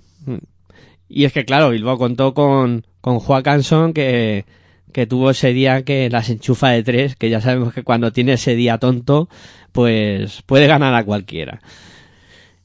Y 1.09 1.25
es 1.25 1.33
que 1.33 1.43
claro, 1.43 1.71
Bilbao 1.71 1.97
contó 1.97 2.33
con, 2.33 2.85
con 3.01 3.19
Juan 3.19 3.41
Canson 3.43 3.93
que, 3.93 4.45
que 4.93 5.05
tuvo 5.07 5.31
ese 5.31 5.53
día 5.53 5.83
que 5.83 6.09
las 6.09 6.29
enchufa 6.29 6.69
de 6.69 6.83
tres, 6.83 7.15
que 7.15 7.29
ya 7.29 7.41
sabemos 7.41 7.73
que 7.73 7.83
cuando 7.83 8.11
tiene 8.13 8.33
ese 8.33 8.55
día 8.55 8.77
tonto, 8.77 9.27
pues 9.71 10.43
puede 10.43 10.67
ganar 10.67 10.93
a 10.93 11.03
cualquiera. 11.03 11.61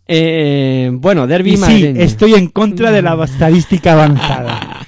Eh, 0.06 0.90
bueno, 0.92 1.26
Derby 1.26 1.52
Y 1.52 1.56
sí, 1.56 1.60
madrileño. 1.60 2.00
estoy 2.00 2.34
en 2.34 2.48
contra 2.48 2.90
de 2.90 3.02
la 3.02 3.22
estadística 3.24 3.92
avanzada. 3.92 4.86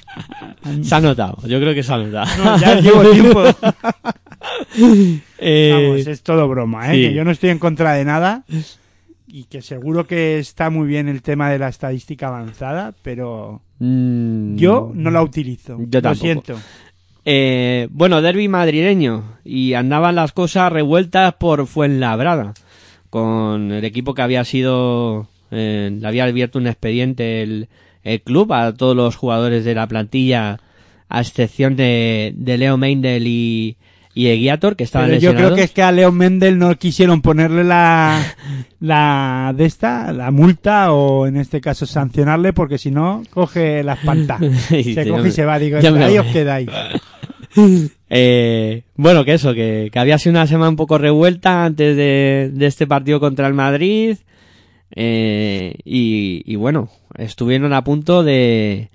Se 0.81 0.95
ha 0.95 0.99
notado, 0.99 1.37
yo 1.47 1.59
creo 1.59 1.73
que 1.73 1.81
se 1.83 1.93
ha 1.93 1.97
notado. 1.97 2.27
No, 2.43 2.57
ya 2.59 2.79
llevo 2.79 3.03
tiempo. 3.09 3.43
Eh, 5.39 5.71
Vamos, 5.73 6.07
es 6.07 6.23
todo 6.23 6.47
broma, 6.47 6.91
¿eh? 6.91 6.95
sí. 6.95 7.01
Que 7.09 7.13
yo 7.13 7.23
no 7.23 7.31
estoy 7.31 7.49
en 7.49 7.59
contra 7.59 7.93
de 7.93 8.05
nada 8.05 8.43
y 9.27 9.43
que 9.45 9.61
seguro 9.61 10.07
que 10.07 10.39
está 10.39 10.69
muy 10.69 10.87
bien 10.87 11.09
el 11.09 11.21
tema 11.21 11.49
de 11.49 11.59
la 11.59 11.67
estadística 11.67 12.27
avanzada, 12.27 12.93
pero 13.01 13.61
mm, 13.79 14.55
yo 14.55 14.91
no 14.93 15.11
la 15.11 15.21
utilizo. 15.21 15.77
Yo 15.79 15.85
Lo 15.91 16.01
tampoco. 16.01 16.23
siento. 16.23 16.59
Eh, 17.25 17.87
bueno, 17.91 18.21
derby 18.21 18.47
madrileño. 18.47 19.23
Y 19.43 19.73
andaban 19.73 20.15
las 20.15 20.31
cosas 20.31 20.71
revueltas 20.71 21.33
por 21.33 21.67
Fuenlabrada. 21.67 22.53
Con 23.09 23.71
el 23.71 23.85
equipo 23.85 24.13
que 24.13 24.21
había 24.21 24.43
sido. 24.43 25.27
eh, 25.51 25.89
le 25.99 26.07
había 26.07 26.25
abierto 26.25 26.59
un 26.59 26.67
expediente 26.67 27.41
el, 27.41 27.67
el 28.03 28.21
club 28.21 28.51
a 28.53 28.73
todos 28.73 28.95
los 28.95 29.15
jugadores 29.15 29.63
de 29.65 29.75
la 29.75 29.87
plantilla, 29.87 30.59
a 31.09 31.21
excepción 31.21 31.75
de, 31.75 32.33
de 32.35 32.57
Leo 32.57 32.77
Meindel 32.77 33.25
y, 33.27 33.77
y 34.13 34.27
Eguiator, 34.27 34.75
que 34.75 34.83
estaban 34.83 35.07
Pero 35.09 35.21
yo 35.21 35.29
lesionados. 35.29 35.47
creo 35.53 35.55
que 35.55 35.63
es 35.63 35.71
que 35.71 35.83
a 35.83 35.91
Leo 35.93 36.11
Mendel 36.11 36.57
no 36.57 36.75
quisieron 36.75 37.21
ponerle 37.21 37.63
la, 37.63 38.21
la 38.81 39.53
de 39.55 39.65
esta, 39.65 40.11
la 40.11 40.31
multa 40.31 40.91
o 40.91 41.27
en 41.27 41.37
este 41.37 41.61
caso 41.61 41.85
sancionarle 41.85 42.51
porque 42.51 42.77
si 42.77 42.91
no 42.91 43.23
coge 43.29 43.83
la 43.83 43.93
espanta. 43.93 44.37
Se 44.69 45.07
coge 45.07 45.29
y 45.29 45.31
se 45.31 45.45
va, 45.45 45.59
digo, 45.59 45.77
ahí 45.77 46.17
os 46.17 46.25
quedáis. 46.27 46.69
Eh, 48.09 48.83
bueno, 48.95 49.25
que 49.25 49.33
eso, 49.33 49.53
que, 49.53 49.91
había 49.95 50.17
sido 50.17 50.31
una 50.31 50.47
semana 50.47 50.69
un 50.69 50.75
poco 50.75 50.97
revuelta 50.97 51.65
antes 51.65 51.95
de, 51.95 52.53
este 52.61 52.87
partido 52.87 53.19
contra 53.19 53.47
el 53.47 53.53
Madrid. 53.53 54.17
Eh, 54.95 55.75
y, 55.83 56.55
bueno, 56.55 56.89
estuvieron 57.17 57.73
a 57.73 57.83
punto 57.83 58.23
de, 58.23 58.89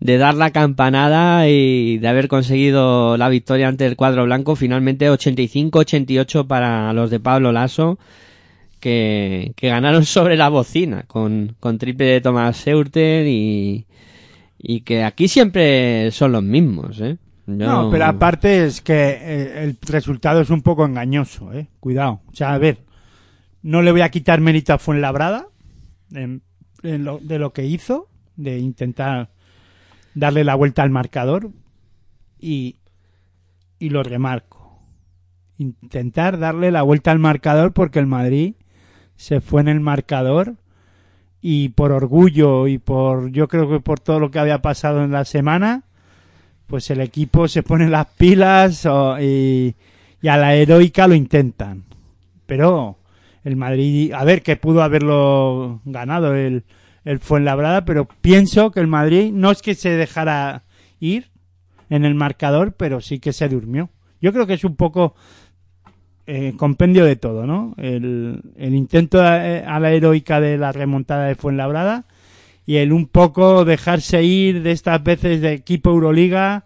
de 0.00 0.18
dar 0.18 0.34
la 0.34 0.50
campanada 0.50 1.48
y 1.48 1.98
de 1.98 2.08
haber 2.08 2.28
conseguido 2.28 3.16
la 3.16 3.28
victoria 3.28 3.68
ante 3.68 3.86
el 3.86 3.96
cuadro 3.96 4.24
blanco. 4.24 4.56
Finalmente 4.56 5.10
85-88 5.10 6.46
para 6.46 6.92
los 6.92 7.10
de 7.10 7.20
Pablo 7.20 7.52
Lasso, 7.52 7.98
que, 8.80 9.52
ganaron 9.60 10.04
sobre 10.06 10.36
la 10.36 10.48
bocina 10.48 11.04
con, 11.06 11.56
con 11.60 11.78
triple 11.78 12.06
de 12.06 12.20
Tomás 12.22 12.56
Seurten 12.56 13.26
y, 13.28 13.86
y 14.58 14.80
que 14.80 15.04
aquí 15.04 15.28
siempre 15.28 16.10
son 16.10 16.32
los 16.32 16.42
mismos, 16.42 17.00
¿eh? 17.00 17.18
No, 17.46 17.90
pero 17.90 18.06
aparte 18.06 18.64
es 18.64 18.80
que 18.80 19.18
eh, 19.20 19.64
el 19.64 19.78
resultado 19.82 20.40
es 20.40 20.50
un 20.50 20.62
poco 20.62 20.84
engañoso, 20.86 21.52
eh. 21.52 21.68
Cuidado. 21.80 22.20
O 22.32 22.34
sea, 22.34 22.54
a 22.54 22.58
ver, 22.58 22.78
no 23.62 23.82
le 23.82 23.92
voy 23.92 24.00
a 24.00 24.08
quitar 24.10 24.40
mérito 24.40 24.72
a 24.72 24.78
Fuenlabrada 24.78 25.46
en- 26.12 26.42
en 26.82 27.04
lo- 27.04 27.18
de 27.18 27.38
lo 27.38 27.52
que 27.52 27.66
hizo, 27.66 28.08
de 28.36 28.58
intentar 28.58 29.30
darle 30.14 30.44
la 30.44 30.54
vuelta 30.54 30.82
al 30.82 30.90
marcador 30.90 31.50
y, 32.38 32.76
y 33.78 33.90
lo 33.90 34.02
remarco. 34.02 34.80
Intentar 35.58 36.38
darle 36.38 36.70
la 36.70 36.82
vuelta 36.82 37.10
al 37.10 37.18
marcador 37.18 37.72
porque 37.72 37.98
el 37.98 38.06
Madrid 38.06 38.54
se 39.16 39.40
fue 39.40 39.60
en 39.60 39.68
el 39.68 39.80
marcador 39.80 40.54
y 41.40 41.68
por 41.70 41.92
orgullo 41.92 42.66
y 42.66 42.78
por 42.78 43.30
yo 43.30 43.48
creo 43.48 43.68
que 43.68 43.80
por 43.80 44.00
todo 44.00 44.18
lo 44.18 44.30
que 44.30 44.38
había 44.38 44.62
pasado 44.62 45.04
en 45.04 45.12
la 45.12 45.24
semana 45.24 45.84
pues 46.74 46.90
el 46.90 47.00
equipo 47.00 47.46
se 47.46 47.62
pone 47.62 47.88
las 47.88 48.08
pilas 48.18 48.84
y 49.20 49.74
a 50.26 50.36
la 50.36 50.56
heroica 50.56 51.06
lo 51.06 51.14
intentan. 51.14 51.84
Pero 52.46 52.98
el 53.44 53.54
Madrid, 53.54 54.12
a 54.12 54.24
ver, 54.24 54.42
que 54.42 54.56
pudo 54.56 54.82
haberlo 54.82 55.80
ganado 55.84 56.34
el, 56.34 56.64
el 57.04 57.20
Fuenlabrada, 57.20 57.84
pero 57.84 58.08
pienso 58.20 58.72
que 58.72 58.80
el 58.80 58.88
Madrid 58.88 59.30
no 59.32 59.52
es 59.52 59.62
que 59.62 59.76
se 59.76 59.90
dejara 59.90 60.64
ir 60.98 61.30
en 61.90 62.04
el 62.04 62.16
marcador, 62.16 62.72
pero 62.72 63.00
sí 63.00 63.20
que 63.20 63.32
se 63.32 63.48
durmió. 63.48 63.90
Yo 64.20 64.32
creo 64.32 64.48
que 64.48 64.54
es 64.54 64.64
un 64.64 64.74
poco 64.74 65.14
eh, 66.26 66.54
compendio 66.56 67.04
de 67.04 67.14
todo, 67.14 67.46
¿no? 67.46 67.76
El, 67.76 68.42
el 68.56 68.74
intento 68.74 69.22
a, 69.22 69.48
eh, 69.48 69.64
a 69.64 69.78
la 69.78 69.92
heroica 69.92 70.40
de 70.40 70.58
la 70.58 70.72
remontada 70.72 71.26
de 71.26 71.36
Fuenlabrada 71.36 72.06
y 72.66 72.76
el 72.76 72.92
un 72.92 73.06
poco 73.06 73.64
dejarse 73.64 74.22
ir 74.22 74.62
de 74.62 74.72
estas 74.72 75.02
veces 75.02 75.40
de 75.40 75.52
equipo 75.52 75.90
Euroliga, 75.90 76.64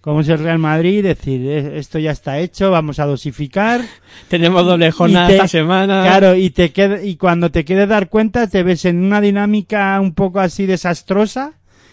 como 0.00 0.20
es 0.20 0.28
el 0.28 0.38
Real 0.40 0.58
Madrid, 0.58 1.02
decir, 1.04 1.40
"Eh, 1.46 1.78
esto 1.78 1.98
ya 1.98 2.10
está 2.10 2.38
hecho, 2.40 2.70
vamos 2.70 2.98
a 2.98 3.06
dosificar. 3.06 3.80
Tenemos 4.28 4.64
doble 4.66 4.90
jornada 4.90 5.28
te- 5.28 5.34
esta 5.34 5.48
semana. 5.48 6.02
Claro, 6.04 6.34
y 6.36 6.50
te 6.50 6.72
queda, 6.72 7.02
y 7.02 7.16
cuando 7.16 7.50
te 7.50 7.64
quieres 7.64 7.88
dar 7.88 8.08
cuenta 8.08 8.46
te 8.48 8.62
ves 8.62 8.84
en 8.84 9.02
una 9.02 9.20
dinámica 9.20 10.00
un 10.00 10.12
poco 10.14 10.40
así 10.40 10.66
desastrosa 10.66 11.52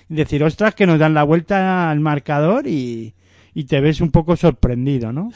y 0.10 0.16
decir, 0.16 0.44
ostras, 0.44 0.74
que 0.74 0.88
nos 0.88 0.98
dan 0.98 1.14
la 1.14 1.24
vuelta 1.24 1.92
al 1.92 2.00
marcador 2.00 2.66
y, 2.68 3.14
y 3.54 3.64
te 3.66 3.80
ves 3.80 4.02
un 4.02 4.10
poco 4.10 4.36
sorprendido, 4.36 5.12
¿no? 5.14 5.32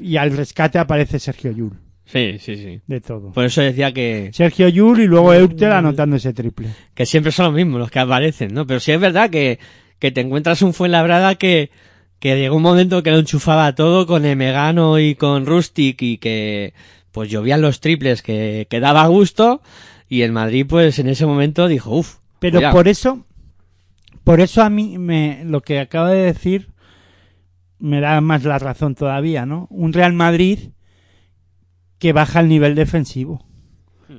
Y 0.00 0.16
al 0.16 0.36
rescate 0.36 0.78
aparece 0.78 1.18
Sergio 1.20 1.52
Yul, 1.52 1.72
Sí, 2.10 2.38
sí, 2.38 2.56
sí. 2.56 2.80
de 2.86 3.00
todo. 3.00 3.32
Por 3.32 3.44
eso 3.44 3.60
decía 3.60 3.92
que, 3.92 4.30
Sergio 4.32 4.68
Yul 4.68 5.00
y 5.00 5.06
luego 5.06 5.34
Eutel 5.34 5.72
anotando 5.72 6.16
ese 6.16 6.32
triple. 6.32 6.68
que 6.94 7.04
siempre 7.04 7.32
son 7.32 7.46
los 7.46 7.54
mismos 7.54 7.80
los 7.80 7.90
que 7.90 7.98
aparecen, 7.98 8.54
¿no? 8.54 8.66
Pero 8.66 8.80
sí 8.80 8.92
es 8.92 9.00
verdad 9.00 9.28
que, 9.28 9.58
que 9.98 10.10
te 10.10 10.22
encuentras 10.22 10.62
un 10.62 10.72
Fuenlabrada 10.72 11.34
que, 11.34 11.70
que 12.18 12.36
llegó 12.36 12.56
un 12.56 12.62
momento 12.62 13.02
que 13.02 13.10
lo 13.10 13.18
enchufaba 13.18 13.74
todo 13.74 14.06
con 14.06 14.24
Emegano 14.24 14.98
y 14.98 15.16
con 15.16 15.44
Rustic 15.44 16.00
y 16.00 16.16
que 16.16 16.72
pues 17.12 17.28
llovían 17.30 17.60
los 17.60 17.80
triples 17.80 18.22
que, 18.22 18.66
que 18.70 18.80
daba 18.80 19.06
gusto 19.06 19.60
y 20.08 20.22
el 20.22 20.32
Madrid 20.32 20.64
pues 20.66 20.98
en 20.98 21.08
ese 21.08 21.26
momento 21.26 21.68
dijo, 21.68 21.94
uff. 21.94 22.16
Pero 22.38 22.60
por 22.70 22.88
eso, 22.88 23.26
por 24.24 24.40
eso 24.40 24.62
a 24.62 24.70
mí 24.70 24.96
me, 24.96 25.42
lo 25.44 25.60
que 25.60 25.78
acaba 25.78 26.10
de 26.10 26.22
decir 26.22 26.68
me 27.78 28.00
da 28.00 28.20
más 28.22 28.44
la 28.44 28.58
razón 28.58 28.94
todavía, 28.94 29.44
¿no? 29.44 29.66
Un 29.70 29.92
Real 29.92 30.14
Madrid 30.14 30.70
que 31.98 32.12
baja 32.12 32.40
el 32.40 32.48
nivel 32.48 32.74
defensivo 32.74 33.44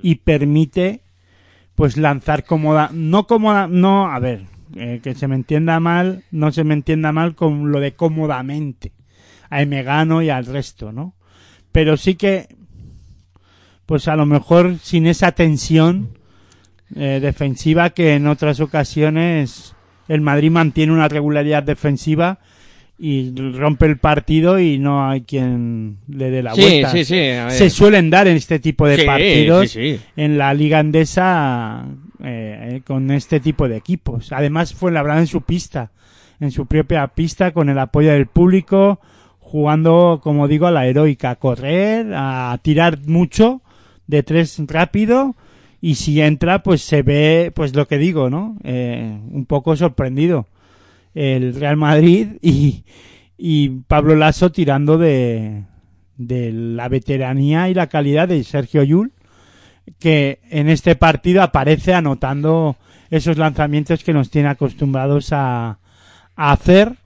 y 0.02 0.16
permite 0.16 1.02
pues 1.76 1.98
lanzar 1.98 2.44
cómoda, 2.44 2.90
no 2.94 3.26
cómoda, 3.26 3.68
no, 3.68 4.12
a 4.12 4.20
ver, 4.20 4.46
eh, 4.76 5.00
que 5.02 5.16
se 5.16 5.28
me 5.28 5.36
entienda 5.36 5.80
mal, 5.80 6.24
no 6.32 6.52
se 6.52 6.64
me 6.64 6.74
entienda 6.74 7.12
mal 7.12 7.36
con 7.36 7.72
lo 7.72 7.80
de 7.80 7.94
cómodamente 7.94 8.92
a 9.50 9.62
Emegano 9.62 10.22
y 10.22 10.30
al 10.30 10.46
resto, 10.46 10.92
¿no? 10.92 11.16
Pero 11.72 11.98
sí 11.98 12.16
que 12.16 12.56
pues 13.86 14.08
a 14.08 14.16
lo 14.16 14.28
mejor 14.28 14.78
sin 14.78 15.08
esa 15.08 15.32
tensión 15.32 16.20
eh, 16.96 17.20
defensiva 17.20 17.90
que 17.90 18.14
en 18.14 18.28
otras 18.28 18.60
ocasiones 18.60 19.74
el 20.08 20.22
Madrid 20.22 20.52
mantiene 20.52 20.94
una 20.94 21.08
regularidad 21.08 21.64
defensiva 21.64 22.40
y 23.02 23.34
rompe 23.54 23.86
el 23.86 23.98
partido 23.98 24.60
y 24.60 24.78
no 24.78 25.08
hay 25.10 25.22
quien 25.22 26.00
le 26.10 26.30
dé 26.30 26.44
la 26.44 26.54
Sí, 26.54 26.62
vuelta. 26.62 26.92
sí, 26.92 27.06
sí. 27.06 27.16
Se 27.50 27.70
suelen 27.70 28.10
dar 28.10 28.28
en 28.28 28.36
este 28.36 28.60
tipo 28.60 28.86
de 28.88 28.98
Sí, 28.98 29.06
partidos 29.06 29.72
sí. 29.72 30.00
en 30.18 30.38
la 30.38 30.54
liga 30.54 30.80
andesa 30.80 31.86
eh, 32.22 32.72
eh, 32.76 32.82
con 32.86 33.10
este 33.12 33.40
tipo 33.40 33.70
de 33.70 33.78
equipos. 33.78 34.34
Además 34.34 34.74
fue 34.74 34.92
labrado 34.92 35.22
en 35.22 35.28
su 35.28 35.42
pista, 35.44 35.92
en 36.42 36.52
su 36.52 36.66
propia 36.66 37.08
pista 37.08 37.52
con 37.52 37.70
el 37.70 37.80
apoyo 37.80 38.12
del 38.12 38.28
público, 38.28 39.00
jugando, 39.40 40.20
como 40.22 40.48
digo, 40.50 40.68
a 40.68 40.72
la 40.72 40.86
heroica, 40.86 41.30
a 41.32 41.36
correr, 41.38 42.08
a 42.14 42.58
tirar 42.62 43.00
mucho 43.08 43.62
de 44.08 44.24
tres 44.24 44.62
rápido 44.68 45.36
y 45.82 45.96
si 45.96 46.20
entra 46.20 46.62
pues 46.64 46.82
se 46.82 47.02
ve 47.04 47.52
pues 47.56 47.74
lo 47.76 47.88
que 47.88 47.98
digo, 47.98 48.30
¿no? 48.30 48.58
Eh, 48.64 49.18
un 49.32 49.46
poco 49.46 49.76
sorprendido 49.78 50.48
el 51.14 51.56
Real 51.56 51.78
Madrid 51.78 52.38
y, 52.42 52.84
y 53.38 53.70
Pablo 53.88 54.16
Lasso 54.16 54.52
tirando 54.52 54.98
de, 54.98 55.64
de 56.18 56.52
la 56.52 56.88
veteranía 56.90 57.70
y 57.70 57.74
la 57.74 57.88
calidad 57.88 58.28
de 58.28 58.44
Sergio 58.44 58.84
Yul 58.84 59.12
que 59.98 60.40
en 60.50 60.70
este 60.70 60.96
partido 60.96 61.42
aparece 61.42 61.94
anotando 61.94 62.78
esos 63.10 63.38
lanzamientos 63.38 64.04
que 64.04 64.14
nos 64.14 64.30
tiene 64.30 64.50
acostumbrados 64.50 65.34
a, 65.34 65.80
a 66.36 66.52
hacer 66.52 66.98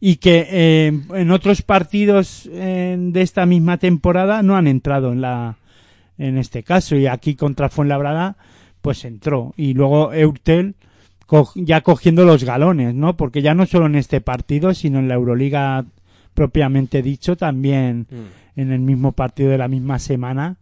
y 0.00 0.16
que 0.16 0.46
eh, 0.50 1.00
en 1.14 1.30
otros 1.30 1.62
partidos 1.62 2.48
eh, 2.52 2.96
de 2.98 3.22
esta 3.22 3.46
misma 3.46 3.78
temporada 3.78 4.42
no 4.42 4.56
han 4.56 4.66
entrado 4.66 5.12
en 5.12 5.20
la 5.20 5.56
en 6.18 6.38
este 6.38 6.62
caso. 6.62 6.96
Y 6.96 7.06
aquí 7.06 7.34
contra 7.34 7.68
Fuenlabrada 7.68 8.36
pues 8.82 9.04
entró. 9.04 9.54
Y 9.56 9.74
luego 9.74 10.12
Eurtel 10.12 10.74
co- 11.26 11.50
ya 11.54 11.80
cogiendo 11.82 12.24
los 12.24 12.44
galones, 12.44 12.94
¿no? 12.94 13.16
Porque 13.16 13.42
ya 13.42 13.54
no 13.54 13.66
solo 13.66 13.86
en 13.86 13.94
este 13.96 14.20
partido, 14.20 14.72
sino 14.74 14.98
en 14.98 15.08
la 15.08 15.14
Euroliga 15.14 15.84
propiamente 16.34 17.02
dicho, 17.02 17.36
también 17.36 18.06
en 18.56 18.72
el 18.72 18.80
mismo 18.80 19.12
partido 19.12 19.50
de 19.50 19.58
la 19.58 19.68
misma 19.68 19.98
semana, 19.98 20.56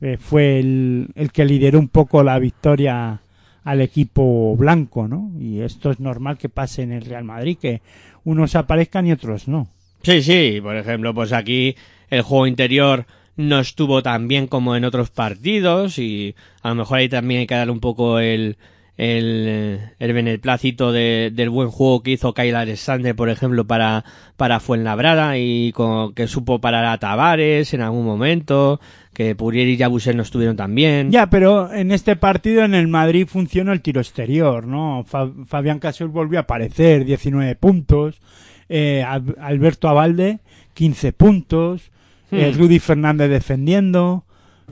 eh, 0.00 0.16
fue 0.20 0.58
el, 0.58 1.08
el 1.14 1.30
que 1.30 1.44
lideró 1.44 1.78
un 1.78 1.88
poco 1.88 2.22
la 2.24 2.38
victoria 2.38 3.20
al 3.64 3.80
equipo 3.80 4.56
blanco, 4.56 5.06
¿no? 5.06 5.30
Y 5.40 5.60
esto 5.60 5.90
es 5.92 6.00
normal 6.00 6.38
que 6.38 6.48
pase 6.48 6.82
en 6.82 6.90
el 6.92 7.04
Real 7.04 7.22
Madrid, 7.24 7.56
que 7.60 7.80
unos 8.24 8.56
aparezcan 8.56 9.06
y 9.06 9.12
otros 9.12 9.46
no. 9.46 9.68
Sí, 10.02 10.22
sí, 10.22 10.58
por 10.60 10.76
ejemplo, 10.76 11.14
pues 11.14 11.32
aquí 11.32 11.76
el 12.10 12.22
juego 12.22 12.48
interior 12.48 13.06
no 13.36 13.60
estuvo 13.60 14.02
tan 14.02 14.26
bien 14.26 14.48
como 14.48 14.74
en 14.74 14.84
otros 14.84 15.10
partidos 15.10 15.98
y 16.00 16.34
a 16.62 16.70
lo 16.70 16.74
mejor 16.74 16.98
ahí 16.98 17.08
también 17.08 17.40
hay 17.42 17.46
que 17.46 17.54
darle 17.54 17.72
un 17.72 17.80
poco 17.80 18.18
el 18.18 18.56
el, 19.02 19.80
el 19.98 20.12
beneplácito 20.12 20.92
de- 20.92 21.30
del 21.34 21.50
buen 21.50 21.68
juego 21.70 22.02
que 22.02 22.12
hizo 22.12 22.34
Kyle 22.34 22.54
Alexander, 22.54 23.16
por 23.16 23.28
ejemplo, 23.30 23.66
para, 23.66 24.04
para 24.36 24.60
Fuenlabrada 24.60 25.38
y 25.38 25.72
con, 25.72 26.14
que 26.14 26.26
supo 26.28 26.60
parar 26.60 26.84
a 26.84 26.98
Tavares 26.98 27.74
en 27.74 27.80
algún 27.80 28.04
momento, 28.04 28.80
que 29.12 29.34
Purier 29.34 29.66
y 29.68 29.76
Yabusel 29.76 30.16
no 30.16 30.22
estuvieron 30.22 30.56
tan 30.56 30.74
bien. 30.74 31.10
Ya, 31.10 31.28
pero 31.28 31.72
en 31.72 31.90
este 31.90 32.14
partido 32.16 32.62
en 32.64 32.74
el 32.74 32.86
Madrid 32.88 33.26
funcionó 33.28 33.72
el 33.72 33.82
tiro 33.82 34.00
exterior, 34.00 34.66
¿no? 34.66 35.04
Fa- 35.06 35.30
Fabián 35.46 35.78
Casol 35.80 36.08
volvió 36.08 36.38
a 36.38 36.42
aparecer, 36.42 37.04
19 37.04 37.56
puntos. 37.56 38.20
Eh, 38.68 39.02
Al- 39.06 39.36
Alberto 39.40 39.88
Abalde, 39.88 40.38
15 40.74 41.12
puntos. 41.12 41.90
Eh, 42.30 42.52
Hmm. 42.54 42.58
Rudy 42.58 42.78
Fernández 42.78 43.28
defendiendo. 43.28 44.24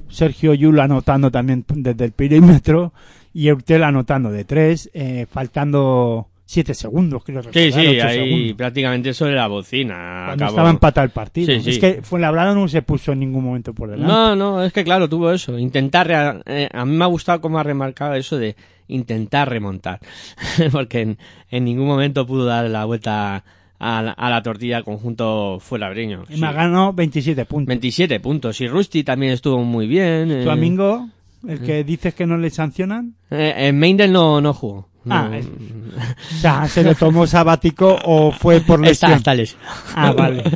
Sergio 0.08 0.54
Yul 0.54 0.80
anotando 0.80 1.30
también 1.30 1.64
desde 1.68 2.06
el 2.06 2.12
perímetro. 2.12 2.94
Y 3.32 3.48
Eurtel 3.48 3.84
anotando 3.84 4.30
de 4.30 4.44
tres, 4.44 4.90
eh, 4.92 5.26
faltando 5.30 6.26
siete 6.46 6.74
segundos, 6.74 7.22
creo 7.24 7.42
Sí, 7.44 7.48
recordar, 7.48 7.72
sí, 7.84 7.88
ocho 7.98 8.06
ahí 8.08 8.18
segundos. 8.28 8.56
prácticamente 8.56 9.14
sobre 9.14 9.34
la 9.36 9.46
bocina. 9.46 9.94
Cuando 10.26 10.32
acabó. 10.44 10.48
estaba 10.50 10.70
empatado 10.70 11.04
el 11.04 11.10
partido. 11.12 11.46
Sí, 11.54 11.60
sí. 11.60 11.70
Es 11.70 11.78
que 11.78 12.02
Fuenlabrada 12.02 12.54
no 12.54 12.66
se 12.66 12.82
puso 12.82 13.12
en 13.12 13.20
ningún 13.20 13.44
momento 13.44 13.72
por 13.72 13.88
delante. 13.90 14.12
No, 14.12 14.34
no, 14.34 14.62
es 14.64 14.72
que 14.72 14.82
claro, 14.82 15.08
tuvo 15.08 15.30
eso. 15.30 15.56
Intentar. 15.58 16.42
eh, 16.46 16.68
a 16.72 16.84
mí 16.84 16.96
me 16.96 17.04
ha 17.04 17.08
gustado 17.08 17.40
cómo 17.40 17.60
ha 17.60 17.62
remarcado 17.62 18.14
eso 18.14 18.36
de 18.36 18.56
intentar 18.88 19.48
remontar. 19.48 20.00
Porque 20.72 21.02
en, 21.02 21.18
en 21.52 21.64
ningún 21.64 21.86
momento 21.86 22.26
pudo 22.26 22.46
dar 22.46 22.68
la 22.68 22.84
vuelta 22.84 23.44
a 23.78 24.02
la, 24.02 24.10
a 24.10 24.28
la 24.28 24.42
tortilla 24.42 24.82
conjunto 24.82 25.58
fuelabreño. 25.60 26.24
Y 26.28 26.34
Sí. 26.34 26.40
me 26.40 26.48
ha 26.48 26.52
ganado 26.52 26.92
27 26.92 27.44
puntos. 27.44 27.68
27 27.68 28.18
puntos. 28.18 28.60
Y 28.60 28.66
Rusty 28.66 29.04
también 29.04 29.32
estuvo 29.34 29.62
muy 29.62 29.86
bien. 29.86 30.32
eh. 30.32 30.42
Tu 30.42 30.50
amigo, 30.50 31.08
el 31.46 31.60
que 31.60 31.84
dices 31.84 32.14
que 32.14 32.26
no 32.26 32.38
le 32.38 32.50
sancionan, 32.50 33.14
Eh, 33.30 33.52
en 33.56 33.78
Meindel 33.78 34.12
no, 34.12 34.40
no 34.40 34.54
jugó. 34.54 34.88
No. 35.04 35.14
Ah, 35.14 35.30
es- 35.36 35.46
o 35.46 36.34
sea, 36.40 36.68
se 36.68 36.82
lo 36.84 36.94
tomó 36.94 37.26
sabático 37.26 37.98
o 38.04 38.32
fue 38.32 38.60
por 38.60 38.80
lesión. 38.80 39.12
Está, 39.12 39.32
está 39.32 39.34
lesionado. 39.34 39.72
Ah, 39.94 40.12
vale. 40.12 40.44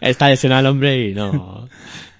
Está 0.00 0.28
lesionado 0.28 0.60
el 0.60 0.66
hombre 0.66 1.08
y 1.10 1.14
no. 1.14 1.68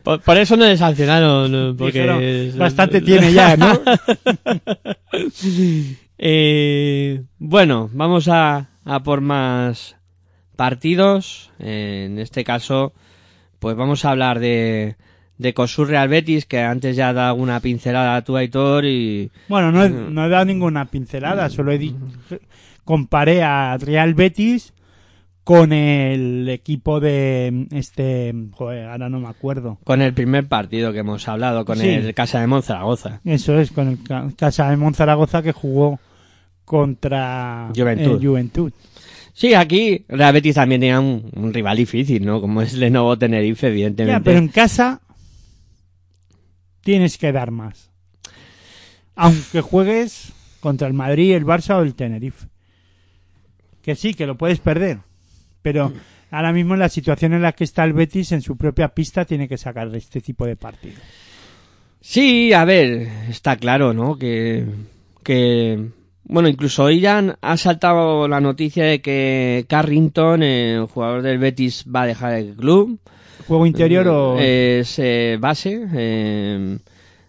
Por, 0.03 0.21
por 0.21 0.37
eso 0.37 0.57
no 0.57 0.65
le 0.65 0.77
sancionaron. 0.77 1.77
Porque 1.77 2.03
Dijeron, 2.03 2.59
bastante 2.59 3.01
tiene 3.01 3.33
ya, 3.33 3.57
¿no? 3.57 3.77
Eh, 6.19 7.23
bueno, 7.39 7.91
vamos 7.93 8.29
a, 8.29 8.69
a 8.85 9.03
por 9.03 9.21
más 9.21 9.97
partidos. 10.57 11.51
Eh, 11.59 12.05
en 12.07 12.19
este 12.19 12.45
caso, 12.45 12.93
pues 13.59 13.77
vamos 13.77 14.05
a 14.05 14.11
hablar 14.13 14.39
de, 14.39 14.97
de 15.39 15.53
Cosur 15.55 15.89
Real 15.89 16.09
Betis, 16.09 16.47
que 16.47 16.61
antes 16.61 16.95
ya 16.97 17.13
da 17.13 17.33
una 17.33 17.59
pincelada 17.61 18.17
a 18.17 18.23
tu 18.23 18.37
Aitor 18.37 18.85
y 18.85 19.31
Bueno, 19.49 19.73
no 19.73 19.83
he, 19.85 19.91
no 19.91 20.25
he 20.27 20.29
dado 20.29 20.45
ninguna 20.45 20.85
pincelada, 20.87 21.49
solo 21.51 21.73
he 21.73 21.79
dicho, 21.79 21.97
comparé 22.85 23.43
a 23.43 23.77
Real 23.79 24.15
Betis 24.15 24.73
con 25.43 25.73
el 25.75 26.49
equipo 26.49 27.01
de 27.01 27.67
este, 27.73 28.33
joder, 28.53 28.87
ahora 28.89 29.09
no 29.11 29.21
me 29.21 29.29
acuerdo. 29.29 29.79
con 29.85 30.01
el 30.01 30.15
primer 30.15 30.47
partido 30.49 30.93
que 30.93 31.01
hemos 31.01 31.27
hablado, 31.29 31.65
con 31.67 31.77
Sí. 31.79 31.89
el 31.89 32.15
Casa 32.15 32.41
de 32.41 32.47
Monzaragoza. 32.47 33.21
Eso 33.25 33.59
es, 33.59 33.71
con 33.71 33.89
el 33.89 34.03
Ca- 34.03 34.29
Casa 34.39 34.71
de 34.71 34.77
Monzaragoza 34.79 35.43
que 35.43 35.53
jugó 35.53 35.99
contra 36.65 37.71
Juventud. 37.77 38.13
el 38.23 38.27
Juventud. 38.27 38.73
Sí, 39.33 39.53
aquí 39.53 40.05
Real 40.09 40.33
Betis 40.33 40.55
también 40.55 40.81
tenía 40.81 41.01
un, 41.01 41.29
un 41.35 41.53
rival 41.53 41.77
difícil, 41.77 42.25
¿no? 42.25 42.41
Como 42.41 42.63
es 42.63 42.75
Lenovo 42.75 43.19
Tenerife, 43.19 43.67
evidentemente. 43.69 44.19
Ya, 44.21 44.25
pero 44.25 44.39
en 44.39 44.49
casa 44.49 45.01
tienes 46.85 47.19
que 47.19 47.33
dar 47.33 47.51
más. 47.51 47.91
Aunque 49.17 49.61
juegues 49.61 50.33
contra 50.61 50.87
el 50.87 50.95
Madrid, 50.95 51.35
el 51.35 51.45
Barça 51.45 51.77
o 51.77 51.83
el 51.83 51.95
Tenerife. 51.95 52.47
Que 53.83 53.97
sí, 53.97 54.15
que 54.15 54.27
lo 54.27 54.39
puedes 54.39 54.61
perder. 54.61 54.99
Pero 55.63 55.93
ahora 56.31 56.53
mismo 56.53 56.75
en 56.75 56.81
la 56.81 56.89
situación 56.89 57.33
en 57.33 57.43
la 57.43 57.53
que 57.53 57.65
está 57.65 57.85
el 57.85 57.93
Betis 57.93 58.33
en 58.33 58.43
su 58.43 58.57
propia 58.57 58.89
pista 58.89 59.25
tiene 59.25 59.49
que 59.49 59.59
sacar 59.59 59.95
este 59.95 60.21
tipo 60.21 60.47
de 60.47 60.57
partidos. 60.57 61.01
Sí, 62.01 62.53
a 62.53 62.65
ver, 62.65 63.09
está 63.29 63.57
claro, 63.57 63.95
¿no? 63.95 64.19
Que, 64.19 64.67
que 65.23 65.89
bueno, 66.25 66.49
incluso 66.49 66.85
hoy 66.85 67.01
ya 67.01 67.39
ha 67.41 67.57
saltado 67.57 68.29
la 68.29 68.41
noticia 68.41 68.85
de 68.85 69.01
que 69.01 69.65
Carrington, 69.69 70.43
el 70.43 70.87
jugador 70.87 71.23
del 71.23 71.39
Betis, 71.39 71.85
va 71.85 72.03
a 72.03 72.07
dejar 72.07 72.35
el 72.35 72.55
club. 72.55 72.99
¿Juego 73.49 73.67
interior 73.67 74.07
o...? 74.09 74.37
Es 74.39 74.99
eh, 74.99 75.37
base. 75.41 75.87
eh, 75.95 76.79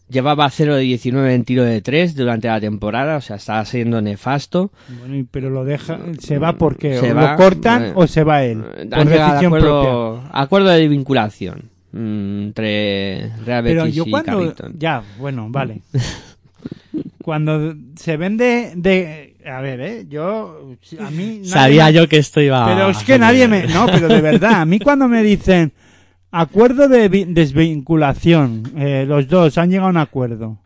llevaba 0.09 0.49
0 0.49 0.75
de 0.75 0.81
19 0.83 1.33
en 1.33 1.43
tiro 1.45 1.63
de 1.63 1.81
3 1.81 2.15
durante 2.15 2.47
la 2.47 2.59
temporada, 2.61 3.17
o 3.17 3.21
sea, 3.21 3.37
estaba 3.37 3.65
siendo 3.65 4.01
nefasto. 4.01 4.71
Bueno, 4.99 5.15
y- 5.17 5.23
pero 5.23 5.49
lo 5.49 5.65
deja... 5.65 5.99
¿Se 6.19 6.37
va 6.37 6.53
porque 6.53 6.97
Se 6.99 7.11
o 7.11 7.15
va, 7.15 7.31
lo 7.31 7.37
cortan 7.37 7.85
eh, 7.85 7.91
o 7.95 8.05
se 8.07 8.23
va 8.23 8.43
él? 8.43 8.61
Por 8.61 9.05
decisión 9.09 9.51
propia. 9.51 9.57
acuerdo, 9.57 10.23
acuerdo 10.31 10.69
de 10.69 10.87
vinculación 10.87 11.69
mm, 11.91 12.41
entre 12.43 13.31
Real 13.45 13.63
Betis 13.63 13.77
Pero 13.81 13.87
yo 13.87 14.03
y 14.05 14.11
cuando... 14.11 14.31
Carrington. 14.31 14.75
Ya, 14.77 15.03
bueno, 15.17 15.47
vale. 15.49 15.81
cuando 17.23 17.75
se 17.95 18.17
vende 18.17 18.73
de... 18.75 19.35
A 19.45 19.61
ver, 19.61 19.81
¿eh? 19.81 20.05
Yo... 20.07 20.71
A 20.99 21.09
mí... 21.11 21.37
nadie 21.39 21.45
Sabía 21.45 21.85
me- 21.87 21.93
yo 21.93 22.07
que 22.07 22.17
esto 22.17 22.41
iba 22.41 22.65
Pero 22.67 22.85
a 22.87 22.91
es 22.91 23.03
que 23.03 23.17
nadie 23.19 23.47
me... 23.47 23.65
No, 23.67 23.85
pero 23.87 24.07
de 24.07 24.21
verdad, 24.21 24.61
a 24.61 24.65
mí 24.65 24.79
cuando 24.79 25.07
me 25.07 25.23
dicen 25.23 25.71
acuerdo 26.39 26.87
de 26.87 27.07
vi- 27.09 27.25
desvinculación, 27.25 28.63
eh, 28.77 29.05
los 29.07 29.27
dos 29.27 29.57
han 29.57 29.69
llegado 29.69 29.87
a 29.87 29.91
un 29.91 29.97
acuerdo. 29.97 30.57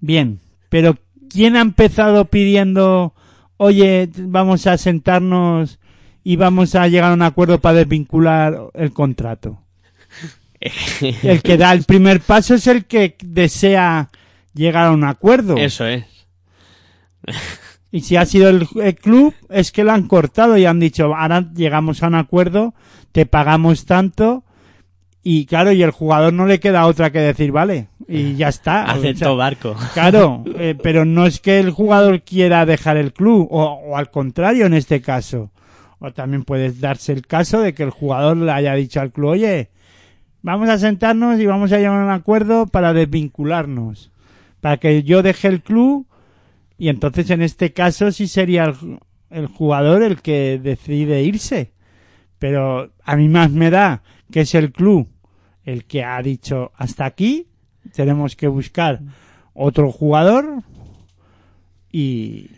Bien, 0.00 0.40
pero 0.68 0.96
¿quién 1.30 1.56
ha 1.56 1.60
empezado 1.60 2.26
pidiendo, 2.26 3.14
oye, 3.56 4.08
vamos 4.16 4.66
a 4.66 4.76
sentarnos 4.78 5.78
y 6.24 6.36
vamos 6.36 6.74
a 6.74 6.86
llegar 6.88 7.10
a 7.10 7.14
un 7.14 7.22
acuerdo 7.22 7.60
para 7.60 7.78
desvincular 7.78 8.58
el 8.74 8.92
contrato? 8.92 9.60
El 11.22 11.40
que 11.42 11.56
da 11.56 11.72
el 11.72 11.84
primer 11.84 12.20
paso 12.20 12.54
es 12.56 12.66
el 12.66 12.84
que 12.86 13.16
desea 13.22 14.10
llegar 14.54 14.86
a 14.86 14.90
un 14.90 15.04
acuerdo. 15.04 15.56
Eso 15.56 15.86
es. 15.86 16.04
Y 17.90 18.02
si 18.02 18.16
ha 18.16 18.26
sido 18.26 18.50
el, 18.50 18.68
el 18.82 18.96
club, 18.96 19.32
es 19.48 19.72
que 19.72 19.82
lo 19.82 19.92
han 19.92 20.08
cortado 20.08 20.58
y 20.58 20.66
han 20.66 20.78
dicho, 20.78 21.14
ahora 21.16 21.48
llegamos 21.54 22.02
a 22.02 22.08
un 22.08 22.16
acuerdo, 22.16 22.74
te 23.12 23.24
pagamos 23.24 23.86
tanto, 23.86 24.44
y 25.30 25.44
claro, 25.44 25.72
y 25.72 25.82
el 25.82 25.90
jugador 25.90 26.32
no 26.32 26.46
le 26.46 26.58
queda 26.58 26.86
otra 26.86 27.12
que 27.12 27.18
decir, 27.18 27.52
vale, 27.52 27.88
y 28.08 28.36
ya 28.36 28.48
está. 28.48 28.86
O 28.86 28.90
Acepto 28.92 29.18
sea, 29.18 29.32
barco. 29.32 29.76
Claro, 29.92 30.42
eh, 30.58 30.74
pero 30.82 31.04
no 31.04 31.26
es 31.26 31.38
que 31.38 31.58
el 31.58 31.70
jugador 31.70 32.22
quiera 32.22 32.64
dejar 32.64 32.96
el 32.96 33.12
club, 33.12 33.46
o, 33.50 33.62
o 33.62 33.98
al 33.98 34.10
contrario 34.10 34.64
en 34.64 34.72
este 34.72 35.02
caso. 35.02 35.50
O 35.98 36.12
también 36.14 36.44
puede 36.44 36.72
darse 36.72 37.12
el 37.12 37.26
caso 37.26 37.60
de 37.60 37.74
que 37.74 37.82
el 37.82 37.90
jugador 37.90 38.38
le 38.38 38.50
haya 38.50 38.72
dicho 38.72 39.02
al 39.02 39.12
club, 39.12 39.32
oye, 39.32 39.68
vamos 40.40 40.70
a 40.70 40.78
sentarnos 40.78 41.38
y 41.38 41.44
vamos 41.44 41.72
a 41.72 41.76
llegar 41.76 42.00
a 42.00 42.04
un 42.06 42.10
acuerdo 42.10 42.66
para 42.66 42.94
desvincularnos. 42.94 44.10
Para 44.62 44.78
que 44.78 45.02
yo 45.02 45.22
deje 45.22 45.48
el 45.48 45.60
club 45.60 46.06
y 46.78 46.88
entonces 46.88 47.28
en 47.28 47.42
este 47.42 47.74
caso 47.74 48.12
sí 48.12 48.28
sería 48.28 48.64
el, 48.64 48.98
el 49.28 49.46
jugador 49.46 50.02
el 50.02 50.22
que 50.22 50.58
decide 50.58 51.22
irse. 51.22 51.74
Pero 52.38 52.92
a 53.04 53.14
mí 53.14 53.28
más 53.28 53.50
me 53.50 53.68
da 53.68 54.02
que 54.32 54.40
es 54.40 54.54
el 54.54 54.72
club 54.72 55.06
el 55.68 55.84
que 55.84 56.02
ha 56.02 56.22
dicho 56.22 56.72
hasta 56.76 57.04
aquí, 57.04 57.46
tenemos 57.94 58.36
que 58.36 58.48
buscar 58.48 59.00
otro 59.52 59.92
jugador 59.92 60.62
y, 61.92 62.48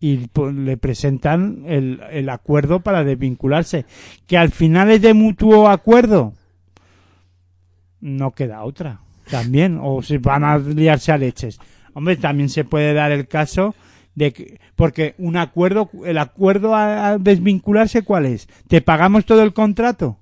y 0.00 0.28
pues, 0.28 0.54
le 0.54 0.78
presentan 0.78 1.64
el, 1.66 2.00
el 2.10 2.30
acuerdo 2.30 2.80
para 2.80 3.04
desvincularse. 3.04 3.84
Que 4.26 4.38
al 4.38 4.50
final 4.50 4.90
es 4.92 5.02
de 5.02 5.12
mutuo 5.12 5.68
acuerdo. 5.68 6.32
No 8.00 8.30
queda 8.30 8.64
otra. 8.64 9.00
También. 9.30 9.78
O 9.82 10.02
se 10.02 10.16
van 10.16 10.42
a 10.42 10.56
liarse 10.56 11.12
a 11.12 11.18
leches. 11.18 11.58
Hombre, 11.92 12.16
también 12.16 12.48
se 12.48 12.64
puede 12.64 12.94
dar 12.94 13.12
el 13.12 13.28
caso 13.28 13.74
de 14.14 14.32
que, 14.32 14.58
porque 14.74 15.14
un 15.18 15.36
acuerdo, 15.36 15.90
el 16.06 16.16
acuerdo 16.16 16.74
a, 16.74 17.08
a 17.08 17.18
desvincularse, 17.18 18.02
¿cuál 18.02 18.24
es? 18.24 18.48
¿Te 18.68 18.80
pagamos 18.80 19.26
todo 19.26 19.42
el 19.42 19.52
contrato? 19.52 20.18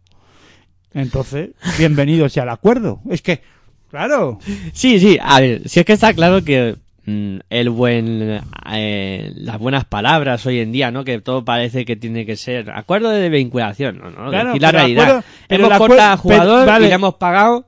Entonces, 0.94 1.51
bienvenido 1.78 2.28
sea 2.28 2.43
el 2.44 2.48
acuerdo. 2.51 3.01
Es 3.10 3.23
que, 3.23 3.40
claro, 3.90 4.39
Sí, 4.73 4.98
sí, 5.01 5.19
a 5.20 5.40
ver, 5.40 5.69
si 5.69 5.81
es 5.81 5.86
que 5.86 5.93
está 5.94 6.12
claro 6.14 6.44
que 6.44 6.77
mm, 7.06 7.36
el 7.51 7.70
buen, 7.70 8.40
eh, 8.73 9.32
las 9.36 9.59
buenas 9.59 9.85
palabras 9.85 10.44
hoy 10.47 10.60
en 10.60 10.73
día, 10.73 10.90
¿no? 10.90 11.05
Que 11.05 11.20
todo 11.20 11.44
parece 11.44 11.85
que 11.85 11.97
tiene 11.97 12.27
que 12.27 12.36
ser 12.36 12.70
acuerdo 12.70 13.10
de 13.10 13.28
vinculación, 13.28 13.98
¿no? 13.98 14.10
¿no? 14.10 14.31
Claro, 14.31 14.48
Decir 14.48 14.62
la 14.62 14.73
realidad. 14.73 15.05
acuerdo- 15.05 15.24
Hemos 15.48 15.78
cortado 15.78 16.01
al 16.12 16.19
pero- 16.19 16.23
jugador 16.23 16.66
vale. 16.66 16.86
y 16.86 16.89
le 16.89 16.94
hemos 16.94 17.14
pagado 17.14 17.66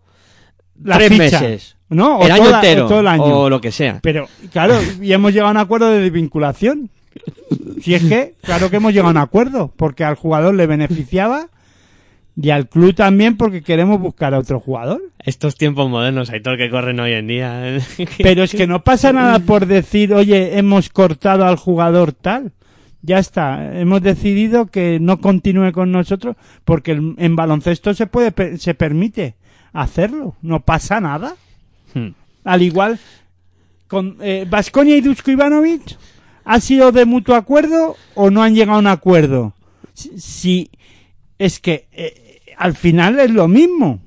la 0.82 0.96
tres 0.98 1.08
ficha, 1.10 1.40
meses. 1.40 1.76
¿no? 1.88 2.18
O 2.18 2.24
el 2.26 2.32
año 2.32 2.44
toda- 2.44 2.56
entero, 2.56 2.84
o 2.84 2.88
todo 2.88 3.00
el 3.00 3.06
año. 3.08 3.22
o 3.24 3.50
lo 3.50 3.60
que 3.60 3.72
sea. 3.72 4.00
Pero, 4.02 4.28
claro, 4.52 4.78
y 5.00 5.12
hemos 5.12 5.32
llegado 5.32 5.48
a 5.48 5.52
un 5.52 5.58
acuerdo 5.58 5.90
de 5.90 6.00
desvinculación. 6.00 6.90
Si 7.80 7.94
es 7.94 8.02
que, 8.04 8.34
claro 8.42 8.70
que 8.70 8.76
hemos 8.76 8.92
llegado 8.92 9.08
a 9.08 9.12
un 9.12 9.16
acuerdo, 9.18 9.72
porque 9.76 10.02
al 10.04 10.16
jugador 10.16 10.54
le 10.54 10.66
beneficiaba 10.66 11.48
y 12.36 12.50
al 12.50 12.68
club 12.68 12.94
también 12.94 13.36
porque 13.36 13.62
queremos 13.62 14.00
buscar 14.00 14.34
a 14.34 14.38
otro 14.38 14.60
jugador. 14.60 15.00
Estos 15.20 15.56
tiempos 15.56 15.88
modernos, 15.88 16.30
Aitor, 16.30 16.58
que 16.58 16.70
corren 16.70 17.00
hoy 17.00 17.12
en 17.12 17.26
día. 17.26 17.78
Pero 18.18 18.42
es 18.42 18.52
que 18.52 18.66
no 18.66 18.82
pasa 18.82 19.12
nada 19.12 19.38
por 19.38 19.66
decir, 19.66 20.12
oye, 20.12 20.58
hemos 20.58 20.88
cortado 20.88 21.46
al 21.46 21.56
jugador 21.56 22.12
tal. 22.12 22.52
Ya 23.02 23.18
está, 23.18 23.78
hemos 23.78 24.00
decidido 24.00 24.66
que 24.66 24.98
no 24.98 25.20
continúe 25.20 25.72
con 25.72 25.92
nosotros 25.92 26.36
porque 26.64 26.92
en 26.92 27.36
baloncesto 27.36 27.92
se 27.92 28.06
puede, 28.06 28.56
se 28.56 28.74
permite 28.74 29.34
hacerlo, 29.74 30.36
no 30.40 30.60
pasa 30.60 31.00
nada. 31.00 31.36
Hmm. 31.92 32.08
Al 32.44 32.62
igual 32.62 32.98
con 33.88 34.16
eh, 34.22 34.46
y 34.86 35.00
Dusko 35.02 35.30
Ivanovic, 35.30 35.96
¿ha 36.44 36.60
sido 36.60 36.92
de 36.92 37.04
mutuo 37.04 37.34
acuerdo 37.34 37.96
o 38.14 38.30
no 38.30 38.42
han 38.42 38.54
llegado 38.54 38.76
a 38.78 38.80
un 38.80 38.86
acuerdo? 38.86 39.52
Si, 39.92 40.18
si- 40.18 40.70
es 41.38 41.60
que 41.60 41.88
eh, 41.92 42.23
al 42.56 42.74
final 42.74 43.18
es 43.20 43.30
lo 43.30 43.48
mismo. 43.48 44.00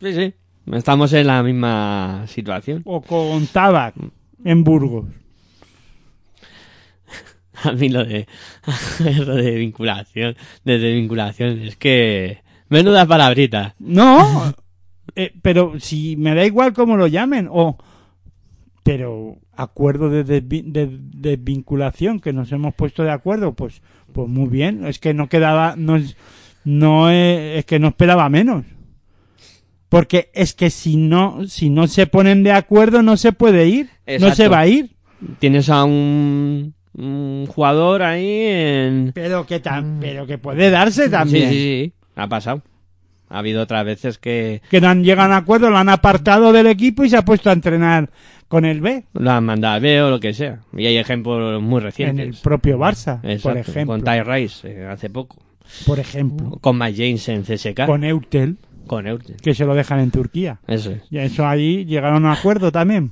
Sí, 0.00 0.12
sí. 0.12 0.34
Estamos 0.72 1.12
en 1.12 1.26
la 1.28 1.42
misma 1.42 2.24
situación. 2.26 2.82
O 2.84 3.00
con 3.00 3.46
Tabac 3.46 3.94
en 4.44 4.64
Burgos. 4.64 5.06
A 7.64 7.72
mí 7.72 7.88
lo 7.88 8.04
de, 8.04 8.26
lo 9.26 9.34
de 9.36 9.54
vinculación, 9.56 10.36
de 10.64 10.78
desvinculación, 10.78 11.60
es 11.62 11.76
que, 11.76 12.42
menuda 12.68 13.06
palabrita. 13.06 13.74
No, 13.78 14.52
eh, 15.14 15.32
pero 15.40 15.80
si 15.80 16.16
me 16.16 16.34
da 16.34 16.44
igual 16.44 16.74
cómo 16.74 16.96
lo 16.96 17.06
llamen, 17.06 17.48
o 17.50 17.78
pero 18.82 19.38
acuerdo 19.56 20.10
de, 20.10 20.24
desvi- 20.24 20.64
de 20.64 20.88
desvinculación 21.00 22.20
que 22.20 22.32
nos 22.32 22.52
hemos 22.52 22.74
puesto 22.74 23.02
de 23.02 23.10
acuerdo, 23.10 23.54
pues 23.54 23.82
pues 24.12 24.28
muy 24.28 24.48
bien, 24.48 24.84
es 24.86 24.98
que 24.98 25.14
no 25.14 25.28
quedaba 25.28 25.74
no 25.76 25.96
es, 25.96 26.16
no 26.66 27.10
es, 27.10 27.60
es 27.60 27.64
que 27.64 27.78
no 27.78 27.88
esperaba 27.88 28.28
menos. 28.28 28.64
Porque 29.88 30.30
es 30.34 30.52
que 30.52 30.68
si 30.68 30.96
no 30.96 31.46
si 31.46 31.70
no 31.70 31.86
se 31.86 32.08
ponen 32.08 32.42
de 32.42 32.50
acuerdo 32.50 33.02
no 33.02 33.16
se 33.16 33.32
puede 33.32 33.68
ir, 33.68 33.88
no 34.20 34.34
se 34.34 34.48
va 34.48 34.60
a 34.60 34.66
ir. 34.66 34.90
Tienes 35.38 35.70
a 35.70 35.84
un, 35.84 36.74
un 36.94 37.46
jugador 37.46 38.02
ahí 38.02 38.46
en... 38.46 39.12
Pero 39.14 39.46
que 39.46 39.62
pero 40.00 40.26
que 40.26 40.38
puede 40.38 40.70
darse 40.70 41.08
también. 41.08 41.48
Sí, 41.48 41.54
sí, 41.54 41.84
sí, 41.86 41.92
ha 42.16 42.28
pasado. 42.28 42.62
Ha 43.28 43.38
habido 43.38 43.62
otras 43.62 43.84
veces 43.84 44.18
que 44.18 44.60
Que 44.68 44.80
no 44.80 44.88
han 44.88 45.04
llegado 45.04 45.32
a 45.32 45.38
acuerdo, 45.38 45.70
lo 45.70 45.78
han 45.78 45.88
apartado 45.88 46.52
del 46.52 46.66
equipo 46.66 47.04
y 47.04 47.10
se 47.10 47.16
ha 47.16 47.24
puesto 47.24 47.48
a 47.48 47.52
entrenar 47.52 48.10
con 48.48 48.64
el 48.64 48.80
B 48.80 49.04
lo 49.12 49.30
han 49.30 49.44
mandado 49.44 49.74
al 49.74 49.80
B 49.80 50.02
o 50.02 50.10
lo 50.10 50.20
que 50.20 50.34
sea. 50.34 50.60
Y 50.76 50.86
hay 50.86 50.96
ejemplos 50.98 51.62
muy 51.62 51.78
en 51.78 51.84
recientes. 51.84 52.26
el 52.26 52.42
propio 52.42 52.78
Barça, 52.78 53.20
por 53.40 53.56
ejemplo. 53.56 53.86
Con 53.86 54.02
Ty 54.02 54.22
Rice 54.22 54.68
eh, 54.68 54.86
hace 54.86 55.10
poco. 55.10 55.45
Por 55.86 55.98
ejemplo, 55.98 56.58
Con 56.60 56.78
Mike 56.78 56.96
James 56.96 57.28
en 57.28 57.42
CSK. 57.42 57.86
con 57.86 58.04
Eutel, 58.04 58.56
Con 58.86 59.06
Eurten. 59.06 59.36
que 59.42 59.54
se 59.54 59.64
lo 59.64 59.74
dejan 59.74 60.00
en 60.00 60.10
Turquía. 60.10 60.58
Eso 60.66 60.90
es. 60.92 61.02
Y 61.10 61.18
eso 61.18 61.46
ahí 61.46 61.84
llegaron 61.84 62.24
a 62.24 62.30
un 62.30 62.36
acuerdo 62.36 62.70
también, 62.72 63.10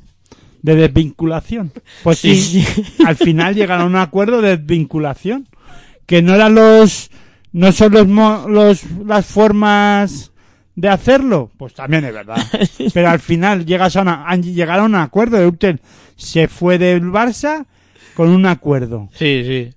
de 0.63 0.75
desvinculación. 0.77 1.73
Pues 2.03 2.19
Sí, 2.19 2.35
sí, 2.37 2.65
al 3.07 3.17
final 3.17 3.55
llegaron 3.55 3.83
a 3.85 3.87
un 3.87 3.97
acuerdo 3.97 4.41
de 4.43 4.57
desvinculación, 4.57 5.49
que 6.07 6.23
no 6.23 6.35
eran 6.35 6.55
los, 6.55 7.11
no 7.53 7.73
son 7.73 7.93
los, 7.93 8.07
los, 8.49 8.85
las 9.07 9.27
formas 9.27 10.33
de 10.77 10.89
hacerlo, 10.89 11.51
pues 11.57 11.73
también 11.75 12.05
es 12.05 12.13
verdad. 12.13 12.37
Pero 12.95 13.09
al 13.09 13.21
final 13.21 13.65
llegas 13.65 13.95
a 13.97 14.03
una, 14.03 14.35
llegaron 14.37 14.95
a 14.95 14.99
un 14.99 15.05
acuerdo, 15.05 15.39
Eutel 15.41 15.81
se 16.17 16.49
fue 16.49 16.79
del 16.79 17.03
Barça 17.05 17.67
con 18.15 18.29
un 18.29 18.47
acuerdo 18.47 19.09
Sí, 19.13 19.43
sí. 19.45 19.71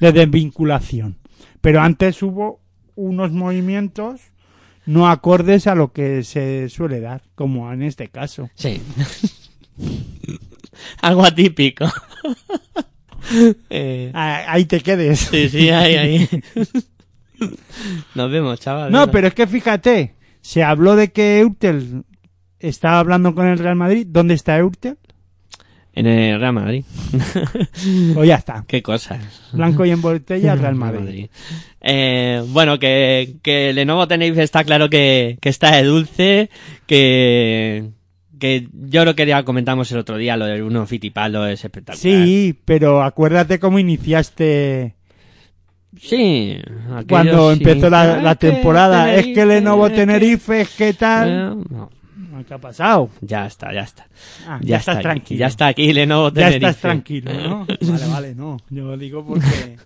de 0.00 0.12
desvinculación. 0.12 1.16
Pero 1.62 1.80
antes 1.80 2.22
hubo 2.22 2.60
unos 2.94 3.32
movimientos 3.32 4.20
no 4.84 5.08
acordes 5.08 5.66
a 5.66 5.74
lo 5.74 5.92
que 5.92 6.22
se 6.24 6.68
suele 6.68 7.00
dar, 7.00 7.22
como 7.34 7.72
en 7.72 7.82
este 7.82 8.08
caso. 8.08 8.50
Sí. 8.54 8.82
Algo 11.00 11.24
atípico. 11.24 11.86
Eh, 13.70 14.10
Ah, 14.14 14.42
Ahí 14.48 14.64
te 14.64 14.80
quedes. 14.80 15.20
sí, 15.20 15.48
sí, 15.48 15.70
ahí, 15.70 15.94
ahí. 15.94 16.28
Nos 18.16 18.30
vemos, 18.32 18.58
chaval. 18.60 18.90
No, 18.90 19.10
pero 19.12 19.28
es 19.28 19.34
que 19.34 19.46
fíjate, 19.46 20.16
se 20.40 20.64
habló 20.64 20.96
de 20.96 21.12
que 21.12 21.38
Eurtel 21.38 22.02
estaba 22.58 22.98
hablando 22.98 23.32
con 23.34 23.46
el 23.46 23.60
Real 23.60 23.76
Madrid. 23.76 24.06
¿Dónde 24.10 24.34
está 24.34 24.56
Eurtel? 24.58 24.98
En 25.94 26.06
el 26.06 26.40
Real 26.40 26.52
Madrid. 26.54 26.84
Pues 28.14 28.28
ya 28.28 28.36
está. 28.36 28.64
Qué 28.66 28.82
cosas. 28.82 29.50
Blanco 29.52 29.84
y 29.84 29.90
en 29.90 30.00
botella, 30.00 30.54
Real 30.54 30.74
Madrid. 30.74 31.26
Eh, 31.80 32.42
bueno, 32.48 32.78
que, 32.78 33.34
que 33.42 33.72
Lenovo 33.72 34.06
Tenerife 34.08 34.42
está 34.42 34.64
claro 34.64 34.88
que, 34.88 35.38
que 35.40 35.48
está 35.48 35.76
de 35.76 35.82
dulce, 35.84 36.50
que, 36.86 37.90
que 38.38 38.68
yo 38.72 39.04
lo 39.04 39.14
que 39.14 39.26
ya 39.26 39.42
comentamos 39.44 39.90
el 39.92 39.98
otro 39.98 40.16
día, 40.16 40.36
lo 40.36 40.46
del 40.46 40.62
Bruno 40.62 40.86
Fittipaldo 40.86 41.46
es 41.46 41.64
espectacular. 41.64 41.98
Sí, 42.00 42.58
pero 42.64 43.02
acuérdate 43.02 43.58
cómo 43.58 43.78
iniciaste 43.78 44.94
Sí. 46.00 46.56
cuando 47.08 47.54
sí. 47.54 47.58
empezó 47.62 47.90
la, 47.90 48.22
la 48.22 48.34
temporada. 48.36 49.14
es 49.14 49.26
que 49.26 49.44
Lenovo 49.44 49.90
Tenerife, 49.90 50.62
es 50.62 50.70
que 50.70 50.94
tal. 50.94 51.58
No, 51.68 51.90
¿Qué 52.46 52.54
ha 52.54 52.58
pasado? 52.58 53.10
ya 53.20 53.46
está, 53.46 53.72
ya 53.72 53.82
está. 53.82 54.06
Ah, 54.46 54.58
ya, 54.62 54.68
ya, 54.68 54.76
está 54.78 54.92
estás 54.92 55.02
tranquilo. 55.02 55.38
Ya 55.40 55.46
está 55.46 55.66
aquí 55.68 55.92
Lenovo 55.92 56.28
Ya 56.28 56.34
Tenerife. 56.34 56.56
estás 56.56 56.76
tranquilo, 56.80 57.32
¿no? 57.34 57.66
Vale, 57.80 58.06
vale, 58.08 58.34
no. 58.34 58.56
Yo 58.70 58.96
digo 58.96 59.24
porque... 59.24 59.76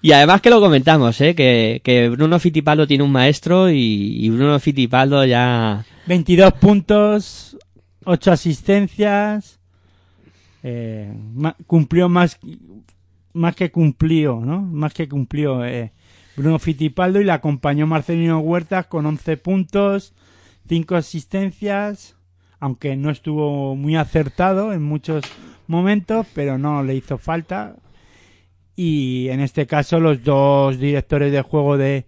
Y 0.00 0.10
además 0.12 0.40
que 0.40 0.50
lo 0.50 0.60
comentamos, 0.60 1.20
¿eh? 1.20 1.34
Que, 1.36 1.80
que 1.84 2.08
Bruno 2.08 2.38
Fittipaldo 2.40 2.86
tiene 2.86 3.04
un 3.04 3.12
maestro 3.12 3.70
y, 3.70 3.76
y 4.24 4.28
Bruno 4.30 4.58
Fittipaldo 4.58 5.24
ya... 5.24 5.84
22 6.06 6.52
puntos, 6.54 7.56
8 8.04 8.32
asistencias. 8.32 9.60
eh, 10.64 11.12
cumplió 11.66 12.08
más, 12.08 12.38
más 13.32 13.54
que 13.54 13.70
cumplió, 13.70 14.40
¿no? 14.40 14.60
Más 14.62 14.92
que 14.94 15.08
cumplió 15.08 15.64
eh, 15.64 15.92
Bruno 16.36 16.58
Fittipaldo 16.58 17.20
y 17.20 17.24
le 17.24 17.32
acompañó 17.32 17.86
Marcelino 17.86 18.40
Huertas 18.40 18.86
con 18.86 19.06
11 19.06 19.36
puntos, 19.36 20.12
5 20.72 20.96
asistencias, 20.96 22.16
aunque 22.58 22.96
no 22.96 23.10
estuvo 23.10 23.76
muy 23.76 23.96
acertado 23.96 24.72
en 24.72 24.82
muchos 24.82 25.22
momentos, 25.66 26.26
pero 26.32 26.56
no 26.56 26.82
le 26.82 26.94
hizo 26.94 27.18
falta. 27.18 27.76
Y 28.74 29.28
en 29.28 29.40
este 29.40 29.66
caso 29.66 30.00
los 30.00 30.24
dos 30.24 30.78
directores 30.78 31.30
de 31.30 31.42
juego 31.42 31.76
de, 31.76 32.06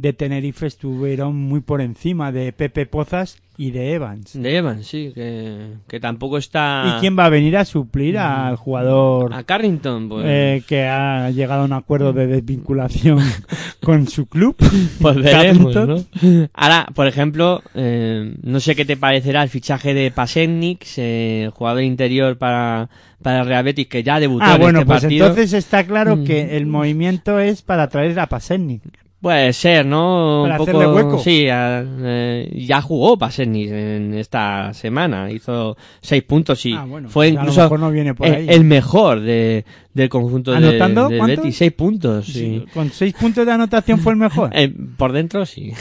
de 0.00 0.12
Tenerife 0.12 0.66
estuvieron 0.66 1.36
muy 1.36 1.60
por 1.60 1.80
encima 1.80 2.32
de 2.32 2.52
Pepe 2.52 2.86
Pozas 2.86 3.38
y 3.56 3.72
de 3.72 3.92
Evans. 3.92 4.32
De 4.40 4.56
Evans, 4.56 4.86
sí, 4.86 5.12
que, 5.14 5.74
que 5.86 6.00
tampoco 6.00 6.38
está... 6.38 6.94
¿Y 6.96 7.00
quién 7.00 7.18
va 7.18 7.26
a 7.26 7.28
venir 7.28 7.58
a 7.58 7.66
suplir 7.66 8.16
al 8.16 8.56
jugador 8.56 9.34
A 9.34 9.42
Carrington, 9.44 10.08
pues... 10.08 10.24
eh, 10.26 10.62
que 10.66 10.84
ha 10.86 11.28
llegado 11.30 11.62
a 11.62 11.64
un 11.66 11.74
acuerdo 11.74 12.14
de 12.14 12.26
desvinculación 12.26 13.18
con 13.82 14.08
su 14.08 14.24
club? 14.26 14.56
Pues 15.00 15.16
veremos, 15.16 15.74
Carrington? 15.74 16.06
¿no? 16.40 16.48
Ahora, 16.54 16.86
por 16.94 17.06
ejemplo, 17.06 17.62
eh, 17.74 18.34
no 18.42 18.60
sé 18.60 18.74
qué 18.74 18.86
te 18.86 18.96
parecerá 18.96 19.42
el 19.42 19.50
fichaje 19.50 19.92
de 19.92 20.10
Pasennik, 20.10 20.86
eh, 20.96 21.50
jugador 21.52 21.82
interior 21.82 22.38
para, 22.38 22.88
para 23.22 23.40
el 23.40 23.46
Real 23.46 23.64
Betis, 23.64 23.88
que 23.88 24.02
ya 24.02 24.20
debutó 24.20 24.44
Ah, 24.46 24.54
en 24.54 24.60
bueno, 24.62 24.78
este 24.78 24.86
pues 24.86 25.02
partido. 25.02 25.26
entonces 25.26 25.52
está 25.52 25.84
claro 25.84 26.16
Mm. 26.16 26.24
que 26.24 26.56
el 26.56 26.64
movimiento 26.64 27.38
es 27.38 27.60
para 27.60 27.88
traer 27.90 28.18
a 28.20 28.26
Pasennik. 28.26 28.82
Puede 29.20 29.52
ser, 29.52 29.84
¿no? 29.84 30.44
Para 30.44 30.54
Un 30.54 30.58
poco, 30.58 30.70
hacerle 30.78 30.94
hueco. 30.94 31.18
Sí, 31.18 31.46
a- 31.50 31.84
eh, 31.84 32.50
ya 32.66 32.80
jugó 32.80 33.18
Pasennik 33.18 33.70
en 33.70 34.14
esta 34.14 34.72
semana, 34.72 35.30
hizo 35.30 35.76
seis 36.00 36.22
puntos 36.22 36.64
y 36.64 36.72
Ah, 36.72 36.86
bueno, 36.86 37.08
fue 37.10 37.26
pues 37.30 37.34
incluso 37.34 37.76
no 37.76 37.90
viene 37.90 38.14
por 38.14 38.26
el, 38.26 38.34
ahí. 38.34 38.46
el 38.48 38.64
mejor 38.64 39.20
de, 39.20 39.66
del 39.92 40.08
conjunto 40.08 40.52
de, 40.52 40.78
¿Cuántos? 40.78 41.10
Betis. 41.10 41.56
Seis 41.58 41.72
puntos, 41.72 42.24
sí. 42.26 42.32
Sí, 42.32 42.64
Con 42.72 42.90
seis 42.90 43.12
puntos 43.12 43.44
de 43.44 43.52
anotación 43.52 43.98
fue 43.98 44.12
el 44.14 44.18
mejor. 44.18 44.50
Eh, 44.54 44.72
por 44.96 45.12
dentro 45.12 45.44
sí. 45.44 45.72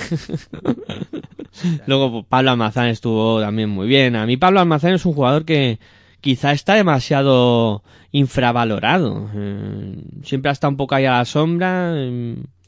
Luego 1.88 2.24
Pablo 2.24 2.52
Almazán 2.52 2.88
estuvo 2.88 3.40
también 3.41 3.70
muy 3.70 3.88
bien. 3.88 4.16
A 4.16 4.26
mí 4.26 4.38
Pablo 4.38 4.60
Almazán 4.60 4.94
es 4.94 5.06
un 5.06 5.14
jugador 5.14 5.45
que 5.45 5.80
quizá 6.22 6.52
está 6.52 6.74
demasiado 6.76 7.84
infravalorado. 8.11 9.30
Eh, 9.36 9.95
siempre 10.24 10.49
ha 10.49 10.53
estado 10.53 10.72
un 10.72 10.78
poco 10.78 10.95
ahí 10.95 11.06
a 11.06 11.20
la 11.20 11.26
sombra. 11.26 11.94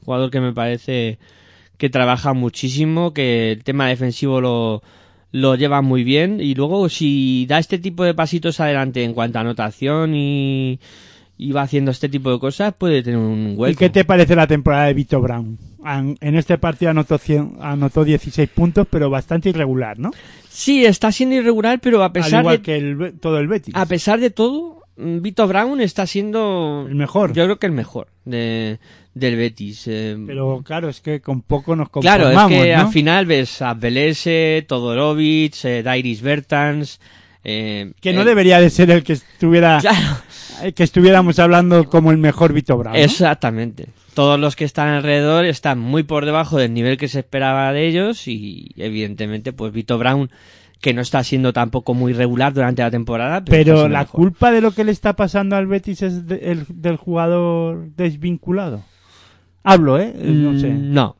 Jugador 0.03 0.31
que 0.31 0.39
me 0.39 0.53
parece 0.53 1.19
que 1.77 1.89
trabaja 1.89 2.33
muchísimo, 2.33 3.13
que 3.13 3.53
el 3.53 3.63
tema 3.63 3.87
defensivo 3.87 4.39
lo, 4.39 4.83
lo 5.31 5.55
lleva 5.55 5.81
muy 5.81 6.03
bien. 6.03 6.39
Y 6.39 6.53
luego 6.55 6.89
si 6.89 7.45
da 7.47 7.59
este 7.59 7.79
tipo 7.79 8.03
de 8.03 8.13
pasitos 8.13 8.59
adelante 8.59 9.03
en 9.03 9.13
cuanto 9.13 9.37
a 9.37 9.41
anotación 9.41 10.13
y, 10.15 10.79
y 11.37 11.51
va 11.53 11.63
haciendo 11.63 11.89
este 11.89 12.07
tipo 12.07 12.31
de 12.31 12.37
cosas, 12.37 12.73
puede 12.77 13.01
tener 13.01 13.17
un 13.17 13.55
hueco. 13.57 13.71
¿Y 13.71 13.75
qué 13.75 13.89
te 13.89 14.05
parece 14.05 14.35
la 14.35 14.45
temporada 14.45 14.85
de 14.85 14.93
Vito 14.93 15.19
Brown? 15.19 15.57
En 15.83 16.35
este 16.35 16.59
partido 16.59 16.91
anotó, 16.91 17.17
100 17.17 17.57
anotó 17.59 18.03
16 18.03 18.47
puntos, 18.49 18.85
pero 18.87 19.09
bastante 19.09 19.49
irregular, 19.49 19.97
¿no? 19.97 20.11
Sí, 20.47 20.85
está 20.85 21.11
siendo 21.11 21.35
irregular, 21.35 21.79
pero 21.81 22.03
a 22.03 22.05
Al 22.05 22.11
pesar 22.11 22.41
igual 22.41 22.57
de 22.57 22.61
que 22.61 22.75
el, 22.75 23.13
todo 23.19 23.39
el 23.39 23.47
Betis. 23.47 23.73
a 23.75 23.87
pesar 23.87 24.19
de 24.19 24.29
todo, 24.29 24.80
Vito 25.21 25.47
Brown 25.47 25.81
está 25.81 26.05
siendo 26.05 26.85
El 26.87 26.95
mejor. 26.95 27.33
Yo 27.33 27.43
creo 27.45 27.57
que 27.59 27.65
el 27.67 27.71
mejor 27.71 28.07
de, 28.25 28.79
del 29.13 29.35
Betis. 29.35 29.83
eh, 29.87 30.17
Pero 30.27 30.61
claro, 30.63 30.89
es 30.89 31.01
que 31.01 31.19
con 31.21 31.41
poco 31.41 31.75
nos 31.75 31.89
claro, 31.89 32.25
conformamos, 32.25 32.51
es 32.57 32.63
que 32.65 32.73
¿no? 32.75 32.79
al 32.81 32.87
final 32.89 33.25
ves 33.25 33.61
a 33.61 33.73
Belese, 33.73 34.65
Todorovic, 34.67 35.65
eh, 35.65 35.83
Dairis 35.83 36.21
Bertans. 36.21 36.99
eh, 37.43 37.91
Que 37.99 38.13
no 38.13 38.21
eh, 38.21 38.25
debería 38.25 38.59
de 38.59 38.69
ser 38.69 38.91
el 38.91 39.03
que 39.03 39.13
estuviera 39.13 39.79
Claro, 39.81 40.73
que 40.75 40.83
estuviéramos 40.83 41.39
hablando 41.39 41.85
como 41.85 42.11
el 42.11 42.17
mejor 42.17 42.53
Vito 42.53 42.77
Brown. 42.77 42.93
¿no? 42.95 42.99
exactamente. 43.01 43.87
Todos 44.13 44.37
los 44.39 44.55
que 44.57 44.65
están 44.65 44.89
alrededor 44.89 45.45
están 45.45 45.79
muy 45.79 46.03
por 46.03 46.25
debajo 46.25 46.57
del 46.57 46.73
nivel 46.73 46.97
que 46.97 47.07
se 47.07 47.19
esperaba 47.19 47.71
de 47.71 47.87
ellos 47.87 48.27
y 48.27 48.71
evidentemente 48.75 49.53
pues 49.53 49.71
Vito 49.71 49.97
Brown 49.97 50.29
que 50.81 50.93
no 50.93 51.01
está 51.01 51.23
siendo 51.23 51.53
tampoco 51.53 51.93
muy 51.93 52.11
regular 52.13 52.53
durante 52.53 52.81
la 52.81 52.91
temporada. 52.91 53.43
Pero, 53.45 53.87
la 53.87 53.99
mejor. 53.99 54.19
culpa 54.19 54.51
de 54.51 54.61
lo 54.61 54.71
que 54.71 54.83
le 54.83 54.91
está 54.91 55.15
pasando 55.15 55.55
al 55.55 55.67
Betis 55.67 56.01
es 56.01 56.27
de- 56.27 56.51
el- 56.51 56.65
del 56.67 56.97
jugador 56.97 57.87
desvinculado. 57.95 58.83
Hablo, 59.63 59.99
¿eh? 59.99 60.11
No 60.17 60.57
sé. 60.59 60.69
Mm, 60.71 60.91
No, 60.93 61.15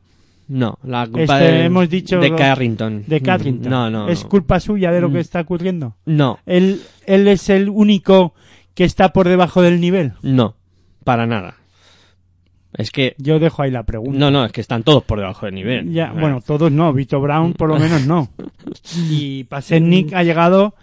no, 0.48 0.78
la 0.82 1.06
culpa 1.06 1.40
Este, 1.40 1.52
de, 1.52 1.64
hemos 1.64 1.88
dicho 1.88 2.18
de 2.18 2.34
Carrington. 2.34 3.04
De 3.06 3.20
Carrington. 3.20 3.70
No, 3.70 3.88
no. 3.88 4.08
¿Es 4.08 4.24
no. 4.24 4.28
culpa 4.30 4.58
suya 4.58 4.90
de 4.90 5.00
lo 5.00 5.08
que 5.10 5.18
Mm. 5.18 5.20
está 5.20 5.40
ocurriendo? 5.40 5.94
No, 6.06 6.38
¿Él, 6.44 6.80
¿Él 7.06 7.28
es 7.28 7.48
el 7.48 7.68
único 7.68 8.34
que 8.74 8.84
está 8.84 9.12
por 9.12 9.28
debajo 9.28 9.62
del 9.62 9.80
nivel? 9.80 10.12
no. 10.22 10.56
Para 11.04 11.26
nada. 11.26 11.54
Es 12.74 12.90
que... 12.90 13.14
Yo 13.18 13.38
dejo 13.38 13.62
ahí 13.62 13.70
la 13.70 13.82
pregunta. 13.82 14.18
No, 14.18 14.30
no, 14.30 14.44
es 14.44 14.52
que 14.52 14.60
están 14.60 14.82
todos 14.82 15.04
por 15.04 15.18
debajo 15.18 15.46
del 15.46 15.54
nivel. 15.54 15.92
Ya, 15.92 16.12
bueno, 16.12 16.40
todos 16.40 16.72
no, 16.72 16.92
Vito 16.92 17.20
Brown 17.20 17.52
por 17.52 17.68
lo 17.68 17.78
menos 17.78 18.06
no. 18.06 18.28
Y 19.10 19.44
Pasetnik 19.44 20.12
ha 20.14 20.22
llegado 20.22 20.74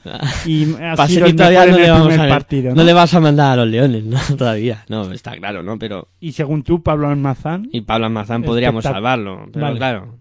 y 0.45 0.73
ha 0.81 1.07
sido 1.07 1.25
el 1.25 1.35
todavía 1.35 1.65
mejor 1.65 1.71
no 1.71 1.75
en 1.77 1.81
le, 1.81 1.85
el 1.87 1.91
vamos 1.91 2.07
primer 2.09 2.27
a, 2.27 2.33
partido. 2.33 2.69
no 2.71 2.75
¿no? 2.75 2.83
le 2.83 2.93
vas 2.93 3.13
a 3.13 3.19
mandar 3.19 3.53
a 3.53 3.55
los 3.63 3.67
leones, 3.67 4.03
¿no? 4.03 4.19
Todavía. 4.37 4.85
No, 4.89 5.11
está 5.11 5.35
claro, 5.37 5.63
¿no? 5.63 5.79
Pero... 5.79 6.09
Y 6.19 6.33
según 6.33 6.63
tú, 6.63 6.83
Pablo 6.83 7.07
Almazán, 7.07 7.69
Y 7.71 7.81
Pablo 7.81 8.05
Almazán 8.07 8.43
podríamos 8.43 8.83
salvarlo. 8.83 9.47
Pero 9.51 9.65
Vale. 9.65 9.77
claro. 9.77 10.17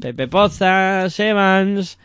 Pepe 0.00 0.28
Pozas, 0.28 1.18
Evans... 1.18 1.98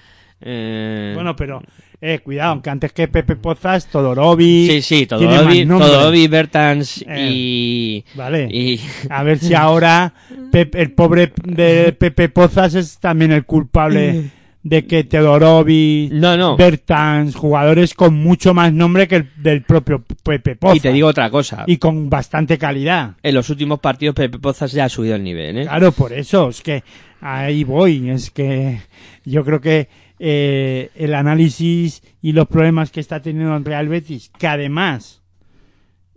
Eh... 0.44 1.12
bueno, 1.14 1.36
pero 1.36 1.62
eh, 2.02 2.19
cuidado, 2.19 2.61
que 2.61 2.69
antes 2.72 2.91
que 2.94 3.07
Pepe 3.07 3.36
Pozas, 3.36 3.86
Todorovic. 3.88 4.72
Sí, 4.72 4.82
sí, 4.82 5.07
nombre. 5.10 5.65
Todorovic, 5.65 6.30
Bertans 6.32 7.06
Eh, 7.07 7.30
y... 7.32 8.06
Vale. 8.15 8.48
y... 8.52 8.80
A 9.10 9.22
ver 9.23 9.38
si 9.38 9.53
ahora 9.53 10.14
Pep- 10.52 10.76
el 10.76 10.91
pobre 10.94 11.32
de 11.44 11.94
Pepe 11.94 12.28
Pozas 12.30 12.73
es 12.73 12.98
también 12.98 13.32
el 13.32 13.45
culpable 13.45 14.32
de 14.64 14.86
que 14.86 15.03
Todorovic, 15.03 16.11
No, 16.11 16.38
no. 16.38 16.56
Bertans, 16.57 17.36
jugadores 17.36 17.94
con 17.94 18.15
mucho 18.15 18.53
más 18.53 18.73
nombre 18.73 19.07
que 19.07 19.15
el 19.18 19.30
del 19.38 19.61
propio 19.64 20.03
Pepe 20.23 20.56
Pozas. 20.56 20.78
Y 20.78 20.80
te 20.80 20.91
digo 20.94 21.07
otra 21.07 21.30
cosa. 21.30 21.64
Y 21.68 21.78
con 21.78 22.10
bastante 22.10 22.57
calidad. 22.57 23.11
En 23.22 23.36
los 23.36 23.49
últimos 23.52 23.80
partidos 23.80 24.15
Pepe 24.15 24.40
Pozas 24.40 24.72
ya 24.72 24.86
ha 24.86 24.90
subido 24.90 25.15
el 25.15 25.23
nivel, 25.23 25.57
¿eh? 25.60 25.64
Claro, 25.64 25.91
por 25.91 26.14
eso, 26.14 26.49
es 26.49 26.61
que 26.61 26.84
ahí 27.22 27.64
voy, 27.64 28.10
es 28.10 28.32
que 28.32 28.82
yo 29.26 29.44
creo 29.45 29.61
que 29.61 29.88
eh, 30.23 30.91
el 30.93 31.15
análisis 31.15 32.03
y 32.22 32.34
los 32.34 32.48
problemas 32.48 32.91
que 32.91 32.99
está 32.99 33.23
teniendo 33.23 33.56
el 33.57 33.65
Real 33.65 33.88
Betis, 33.88 34.30
que 34.38 34.48
además 34.48 35.23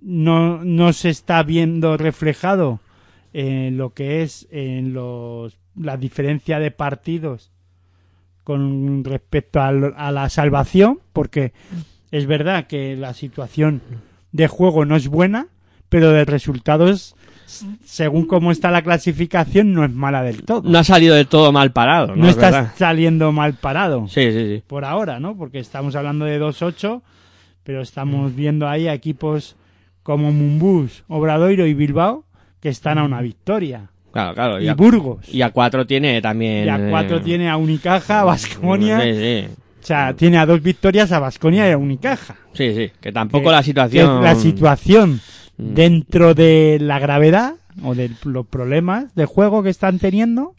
no, 0.03 0.63
no 0.63 0.93
se 0.93 1.09
está 1.09 1.43
viendo 1.43 1.97
reflejado 1.97 2.81
en 3.33 3.79
lo 3.79 3.95
que 3.95 4.23
es 4.23 4.47
en 4.51 4.93
los, 4.93 5.59
la 5.75 5.97
diferencia 5.97 6.59
de 6.59 6.71
partidos 6.71 7.51
con 8.45 9.03
respecto 9.05 9.63
al- 9.63 9.95
a 9.97 10.13
la 10.13 10.29
salvación, 10.29 11.01
porque 11.15 11.55
es 12.11 12.27
verdad 12.27 12.67
que 12.67 12.97
la 12.97 13.15
situación 13.15 13.81
de 14.33 14.49
juego 14.49 14.85
no 14.85 14.97
es 14.97 15.09
buena, 15.09 15.49
pero 15.89 16.11
de 16.11 16.27
resultados, 16.27 17.17
según 17.85 18.27
cómo 18.27 18.51
está 18.51 18.71
la 18.71 18.83
clasificación, 18.83 19.73
no 19.73 19.85
es 19.85 19.93
mala 19.93 20.23
del 20.23 20.43
todo. 20.43 20.63
No 20.69 20.79
ha 20.79 20.85
salido 20.85 21.15
del 21.15 21.27
todo 21.27 21.53
mal 21.53 21.73
parado, 21.73 22.09
¿no? 22.09 22.17
No 22.17 22.25
Es 22.25 22.31
está 22.37 22.51
verdad. 22.51 22.73
saliendo 22.77 23.33
mal 23.33 23.55
parado 23.55 24.07
Sí, 24.09 24.33
sí, 24.33 24.57
sí. 24.57 24.63
por 24.67 24.85
ahora, 24.85 25.21
¿no? 25.21 25.37
Porque 25.37 25.59
estamos 25.59 25.95
hablando 25.97 26.25
de 26.25 26.41
2-8, 26.41 27.03
pero 27.63 27.81
estamos 27.83 28.35
viendo 28.35 28.69
ahí 28.69 28.89
a 28.89 28.95
equipos 28.95 29.57
como 30.03 30.33
Mumbus, 30.33 31.05
Obradoiro 31.09 31.67
y 31.67 31.75
Bilbao 31.75 32.25
que 32.61 32.69
están 32.71 32.99
a 32.99 33.05
una 33.05 33.21
victoria. 33.21 33.89
Claro, 34.13 34.35
claro. 34.35 34.61
Y 34.61 34.65
Y 34.67 34.69
a, 34.69 34.75
Burgos. 34.75 35.29
y 35.29 35.43
a 35.43 35.51
cuatro 35.51 35.87
tiene 35.87 36.23
también... 36.23 36.67
Y 36.67 36.69
a 36.69 36.89
cuatro 36.91 37.17
eh, 37.17 37.21
tiene 37.21 37.51
a 37.51 37.57
Unicaja, 37.57 38.21
a 38.21 38.25
Basconia. 38.25 39.01
Sí, 39.01 39.13
sí. 39.15 39.47
O 39.83 39.87
sea, 39.87 40.15
tiene 40.15 40.39
a 40.39 40.47
dos 40.47 40.63
victorias 40.63 41.11
a 41.13 41.19
Basconia 41.19 41.69
y 41.69 41.73
a 41.73 41.77
Unicaja. 41.77 42.37
Sí, 42.55 42.75
sí. 42.75 42.91
Que 43.01 43.13
tampoco 43.13 43.47
Que- 43.47 43.51
la 43.53 43.59
que 43.59 43.65
situación... 43.65 44.23
la 44.23 44.35
situación 44.35 45.21
Mm. 45.57 45.75
dentro 45.75 46.35
de 46.35 46.79
la 46.81 46.99
gravedad 46.99 47.55
o 47.83 47.95
de 47.95 48.11
los 48.25 48.47
problemas 48.47 49.15
de 49.15 49.27
juego 49.27 49.63
que 49.63 49.71
están 49.71 49.99
teniendo. 49.99 50.55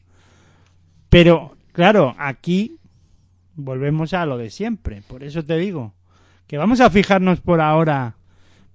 Pero, 1.09 1.55
claro, 1.71 2.15
aquí 2.17 2.77
volvemos 3.55 4.13
a 4.13 4.25
lo 4.25 4.37
de 4.37 4.49
siempre. 4.49 5.01
Por 5.07 5.23
eso 5.23 5.43
te 5.43 5.57
digo 5.57 5.93
que 6.47 6.57
vamos 6.57 6.79
a 6.81 6.89
fijarnos 6.89 7.39
por 7.41 7.61
ahora 7.61 8.15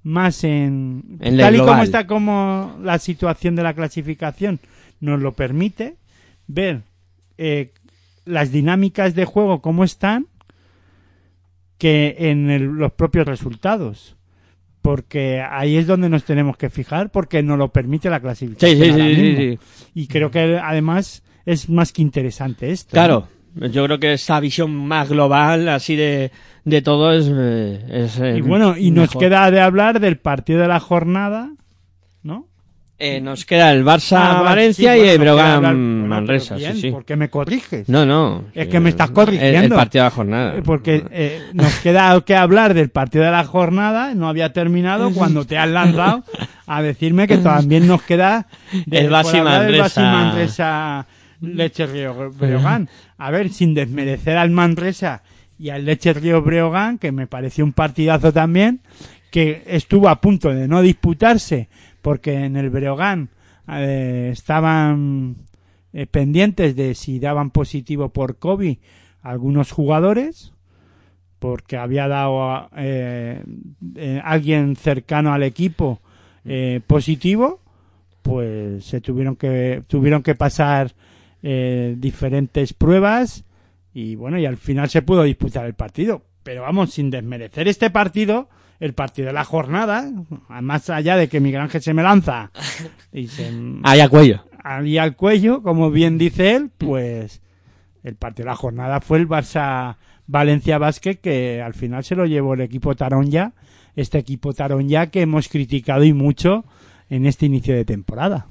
más 0.02 0.44
en, 0.44 1.18
En 1.20 1.36
tal 1.36 1.54
y 1.56 1.58
como 1.58 1.82
está 1.82 2.06
como 2.06 2.76
la 2.82 2.98
situación 2.98 3.54
de 3.56 3.62
la 3.62 3.74
clasificación 3.74 4.58
nos 5.00 5.20
lo 5.20 5.32
permite 5.32 5.96
ver 6.46 6.82
eh, 7.38 7.72
las 8.24 8.50
dinámicas 8.50 9.14
de 9.14 9.24
juego 9.26 9.60
cómo 9.60 9.84
están 9.84 10.26
que 11.78 12.16
en 12.18 12.50
el- 12.50 12.64
los 12.64 12.92
propios 12.92 13.26
resultados 13.26 14.16
porque 14.82 15.42
ahí 15.42 15.76
es 15.76 15.86
donde 15.86 16.08
nos 16.08 16.24
tenemos 16.24 16.56
que 16.56 16.70
fijar 16.70 17.10
porque 17.10 17.42
nos 17.42 17.58
lo 17.58 17.68
permite 17.68 18.08
la 18.10 18.20
clasificación 18.20 18.78
sí, 18.78 18.90
ahora 18.90 19.04
sí, 19.04 19.14
sí, 19.14 19.22
mismo. 19.22 19.62
y 19.94 20.06
creo 20.06 20.30
que 20.30 20.58
además 20.62 21.22
es 21.46 21.68
más 21.68 21.92
que 21.92 22.02
interesante 22.02 22.70
esto 22.70 22.90
Claro. 22.92 23.28
Yo 23.54 23.84
creo 23.84 23.98
que 23.98 24.12
esa 24.12 24.38
visión 24.38 24.72
más 24.72 25.08
global, 25.08 25.68
así 25.68 25.96
de, 25.96 26.30
de 26.64 26.82
todo, 26.82 27.12
es... 27.12 27.28
eh, 27.28 27.84
es 27.90 28.20
eh, 28.20 28.36
y 28.38 28.40
bueno 28.42 28.76
y 28.76 28.92
nos 28.92 29.10
queda 29.10 29.50
de 29.50 29.60
hablar 29.60 29.98
del 29.98 30.18
partido 30.18 30.60
de 30.60 30.68
la 30.68 30.78
jornada. 30.78 31.50
Eh, 33.02 33.18
nos 33.22 33.46
queda 33.46 33.72
el 33.72 33.80
Ah, 33.80 33.96
Barça-Valencia 33.96 34.92
sí, 34.92 35.00
y 35.00 35.08
el 35.08 35.18
bueno, 35.18 35.60
bien, 36.56 36.74
sí, 36.74 36.80
sí. 36.82 36.90
¿por 36.90 37.04
qué 37.06 37.16
me 37.16 37.30
corriges? 37.30 37.88
No, 37.88 38.04
no. 38.04 38.44
Es 38.54 38.68
que 38.68 38.78
me 38.78 38.90
estás 38.90 39.08
el- 39.08 39.14
corrigiendo. 39.14 39.74
El, 39.74 39.80
partido 39.80 40.04
de 40.04 40.10
la 40.10 40.14
jornada. 40.14 40.56
Eh, 40.58 40.62
Porque 40.62 41.04
eh, 41.10 41.40
nos 41.54 41.74
queda 41.80 42.20
que 42.26 42.36
hablar 42.36 42.74
del 42.74 42.90
partido 42.90 43.24
de 43.24 43.30
la 43.30 43.44
jornada, 43.44 44.14
no 44.14 44.28
había 44.28 44.52
terminado 44.52 45.10
cuando 45.14 45.46
te 45.46 45.56
has 45.56 45.70
lanzado 45.70 46.24
a 46.66 46.82
decirme 46.82 47.26
que 47.26 47.38
también 47.38 47.86
nos 47.86 48.02
queda 48.02 48.46
El 48.90 49.04
por 49.04 49.10
Basi 49.12 49.38
hablar 49.38 49.62
del 49.62 49.78
Manresa. 49.78 49.82
Basi 49.82 50.00
Manresa 50.00 51.06
Leche 51.40 51.86
Río 51.86 52.30
Breogán. 52.32 52.90
A 53.16 53.30
ver, 53.30 53.48
sin 53.48 53.72
desmerecer 53.72 54.36
al 54.36 54.50
Manresa 54.50 55.22
y 55.58 55.70
al 55.70 55.86
Leche 55.86 56.12
Río 56.12 56.42
Breogán, 56.42 56.98
que 56.98 57.12
me 57.12 57.26
pareció 57.26 57.64
un 57.64 57.72
partidazo 57.72 58.30
también, 58.30 58.80
que 59.30 59.62
estuvo 59.66 60.08
a 60.08 60.20
punto 60.20 60.50
de 60.52 60.66
no 60.68 60.82
disputarse, 60.82 61.68
porque 62.02 62.44
en 62.44 62.56
el 62.56 62.70
Breogán 62.70 63.30
eh, 63.68 64.30
estaban 64.32 65.36
eh, 65.92 66.06
pendientes 66.06 66.76
de 66.76 66.94
si 66.94 67.18
daban 67.18 67.50
positivo 67.50 68.10
por 68.10 68.38
COVID 68.38 68.76
algunos 69.22 69.72
jugadores, 69.72 70.52
porque 71.38 71.76
había 71.76 72.06
dado 72.06 72.44
a, 72.44 72.70
eh, 72.76 73.42
eh, 73.96 74.20
alguien 74.22 74.76
cercano 74.76 75.32
al 75.32 75.42
equipo 75.42 76.00
eh, 76.44 76.80
positivo, 76.86 77.60
pues 78.22 78.84
se 78.84 79.00
tuvieron 79.00 79.36
que 79.36 79.82
tuvieron 79.88 80.22
que 80.22 80.34
pasar 80.34 80.92
diferentes 81.42 82.74
pruebas 82.74 83.44
y 83.94 84.14
bueno 84.14 84.38
y 84.38 84.44
al 84.44 84.58
final 84.58 84.90
se 84.90 85.00
pudo 85.00 85.22
disputar 85.22 85.64
el 85.64 85.72
partido. 85.72 86.20
Pero 86.42 86.62
vamos 86.62 86.92
sin 86.92 87.10
desmerecer 87.10 87.66
este 87.66 87.88
partido, 87.88 88.50
el 88.80 88.94
partido 88.94 89.28
de 89.28 89.34
la 89.34 89.44
jornada, 89.44 90.10
más 90.48 90.90
allá 90.90 91.16
de 91.16 91.28
que 91.28 91.38
Miguel 91.38 91.60
Ángel 91.60 91.82
se 91.82 91.94
me 91.94 92.02
lanza 92.02 92.50
y 93.12 93.28
se 93.28 93.52
Ahí 93.84 94.00
a 94.00 94.08
cuello. 94.08 94.44
ahí 94.64 94.98
al 94.98 95.14
cuello, 95.16 95.62
como 95.62 95.90
bien 95.90 96.18
dice 96.18 96.56
él, 96.56 96.70
pues 96.76 97.42
el 98.02 98.16
partido 98.16 98.46
de 98.46 98.50
la 98.52 98.56
jornada 98.56 99.00
fue 99.00 99.18
el 99.18 99.28
Barça 99.28 99.96
Valencia 100.26 100.78
Basket 100.78 101.16
que 101.16 101.60
al 101.60 101.74
final 101.74 102.04
se 102.04 102.16
lo 102.16 102.24
llevó 102.24 102.54
el 102.54 102.62
equipo 102.62 102.96
Taronja, 102.96 103.52
este 103.96 104.18
equipo 104.18 104.54
Taronja 104.54 105.08
que 105.08 105.20
hemos 105.22 105.48
criticado 105.48 106.02
y 106.04 106.12
mucho 106.14 106.64
en 107.10 107.26
este 107.26 107.46
inicio 107.46 107.74
de 107.74 107.84
temporada. 107.84 108.46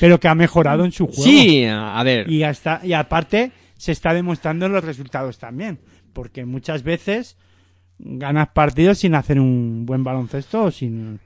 Pero 0.00 0.18
que 0.20 0.28
ha 0.28 0.34
mejorado 0.34 0.84
en 0.84 0.92
su 0.92 1.06
juego. 1.06 1.22
Sí, 1.22 1.64
a 1.66 2.02
ver. 2.02 2.30
Y 2.30 2.42
hasta 2.42 2.80
y 2.82 2.92
aparte 2.94 3.52
se 3.76 3.92
está 3.92 4.14
demostrando 4.14 4.66
en 4.66 4.72
los 4.72 4.84
resultados 4.84 5.38
también, 5.38 5.80
porque 6.12 6.44
muchas 6.44 6.82
veces 6.82 7.36
ganas 7.98 8.48
partidos 8.48 8.98
sin 8.98 9.14
hacer 9.14 9.40
un 9.40 9.84
buen 9.86 10.04
baloncesto 10.04 10.64
o 10.64 10.70
sin 10.70 11.20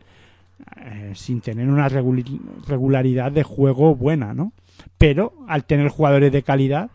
eh, 0.76 1.12
sin 1.14 1.40
tener 1.40 1.68
una 1.68 1.88
regularidad 1.88 3.30
de 3.30 3.42
juego 3.42 3.94
buena, 3.94 4.34
¿no? 4.34 4.52
Pero 4.98 5.32
al 5.46 5.64
tener 5.64 5.88
jugadores 5.88 6.32
de 6.32 6.42
calidad, 6.42 6.90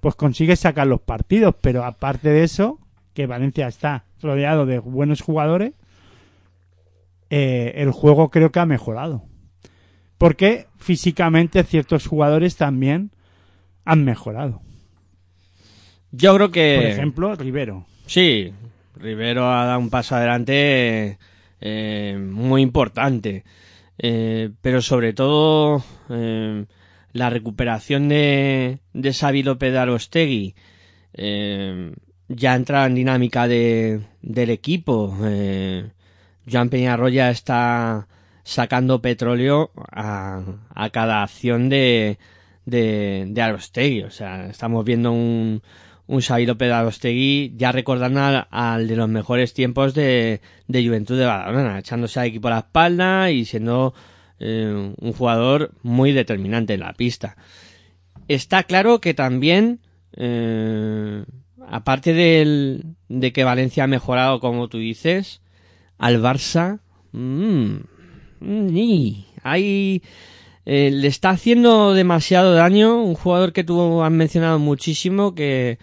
pues 0.00 0.14
consigues 0.14 0.60
sacar 0.60 0.86
los 0.86 1.00
partidos, 1.00 1.54
pero 1.60 1.84
aparte 1.84 2.28
de 2.28 2.44
eso, 2.44 2.78
que 3.14 3.26
Valencia 3.26 3.66
está 3.66 4.04
rodeado 4.20 4.66
de 4.66 4.78
buenos 4.78 5.22
jugadores, 5.22 5.72
eh, 7.30 7.72
el 7.76 7.90
juego 7.92 8.30
creo 8.30 8.52
que 8.52 8.60
ha 8.60 8.66
mejorado. 8.66 9.24
Porque 10.18 10.66
físicamente 10.76 11.64
ciertos 11.64 12.06
jugadores 12.06 12.56
también 12.56 13.10
han 13.84 14.04
mejorado. 14.04 14.60
Yo 16.10 16.34
creo 16.36 16.50
que... 16.50 16.76
Por 16.76 16.90
ejemplo, 16.90 17.34
Rivero. 17.36 17.86
Sí, 18.06 18.52
Rivero 19.02 19.52
ha 19.52 19.66
dado 19.66 19.80
un 19.80 19.90
paso 19.90 20.14
adelante 20.14 21.18
eh, 21.60 22.16
muy 22.18 22.62
importante. 22.62 23.44
Eh, 23.98 24.50
pero 24.62 24.80
sobre 24.80 25.12
todo 25.12 25.84
eh, 26.08 26.64
la 27.12 27.30
recuperación 27.30 28.08
de, 28.08 28.78
de 28.92 29.12
Xavi 29.12 29.42
López 29.42 29.72
de 29.72 29.78
Arostegui 29.78 30.54
ya 31.14 32.54
entra 32.54 32.86
en 32.86 32.94
dinámica 32.94 33.46
de, 33.46 34.00
del 34.22 34.48
equipo. 34.48 35.14
Joan 36.50 36.70
Peñarroya 36.70 37.30
está 37.30 38.08
sacando 38.44 39.02
petróleo 39.02 39.70
a, 39.90 40.42
a 40.74 40.90
cada 40.90 41.22
acción 41.22 41.68
de, 41.68 42.18
de, 42.64 43.26
de 43.28 43.42
Arostegui. 43.42 44.04
O 44.04 44.10
sea, 44.10 44.46
estamos 44.46 44.84
viendo 44.86 45.12
un, 45.12 45.62
un 46.12 46.20
Xavi 46.20 46.46
Arostegui 46.46 47.54
ya 47.56 47.72
recordando 47.72 48.20
al, 48.20 48.46
al 48.50 48.86
de 48.86 48.96
los 48.96 49.08
mejores 49.08 49.54
tiempos 49.54 49.94
de, 49.94 50.42
de 50.68 50.86
Juventud 50.86 51.18
de 51.18 51.24
Badalona, 51.24 51.78
echándose 51.78 52.20
al 52.20 52.26
equipo 52.26 52.48
a 52.48 52.50
la 52.50 52.58
espalda 52.58 53.30
y 53.30 53.46
siendo 53.46 53.94
eh, 54.38 54.92
un 54.94 55.12
jugador 55.14 55.72
muy 55.82 56.12
determinante 56.12 56.74
en 56.74 56.80
la 56.80 56.92
pista. 56.92 57.38
Está 58.28 58.64
claro 58.64 59.00
que 59.00 59.14
también, 59.14 59.80
eh, 60.14 61.24
aparte 61.66 62.12
del, 62.12 62.94
de 63.08 63.32
que 63.32 63.44
Valencia 63.44 63.84
ha 63.84 63.86
mejorado, 63.86 64.38
como 64.38 64.68
tú 64.68 64.76
dices, 64.76 65.40
al 65.96 66.20
Barça, 66.20 66.80
mm, 67.12 67.76
ni, 68.40 69.28
hay, 69.42 70.02
eh, 70.66 70.90
le 70.92 71.08
está 71.08 71.30
haciendo 71.30 71.94
demasiado 71.94 72.52
daño 72.52 73.02
un 73.02 73.14
jugador 73.14 73.54
que 73.54 73.64
tú 73.64 74.02
has 74.02 74.12
mencionado 74.12 74.58
muchísimo 74.58 75.34
que, 75.34 75.78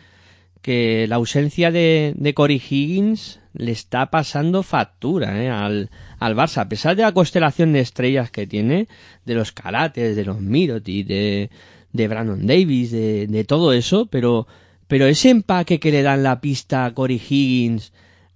que 0.69 1.07
la 1.07 1.15
ausencia 1.15 1.71
de, 1.71 2.13
de 2.15 2.35
Cory 2.35 2.61
Higgins 2.69 3.39
le 3.53 3.71
está 3.71 4.11
pasando 4.11 4.61
factura 4.61 5.43
¿eh? 5.43 5.49
al, 5.49 5.89
al 6.19 6.35
Barça, 6.35 6.61
a 6.61 6.69
pesar 6.69 6.95
de 6.95 7.01
la 7.01 7.11
constelación 7.11 7.73
de 7.73 7.79
estrellas 7.79 8.29
que 8.29 8.45
tiene, 8.45 8.87
de 9.25 9.33
los 9.33 9.51
Karates, 9.51 10.15
de 10.15 10.25
los 10.25 10.39
Miroti, 10.39 11.01
de, 11.01 11.49
de 11.91 12.07
Brandon 12.07 12.45
Davis, 12.45 12.91
de, 12.91 13.25
de 13.25 13.43
todo 13.45 13.73
eso, 13.73 14.05
pero, 14.11 14.45
pero 14.87 15.07
ese 15.07 15.31
empaque 15.31 15.79
que 15.79 15.91
le 15.91 16.03
dan 16.03 16.21
la 16.21 16.39
pista 16.39 16.85
a 16.85 16.93
Cory 16.93 17.15
Higgins, 17.15 17.91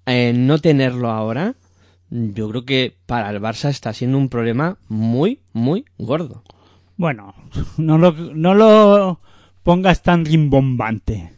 eh, 0.07 0.33
no 0.35 0.57
tenerlo 0.57 1.11
ahora, 1.11 1.53
yo 2.09 2.49
creo 2.49 2.65
que 2.65 2.95
para 3.05 3.29
el 3.29 3.41
Barça 3.41 3.69
está 3.69 3.93
siendo 3.93 4.17
un 4.17 4.29
problema 4.29 4.79
muy, 4.89 5.41
muy 5.53 5.85
gordo. 5.99 6.41
Bueno, 6.97 7.35
no 7.77 7.99
lo, 7.99 8.11
no 8.11 8.55
lo 8.55 9.19
pongas 9.61 10.01
tan 10.01 10.25
rimbombante. 10.25 11.32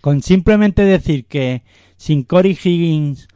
Con 0.00 0.22
simplemente 0.22 0.82
decir 0.82 1.26
que 1.26 1.62
sin 1.96 2.22
Cory 2.24 2.58
Higgins 2.62 3.28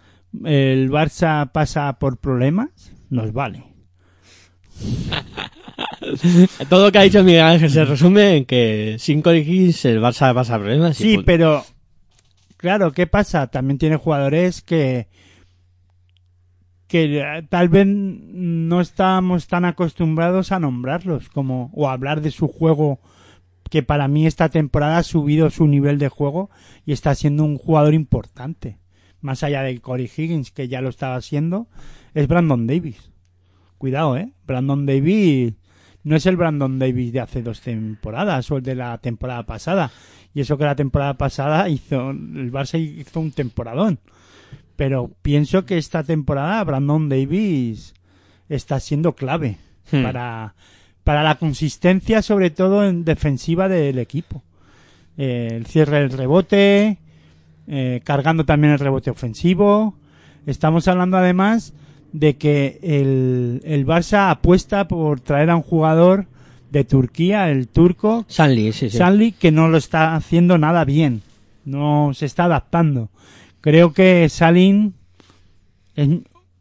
el 0.45 0.91
Barça 0.91 1.53
pasa 1.53 1.99
por 1.99 2.19
problemas, 2.19 2.93
nos 3.11 3.32
vale. 3.32 3.65
Todo 6.69 6.86
lo 6.86 6.93
que 6.93 6.99
ha 6.99 7.03
dicho 7.03 7.23
Miguel 7.23 7.43
Ángel 7.43 7.70
se 7.70 7.85
resume 7.85 8.36
en 8.39 8.45
que 8.45 8.97
sin 8.99 9.23
Cory 9.23 9.39
Higgins 9.41 9.85
el 9.85 10.01
Barça 10.01 10.35
pasa 10.35 10.59
problemas. 10.59 11.01
y 11.01 11.05
Sí, 11.05 11.23
pero 11.24 11.65
claro, 12.57 12.93
¿qué 12.93 13.07
pasa? 13.07 13.47
También 13.49 13.78
tiene 13.78 13.97
jugadores 13.97 14.62
que 14.62 15.09
que 16.95 17.20
eh, 17.20 17.43
tal 17.49 17.69
vez 17.69 17.86
no 17.89 18.81
estábamos 18.81 19.49
tan 19.49 19.65
acostumbrados 19.65 20.53
a 20.53 20.61
nombrarlos 20.61 21.28
como 21.28 21.70
o 21.74 21.89
a 21.89 21.93
hablar 21.93 22.20
de 22.20 22.31
su 22.31 22.47
juego 22.47 23.01
que 23.74 23.82
para 23.82 24.06
mí 24.06 24.24
esta 24.24 24.51
temporada 24.51 24.98
ha 24.98 25.02
subido 25.02 25.51
su 25.51 25.66
nivel 25.66 25.98
de 25.98 26.09
juego 26.09 26.48
y 26.86 26.92
está 26.92 27.12
siendo 27.16 27.42
un 27.42 27.59
jugador 27.59 27.92
importante. 27.92 28.78
Más 29.20 29.42
allá 29.42 29.62
de 29.62 29.80
Corey 29.80 30.09
Higgins, 30.16 30.52
que 30.52 30.68
ya 30.68 30.80
lo 30.80 30.90
estaba 30.90 31.16
haciendo, 31.16 31.66
es 32.14 32.28
Brandon 32.28 32.68
Davis. 32.68 33.10
Cuidado, 33.76 34.16
¿eh? 34.16 34.32
Brandon 34.46 34.86
Davis 34.86 35.55
no 36.05 36.14
es 36.14 36.24
el 36.26 36.36
Brandon 36.36 36.78
Davis 36.78 37.12
de 37.12 37.18
hace 37.18 37.42
dos 37.42 37.62
temporadas 37.62 38.48
o 38.52 38.59
el 38.59 38.62
de 38.62 38.76
la 38.76 38.96
temporada 38.98 39.42
pasada. 39.42 39.90
Y 40.32 40.42
eso 40.42 40.56
que 40.56 40.66
la 40.66 40.76
temporada 40.76 41.14
pasada 41.14 41.68
hizo, 41.68 42.10
el 42.10 42.52
Barça 42.52 42.78
hizo 42.78 43.18
un 43.18 43.32
temporadón. 43.32 43.98
Pero 44.76 45.10
pienso 45.20 45.64
que 45.64 45.78
esta 45.78 46.05
temporada 46.05 46.62
Brandon 46.62 47.09
Davis 47.09 47.92
está 48.48 48.78
siendo 48.78 49.16
clave 49.16 49.59
Hmm. 49.90 50.02
para, 50.02 50.55
para 51.05 51.22
la 51.22 51.36
consistencia, 51.36 52.22
sobre 52.22 52.51
todo 52.51 52.86
en 52.86 53.05
defensiva 53.05 53.68
del 53.68 53.98
equipo. 53.98 54.43
Eh, 55.16 55.48
el 55.52 55.66
cierre 55.66 56.01
del 56.01 56.10
rebote, 56.10 56.98
eh, 57.68 58.01
cargando 58.02 58.44
también 58.44 58.72
el 58.72 58.78
rebote 58.78 59.10
ofensivo. 59.10 59.94
Estamos 60.47 60.89
hablando 60.89 61.18
además 61.18 61.74
de 62.12 62.36
que 62.36 62.78
el, 62.82 63.60
el 63.64 63.86
Barça 63.86 64.31
apuesta 64.31 64.89
por 64.89 65.20
traer 65.20 65.51
a 65.51 65.56
un 65.56 65.62
jugador 65.62 66.26
de 66.70 66.85
Turquía, 66.85 67.51
el 67.51 67.68
turco, 67.68 68.24
Sanli, 68.26 68.72
sí, 68.72 68.90
sí. 68.90 68.98
Sanli, 68.98 69.32
que 69.32 69.52
no 69.52 69.68
lo 69.68 69.78
está 69.78 70.16
haciendo 70.16 70.59
nada 70.59 70.85
bien. 70.85 71.22
No 71.64 72.12
se 72.14 72.26
está 72.26 72.44
adaptando. 72.44 73.10
Creo 73.60 73.93
que 73.93 74.28
Salin 74.28 74.94
es, 75.94 76.09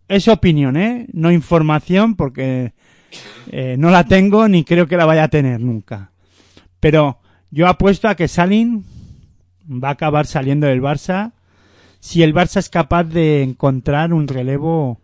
es 0.08 0.28
opinión, 0.28 0.78
¿eh? 0.78 1.08
No 1.12 1.32
información 1.32 2.16
porque 2.16 2.74
eh, 3.52 3.76
no 3.78 3.90
la 3.90 4.06
tengo 4.06 4.48
ni 4.48 4.64
creo 4.64 4.88
que 4.88 4.98
la 4.98 5.06
vaya 5.06 5.26
a 5.26 5.30
tener 5.30 5.60
nunca. 5.60 6.12
Pero 6.80 7.20
yo 7.52 7.68
apuesto 7.68 8.08
a 8.08 8.16
que 8.16 8.28
Salin 8.28 8.86
va 9.70 9.90
a 9.90 9.92
acabar 9.92 10.26
saliendo 10.26 10.68
del 10.68 10.82
Barça 10.82 11.32
si 12.00 12.24
el 12.24 12.34
Barça 12.34 12.58
es 12.58 12.70
capaz 12.70 13.06
de 13.06 13.44
encontrar 13.44 14.14
un 14.14 14.28
relevo 14.28 15.00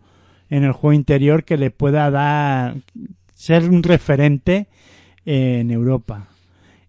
en 0.50 0.64
el 0.64 0.72
juego 0.72 0.92
interior 0.92 1.44
que 1.44 1.56
le 1.56 1.70
pueda 1.70 2.10
dar 2.10 2.74
ser 3.34 3.70
un 3.70 3.82
referente 3.82 4.66
en 5.24 5.70
Europa. 5.70 6.26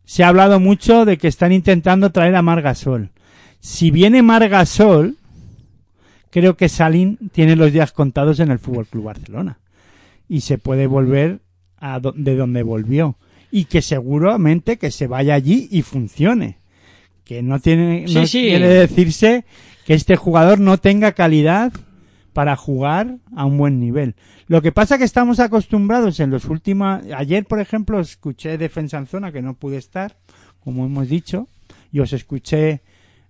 Se 0.03 0.23
ha 0.23 0.27
hablado 0.27 0.59
mucho 0.59 1.05
de 1.05 1.17
que 1.17 1.29
están 1.29 1.53
intentando 1.53 2.11
traer 2.11 2.35
a 2.35 2.41
Margasol. 2.41 3.11
Si 3.61 3.91
viene 3.91 4.21
Margasol, 4.21 5.15
creo 6.29 6.57
que 6.57 6.67
Salin 6.67 7.17
tiene 7.31 7.55
los 7.55 7.71
días 7.71 7.93
contados 7.93 8.41
en 8.41 8.51
el 8.51 8.59
Fútbol 8.59 8.87
Club 8.87 9.05
Barcelona 9.05 9.60
y 10.31 10.39
se 10.41 10.57
puede 10.57 10.87
volver 10.87 11.41
a 11.75 11.99
do- 11.99 12.13
de 12.15 12.37
donde 12.37 12.63
volvió 12.63 13.17
y 13.51 13.65
que 13.65 13.81
seguramente 13.81 14.77
que 14.77 14.89
se 14.89 15.07
vaya 15.07 15.33
allí 15.33 15.67
y 15.69 15.81
funcione. 15.81 16.59
Que 17.25 17.43
no 17.43 17.59
tiene 17.59 18.07
Sí, 18.07 18.13
no 18.15 18.25
sí. 18.25 18.39
quiere 18.43 18.69
decirse 18.69 19.43
que 19.85 19.93
este 19.93 20.15
jugador 20.15 20.57
no 20.61 20.77
tenga 20.77 21.11
calidad 21.11 21.73
para 22.31 22.55
jugar 22.55 23.17
a 23.35 23.43
un 23.45 23.57
buen 23.57 23.77
nivel. 23.81 24.15
Lo 24.47 24.61
que 24.61 24.71
pasa 24.71 24.97
que 24.97 25.03
estamos 25.03 25.41
acostumbrados 25.41 26.21
en 26.21 26.29
los 26.29 26.45
últimos 26.45 27.01
ayer 27.13 27.43
por 27.45 27.59
ejemplo 27.59 27.99
escuché 27.99 28.57
defensa 28.57 28.97
en 28.99 29.07
zona 29.07 29.33
que 29.33 29.41
no 29.41 29.55
pude 29.55 29.75
estar, 29.75 30.15
como 30.63 30.85
hemos 30.85 31.09
dicho, 31.09 31.49
y 31.91 31.99
os 31.99 32.13
escuché 32.13 32.83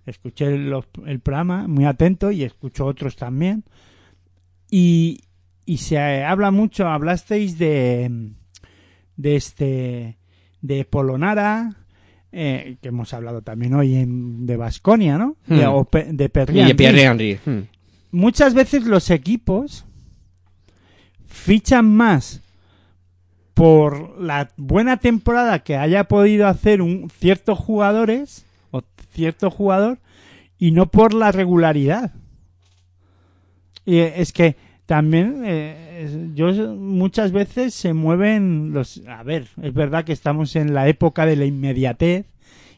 escuché 0.06 0.56
los- 0.56 0.86
el 1.04 1.18
programa 1.18 1.66
muy 1.66 1.84
atento 1.84 2.30
y 2.30 2.44
escucho 2.44 2.86
otros 2.86 3.16
también. 3.16 3.64
Y, 4.70 5.20
y 5.64 5.78
se 5.78 5.98
habla 6.24 6.50
mucho, 6.50 6.88
hablasteis 6.88 7.58
de 7.58 8.30
de 9.16 9.36
este 9.36 10.18
de 10.60 10.84
Polonara 10.84 11.76
eh, 12.32 12.76
que 12.80 12.88
hemos 12.88 13.12
hablado 13.12 13.42
también 13.42 13.74
hoy 13.74 13.94
en, 13.96 14.46
de 14.46 14.56
Basconia, 14.56 15.18
¿no? 15.18 15.36
De, 15.46 15.66
Hmm. 15.66 15.70
o 15.74 15.88
de 15.92 16.24
Y 16.24 16.28
Perriand. 16.28 16.68
de 16.68 16.74
Pierre 16.74 17.02
Henry. 17.02 17.38
Hmm. 17.44 17.60
Muchas 18.10 18.54
veces 18.54 18.84
los 18.86 19.10
equipos 19.10 19.84
fichan 21.26 21.94
más 21.94 22.40
por 23.54 24.18
la 24.20 24.50
buena 24.56 24.96
temporada 24.96 25.58
que 25.62 25.76
haya 25.76 26.04
podido 26.04 26.46
hacer 26.48 26.80
un 26.80 27.10
ciertos 27.10 27.58
jugadores 27.58 28.46
o 28.70 28.82
cierto 29.12 29.50
jugador 29.50 29.98
y 30.58 30.70
no 30.72 30.86
por 30.90 31.12
la 31.12 31.32
regularidad. 31.32 32.12
Y 33.84 33.96
eh, 33.98 34.14
es 34.16 34.32
que 34.32 34.56
también 34.86 35.42
eh, 35.44 36.30
yo 36.34 36.52
muchas 36.74 37.32
veces 37.32 37.74
se 37.74 37.92
mueven 37.92 38.72
los 38.72 39.02
a 39.06 39.22
ver, 39.22 39.48
es 39.62 39.72
verdad 39.72 40.04
que 40.04 40.12
estamos 40.12 40.56
en 40.56 40.74
la 40.74 40.88
época 40.88 41.26
de 41.26 41.36
la 41.36 41.44
inmediatez 41.44 42.26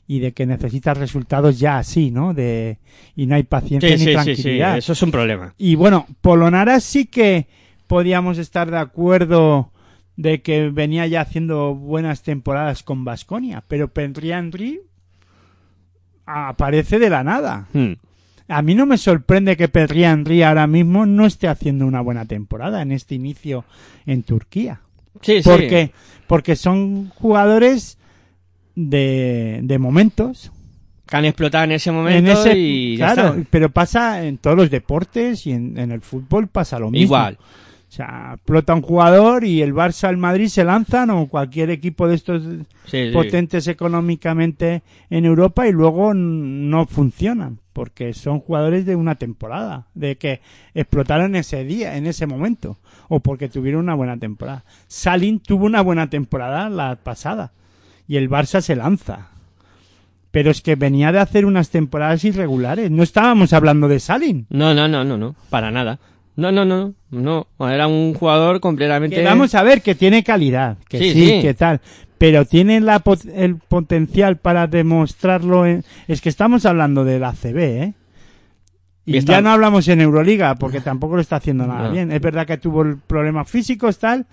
y 0.07 0.19
de 0.19 0.33
que 0.33 0.47
necesitas 0.47 0.99
resultados 0.99 1.59
ya 1.59 1.79
así, 1.79 2.11
¿no? 2.11 2.35
De 2.35 2.79
y 3.17 3.27
no 3.27 3.37
hay 3.37 3.45
paciencia 3.45 3.89
Sí, 3.89 3.95
ni 3.95 3.99
sí, 3.99 4.05
sí, 4.05 4.11
sí, 4.11 4.13
tranquilidad. 4.13 4.79
eso 4.79 4.93
es 4.93 5.03
un 5.03 5.11
problema. 5.11 5.55
Y 5.57 5.77
bueno, 5.77 6.07
Polonara 6.21 6.81
sí 6.81 7.07
que 7.07 7.47
podíamos 7.87 8.39
estar 8.39 8.71
de 8.71 8.79
acuerdo 8.79 9.71
de 10.17 10.43
que 10.43 10.69
venía 10.71 11.07
ya 11.07 11.23
haciendo 11.23 11.75
buenas 11.75 12.23
temporadas 12.23 12.83
con 12.83 13.05
Vasconia, 13.05 13.65
pero 13.67 13.91
Henry 13.95 14.81
aparece 16.27 16.99
de 16.99 17.11
la 17.11 17.25
nada. 17.25 17.67
Hmm. 17.73 17.95
A 18.49 18.61
mí 18.63 18.75
no 18.75 18.85
me 18.87 18.99
sorprende 18.99 19.57
que 19.57 19.69
Pedri 19.69 20.05
Henry 20.05 20.43
ahora 20.43 20.67
mismo 20.67 21.07
no 21.07 21.25
esté 21.27 21.49
haciendo 21.49 21.87
una 21.87 22.01
buena 22.03 22.27
temporada 22.27 22.83
en 22.83 22.93
este 22.93 23.15
inicio 23.15 23.65
en 24.07 24.23
Turquía. 24.23 24.81
Sí, 25.23 25.43
sí. 25.43 25.49
Porque, 25.49 25.93
porque 26.27 26.55
son 26.57 27.09
jugadores 27.11 27.97
de, 28.75 29.61
de 29.63 29.79
momentos. 29.79 30.53
Que 31.07 31.17
han 31.17 31.25
explotado 31.25 31.65
en 31.65 31.73
ese 31.73 31.93
momento 31.93 32.19
En 32.19 32.27
ese, 32.29 32.59
y 32.59 32.97
ya 32.97 33.15
claro, 33.15 33.35
está. 33.35 33.49
pero 33.51 33.71
pasa 33.71 34.25
en 34.25 34.39
todos 34.39 34.57
los 34.57 34.71
deportes 34.71 35.47
y 35.47 35.53
en, 35.53 35.79
en 35.79 35.91
el 35.93 36.01
fútbol 36.01 36.49
pasa 36.49 36.79
lo 36.79 36.91
mismo. 36.91 37.05
Igual. 37.05 37.39
O 37.95 37.97
sea, 37.97 38.33
explota 38.35 38.75
un 38.75 38.83
jugador 38.83 39.45
y 39.45 39.63
el 39.63 39.73
Barça, 39.73 40.11
el 40.11 40.17
Madrid 40.17 40.49
se 40.49 40.65
lanzan 40.65 41.11
o 41.11 41.29
cualquier 41.29 41.71
equipo 41.71 42.09
de 42.09 42.17
estos 42.17 42.43
Sí, 42.87 43.07
sí. 43.07 43.11
potentes 43.13 43.69
económicamente 43.69 44.83
en 45.11 45.25
Europa 45.25 45.69
y 45.69 45.73
luego 45.73 46.13
no 46.13 46.87
funcionan 46.87 47.61
porque 47.73 48.13
son 48.13 48.41
jugadores 48.41 48.85
de 48.85 48.97
una 48.97 49.15
temporada, 49.15 49.87
de 49.95 50.17
que 50.17 50.41
explotaron 50.75 51.37
ese 51.37 51.63
día, 51.63 51.97
en 51.97 52.07
ese 52.07 52.27
momento, 52.27 52.79
o 53.09 53.21
porque 53.21 53.49
tuvieron 53.49 53.83
una 53.83 53.95
buena 53.95 54.17
temporada. 54.17 54.65
Salin 54.89 55.39
tuvo 55.39 55.65
una 55.67 55.81
buena 55.81 56.11
temporada 56.11 56.69
la 56.69 56.97
pasada 56.97 57.53
y 58.09 58.17
el 58.17 58.29
Barça 58.29 58.61
se 58.61 58.75
lanza. 58.75 59.29
pero 60.33 60.51
es 60.51 60.63
que 60.63 60.75
venía 60.75 61.13
de 61.13 61.21
hacer 61.21 61.47
unas 61.47 61.71
temporadas 61.71 62.25
irregulares. 62.25 62.91
No 62.91 63.05
estábamos 63.05 63.53
hablando 63.53 63.87
de 63.87 64.01
Salin. 64.01 64.47
No, 64.51 64.75
no, 64.75 64.89
no, 64.89 65.05
no, 65.05 65.17
no, 65.17 65.37
para 65.49 65.71
nada. 65.71 66.01
No, 66.37 66.51
no, 66.51 66.65
no, 66.65 66.95
no. 67.11 67.47
Era 67.61 67.87
un 67.87 68.15
jugador 68.15 68.61
completamente. 68.61 69.17
Que 69.17 69.23
vamos 69.23 69.55
a 69.55 69.63
ver 69.63 69.83
que 69.83 69.95
tiene 69.95 70.25
calidad, 70.25 70.79
que 70.89 70.99
sí, 70.99 71.13
Sí, 71.13 71.27
sí. 71.29 71.41
que 71.43 71.55
tal, 71.55 71.81
pero 72.19 72.45
tiene 72.45 72.81
la 72.81 72.99
pot- 73.05 73.25
el 73.35 73.57
potencial 73.57 74.39
para 74.39 74.67
demostrarlo. 74.67 75.65
En... 75.67 75.85
Es 76.09 76.21
que 76.21 76.29
estamos 76.29 76.67
hablando 76.67 77.05
del 77.05 77.23
ACB, 77.25 77.59
¿eh? 77.59 77.95
Y 79.07 79.15
Y 79.15 79.19
está- 79.19 79.33
ya 79.35 79.41
no 79.43 79.51
hablamos 79.51 79.87
en 79.89 80.01
Euroliga, 80.01 80.55
porque 80.57 80.81
tampoco 80.81 81.15
lo 81.15 81.21
está 81.21 81.37
haciendo 81.37 81.67
nada 81.67 81.85
No. 81.89 81.93
bien. 81.93 82.11
Es 82.11 82.21
verdad 82.21 82.47
que 82.47 82.57
tuvo 82.59 82.83
el 82.83 82.97
problemas 82.99 83.49
físicos, 83.49 83.99
tal, 83.99 84.27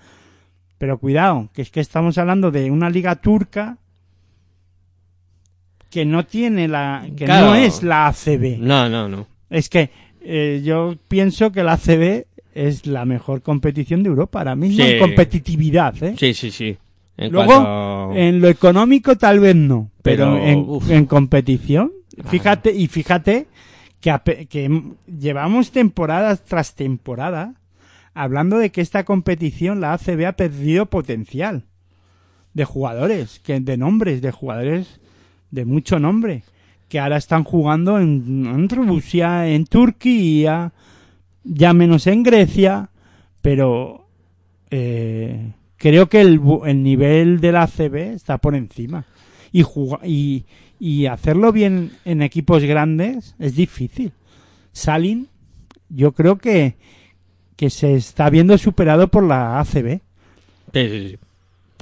pero 0.78 0.98
cuidado, 0.98 1.50
que 1.52 1.62
es 1.62 1.70
que 1.70 1.80
estamos 1.80 2.18
hablando 2.18 2.50
de 2.50 2.70
una 2.70 2.90
liga 2.90 3.14
turca 3.16 3.76
que 5.90 6.04
no 6.04 6.24
tiene 6.24 6.68
la, 6.68 7.06
que 7.16 7.26
Claro. 7.26 7.48
no 7.48 7.54
es 7.54 7.82
la 7.82 8.06
ACB. 8.06 8.58
No, 8.58 8.88
no, 8.88 9.08
no. 9.08 9.26
Es 9.50 9.68
que 9.68 9.90
eh, 10.24 10.62
yo 10.64 10.94
pienso 11.08 11.52
que 11.52 11.62
la 11.62 11.74
ACB 11.74 12.26
es 12.54 12.86
la 12.86 13.04
mejor 13.04 13.42
competición 13.42 14.02
de 14.02 14.08
Europa 14.10 14.40
ahora 14.40 14.56
mismo 14.56 14.84
Sí. 14.84 14.90
en 14.92 14.98
competitividad, 14.98 16.02
¿eh? 16.02 16.14
Sí, 16.18 16.34
sí, 16.34 16.50
sí. 16.50 16.76
En 17.16 17.32
Luego, 17.32 17.46
cuanto- 17.54 18.12
en 18.18 18.40
lo 18.40 18.48
económico 18.48 19.16
tal 19.16 19.40
vez 19.40 19.54
no, 19.54 19.90
pero, 20.02 20.34
Pero, 20.34 20.44
en, 20.44 20.92
en 20.96 21.06
competición, 21.06 21.92
fíjate, 22.26 22.72
y 22.74 22.88
fíjate 22.88 23.46
que, 24.00 24.46
que 24.50 24.82
llevamos 25.18 25.70
temporadas 25.70 26.42
tras 26.44 26.74
temporada 26.74 27.54
hablando 28.14 28.58
de 28.58 28.70
que 28.70 28.80
esta 28.82 29.04
competición, 29.04 29.80
la 29.80 29.92
ACB, 29.94 30.26
ha 30.26 30.32
perdido 30.32 30.86
potencial 30.86 31.64
de 32.54 32.64
jugadores, 32.64 33.40
que 33.40 33.60
de 33.60 33.76
nombres, 33.78 34.20
de 34.20 34.30
jugadores 34.30 35.00
de 35.50 35.64
mucho 35.64 35.98
nombre, 35.98 36.42
que 36.92 37.00
ahora 37.00 37.16
están 37.16 37.42
jugando 37.42 37.98
en, 37.98 38.68
Rusia, 38.68 39.48
en 39.48 39.64
Turquía, 39.64 40.74
ya 41.42 41.72
menos 41.72 42.06
en 42.06 42.22
Grecia, 42.22 42.90
pero 43.40 44.08
eh, 44.70 45.52
creo 45.78 46.10
que 46.10 46.20
el, 46.20 46.38
el 46.66 46.82
nivel 46.82 47.40
de 47.40 47.50
la 47.50 47.62
ACB 47.62 47.94
está 48.12 48.36
por 48.36 48.54
encima. 48.54 49.06
Y, 49.52 49.64
y, 50.04 50.44
y 50.78 51.06
hacerlo 51.06 51.50
bien 51.50 51.92
en 52.04 52.20
equipos 52.20 52.62
grandes 52.62 53.36
es 53.38 53.56
difícil. 53.56 54.12
Salin, 54.72 55.28
yo 55.88 56.12
creo 56.12 56.36
que, 56.36 56.76
que 57.56 57.70
se 57.70 57.94
está 57.94 58.28
viendo 58.28 58.58
superado 58.58 59.08
por 59.08 59.22
la 59.24 59.60
ACB. 59.60 60.02
Sí, 60.74 60.88
sí, 60.90 61.08
sí. 61.08 61.18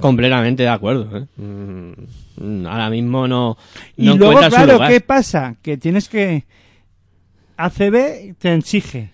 Completamente 0.01 0.63
de 0.63 0.69
acuerdo. 0.69 1.17
¿eh? 1.17 1.25
Mm, 1.37 2.65
ahora 2.65 2.89
mismo 2.89 3.27
no, 3.27 3.57
Y 3.95 4.05
no 4.05 4.15
luego, 4.15 4.33
encuentra 4.33 4.49
su 4.49 4.55
claro, 4.55 4.73
lugar. 4.73 4.91
¿qué 4.91 5.01
pasa? 5.01 5.55
Que 5.61 5.77
tienes 5.77 6.09
que... 6.09 6.43
ACB 7.57 8.35
te 8.39 8.53
exige. 8.55 9.11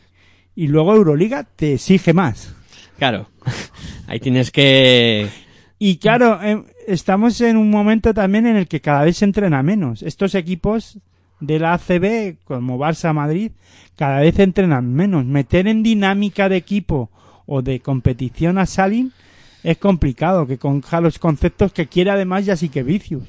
Y 0.55 0.67
luego 0.67 0.95
Euroliga 0.95 1.43
te 1.43 1.73
exige 1.73 2.13
más. 2.13 2.55
Claro. 2.97 3.29
Ahí 4.07 4.19
tienes 4.19 4.51
que. 4.51 5.29
Y 5.79 5.97
claro, 5.97 6.41
em, 6.41 6.63
estamos 6.87 7.39
en 7.41 7.57
un 7.57 7.69
momento 7.69 8.13
también 8.13 8.47
en 8.47 8.55
el 8.55 8.67
que 8.67 8.81
cada 8.81 9.03
vez 9.03 9.17
se 9.17 9.25
entrena 9.25 9.61
menos. 9.63 10.01
Estos 10.01 10.33
equipos 10.33 10.99
de 11.39 11.59
la 11.59 11.73
ACB, 11.73 12.37
como 12.45 12.79
Barça 12.79 13.13
Madrid, 13.13 13.51
cada 13.95 14.21
vez 14.21 14.39
entrenan 14.39 14.93
menos. 14.93 15.25
Meter 15.25 15.67
en 15.67 15.83
dinámica 15.83 16.49
de 16.49 16.57
equipo 16.57 17.11
o 17.45 17.61
de 17.61 17.79
competición 17.79 18.57
a 18.57 18.65
Salin 18.65 19.11
es 19.71 19.77
complicado, 19.77 20.47
que 20.47 20.57
conja 20.57 21.01
los 21.01 21.19
conceptos 21.19 21.73
que 21.73 21.87
quiere 21.87 22.11
además 22.11 22.45
ya 22.45 22.55
sí 22.55 22.69
que 22.69 22.83
vicios. 22.83 23.23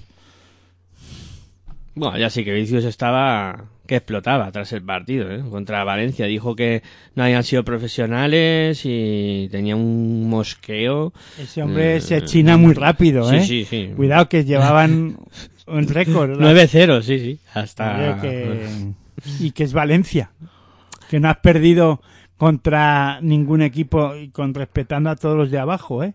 Bueno, 1.95 2.17
ya 2.17 2.31
sí 2.31 2.45
que 2.45 2.53
Vicius 2.55 2.85
estaba 2.85 3.65
que 3.87 3.97
explotaba 3.97 4.53
tras 4.53 4.73
el 4.73 4.83
partido 4.83 5.31
¿eh? 5.33 5.43
contra 5.51 5.83
Valencia. 5.83 6.27
Dijo 6.27 6.55
que 6.55 6.83
no 7.17 7.25
habían 7.25 7.43
sido 7.43 7.65
profesionales 7.65 8.83
y 8.85 9.49
tenía 9.51 9.75
un 9.75 10.29
mosqueo. 10.29 11.13
Ese 11.39 11.63
hombre 11.63 11.97
Eh, 11.97 12.01
se 12.01 12.23
china 12.23 12.57
muy 12.57 12.75
rápido, 12.75 13.29
sí, 13.29 13.37
¿eh? 13.37 13.45
sí, 13.45 13.65
sí. 13.65 13.91
Cuidado 13.97 14.29
que 14.29 14.45
llevaban 14.45 15.17
un 15.67 15.89
récord. 15.89 16.39
¿no? 16.39 16.49
9-0, 16.53 17.03
sí, 17.03 17.19
sí. 17.19 17.39
Hasta. 17.55 18.19
Que- 18.21 18.93
Y 19.41 19.51
que 19.51 19.65
es 19.65 19.73
Valencia. 19.73 20.31
Que 21.11 21.19
no 21.19 21.29
has 21.31 21.39
perdido 21.39 22.01
contra 22.37 23.21
ningún 23.23 23.63
equipo 23.63 24.15
y 24.15 24.29
con 24.29 24.55
respetando 24.55 25.11
a 25.11 25.17
todos 25.17 25.37
los 25.37 25.51
de 25.51 25.59
abajo, 25.59 26.05
¿eh? 26.05 26.13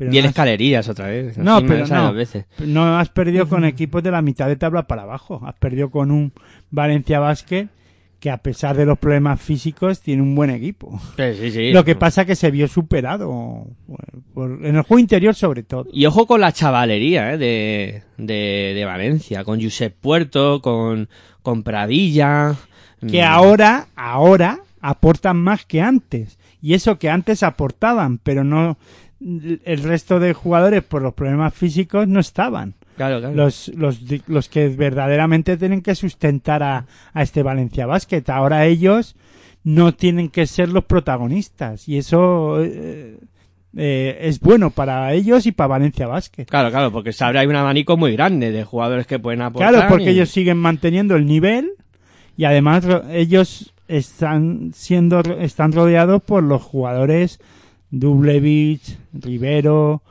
Pero 0.00 0.12
Y 0.14 0.16
en 0.16 0.22
no 0.22 0.28
has, 0.28 0.30
escalerías 0.32 0.88
otra 0.88 1.08
vez. 1.08 1.36
No, 1.36 1.60
pero 1.66 1.86
no. 1.86 2.14
veces. 2.14 2.46
no 2.58 2.98
has 2.98 3.10
perdido 3.10 3.46
con 3.50 3.66
equipos 3.66 4.02
de 4.02 4.10
la 4.10 4.22
mitad 4.22 4.48
de 4.48 4.56
tabla 4.56 4.86
para 4.86 5.02
abajo. 5.02 5.42
Has 5.44 5.54
perdido 5.56 5.90
con 5.90 6.10
un 6.10 6.32
Valencia 6.70 7.20
Basket 7.20 7.68
que 8.18 8.30
a 8.30 8.38
pesar 8.38 8.76
de 8.76 8.86
los 8.86 8.98
problemas 8.98 9.40
físicos 9.40 10.00
tiene 10.00 10.22
un 10.22 10.34
buen 10.34 10.48
equipo. 10.50 10.98
Sí, 11.18 11.24
sí, 11.38 11.50
sí. 11.50 11.72
Lo 11.72 11.84
que 11.84 11.96
pasa 11.96 12.24
que 12.24 12.34
se 12.34 12.50
vio 12.50 12.66
superado 12.66 13.66
por- 14.34 14.64
en 14.64 14.76
el 14.76 14.82
juego 14.82 14.98
interior 14.98 15.34
sobre 15.34 15.62
todo. 15.64 15.86
Y 15.92 16.06
ojo 16.06 16.26
con 16.26 16.40
la 16.40 16.52
chavalería 16.52 17.34
¿eh? 17.34 17.38
de, 17.38 18.02
de, 18.16 18.72
de 18.74 18.84
Valencia, 18.86 19.44
con 19.44 19.62
Josep 19.62 19.94
Puerto, 20.00 20.60
con, 20.62 21.08
con 21.42 21.62
Pradilla. 21.62 22.54
que 23.06 23.22
Mm, 23.22 23.26
ahora, 23.26 23.86
ahora 23.96 24.60
aportan 24.80 25.36
más 25.38 25.64
que 25.66 25.80
antes. 25.82 26.38
Y 26.62 26.74
eso 26.74 26.98
que 26.98 27.08
antes 27.08 27.42
aportaban, 27.42 28.18
pero 28.18 28.44
no 28.44 28.76
el 29.20 29.82
resto 29.82 30.18
de 30.18 30.32
jugadores 30.32 30.82
por 30.82 31.02
los 31.02 31.14
problemas 31.14 31.54
físicos 31.54 32.08
no 32.08 32.20
estaban. 32.20 32.74
Claro, 32.96 33.20
claro. 33.20 33.34
Los, 33.34 33.68
los, 33.74 34.00
los 34.26 34.48
que 34.48 34.68
verdaderamente 34.68 35.56
tienen 35.56 35.82
que 35.82 35.94
sustentar 35.94 36.62
a, 36.62 36.86
a 37.12 37.22
este 37.22 37.42
Valencia 37.42 37.86
Basket. 37.86 38.22
Ahora 38.28 38.66
ellos 38.66 39.16
no 39.62 39.92
tienen 39.92 40.28
que 40.28 40.46
ser 40.46 40.68
los 40.70 40.84
protagonistas. 40.84 41.88
Y 41.88 41.98
eso 41.98 42.62
eh, 42.62 43.18
eh, 43.76 44.18
es 44.22 44.40
bueno 44.40 44.70
para 44.70 45.12
ellos 45.12 45.46
y 45.46 45.52
para 45.52 45.68
Valencia 45.68 46.06
Basket. 46.06 46.46
Claro, 46.46 46.70
claro, 46.70 46.92
porque 46.92 47.12
abre 47.20 47.38
hay 47.38 47.46
un 47.46 47.56
abanico 47.56 47.96
muy 47.96 48.12
grande 48.12 48.50
de 48.52 48.64
jugadores 48.64 49.06
que 49.06 49.18
pueden 49.18 49.42
aportar. 49.42 49.72
Claro, 49.72 49.88
porque 49.88 50.06
y- 50.10 50.14
ellos 50.14 50.30
siguen 50.30 50.58
manteniendo 50.58 51.16
el 51.16 51.26
nivel 51.26 51.72
y 52.36 52.44
además 52.44 52.86
ellos 53.10 53.74
están 53.86 54.70
siendo 54.72 55.20
están 55.20 55.72
rodeados 55.72 56.22
por 56.22 56.42
los 56.42 56.62
jugadores 56.62 57.40
Dublevich, 57.90 58.98
Rivero, 59.12 60.02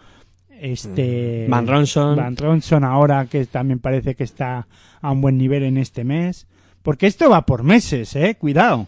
este 0.59 1.45
Van 1.49 1.67
Ronson. 1.67 2.15
Van 2.15 2.35
Ronson 2.35 2.83
ahora 2.83 3.25
que 3.27 3.45
también 3.45 3.79
parece 3.79 4.15
que 4.15 4.23
está 4.23 4.67
a 5.01 5.11
un 5.11 5.21
buen 5.21 5.37
nivel 5.37 5.63
en 5.63 5.77
este 5.77 6.03
mes, 6.03 6.47
porque 6.83 7.07
esto 7.07 7.29
va 7.29 7.45
por 7.45 7.63
meses, 7.63 8.15
eh, 8.15 8.35
cuidado. 8.39 8.87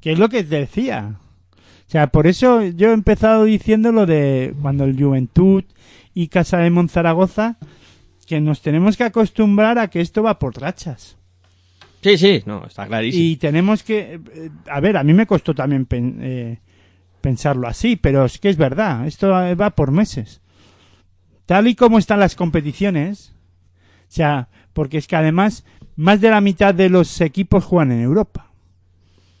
Que 0.00 0.12
es 0.12 0.18
lo 0.18 0.28
que 0.28 0.44
te 0.44 0.56
decía. 0.60 1.16
O 1.52 1.90
sea, 1.90 2.08
por 2.08 2.26
eso 2.26 2.62
yo 2.62 2.90
he 2.90 2.92
empezado 2.92 3.44
diciendo 3.44 3.92
lo 3.92 4.06
de 4.06 4.54
cuando 4.60 4.84
el 4.84 5.00
Juventud 5.00 5.64
y 6.14 6.28
Casa 6.28 6.58
de 6.58 6.70
Monzaragoza 6.70 7.56
que 8.26 8.40
nos 8.40 8.60
tenemos 8.60 8.96
que 8.96 9.04
acostumbrar 9.04 9.78
a 9.78 9.88
que 9.88 10.00
esto 10.00 10.22
va 10.22 10.38
por 10.38 10.60
rachas. 10.60 11.16
Sí, 12.02 12.18
sí, 12.18 12.42
no, 12.44 12.66
está 12.66 12.86
clarísimo. 12.86 13.22
Y 13.24 13.36
tenemos 13.36 13.82
que... 13.84 14.20
eh, 14.34 14.50
A 14.68 14.80
ver, 14.80 14.96
a 14.96 15.04
mí 15.04 15.12
me 15.12 15.26
costó 15.26 15.54
también 15.54 15.86
eh, 16.20 16.58
pensarlo 17.26 17.66
así, 17.66 17.96
pero 17.96 18.24
es 18.24 18.38
que 18.38 18.48
es 18.48 18.56
verdad, 18.56 19.04
esto 19.04 19.30
va 19.30 19.70
por 19.70 19.90
meses. 19.90 20.40
Tal 21.44 21.66
y 21.66 21.74
como 21.74 21.98
están 21.98 22.20
las 22.20 22.36
competiciones, 22.36 23.34
o 24.02 24.12
sea, 24.12 24.48
porque 24.72 24.98
es 24.98 25.08
que 25.08 25.16
además 25.16 25.64
más 25.96 26.20
de 26.20 26.30
la 26.30 26.40
mitad 26.40 26.72
de 26.72 26.88
los 26.88 27.20
equipos 27.20 27.64
juegan 27.64 27.90
en 27.90 28.02
Europa. 28.02 28.52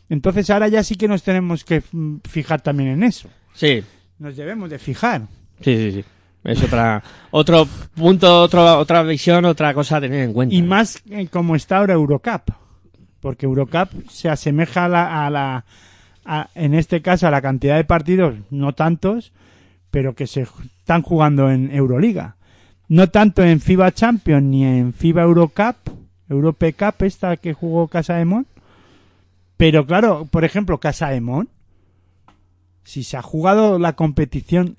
Entonces 0.08 0.50
ahora 0.50 0.66
ya 0.66 0.82
sí 0.82 0.96
que 0.96 1.06
nos 1.06 1.22
tenemos 1.22 1.62
que 1.62 1.80
fijar 2.28 2.60
también 2.60 2.88
en 2.88 3.04
eso. 3.04 3.28
Sí, 3.54 3.84
Nos 4.18 4.34
debemos 4.34 4.68
de 4.68 4.80
fijar. 4.80 5.22
sí, 5.60 5.76
sí, 5.76 5.92
sí. 5.92 6.04
Es 6.42 6.60
otra, 6.64 7.04
otro 7.30 7.68
punto, 7.94 8.42
otro, 8.42 8.78
otra 8.78 9.04
visión, 9.04 9.44
otra 9.44 9.72
cosa 9.74 9.98
a 9.98 10.00
tener 10.00 10.24
en 10.24 10.32
cuenta. 10.32 10.52
Y 10.52 10.62
más 10.62 11.00
eh, 11.08 11.28
como 11.28 11.54
está 11.54 11.78
ahora 11.78 11.94
Eurocup. 11.94 12.50
Porque 13.20 13.46
Eurocup 13.46 14.08
se 14.10 14.28
asemeja 14.28 14.86
a 14.86 14.88
la, 14.88 15.26
a 15.26 15.30
la 15.30 15.64
a- 16.26 16.48
en 16.54 16.74
este 16.74 17.00
caso 17.02 17.26
a 17.26 17.30
la 17.30 17.40
cantidad 17.42 17.76
de 17.76 17.84
partidos, 17.84 18.34
no 18.50 18.72
tantos, 18.74 19.32
pero 19.90 20.14
que 20.14 20.26
se 20.26 20.42
están 20.80 21.02
jugando 21.02 21.50
en 21.50 21.70
Euroliga. 21.74 22.36
No 22.88 23.08
tanto 23.08 23.42
en 23.42 23.60
FIBA 23.60 23.92
Champions 23.92 24.42
ni 24.44 24.64
en 24.64 24.92
FIBA 24.92 25.22
Eurocup, 25.22 25.76
Europe 26.28 26.72
Cup, 26.74 27.04
esta 27.04 27.36
que 27.36 27.52
jugó 27.54 27.88
Casa 27.88 28.14
de 28.16 28.24
Mon. 28.24 28.46
Pero 29.56 29.86
claro, 29.86 30.26
por 30.30 30.44
ejemplo, 30.44 30.78
Casa 30.78 31.08
de 31.08 31.20
Mon, 31.20 31.48
si 32.84 33.02
se 33.02 33.16
ha 33.16 33.22
jugado 33.22 33.78
la 33.78 33.94
competición 33.94 34.76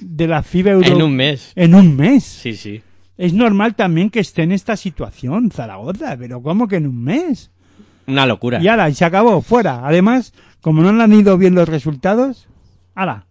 de 0.00 0.26
la 0.26 0.42
FIBA 0.42 0.72
Euro 0.72 0.86
En 0.96 1.02
un 1.02 1.16
mes. 1.16 1.52
en 1.56 1.74
un 1.74 1.96
mes. 1.96 2.24
Sí, 2.24 2.54
sí. 2.56 2.82
Es 3.18 3.32
normal 3.32 3.74
también 3.74 4.10
que 4.10 4.20
esté 4.20 4.42
en 4.42 4.52
esta 4.52 4.76
situación, 4.76 5.50
Zaragoza, 5.50 6.16
pero 6.18 6.42
¿cómo 6.42 6.68
que 6.68 6.76
en 6.76 6.86
un 6.86 7.02
mes? 7.02 7.50
Una 8.06 8.26
locura. 8.26 8.62
Y 8.62 8.68
ala, 8.68 8.88
y 8.88 8.94
se 8.94 9.04
acabó, 9.04 9.40
fuera. 9.42 9.86
Además, 9.86 10.32
como 10.66 10.82
no 10.82 11.00
han 11.00 11.12
ido 11.12 11.38
bien 11.38 11.54
los 11.54 11.68
resultados, 11.68 12.48
ala. 12.96 13.24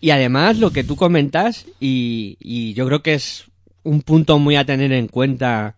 Y 0.00 0.10
además 0.10 0.58
lo 0.60 0.70
que 0.70 0.84
tú 0.84 0.94
comentas, 0.94 1.66
y, 1.80 2.36
y 2.38 2.74
yo 2.74 2.86
creo 2.86 3.02
que 3.02 3.14
es 3.14 3.46
un 3.82 4.02
punto 4.02 4.38
muy 4.38 4.54
a 4.54 4.64
tener 4.64 4.92
en 4.92 5.08
cuenta 5.08 5.74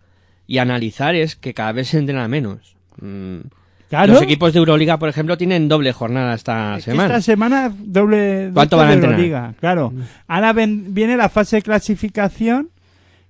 y 0.47 0.59
analizar 0.59 1.15
es 1.15 1.35
que 1.35 1.55
cada 1.55 1.73
vez 1.73 1.89
se 1.89 1.99
entrena 1.99 2.29
menos. 2.29 2.77
Mm, 3.01 3.39
Claro. 3.89 4.13
Los 4.13 4.23
equipos 4.23 4.53
de 4.53 4.59
Euroliga, 4.59 4.99
por 4.99 5.09
ejemplo, 5.09 5.39
tienen 5.39 5.67
doble 5.67 5.93
jornada 5.95 6.35
esta 6.35 6.77
Es 6.77 6.85
semana. 6.85 7.07
Esta 7.17 7.23
semana 7.23 7.75
doble, 7.77 8.51
¿Cuánto 8.53 8.77
doble 8.77 8.85
van 8.87 8.91
a 8.91 8.95
entrenar? 8.95 9.19
Euroliga, 9.19 9.55
claro. 9.59 9.93
Ahora 10.29 10.53
ven- 10.53 10.93
viene 10.95 11.17
la 11.17 11.31
fase 11.31 11.57
de 11.57 11.63
clasificación 11.63 12.69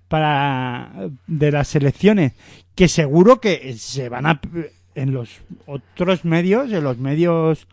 para 0.09 0.91
de 1.29 1.53
las 1.53 1.69
selecciones, 1.69 2.33
que 2.75 2.89
seguro 2.89 3.41
que 3.41 3.75
se 3.79 4.09
van 4.11 4.27
a 4.27 4.41
en 5.01 5.13
los 5.13 5.41
otros 5.67 6.25
medios, 6.25 6.71
en 6.73 6.85
los 6.85 6.99
medios 6.99 7.67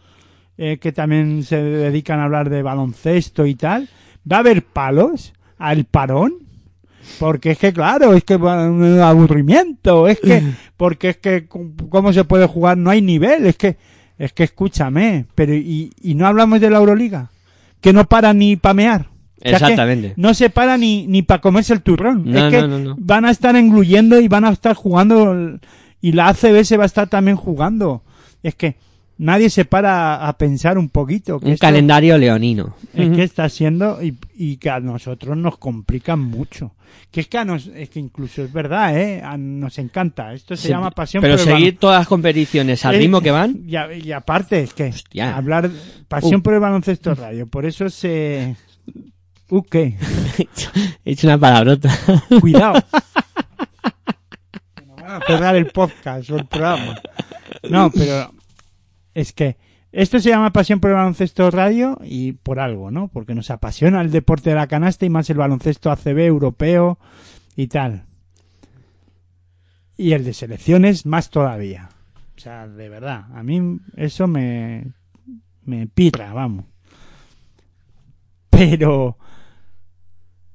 eh, 0.58 0.78
que 0.80 0.92
también 0.92 1.44
se 1.44 1.62
dedican 1.62 2.20
a 2.20 2.24
hablar 2.24 2.50
de 2.50 2.64
baloncesto 2.64 3.46
y 3.46 3.56
tal, 3.56 3.90
va 4.30 4.38
a 4.38 4.40
haber 4.40 4.64
palos 4.64 5.34
al 5.58 5.86
parón. 5.86 6.34
Porque 7.20 7.52
es 7.52 7.58
que, 7.58 7.72
claro, 7.72 8.14
es 8.14 8.24
que 8.24 8.36
un 8.36 9.00
aburrimiento, 9.00 10.08
es 10.08 10.20
que, 10.20 10.44
porque 10.78 11.10
es 11.10 11.18
que, 11.18 11.48
¿cómo 11.48 12.12
se 12.12 12.26
puede 12.26 12.48
jugar? 12.48 12.78
No 12.78 12.90
hay 12.90 13.02
nivel, 13.02 13.46
es 13.46 13.56
que, 13.56 13.78
es 14.18 14.34
que 14.34 14.44
escúchame, 14.44 15.26
pero, 15.36 15.54
y, 15.54 15.92
y 16.02 16.16
no 16.16 16.28
hablamos 16.28 16.60
de 16.60 16.70
la 16.70 16.80
Euroliga, 16.80 17.30
que 17.80 17.94
no 17.94 18.06
para 18.06 18.34
ni 18.34 18.58
pamear. 18.58 19.08
O 19.40 19.48
sea, 19.48 19.60
Exactamente. 19.60 20.14
no 20.18 20.34
se 20.34 20.50
para 20.50 20.78
ni, 20.78 21.06
ni 21.08 21.22
para 21.22 21.40
comerse 21.40 21.72
el 21.72 21.82
turrón. 21.82 22.24
No, 22.26 22.48
es 22.48 22.52
que 22.52 22.62
no, 22.62 22.68
no, 22.68 22.80
no. 22.80 22.96
van 22.98 23.24
a 23.24 23.32
estar 23.32 23.56
engluyendo 23.56 24.20
y 24.20 24.28
van 24.28 24.46
a 24.46 24.50
estar 24.50 24.74
jugando, 24.74 25.60
y 26.08 26.12
la 26.14 26.28
ACB 26.30 26.64
se 26.64 26.78
va 26.78 26.84
a 26.84 26.88
estar 26.88 27.08
también 27.08 27.38
jugando. 27.38 28.04
Es 28.44 28.56
que 28.56 28.76
nadie 29.18 29.50
se 29.50 29.66
para 29.66 30.28
a, 30.28 30.38
pensar 30.38 30.78
un 30.78 30.90
poquito. 30.90 31.40
Que 31.40 31.48
Un 31.48 31.52
esto- 31.54 31.66
calendario 31.66 32.18
leonino. 32.18 32.76
es 32.94 33.10
que 33.10 33.24
está 33.24 33.50
siendo 33.50 34.02
y, 34.04 34.18
y 34.36 34.58
que 34.58 34.70
a 34.70 34.80
nosotros 34.80 35.36
nos 35.38 35.58
complican 35.58 36.20
mucho. 36.20 36.74
Que 37.12 37.22
es 37.22 37.28
que 37.28 37.38
a 37.38 37.46
nos, 37.46 37.68
es 37.68 37.90
que 37.90 38.00
incluso 38.00 38.44
es 38.44 38.52
verdad, 38.54 38.98
¿eh? 38.98 39.22
A- 39.24 39.38
nos 39.38 39.78
encanta. 39.80 40.34
Esto 40.34 40.56
se 40.56 40.64
Sí, 40.64 40.70
llama 40.70 40.92
pasión 40.92 41.22
Pero 41.22 41.36
por 41.36 41.42
el 41.48 41.54
seguir 41.56 41.74
balon- 41.76 41.80
todas 41.80 42.00
las 42.02 42.08
competiciones 42.08 42.86
al 42.86 42.96
Eh, 42.96 43.00
ritmo 43.00 43.22
que 43.22 43.32
van. 43.32 43.58
Y, 43.68 43.76
a- 43.76 43.94
y 43.94 44.12
aparte, 44.12 44.62
es 44.62 44.74
que 44.74 44.86
Hostia. 44.90 45.36
hablar 45.36 45.70
pasión 46.08 46.40
Uh. 46.40 46.44
por 46.44 46.54
el 46.54 46.60
baloncesto 46.60 47.14
radio. 47.16 47.48
Por 47.48 47.66
eso 47.66 47.90
se. 47.90 48.56
Uh, 49.50 49.62
¿qué? 49.64 49.96
He 51.06 51.12
hecho 51.14 51.26
una 51.28 51.38
palabrota. 51.38 51.90
Cuidado. 52.42 52.84
Cerrar 55.26 55.56
el 55.56 55.68
podcast 55.68 56.30
o 56.30 56.38
el 56.38 56.46
programa. 56.46 57.00
No, 57.70 57.90
pero 57.92 58.32
es 59.14 59.34
que 59.34 59.58
esto 59.92 60.20
se 60.20 60.30
llama 60.30 60.52
Pasión 60.52 60.80
por 60.80 60.92
el 60.92 60.98
Baloncesto 60.98 61.50
Radio 61.50 61.98
y 62.04 62.34
por 62.34 62.60
algo, 62.60 62.92
¿no? 62.92 63.08
Porque 63.08 63.34
nos 63.34 63.50
apasiona 63.50 64.02
el 64.02 64.12
deporte 64.12 64.50
de 64.50 64.56
la 64.56 64.68
canasta 64.68 65.06
y 65.06 65.10
más 65.10 65.30
el 65.30 65.38
baloncesto 65.38 65.92
ACB 65.92 66.20
europeo 66.20 67.00
y 67.56 67.68
tal. 67.68 68.06
Y 69.96 70.12
el 70.12 70.24
de 70.24 70.34
selecciones 70.34 71.06
más 71.06 71.30
todavía. 71.30 71.90
O 72.36 72.40
sea, 72.40 72.68
de 72.68 72.90
verdad, 72.90 73.26
a 73.34 73.42
mí 73.42 73.80
eso 73.96 74.28
me, 74.28 74.92
me 75.64 75.88
pirra, 75.88 76.34
vamos. 76.34 76.66
Pero 78.50 79.18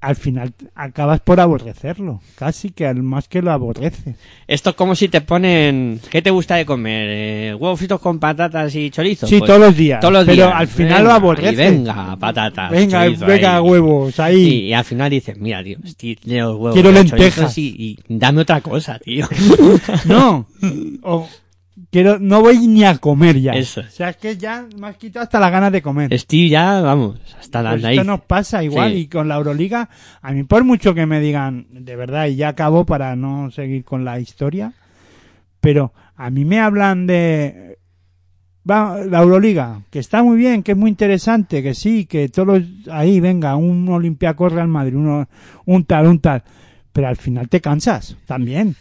al 0.03 0.17
final 0.17 0.53
acabas 0.75 1.21
por 1.21 1.39
aborrecerlo, 1.41 2.21
casi 2.35 2.71
que 2.71 2.87
al 2.87 3.03
más 3.03 3.29
que 3.29 3.41
lo 3.41 3.53
aborreces. 3.53 4.17
Esto 4.49 4.71
es 4.71 4.77
como 4.77 4.95
si 4.97 5.09
te 5.09 5.21
ponen... 5.21 6.01
¿Qué 6.11 6.21
te 6.21 6.31
gusta 6.31 6.57
de 6.57 6.67
comer? 6.67 7.07
Eh, 7.09 7.55
¿Huevos 7.59 7.79
fritos 7.79 8.01
con 8.01 8.19
patatas 8.19 8.75
y 8.75 8.91
chorizo? 8.91 9.27
Sí, 9.29 9.39
Pues, 9.39 9.47
todos 9.49 9.61
los 9.61 9.77
días. 9.77 10.01
Todos 10.01 10.13
los 10.13 10.25
pero 10.25 10.35
días. 10.47 10.53
al 10.55 10.67
final 10.69 10.89
Venga, 10.89 11.03
lo 11.03 11.13
aborreces. 11.13 11.53
y 11.53 11.57
venga, 11.57 12.17
patatas. 12.17 12.71
venga, 12.71 13.05
chorizo 13.05 13.27
venga, 13.27 13.57
ahí. 13.57 13.63
huevos, 13.63 14.21
ahí. 14.21 14.37
Y, 14.43 14.59
y 14.67 14.73
al 14.73 14.85
final 14.85 15.09
dices, 15.11 15.39
mira, 15.39 15.63
tío, 15.63 15.79
los 16.25 16.57
huevos. 16.57 16.75
Quiero 16.75 16.91
lentejas. 16.93 17.57
Y, 17.59 17.69
y 17.79 17.99
dame 18.09 18.41
otra 18.43 18.61
cosa, 18.61 18.99
tío. 18.99 19.29
No, 20.05 20.47
o 21.03 21.29
quiero, 21.93 22.19
no 22.19 22.41
voy 22.41 22.67
ni 22.67 22.85
a 22.85 22.97
comer 22.97 23.39
ya. 23.39 23.53
Eso. 23.53 23.83
O 23.83 23.91
sea, 23.91 24.09
es 24.09 24.17
que 24.17 24.37
ya 24.37 24.67
me 24.77 24.89
has 24.89 24.97
quitado 24.97 25.23
hasta 25.23 25.39
las 25.39 25.53
ganas 25.53 25.71
de 25.71 25.83
comer. 25.83 26.13
Estoy 26.13 26.49
ya, 26.49 26.81
vamos, 26.81 27.21
hasta 27.39 27.63
la 27.63 27.73
Pues 27.73 27.85
esto 27.85 28.05
nos 28.05 28.23
pasa 28.23 28.65
igual 28.65 28.93
Sí. 28.93 28.99
y 28.99 29.07
con 29.07 29.29
la 29.29 29.37
Euroliga, 29.37 29.89
a 30.21 30.33
mí 30.33 30.43
por 30.43 30.65
mucho 30.65 30.95
que 30.95 31.07
me 31.07 31.21
digan, 31.21 31.67
de 31.71 31.95
verdad, 31.95 32.27
y 32.27 32.37
ya 32.37 32.49
acabo 32.49 32.85
para 32.87 33.15
no 33.15 33.51
seguir 33.51 33.85
con 33.85 34.05
la 34.05 34.19
historia, 34.19 34.73
pero 35.61 35.93
a 36.17 36.31
mí 36.31 36.45
me 36.45 36.61
hablan 36.61 37.07
de 37.07 37.79
va, 38.69 39.05
la 39.05 39.21
Euroliga, 39.21 39.83
que 39.91 39.99
está 39.99 40.23
muy 40.23 40.39
bien, 40.39 40.63
que 40.63 40.73
es 40.73 40.79
muy 40.79 40.89
interesante, 40.89 41.63
que 41.63 41.75
sí, 41.75 42.07
que 42.07 42.29
todos 42.31 42.63
ahí, 42.91 43.21
venga, 43.21 43.55
un 43.57 43.87
Olympiacos 43.89 44.53
Real 44.53 44.69
Madrid, 44.69 44.97
uno, 44.97 45.29
un 45.67 45.85
tal, 45.85 46.07
un 46.07 46.21
tal, 46.21 46.43
pero 46.93 47.09
al 47.09 47.17
final 47.17 47.49
te 47.51 47.61
cansas, 47.61 48.17
también, 48.27 48.77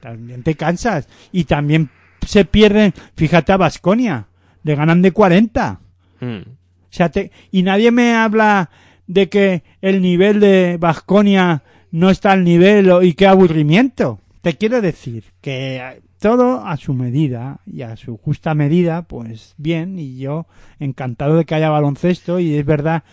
también 0.00 0.42
te 0.42 0.54
cansas, 0.56 1.08
y 1.32 1.44
también 1.44 1.90
se 2.26 2.44
pierden, 2.44 2.92
fíjate 3.16 3.52
a 3.52 3.56
Basconia, 3.56 4.26
le 4.62 4.74
ganan 4.74 5.02
de 5.02 5.12
40. 5.12 5.80
Mm. 6.20 6.26
O 6.26 6.46
sea, 6.90 7.10
te- 7.10 7.30
y 7.50 7.62
nadie 7.62 7.90
me 7.90 8.14
habla 8.14 8.70
de 9.06 9.28
que 9.28 9.62
el 9.80 10.02
nivel 10.02 10.40
de 10.40 10.76
Vasconia 10.78 11.62
no 11.90 12.10
está 12.10 12.32
al 12.32 12.44
nivel 12.44 12.90
y 13.02 13.14
qué 13.14 13.26
aburrimiento. 13.26 14.20
Te 14.42 14.54
quiero 14.56 14.80
decir 14.80 15.24
que 15.40 15.76
eh, 15.78 16.00
todo 16.20 16.66
a 16.66 16.76
su 16.76 16.94
medida 16.94 17.60
y 17.66 17.82
a 17.82 17.96
su 17.96 18.16
justa 18.18 18.54
medida, 18.54 19.02
pues 19.02 19.54
bien, 19.56 19.98
y 19.98 20.18
yo 20.18 20.46
encantado 20.78 21.36
de 21.36 21.44
que 21.44 21.54
haya 21.54 21.70
baloncesto 21.70 22.40
y 22.40 22.54
es 22.56 22.64
verdad 22.66 23.04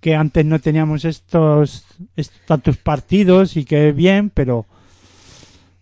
que 0.00 0.14
antes 0.14 0.44
no 0.44 0.58
teníamos 0.58 1.04
estos, 1.04 1.86
estos 2.16 2.40
tantos 2.46 2.76
partidos 2.76 3.56
y 3.56 3.64
que 3.64 3.92
bien, 3.92 4.30
pero 4.30 4.66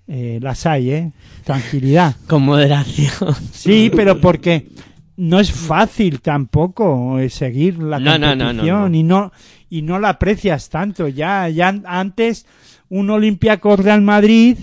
eh, 0.09 0.39
las 0.43 0.67
hay, 0.67 0.91
¿eh? 0.91 1.13
Tranquilidad. 1.45 2.17
Con 2.27 2.43
moderación. 2.43 3.35
Sí, 3.53 3.91
pero 3.95 4.21
porque 4.21 4.69
no 5.17 5.39
es 5.41 5.53
fácil 5.53 6.21
tampoco 6.21 7.19
eh, 7.19 7.29
seguir 7.31 7.79
la 7.83 7.99
No, 7.99 8.19
no, 8.19 8.35
no, 8.35 8.45
competición 8.47 8.81
no, 8.81 8.89
no. 8.89 8.97
y 8.97 9.03
no 9.03 9.33
y 9.71 9.83
no 9.83 9.99
la 9.99 10.11
aprecias 10.11 10.69
tanto. 10.69 11.09
Ya, 11.09 11.49
ya 11.49 11.69
an- 11.69 11.85
antes 11.87 12.47
un 12.89 13.09
Olympiacos 13.11 13.81
Real 13.81 14.03
Madrid 14.03 14.59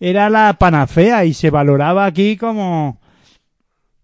era 0.00 0.28
la 0.30 0.52
panacea 0.58 1.24
y 1.24 1.34
se 1.34 1.50
valoraba 1.50 2.04
aquí 2.06 2.36
como 2.36 3.00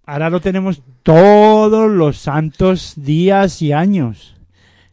ahora 0.06 0.30
lo 0.30 0.40
tenemos 0.40 0.82
todos 1.02 1.90
los 1.90 2.16
santos 2.18 2.94
días 2.96 3.62
y 3.62 3.72
años. 3.72 4.34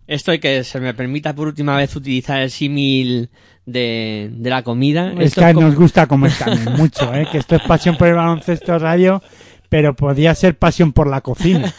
Esto 0.05 0.33
y 0.33 0.39
que 0.39 0.63
se 0.63 0.79
me 0.79 0.93
permita 0.93 1.33
por 1.33 1.47
última 1.47 1.75
vez 1.77 1.95
utilizar 1.95 2.41
el 2.41 2.51
símil 2.51 3.29
de, 3.67 4.29
de 4.33 4.49
la 4.49 4.63
comida. 4.63 5.13
Es 5.19 5.27
Esto 5.27 5.41
que 5.41 5.47
es 5.49 5.53
como- 5.53 5.67
nos 5.67 5.75
gusta 5.75 6.07
comer 6.07 6.31
también 6.39 6.73
mucho, 6.77 7.13
¿eh? 7.13 7.27
que 7.31 7.37
esto 7.37 7.55
es 7.57 7.61
pasión 7.61 7.95
por 7.97 8.07
el 8.07 8.15
baloncesto 8.15 8.79
radio, 8.79 9.21
pero 9.69 9.95
podría 9.95 10.33
ser 10.33 10.57
pasión 10.57 10.91
por 10.93 11.07
la 11.07 11.21
cocina. 11.21 11.71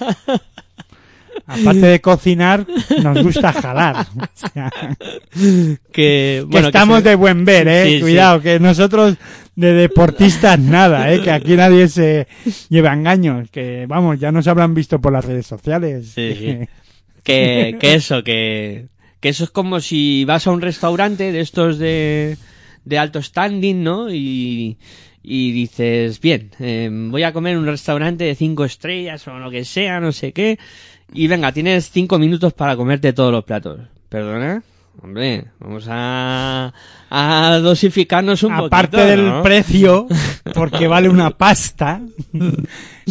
Aparte 1.47 1.81
de 1.87 2.01
cocinar, 2.01 2.67
nos 3.03 3.23
gusta 3.23 3.53
jalar. 3.55 4.07
O 4.17 4.27
sea, 4.35 4.71
que, 5.93 6.45
bueno, 6.47 6.67
que 6.67 6.69
estamos 6.69 7.03
se- 7.03 7.09
de 7.09 7.15
buen 7.15 7.45
ver, 7.47 7.67
¿eh? 7.69 7.85
Sí, 7.87 7.95
sí. 7.97 8.01
Cuidado, 8.03 8.41
que 8.43 8.61
nosotros 8.61 9.17
de 9.57 9.73
deportistas 9.73 10.59
nada, 10.59 11.11
¿eh? 11.11 11.23
Que 11.23 11.31
aquí 11.31 11.57
nadie 11.57 11.89
se 11.89 12.27
lleva 12.69 12.93
engaños. 12.93 13.49
Que, 13.51 13.87
vamos, 13.89 14.21
ya 14.21 14.31
nos 14.31 14.47
habrán 14.47 14.75
visto 14.75 15.01
por 15.01 15.13
las 15.13 15.25
redes 15.25 15.47
sociales. 15.47 16.11
Sí. 16.15 16.59
que, 17.23 17.77
que 17.81 17.95
eso, 17.95 18.23
que, 18.23 18.89
que 19.21 19.31
eso 19.31 19.45
es 19.45 19.51
como 19.51 19.81
si 19.81 20.25
vas 20.25 20.47
a 20.47 20.51
un 20.51 20.61
restaurante 20.61 21.33
de 21.33 21.41
estos 21.41 21.79
de, 21.79 22.37
de 22.85 22.99
alto 22.99 23.23
standing, 23.23 23.83
¿no? 23.83 24.13
Y, 24.13 24.77
dices, 25.23 26.21
bien, 26.21 26.51
eh, 26.59 26.89
voy 26.91 27.23
a 27.23 27.33
comer 27.33 27.53
en 27.53 27.59
un 27.59 27.67
restaurante 27.67 28.25
de 28.25 28.35
cinco 28.35 28.65
estrellas 28.65 29.29
o 29.29 29.39
lo 29.39 29.51
que 29.51 29.65
sea, 29.65 30.01
no 30.01 30.13
sé 30.13 30.33
qué, 30.33 30.59
y 31.13 31.27
venga, 31.27 31.53
tienes 31.53 31.91
cinco 31.91 32.19
minutos 32.19 32.55
para 32.55 32.77
comerte 32.77 33.13
todos 33.13 33.33
los 33.33 33.45
platos. 33.45 33.81
¿Perdona? 34.09 34.63
Hombre, 35.01 35.45
vamos 35.61 35.87
a, 35.89 36.73
a 37.09 37.59
dosificarnos 37.63 38.43
un 38.43 38.53
Aparte 38.53 38.97
poquito, 38.97 39.07
del 39.11 39.29
¿no? 39.29 39.43
precio, 39.43 40.07
porque 40.55 40.89
vale 40.89 41.09
una 41.09 41.31
pasta, 41.31 42.01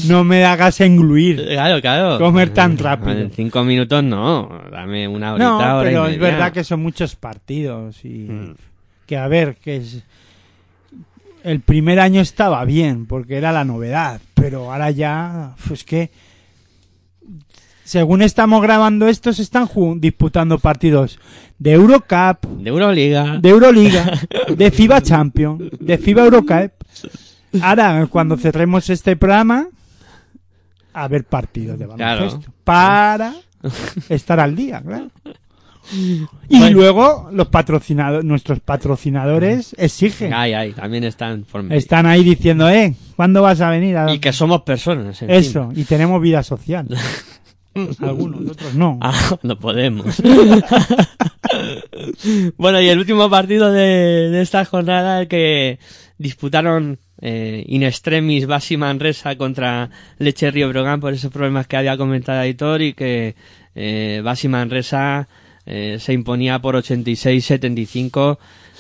no 0.08 0.24
me 0.26 0.44
hagas 0.44 0.82
engluir. 0.82 1.46
Claro, 1.48 1.80
claro. 1.80 2.18
Comer 2.20 2.50
tan 2.50 2.78
rápido. 2.78 3.12
En 3.18 3.32
cinco 3.32 3.64
minutos 3.64 4.04
no, 4.04 4.50
dame 4.70 5.08
una 5.08 5.34
horita, 5.34 5.48
No, 5.48 5.58
hora 5.78 5.90
y 5.90 5.94
pero 5.94 6.08
es 6.08 6.20
verdad 6.20 6.52
que 6.52 6.64
son 6.66 6.82
muchos 6.82 7.16
partidos 7.16 8.04
y 8.04 8.28
Mm. 8.28 8.56
que 9.06 9.18
a 9.18 9.28
ver, 9.30 9.56
que 9.56 9.78
es 9.78 10.04
el 11.44 11.62
primer 11.62 12.00
año 12.02 12.20
estaba 12.20 12.66
bien 12.66 13.06
porque 13.06 13.38
era 13.38 13.54
la 13.54 13.64
novedad, 13.64 14.20
pero 14.34 14.72
ahora 14.74 14.92
ya 14.92 15.54
pues 15.68 15.86
que 15.86 16.12
según 17.88 18.22
estamos 18.22 18.62
grabando 18.62 19.08
esto 19.08 19.32
se 19.32 19.42
están 19.44 19.70
disputando 20.02 20.60
partidos 20.60 21.20
de 21.58 21.72
Eurocup, 21.72 22.46
De 22.60 22.70
Euroliga. 22.70 23.38
de 23.42 23.50
Euroliga, 23.50 24.12
de 24.56 24.72
FIBA 24.72 25.02
Champions, 25.02 25.64
de 25.80 25.98
FIBA 25.98 26.26
Eurocup. 26.26 26.72
Ahora 27.62 28.06
cuando 28.10 28.36
cerremos 28.36 28.90
este 28.90 29.16
programa 29.16 29.68
a 30.94 31.08
ver 31.08 31.24
partidos 31.24 31.80
de 31.80 31.86
Claro. 31.88 32.22
baloncesto 32.26 32.52
para 32.66 33.34
estar 34.10 34.40
al 34.42 34.54
día, 34.54 34.82
claro. 34.86 35.10
Y 35.94 36.60
Bueno. 36.60 36.70
luego 36.76 37.30
los 37.32 37.48
patrocinadores, 37.48 38.26
nuestros 38.26 38.60
patrocinadores 38.60 39.74
exigen. 39.78 40.34
Ay, 40.34 40.54
ay, 40.54 40.74
también 40.74 41.06
están 41.06 41.46
por. 41.50 41.72
Están 41.72 42.06
ahí 42.06 42.26
diciendo, 42.26 42.68
eh, 42.70 42.94
¿cuándo 43.16 43.42
vas 43.44 43.62
a 43.62 43.70
venir? 43.70 43.96
A... 43.96 44.14
Y 44.14 44.20
que 44.20 44.34
somos 44.34 44.64
personas. 44.64 45.22
en 45.22 45.30
Eso, 45.32 45.70
fin. 45.72 45.80
y 45.80 45.86
tenemos 45.86 46.22
vida 46.22 46.44
social. 46.44 46.86
Algunos, 48.02 48.52
otros 48.52 48.74
no. 48.74 48.98
Ah, 49.02 49.38
no 49.44 49.60
podemos. 49.60 50.22
bueno, 52.58 52.82
y 52.82 52.90
el 52.90 53.00
último 53.00 53.30
partido 53.30 53.72
de, 53.72 54.30
de 54.30 54.42
esta 54.42 54.66
jornada 54.66 55.22
el 55.22 55.28
que 55.28 55.80
disputaron 56.18 57.00
eh, 57.22 57.64
in 57.68 57.84
extremis 57.84 58.46
Basi 58.46 58.78
Manresa 58.78 59.36
contra 59.38 59.90
Leche 60.20 60.52
Río 60.52 60.70
Brogan 60.70 61.00
por 61.00 61.14
esos 61.14 61.32
problemas 61.32 61.68
que 61.68 61.78
había 61.78 61.98
comentado 61.98 62.40
Aitor 62.40 62.82
y 62.82 62.94
que 62.94 63.36
eh, 63.76 64.22
Basi 64.24 64.48
Manresa 64.48 65.28
eh, 65.66 65.98
se 66.00 66.14
imponía 66.14 66.60
por 66.60 66.76
86-75. 66.76 68.38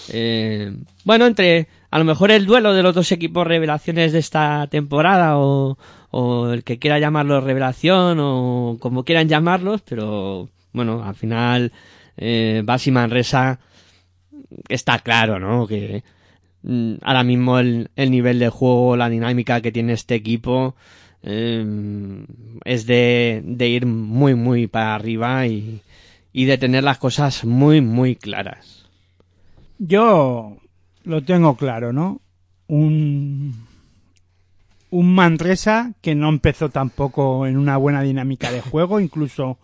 Eh, 0.09 0.71
bueno, 1.03 1.25
entre 1.25 1.67
a 1.91 1.99
lo 1.99 2.05
mejor 2.05 2.31
el 2.31 2.45
duelo 2.45 2.73
de 2.73 2.83
los 2.83 2.95
dos 2.95 3.11
equipos 3.11 3.45
revelaciones 3.45 4.13
de 4.13 4.19
esta 4.19 4.67
temporada 4.67 5.37
o, 5.37 5.77
o 6.19 6.49
el 6.51 6.63
que 6.63 6.79
quiera 6.79 6.97
llamarlo 6.97 7.41
revelación 7.41 8.17
o 8.19 8.77
como 8.79 9.03
quieran 9.03 9.29
llamarlos, 9.29 9.83
pero 9.83 10.49
bueno, 10.73 11.03
al 11.03 11.13
final 11.13 11.71
eh, 12.17 12.63
Manresa 12.91 13.59
está 14.67 14.97
claro, 14.97 15.37
¿no? 15.37 15.67
Que 15.67 16.03
mm, 16.63 16.95
ahora 17.03 17.23
mismo 17.23 17.59
el, 17.59 17.91
el 17.95 18.09
nivel 18.09 18.39
de 18.39 18.49
juego, 18.49 18.97
la 18.97 19.09
dinámica 19.09 19.61
que 19.61 19.71
tiene 19.71 19.93
este 19.93 20.15
equipo 20.15 20.73
eh, 21.21 21.63
es 22.65 22.87
de, 22.87 23.43
de 23.45 23.67
ir 23.67 23.85
muy, 23.85 24.33
muy 24.33 24.65
para 24.65 24.95
arriba 24.95 25.45
y, 25.45 25.81
y 26.33 26.45
de 26.45 26.57
tener 26.57 26.83
las 26.83 26.97
cosas 26.97 27.45
muy, 27.45 27.79
muy 27.81 28.15
claras. 28.15 28.89
Yo 29.77 30.57
lo 31.03 31.21
tengo 31.21 31.55
claro, 31.57 31.93
¿no? 31.93 32.21
Un, 32.65 33.66
un 34.89 35.13
Manresa 35.13 35.93
que 36.01 36.15
no 36.15 36.29
empezó 36.29 36.69
tampoco 36.69 37.45
en 37.47 37.57
una 37.57 37.77
buena 37.77 38.01
dinámica 38.01 38.51
de 38.51 38.61
juego, 38.61 38.99
incluso 39.01 39.57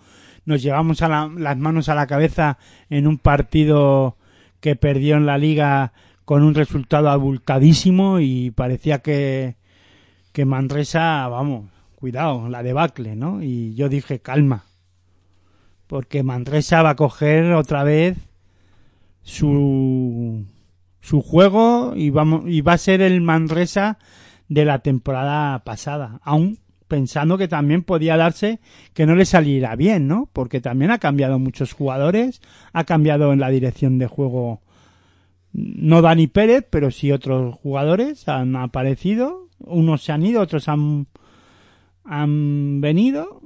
nos 0.46 0.62
llevamos 0.62 1.02
a 1.02 1.08
la- 1.10 1.32
las 1.38 1.58
manos 1.58 1.88
a 1.90 1.96
la 1.96 2.08
cabeza 2.08 2.58
en 2.90 3.08
un 3.08 3.18
partido 3.18 4.18
que 4.60 4.76
perdió 4.76 5.16
en 5.16 5.26
la 5.26 5.38
liga 5.38 5.94
con 6.26 6.44
un 6.44 6.54
resultado 6.56 7.10
abultadísimo 7.10 8.20
y 8.20 8.52
parecía 8.52 9.00
que, 9.00 9.56
que 10.32 10.46
Manresa, 10.46 11.28
vamos, 11.28 11.70
cuidado, 11.96 12.48
la 12.50 12.64
debacle, 12.64 13.16
¿no? 13.16 13.42
Y 13.44 13.74
yo 13.76 13.90
dije, 13.90 14.20
calma, 14.20 14.64
porque 15.88 16.24
Manresa 16.24 16.82
va 16.82 16.92
a 16.92 16.96
coger 16.96 17.54
otra 17.54 17.84
vez 17.84 18.18
su 19.22 20.46
su 21.02 21.22
juego 21.22 21.94
y 21.96 22.10
vamos 22.10 22.44
y 22.48 22.62
va 22.62 22.74
a 22.74 22.78
ser 22.78 23.02
el 23.02 23.20
Manresa 23.22 23.98
de 24.50 24.66
la 24.66 24.80
temporada 24.80 25.60
pasada, 25.64 26.20
aún 26.24 26.60
pensando 26.88 27.38
que 27.38 27.48
también 27.48 27.82
podía 27.84 28.18
darse 28.18 28.60
que 28.94 29.06
no 29.06 29.16
le 29.16 29.26
saliera 29.26 29.76
bien, 29.76 30.08
¿no? 30.08 30.30
Porque 30.32 30.62
también 30.62 30.92
ha 30.92 31.00
cambiado 31.00 31.40
muchos 31.40 31.74
jugadores, 31.74 32.42
ha 32.72 32.84
cambiado 32.84 33.34
en 33.34 33.40
la 33.40 33.50
dirección 33.50 33.98
de 33.98 34.08
juego 34.08 34.62
no 35.54 36.02
Dani 36.02 36.28
Pérez, 36.28 36.66
pero 36.70 36.92
sí 36.92 37.12
otros 37.12 37.56
jugadores 37.56 38.28
han 38.28 38.56
aparecido, 38.56 39.48
unos 39.60 40.04
se 40.04 40.12
han 40.12 40.26
ido, 40.26 40.42
otros 40.42 40.68
han 40.68 41.08
han 42.06 42.82
venido 42.82 43.42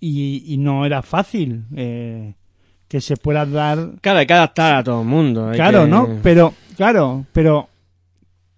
y, 0.00 0.44
y 0.46 0.58
no 0.58 0.86
era 0.86 1.02
fácil 1.02 1.64
eh, 1.74 2.34
que 2.88 3.00
se 3.00 3.16
pueda 3.16 3.44
dar 3.46 3.92
Claro, 4.00 4.20
hay 4.20 4.26
que 4.26 4.32
adaptar 4.34 4.76
a 4.76 4.84
todo 4.84 5.02
el 5.02 5.08
mundo. 5.08 5.50
Claro, 5.54 5.84
que- 5.84 5.90
¿no? 5.90 6.08
Pero, 6.22 6.54
claro, 6.76 7.26
pero 7.32 7.68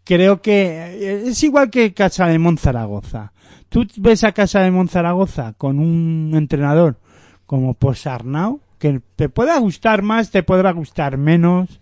creo 0.09 0.41
que 0.41 0.69
eh, 0.69 1.23
es 1.27 1.43
igual 1.43 1.69
que 1.69 1.93
Casa 1.93 2.27
de 2.29 2.39
Monzaragoza. 2.39 3.35
Tú 3.69 3.87
ves 3.99 4.25
a 4.25 4.33
Casa 4.33 4.61
de 4.61 4.71
Monzaragoza 4.71 5.53
con 5.59 5.79
un 5.79 6.33
entrenador 6.35 6.99
como 7.45 7.75
Posarnau, 7.75 8.61
que 8.79 9.03
te 9.17 9.29
pueda 9.29 9.59
gustar 9.59 10.01
más, 10.01 10.31
te 10.31 10.43
podrá 10.43 10.73
gustar 10.73 11.19
menos, 11.19 11.79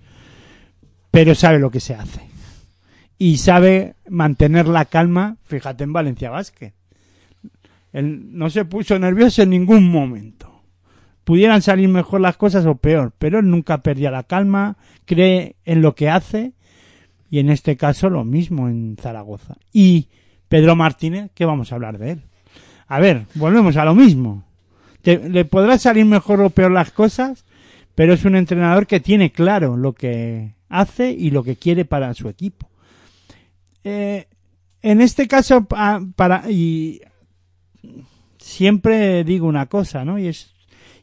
pero 1.12 1.36
sabe 1.36 1.60
lo 1.60 1.70
que 1.70 1.78
se 1.78 1.94
hace. 1.94 2.20
Y 3.16 3.36
sabe 3.36 3.94
mantener 4.08 4.66
la 4.66 4.86
calma, 4.86 5.36
fíjate 5.44 5.84
en 5.84 5.92
Valencia 5.92 6.28
Vázquez. 6.28 6.74
Él 7.92 8.36
no 8.36 8.50
se 8.50 8.64
puso 8.64 8.98
nervioso 8.98 9.42
en 9.42 9.50
ningún 9.50 9.88
momento 9.88 10.46
pudieran 11.22 11.60
salir 11.60 11.88
mejor 11.88 12.20
las 12.20 12.36
cosas 12.36 12.66
o 12.66 12.76
peor, 12.76 13.12
pero 13.18 13.40
él 13.40 13.50
nunca 13.50 13.78
perdía 13.78 14.12
la 14.12 14.22
calma, 14.22 14.76
cree 15.06 15.56
en 15.64 15.82
lo 15.82 15.96
que 15.96 16.08
hace 16.08 16.52
y 17.36 17.38
en 17.38 17.50
este 17.50 17.76
caso 17.76 18.08
lo 18.08 18.24
mismo 18.24 18.66
en 18.68 18.96
Zaragoza. 18.98 19.56
Y 19.74 20.08
Pedro 20.48 20.74
Martínez, 20.74 21.30
¿qué 21.34 21.44
vamos 21.44 21.70
a 21.70 21.74
hablar 21.74 21.98
de 21.98 22.12
él? 22.12 22.22
A 22.88 22.98
ver, 22.98 23.26
volvemos 23.34 23.76
a 23.76 23.84
lo 23.84 23.94
mismo. 23.94 24.44
Le 25.04 25.44
podrá 25.44 25.76
salir 25.76 26.06
mejor 26.06 26.40
o 26.40 26.48
peor 26.50 26.70
las 26.70 26.90
cosas, 26.92 27.44
pero 27.94 28.14
es 28.14 28.24
un 28.24 28.36
entrenador 28.36 28.86
que 28.86 29.00
tiene 29.00 29.30
claro 29.32 29.76
lo 29.76 29.92
que 29.92 30.54
hace 30.70 31.10
y 31.10 31.30
lo 31.30 31.42
que 31.44 31.56
quiere 31.56 31.84
para 31.84 32.14
su 32.14 32.28
equipo. 32.28 32.68
Eh, 33.84 34.26
en 34.82 35.00
este 35.02 35.28
caso, 35.28 35.64
pa- 35.64 36.00
para, 36.16 36.50
y 36.50 37.02
siempre 38.38 39.24
digo 39.24 39.46
una 39.46 39.66
cosa, 39.66 40.04
¿no? 40.04 40.18
Y 40.18 40.28
es 40.28 40.54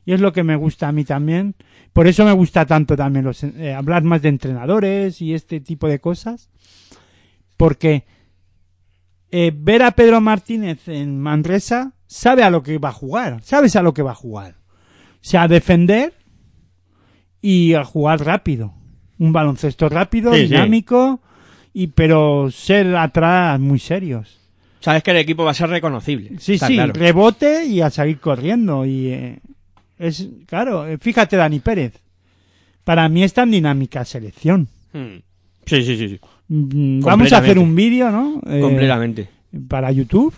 y 0.05 0.11
es 0.13 0.19
lo 0.19 0.33
que 0.33 0.43
me 0.43 0.55
gusta 0.57 0.87
a 0.87 0.91
mí 0.91 1.05
también. 1.05 1.55
Por 1.93 2.07
eso 2.07 2.25
me 2.25 2.31
gusta 2.31 2.65
tanto 2.65 2.95
también 2.97 3.23
los, 3.25 3.43
eh, 3.43 3.73
hablar 3.73 4.03
más 4.03 4.21
de 4.21 4.29
entrenadores 4.29 5.21
y 5.21 5.33
este 5.33 5.59
tipo 5.59 5.87
de 5.87 5.99
cosas. 5.99 6.49
Porque 7.55 8.03
eh, 9.31 9.51
ver 9.55 9.83
a 9.83 9.91
Pedro 9.91 10.19
Martínez 10.19 10.87
en 10.87 11.19
Manresa 11.19 11.93
sabe 12.07 12.43
a 12.43 12.49
lo 12.49 12.63
que 12.63 12.77
va 12.79 12.89
a 12.89 12.93
jugar. 12.93 13.41
Sabes 13.43 13.75
a 13.75 13.81
lo 13.83 13.93
que 13.93 14.01
va 14.01 14.11
a 14.11 14.15
jugar. 14.15 14.55
O 15.15 15.17
sea, 15.25 15.43
a 15.43 15.47
defender 15.47 16.13
y 17.41 17.73
a 17.75 17.83
jugar 17.83 18.25
rápido. 18.25 18.73
Un 19.19 19.31
baloncesto 19.31 19.87
rápido, 19.87 20.33
Sí, 20.33 20.39
sí. 20.41 20.47
dinámico, 20.47 21.21
y 21.73 21.87
pero 21.87 22.49
ser 22.51 22.95
atrás 22.95 23.59
muy 23.59 23.79
serios. 23.79 24.39
Sabes 24.79 25.01
que 25.03 25.11
el 25.11 25.17
equipo 25.17 25.45
va 25.45 25.51
a 25.51 25.55
ser 25.55 25.69
reconocible. 25.69 26.39
Sí, 26.39 26.57
sí, 26.57 26.75
claro. 26.75 26.91
rebote 26.93 27.65
y 27.65 27.79
a 27.81 27.89
seguir 27.89 28.19
corriendo. 28.19 28.85
Y 28.85 29.07
eh, 29.07 29.39
es 29.97 30.27
claro, 30.45 30.87
eh, 30.87 30.97
fíjate, 30.97 31.35
Dani 31.37 31.59
Pérez. 31.59 31.93
Para 32.83 33.07
mí 33.09 33.23
es 33.23 33.33
tan 33.33 33.51
dinámica 33.51 34.03
selección. 34.05 34.67
Hmm. 34.91 35.19
Sí, 35.65 35.83
sí, 35.83 35.97
sí, 35.97 36.09
sí. 36.09 36.19
Mm, 36.49 37.01
Vamos 37.01 37.31
a 37.31 37.37
hacer 37.37 37.57
un 37.57 37.73
vídeo, 37.75 38.11
¿no? 38.11 38.41
Eh, 38.45 38.59
Completamente. 38.59 39.29
para 39.67 39.91
YouTube. 39.91 40.33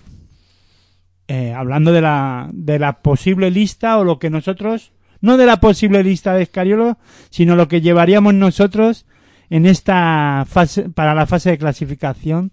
eh, 1.28 1.52
hablando 1.54 1.92
de 1.92 2.02
la, 2.02 2.50
de 2.54 2.78
la 2.78 3.02
posible 3.02 3.50
lista 3.50 3.98
o 3.98 4.04
lo 4.04 4.20
que 4.20 4.30
nosotros, 4.30 4.92
no 5.22 5.38
de 5.38 5.48
la 5.48 5.60
posible 5.60 6.04
lista 6.04 6.34
de 6.36 6.44
Escariolo, 6.44 7.00
sino 7.32 7.56
lo 7.56 7.68
que 7.68 7.82
llevaríamos 7.82 8.36
nosotros 8.36 9.08
en 9.50 9.66
esta 9.66 10.46
fase, 10.48 10.90
para 10.90 11.16
la 11.16 11.26
fase 11.26 11.50
de 11.50 11.58
clasificación 11.58 12.52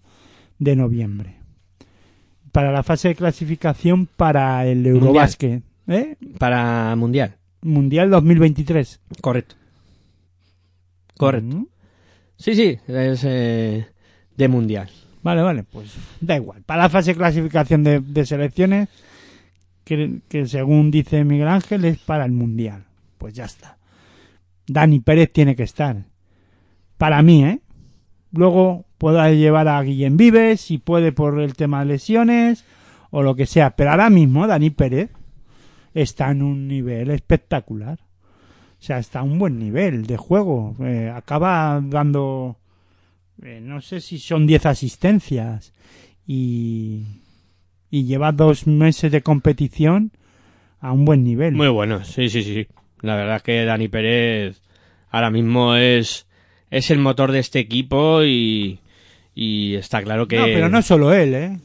de 0.59 0.77
noviembre. 0.77 1.37
Para 2.51 2.73
la 2.73 2.83
fase 2.83 3.09
de 3.09 3.15
clasificación 3.15 4.07
para 4.07 4.67
el 4.67 4.87
Eurobásquet, 4.87 5.63
¿eh? 5.89 6.17
Para 6.39 6.95
Mundial. 6.97 7.37
Mundial 7.63 8.11
2023. 8.11 9.01
Correcto. 9.21 9.57
Correcto. 11.17 11.57
Mm. 11.57 11.67
Sí, 12.37 12.55
sí, 12.55 12.79
es 12.89 13.25
eh, 13.25 13.87
de 14.37 14.49
Mundial. 14.49 14.89
Vale, 15.23 15.43
vale, 15.43 15.63
pues 15.63 15.95
da 16.21 16.37
igual. 16.37 16.63
Para 16.63 16.83
la 16.83 16.89
fase 16.89 17.13
de 17.13 17.19
clasificación 17.19 17.85
de, 17.85 18.01
de 18.01 18.27
selecciones, 18.27 18.89
que, 19.85 20.21
que 20.29 20.47
según 20.47 20.91
dice 20.91 21.25
Miguel 21.25 21.49
Ángel 21.49 21.85
es 21.85 21.99
para 21.99 22.25
el 22.25 22.33
Mundial. 22.33 22.85
Pues 23.19 23.35
ya 23.35 23.45
está. 23.45 23.79
Dani 24.67 25.01
Pérez 25.01 25.33
tiene 25.33 25.55
que 25.55 25.63
estar. 25.63 26.05
Para 26.99 27.23
mí, 27.23 27.45
¿eh? 27.45 27.61
Luego 28.33 28.87
pueda 28.99 29.31
llevar 29.31 29.69
a 29.69 29.83
Guillem 29.83 30.17
Vives, 30.17 30.61
si 30.61 30.79
puede 30.79 31.13
por 31.13 31.41
el 31.41 31.55
tema 31.55 31.81
de 31.81 31.87
lesiones 31.87 32.65
o 33.11 33.23
lo 33.23 33.37
que 33.37 33.47
sea. 33.47 33.77
Pero 33.77 33.91
ahora 33.91 34.11
mismo 34.11 34.47
Dani 34.47 34.71
Pérez 34.71 35.11
está 35.95 36.31
en 36.31 36.43
un 36.43 36.69
nivel 36.69 37.11
espectacular. 37.11 37.99
O 38.81 38.85
sea, 38.85 38.99
está 38.99 39.21
a 39.21 39.25
un 39.25 39.39
buen 39.39 39.59
nivel 39.59 40.07
de 40.07 40.17
juego. 40.17 40.77
Eh, 40.81 41.13
acaba 41.15 41.81
dando 41.85 42.59
eh, 43.43 43.61
no 43.61 43.81
sé 43.81 44.01
si 44.01 44.19
son 44.19 44.47
10 44.47 44.67
asistencias 44.67 45.73
y, 46.27 47.03
y 47.91 48.05
lleva 48.05 48.31
dos 48.31 48.69
meses 48.69 49.11
de 49.11 49.23
competición 49.23 50.13
a 50.81 50.93
un 50.93 51.05
buen 51.05 51.25
nivel. 51.25 51.55
Muy 51.55 51.69
bueno, 51.69 52.05
sí, 52.05 52.29
sí, 52.29 52.43
sí. 52.43 52.67
La 53.01 53.17
verdad 53.17 53.37
es 53.37 53.43
que 53.43 53.65
Dani 53.65 53.89
Pérez 53.89 54.63
ahora 55.11 55.31
mismo 55.31 55.75
es, 55.75 56.29
es 56.71 56.91
el 56.93 57.01
motor 57.01 57.33
de 57.33 57.41
este 57.41 57.59
equipo 57.59 58.23
y, 58.23 58.79
y 59.35 59.75
está 59.75 60.03
claro 60.03 60.29
que... 60.29 60.37
No, 60.37 60.45
pero 60.45 60.69
no 60.69 60.81
solo 60.81 61.13
él, 61.13 61.35
¿eh? 61.35 61.59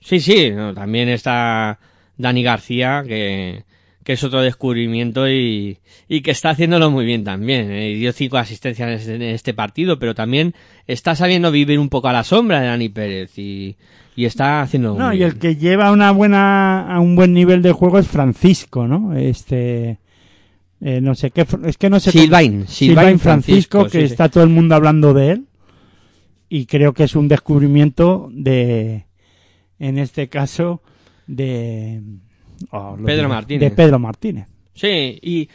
Sí, 0.00 0.18
sí, 0.18 0.50
no, 0.50 0.74
también 0.74 1.08
está 1.08 1.78
Dani 2.18 2.42
García, 2.42 3.02
que, 3.06 3.64
que 4.04 4.12
es 4.14 4.24
otro 4.24 4.40
descubrimiento 4.42 5.28
y, 5.28 5.78
y 6.08 6.20
que 6.22 6.30
está 6.30 6.50
haciéndolo 6.50 6.90
muy 6.90 7.04
bien 7.04 7.24
también. 7.24 7.70
¿eh? 7.70 7.90
Y 7.90 7.94
dio 7.98 8.12
cinco 8.12 8.38
asistencias 8.38 9.06
en 9.08 9.22
este 9.22 9.54
partido, 9.54 9.98
pero 9.98 10.14
también 10.14 10.54
está 10.86 11.14
sabiendo 11.14 11.50
vivir 11.50 11.78
un 11.78 11.88
poco 11.88 12.08
a 12.08 12.12
la 12.12 12.24
sombra 12.24 12.60
de 12.60 12.66
Dani 12.68 12.88
Pérez 12.88 13.38
y, 13.38 13.76
y 14.14 14.24
está 14.24 14.62
haciendo 14.62 14.96
No, 14.96 15.08
muy 15.08 15.18
y 15.18 15.22
el 15.22 15.32
bien. 15.32 15.40
que 15.40 15.56
lleva 15.56 15.92
una 15.92 16.10
buena, 16.12 16.92
a 16.94 17.00
un 17.00 17.16
buen 17.16 17.32
nivel 17.34 17.62
de 17.62 17.72
juego 17.72 17.98
es 17.98 18.06
Francisco, 18.08 18.86
¿no? 18.86 19.14
Este, 19.16 19.98
eh, 20.80 21.00
no 21.00 21.14
sé 21.14 21.30
qué, 21.30 21.46
es 21.64 21.76
que 21.76 21.90
no 21.90 21.98
sé. 22.00 22.12
cómo- 22.12 22.22
Silvain, 22.22 22.66
Silvain 22.68 22.68
Silvain 22.68 23.18
Francisco, 23.18 23.80
Francisco, 23.80 23.84
que 23.84 24.02
sí, 24.02 24.06
sí. 24.06 24.12
está 24.12 24.28
todo 24.28 24.44
el 24.44 24.50
mundo 24.50 24.74
hablando 24.74 25.12
de 25.14 25.30
él. 25.32 25.44
Y 26.48 26.66
creo 26.66 26.92
que 26.92 27.02
es 27.04 27.16
un 27.16 27.26
descubrimiento 27.26 28.28
de, 28.30 29.06
en 29.80 29.98
este 29.98 30.28
caso, 30.28 30.80
de, 31.26 32.02
oh, 32.70 32.96
lo 32.98 33.04
Pedro 33.04 33.28
Martínez. 33.28 33.60
De 33.70 33.76
Pedro 33.76 33.98
Martínez. 33.98 34.48
Sí, 34.74 35.18
y, 35.22 35.48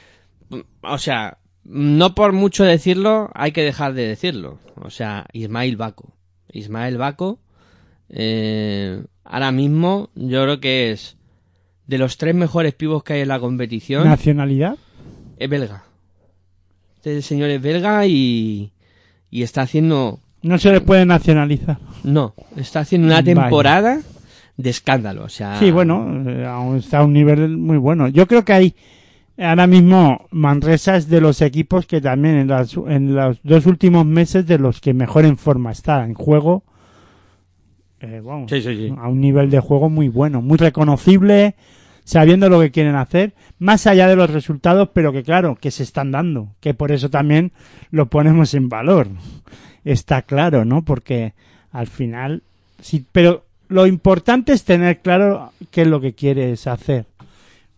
o 0.82 0.98
sea, 0.98 1.38
no 1.64 2.16
por 2.16 2.34
mucho 2.34 2.64
decirlo, 2.64 3.30
hay 3.34 3.52
que 3.52 3.64
dejar 3.64 3.94
de 3.94 4.08
decirlo. 4.08 4.60
O 4.76 4.90
sea, 4.90 5.26
Ismael 5.34 5.78
Baco. 5.78 6.14
Ismael 6.52 6.98
Baco, 6.98 7.40
eh, 8.10 9.04
ahora 9.24 9.52
mismo, 9.52 10.10
yo 10.16 10.44
creo 10.44 10.60
que 10.60 10.92
es 10.92 11.18
de 11.88 11.98
los 11.98 12.18
tres 12.18 12.36
mejores 12.36 12.74
pibos 12.74 13.04
que 13.04 13.14
hay 13.14 13.22
en 13.22 13.28
la 13.30 13.40
competición, 13.40 14.04
Nacionalidad. 14.06 14.78
es 15.38 15.50
belga. 15.50 15.84
Este 16.98 17.22
señor 17.22 17.50
es 17.50 17.62
belga 17.62 18.06
y, 18.06 18.72
y 19.30 19.44
está 19.44 19.62
haciendo, 19.64 20.20
No 20.42 20.58
se 20.58 20.72
le 20.72 20.82
puede 20.82 21.06
nacionalizar. 21.06 21.80
no, 22.04 22.34
está 22.58 22.82
haciendo 22.82 23.08
una 23.08 23.24
temporada 23.24 24.02
de 24.62 24.70
escándalo. 24.70 25.24
O 25.26 25.30
sea, 25.30 25.58
Sí, 25.60 25.72
bueno, 25.72 26.24
eh, 26.28 26.78
está 26.78 27.00
a 27.00 27.04
un 27.04 27.14
nivel 27.14 27.58
muy 27.58 27.78
bueno. 27.78 28.08
Yo 28.08 28.28
creo 28.28 28.46
que 28.46 28.54
hay 28.54 28.76
ahora 29.38 29.66
mismo 29.68 30.28
Manresa 30.32 30.96
es 30.98 31.08
de 31.10 31.20
los 31.22 31.42
equipos 31.42 31.86
que 31.88 32.00
también 32.02 32.36
en, 32.36 32.48
las, 32.48 32.76
en 32.76 33.16
los 33.16 33.40
dos 33.44 33.66
últimos 33.66 34.06
meses 34.06 34.46
de 34.46 34.60
los 34.60 34.80
que 34.82 34.94
mejor 34.94 35.26
en 35.26 35.38
forma 35.38 35.72
está 35.72 36.06
en 36.06 36.14
juego. 36.14 36.64
eh, 38.00 38.22
vamos, 38.24 38.50
Sí, 38.52 38.62
sí, 38.62 38.76
sí. 38.76 38.94
a 38.98 39.08
un 39.08 39.20
nivel 39.22 39.50
de 39.50 39.60
juego 39.60 39.90
muy 39.90 40.10
bueno, 40.10 40.42
muy 40.42 40.58
reconocible, 40.58 41.56
sabiendo 42.04 42.50
lo 42.50 42.60
que 42.60 42.72
quieren 42.72 42.96
hacer, 42.96 43.34
más 43.60 43.86
allá 43.88 44.08
de 44.08 44.16
los 44.16 44.30
resultados, 44.30 44.90
pero 44.94 45.12
que 45.14 45.24
claro, 45.24 45.56
que 45.60 45.72
se 45.72 45.84
están 45.84 46.12
dando, 46.12 46.50
que 46.60 46.74
por 46.74 46.92
eso 46.92 47.10
también 47.10 47.52
lo 47.92 48.08
ponemos 48.08 48.54
en 48.54 48.70
valor. 48.70 49.08
Está 49.84 50.22
claro, 50.24 50.66
¿no? 50.66 50.84
Porque 50.84 51.34
al 51.72 51.88
final, 51.88 52.44
sí, 52.80 53.06
pero 53.12 53.46
lo 53.72 53.88
importante 53.88 54.54
es 54.54 54.64
tener 54.64 55.00
claro 55.00 55.52
qué 55.72 55.82
es 55.82 55.88
lo 55.88 56.00
que 56.02 56.14
quieres 56.14 56.68
hacer. 56.68 57.06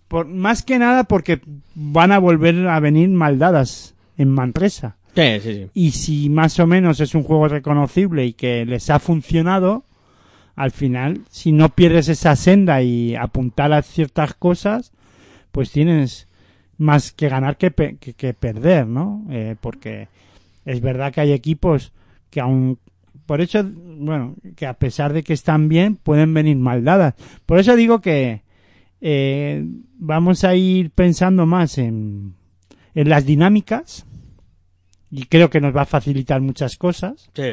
Por, 0.07 0.27
más 0.27 0.61
que 0.63 0.77
nada 0.79 1.05
porque 1.05 1.41
van 1.75 2.11
a 2.11 2.19
volver 2.19 2.67
a 2.67 2.79
venir 2.79 3.09
maldadas 3.09 3.95
en 4.17 4.29
Manresa. 4.29 4.97
Sí, 5.15 5.21
sí, 5.41 5.53
sí. 5.53 5.69
Y 5.73 5.91
si 5.91 6.29
más 6.29 6.59
o 6.59 6.67
menos 6.67 6.99
es 6.99 7.15
un 7.15 7.23
juego 7.23 7.47
reconocible 7.47 8.25
y 8.25 8.33
que 8.33 8.65
les 8.65 8.89
ha 8.89 8.99
funcionado, 8.99 9.85
al 10.55 10.71
final, 10.71 11.21
si 11.29 11.51
no 11.51 11.69
pierdes 11.69 12.09
esa 12.09 12.35
senda 12.35 12.81
y 12.83 13.15
apuntalas 13.15 13.87
ciertas 13.87 14.33
cosas, 14.33 14.91
pues 15.51 15.71
tienes 15.71 16.27
más 16.77 17.11
que 17.11 17.29
ganar 17.29 17.57
que, 17.57 17.71
pe- 17.71 17.97
que, 17.99 18.13
que 18.13 18.33
perder, 18.33 18.87
¿no? 18.87 19.23
Eh, 19.29 19.55
porque 19.61 20.07
es 20.65 20.81
verdad 20.81 21.13
que 21.13 21.21
hay 21.21 21.31
equipos 21.31 21.91
que 22.29 22.39
aún 22.41 22.77
por 23.25 23.41
eso, 23.41 23.63
bueno, 23.63 24.35
que 24.55 24.65
a 24.65 24.73
pesar 24.73 25.13
de 25.13 25.23
que 25.23 25.33
están 25.33 25.69
bien, 25.69 25.95
pueden 25.95 26.33
venir 26.33 26.57
mal 26.57 26.83
dadas. 26.83 27.15
Por 27.45 27.59
eso 27.59 27.75
digo 27.75 28.01
que 28.01 28.43
eh, 29.01 29.65
vamos 29.97 30.43
a 30.43 30.55
ir 30.55 30.91
pensando 30.91 31.45
más 31.45 31.77
en, 31.77 32.35
en 32.95 33.09
las 33.09 33.25
dinámicas 33.25 34.05
y 35.11 35.25
creo 35.25 35.49
que 35.49 35.61
nos 35.61 35.75
va 35.75 35.83
a 35.83 35.85
facilitar 35.85 36.41
muchas 36.41 36.75
cosas 36.77 37.29
Sí. 37.35 37.51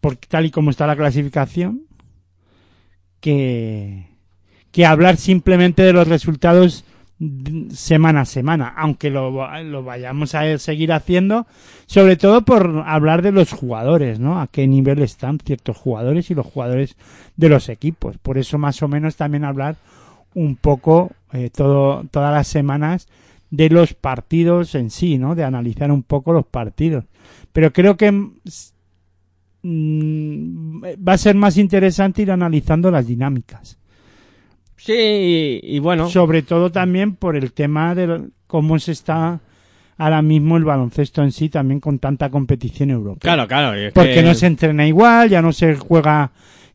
porque 0.00 0.26
tal 0.28 0.46
y 0.46 0.50
como 0.50 0.70
está 0.70 0.86
la 0.86 0.96
clasificación, 0.96 1.82
que, 3.20 4.08
que 4.72 4.86
hablar 4.86 5.16
simplemente 5.16 5.82
de 5.82 5.92
los 5.92 6.08
resultados 6.08 6.84
semana 7.70 8.22
a 8.22 8.24
semana, 8.24 8.74
aunque 8.76 9.10
lo, 9.10 9.30
lo 9.62 9.84
vayamos 9.84 10.34
a 10.34 10.58
seguir 10.58 10.92
haciendo, 10.92 11.46
sobre 11.86 12.16
todo 12.16 12.42
por 12.42 12.82
hablar 12.86 13.22
de 13.22 13.32
los 13.32 13.52
jugadores, 13.52 14.18
¿no? 14.18 14.40
A 14.40 14.48
qué 14.48 14.66
nivel 14.66 15.00
están 15.00 15.38
ciertos 15.38 15.76
jugadores 15.76 16.30
y 16.30 16.34
los 16.34 16.46
jugadores 16.46 16.96
de 17.36 17.48
los 17.48 17.68
equipos. 17.68 18.18
Por 18.18 18.38
eso 18.38 18.58
más 18.58 18.82
o 18.82 18.88
menos 18.88 19.16
también 19.16 19.44
hablar 19.44 19.76
un 20.34 20.56
poco 20.56 21.12
eh, 21.32 21.50
todo, 21.50 22.04
todas 22.10 22.32
las 22.32 22.48
semanas 22.48 23.08
de 23.50 23.68
los 23.68 23.94
partidos 23.94 24.74
en 24.74 24.90
sí, 24.90 25.18
¿no? 25.18 25.34
De 25.34 25.44
analizar 25.44 25.92
un 25.92 26.02
poco 26.02 26.32
los 26.32 26.46
partidos. 26.46 27.04
Pero 27.52 27.72
creo 27.72 27.96
que 27.96 28.10
mm, 29.62 30.82
va 31.06 31.12
a 31.12 31.18
ser 31.18 31.36
más 31.36 31.58
interesante 31.58 32.22
ir 32.22 32.32
analizando 32.32 32.90
las 32.90 33.06
dinámicas. 33.06 33.78
Sí, 34.84 35.60
y, 35.62 35.76
y 35.76 35.78
bueno. 35.78 36.08
Sobre 36.08 36.42
todo 36.42 36.72
también 36.72 37.14
por 37.14 37.36
el 37.36 37.52
tema 37.52 37.94
de 37.94 38.30
cómo 38.48 38.80
se 38.80 38.90
está 38.90 39.40
ahora 39.96 40.22
mismo 40.22 40.56
el 40.56 40.64
baloncesto 40.64 41.22
en 41.22 41.30
sí, 41.30 41.48
también 41.48 41.78
con 41.78 42.00
tanta 42.00 42.30
competición 42.30 42.90
europea. 42.90 43.20
Claro, 43.20 43.46
claro. 43.46 43.74
es 43.74 43.92
Porque 43.92 44.14
que 44.14 44.22
no 44.22 44.34
se 44.34 44.46
entrena 44.46 44.84
igual, 44.84 45.28
ya 45.28 45.40
no 45.40 45.52
se 45.52 45.76
juega, 45.76 46.32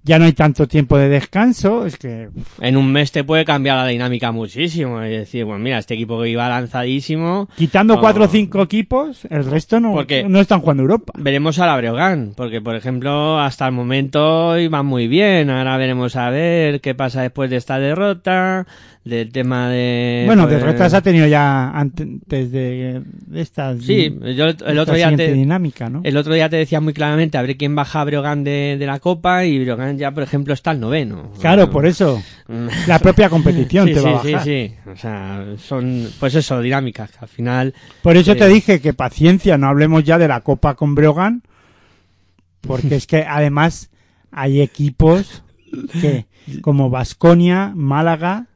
ya 0.08 0.18
no 0.18 0.26
hay 0.26 0.34
tanto 0.34 0.68
tiempo 0.68 0.98
de 0.98 1.10
descanso, 1.10 1.86
es 1.86 1.98
que 1.98 2.30
En 2.62 2.78
un 2.78 2.92
mes 2.92 3.12
te 3.12 3.24
puede 3.24 3.46
cambiar 3.46 3.78
la 3.78 3.86
dinámica 3.88 4.32
muchísimo. 4.32 5.02
Es 5.02 5.12
decir, 5.20 5.46
bueno, 5.46 5.60
mira, 5.60 5.78
este 5.78 5.94
equipo 5.94 6.20
que 6.22 6.30
iba 6.30 6.48
lanzadísimo. 6.50 7.50
quitando 7.58 7.96
Oh. 7.96 8.00
cuatro 8.00 8.24
o 8.26 8.28
cinco 8.28 8.62
equipos, 8.62 9.26
el 9.30 9.46
resto 9.46 9.80
no, 9.80 9.92
Porque- 9.94 10.24
no 10.28 10.40
están 10.40 10.62
jugando 10.62 10.84
Europa. 10.84 11.14
Veremos 11.18 11.60
a 11.60 11.66
la 11.66 11.76
Breogán, 11.78 12.34
porque 12.36 12.62
por 12.62 12.76
ejemplo, 12.76 13.40
hasta 13.40 13.66
el 13.66 13.74
momento 13.74 14.58
iban 14.58 14.86
muy 14.86 15.08
bien. 15.08 15.50
Ahora 15.50 15.78
veremos 15.78 16.16
a 16.16 16.30
ver 16.30 16.80
qué 16.82 16.96
pasa 16.96 17.22
después 17.22 17.50
de 17.50 17.58
esta 17.58 17.78
derrota, 17.80 18.66
del 19.10 19.32
tema 19.32 19.70
de. 19.70 20.24
bueno, 20.26 20.48
pues, 20.48 20.60
derrotas 20.60 20.94
ha 20.94 21.02
tenido 21.02 21.28
ya 21.28 21.70
antes 21.72 22.52
de, 22.52 23.02
de 23.28 23.42
estas. 23.42 23.82
Sí, 23.82 24.14
yo 24.36 24.46
el 24.46 24.80
otro 24.80 24.96
día 24.96 25.16
te, 25.16 25.34
dinámica, 25.34 25.90
¿no? 25.90 26.02
el 26.04 26.18
otro 26.18 26.34
día 26.34 26.50
te 26.50 26.58
decía 26.58 26.82
muy 26.82 26.94
claramente 26.94 27.38
a 27.38 27.42
ver 27.42 27.58
quién 27.58 27.76
baja 27.76 28.02
a 28.02 28.06
Breogán 28.06 28.44
de, 28.44 28.78
de 28.80 28.86
la 28.86 29.00
Copa 29.00 29.46
y 29.46 29.60
Breogán 29.60 29.98
ya, 29.98 30.12
por 30.12 30.24
ejemplo, 30.24 30.54
está 30.54 30.72
el 30.72 30.80
noveno. 30.80 31.32
Claro, 31.40 31.70
por 31.70 31.86
eso. 31.86 32.22
Mm. 32.48 32.68
La 32.88 33.00
propia 33.00 33.30
competición 33.30 33.88
sí, 33.88 33.94
te 33.94 34.00
sí, 34.00 34.06
va 34.06 34.12
a 34.12 34.14
bajar. 34.14 34.44
sí, 34.44 34.68
sí. 34.68 34.90
O 34.92 34.96
sea, 34.96 35.46
son, 35.58 36.08
pues 36.20 36.36
eso, 36.36 36.62
dinámicas 36.62 37.12
que 37.12 37.18
al 37.22 37.28
final. 37.28 37.74
Por 38.02 38.18
eso 38.18 38.36
te 38.36 38.48
dije 38.48 38.80
que 38.80 38.94
paciencia, 38.94 39.58
no 39.58 39.68
hablemos 39.68 40.04
ya 40.04 40.18
de 40.18 40.28
la 40.28 40.42
Copa 40.42 40.76
con 40.76 40.96
Breogán, 40.96 41.44
porque 42.62 42.96
es 42.96 43.08
que 43.08 43.24
además 43.24 43.90
hay 44.32 44.62
equipos 44.62 45.44
que, 46.02 46.26
como 46.62 46.90
Vasconia, 46.90 47.72
Málaga, 47.76 48.48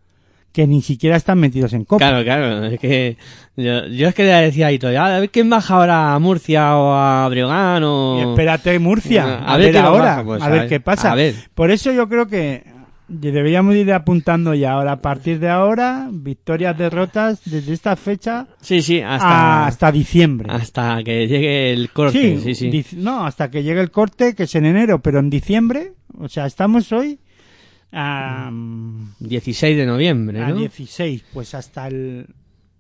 que 0.52 0.68
ni 0.68 0.82
siquiera 0.82 1.16
están 1.16 1.40
metidos 1.40 1.74
en 1.74 1.86
Copa. 1.86 2.00
Claro, 2.08 2.24
claro, 2.24 2.66
es 2.66 2.80
que 2.80 3.18
yo, 3.56 3.88
yo 3.88 4.08
es 4.10 4.16
que 4.16 4.24
le 4.24 4.30
decía 4.32 4.68
a 4.68 4.72
Ito, 4.72 4.88
"Ah, 4.90 5.16
a 5.16 5.20
ver 5.20 5.30
quién 5.30 5.50
baja 5.50 5.76
ahora 5.76 6.14
a 6.14 6.20
Murcia 6.20 6.76
o 6.76 6.94
a 6.94 7.28
Breogán 7.30 7.84
o... 7.84 8.18
Y 8.20 8.30
espérate 8.30 8.78
Murcia, 8.80 9.24
A 9.40 9.54
a, 9.54 9.58
ver 9.58 9.78
ahora, 9.78 10.02
baja, 10.18 10.24
pues, 10.26 10.42
a 10.42 10.46
a 10.46 10.50
ver 10.50 10.60
ver, 10.62 10.70
qué 10.70 10.80
pasa. 10.80 11.12
a 11.12 11.16
ver. 11.16 11.36
Por 11.56 11.72
eso 11.72 11.92
yo 11.92 12.10
creo 12.10 12.28
que 12.28 12.64
deberíamos 13.08 13.76
ir 13.76 13.92
apuntando 13.92 14.54
ya 14.54 14.72
ahora, 14.72 14.94
a 14.94 15.02
partir 15.02 15.38
de 15.40 15.50
ahora, 15.50 16.08
victorias, 16.12 16.78
derrotas, 16.78 17.42
desde 17.46 17.74
esta 17.74 17.96
fecha 17.98 18.48
Sí, 18.62 18.82
sí, 18.82 19.02
a- 19.02 19.16
hasta, 19.16 19.66
hasta 19.68 19.92
diciembre. 19.92 20.48
hasta 20.50 21.04
que 21.04 21.28
llegue 21.28 21.72
el 21.74 21.90
corte, 21.92 22.40
sí, 22.40 22.56
sí. 22.56 22.70
dic- 22.72 22.94
No, 22.98 23.26
hasta 23.26 23.50
que 23.52 23.64
llegue 23.64 23.82
el 23.82 23.92
corte, 23.92 24.34
que 24.34 24.44
es 24.44 24.56
en 24.56 24.66
enero, 24.66 25.02
pero 25.02 25.20
en 25.20 25.30
diciembre, 25.30 25.92
o 26.18 26.30
sea, 26.30 26.46
estamos 26.46 26.92
hoy 26.94 27.20
a, 27.92 28.50
16 29.20 29.78
de 29.78 29.86
noviembre, 29.86 30.42
a 30.42 30.50
¿no? 30.50 30.56
16, 30.56 31.24
pues 31.34 31.54
hasta 31.56 31.88
el 31.88 32.28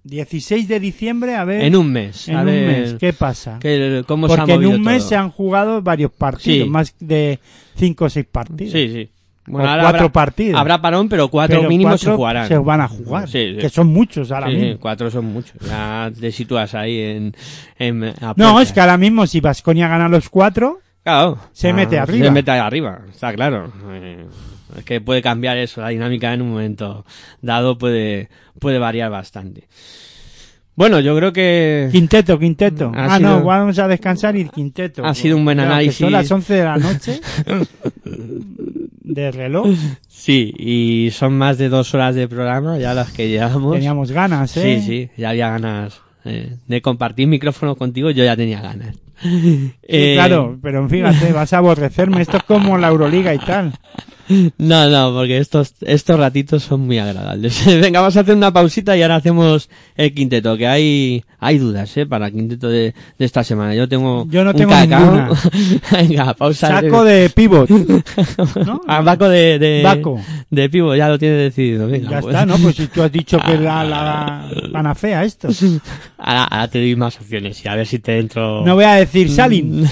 16 0.03 0.67
de 0.67 0.79
diciembre, 0.79 1.35
a 1.35 1.43
ver, 1.45 1.63
En 1.63 1.75
un 1.75 1.91
mes. 1.91 2.27
en 2.27 2.35
a 2.37 2.39
un 2.39 2.45
ver 2.45 2.67
mes, 2.67 2.93
¿qué 2.99 3.13
pasa? 3.13 3.59
que- 3.59 4.03
cómo 4.07 4.27
se 4.27 4.33
ha 4.33 4.37
Porque 4.37 4.53
en 4.53 4.65
un 4.65 4.81
mes 4.81 4.99
todo. 4.99 5.09
se 5.09 5.15
han 5.15 5.29
jugado 5.29 5.81
varios 5.81 6.11
partidos, 6.11 6.65
Sí. 6.65 6.69
más 6.69 6.95
de 6.99 7.39
5 7.75 8.05
o 8.05 8.09
6 8.09 8.25
partidos. 8.31 8.71
Sí, 8.73 8.89
sí. 8.89 9.09
O 9.47 9.53
cuatro 9.53 9.71
habrá, 9.87 10.09
partidos. 10.09 10.59
Habrá 10.59 10.81
parón, 10.81 11.09
pero 11.09 11.27
cuatro 11.27 11.57
Pero 11.57 11.69
mínimos 11.69 11.93
cuatro 11.93 12.11
se 12.11 12.15
jugarán. 12.15 12.47
se 12.47 12.57
van 12.59 12.81
a 12.81 12.87
jugar, 12.87 13.27
Sí, 13.27 13.53
sí. 13.53 13.57
que 13.57 13.69
son 13.69 13.87
muchos 13.87 14.31
ahora 14.31 14.47
Sí, 14.49 14.55
mismo. 14.55 14.79
cuatro 14.79 15.09
son 15.09 15.25
muchos. 15.25 15.55
Ya 15.67 16.11
te 16.17 16.31
sitúas 16.31 16.73
ahí 16.75 16.99
en... 16.99 17.35
en 17.79 18.13
No, 18.37 18.61
es 18.61 18.71
que 18.71 18.79
ahora 18.79 18.97
mismo 18.97 19.25
si 19.27 19.39
Vasconia 19.41 19.87
gana 19.87 20.07
los 20.07 20.29
cuatro, 20.29 20.79
Claro. 21.03 21.39
Se 21.51 21.73
mete 21.73 21.97
arriba. 21.97 22.25
Se 22.27 22.31
mete 22.31 22.51
arriba, 22.51 23.01
está 23.09 23.33
claro. 23.33 23.73
Eh, 23.89 24.27
es 24.77 24.83
que 24.85 25.01
puede 25.01 25.21
cambiar 25.21 25.57
eso, 25.57 25.81
la 25.81 25.89
dinámica 25.89 26.33
en 26.33 26.41
un 26.41 26.49
momento 26.51 27.05
dado 27.41 27.77
puede, 27.77 28.29
puede 28.59 28.79
variar 28.79 29.09
bastante. 29.11 29.67
Bueno, 30.73 30.99
yo 31.01 31.15
creo 31.17 31.33
que 31.33 31.89
Quinteto, 31.91 32.39
quinteto. 32.39 32.91
Ha 32.95 33.15
ah, 33.15 33.17
sido- 33.17 33.39
no, 33.39 33.43
vamos 33.45 33.77
a 33.77 33.87
descansar 33.87 34.35
y 34.37 34.45
quinteto. 34.47 35.05
Ha 35.05 35.13
sido 35.13 35.35
un 35.37 35.43
buen 35.43 35.57
Claro, 35.57 35.73
análisis. 35.73 35.97
Son 35.97 36.11
las 36.11 36.31
11 36.31 36.53
de 36.53 36.63
la 36.63 36.77
noche. 36.77 37.19
de 39.03 39.31
reloj. 39.31 39.75
Sí, 40.07 40.53
y 40.57 41.09
son 41.11 41.37
más 41.37 41.57
de 41.57 41.69
dos 41.69 41.93
horas 41.93 42.15
de 42.15 42.27
programa 42.27 42.77
ya 42.77 42.93
las 42.93 43.11
que 43.11 43.27
llevamos. 43.29 43.73
Teníamos 43.73 44.11
ganas, 44.11 44.55
¿eh? 44.57 44.79
Sí, 44.79 44.85
sí, 44.87 45.09
ya 45.17 45.29
había 45.31 45.49
ganas 45.49 46.01
eh, 46.25 46.55
de 46.67 46.81
compartir 46.81 47.27
micrófono 47.27 47.75
contigo, 47.75 48.09
yo 48.11 48.23
ya 48.23 48.35
tenía 48.37 48.61
ganas. 48.61 48.95
Sí, 49.21 49.71
Eh, 49.83 50.13
claro, 50.15 50.57
pero 50.61 50.87
fíjate, 50.87 51.31
vas 51.33 51.53
a 51.53 51.57
aborrecerme. 51.57 52.21
Esto 52.21 52.37
es 52.37 52.43
como 52.43 52.77
la 52.77 52.87
Euroliga 52.87 53.33
y 53.35 53.39
tal. 53.39 53.73
No, 54.57 54.89
no, 54.89 55.13
porque 55.13 55.37
estos, 55.37 55.73
estos 55.81 56.19
ratitos 56.19 56.63
son 56.63 56.81
muy 56.81 56.97
agradables. 56.99 57.65
Venga, 57.81 57.99
vamos 57.99 58.15
a 58.17 58.21
hacer 58.21 58.35
una 58.35 58.51
pausita 58.53 58.95
y 58.95 59.01
ahora 59.01 59.15
hacemos 59.17 59.69
el 59.95 60.13
quinteto, 60.13 60.55
que 60.57 60.67
hay, 60.67 61.23
hay 61.39 61.57
dudas, 61.57 61.95
eh, 61.97 62.05
para 62.05 62.27
el 62.27 62.33
quinteto 62.33 62.69
de, 62.69 62.93
de 63.17 63.25
esta 63.25 63.43
semana. 63.43 63.75
Yo 63.75 63.87
tengo 63.89 64.25
Yo 64.29 64.43
no 64.43 64.51
un 64.51 64.55
tengo 64.55 64.75
ninguna. 64.75 65.29
Venga, 65.91 66.33
pausa. 66.33 66.67
Saco 66.67 67.03
de 67.03 67.29
pivot. 67.29 67.69
¿no? 68.65 68.81
Ah, 68.87 69.01
Baco 69.01 69.27
de, 69.27 69.59
de, 69.59 69.81
Baco. 69.83 70.19
de 70.49 70.69
pivo, 70.69 70.95
ya 70.95 71.09
lo 71.09 71.17
tiene 71.19 71.35
decidido. 71.35 71.87
Venga, 71.87 72.09
Ya 72.11 72.19
pues. 72.21 72.33
está, 72.33 72.45
¿no? 72.45 72.57
Pues 72.57 72.75
si 72.75 72.87
tú 72.87 73.01
has 73.03 73.11
dicho 73.11 73.39
que 73.39 73.57
la, 73.57 73.83
la 73.83 74.49
panacea 74.71 75.23
esto. 75.23 75.49
Ahora, 76.17 76.43
ahora 76.45 76.67
te 76.67 76.79
doy 76.79 76.95
más 76.95 77.19
opciones 77.19 77.63
y 77.63 77.67
a 77.67 77.75
ver 77.75 77.85
si 77.87 77.99
te 77.99 78.19
entro. 78.19 78.65
No 78.65 78.75
voy 78.75 78.85
a 78.85 78.93
decir 78.95 79.29
Salin. 79.29 79.85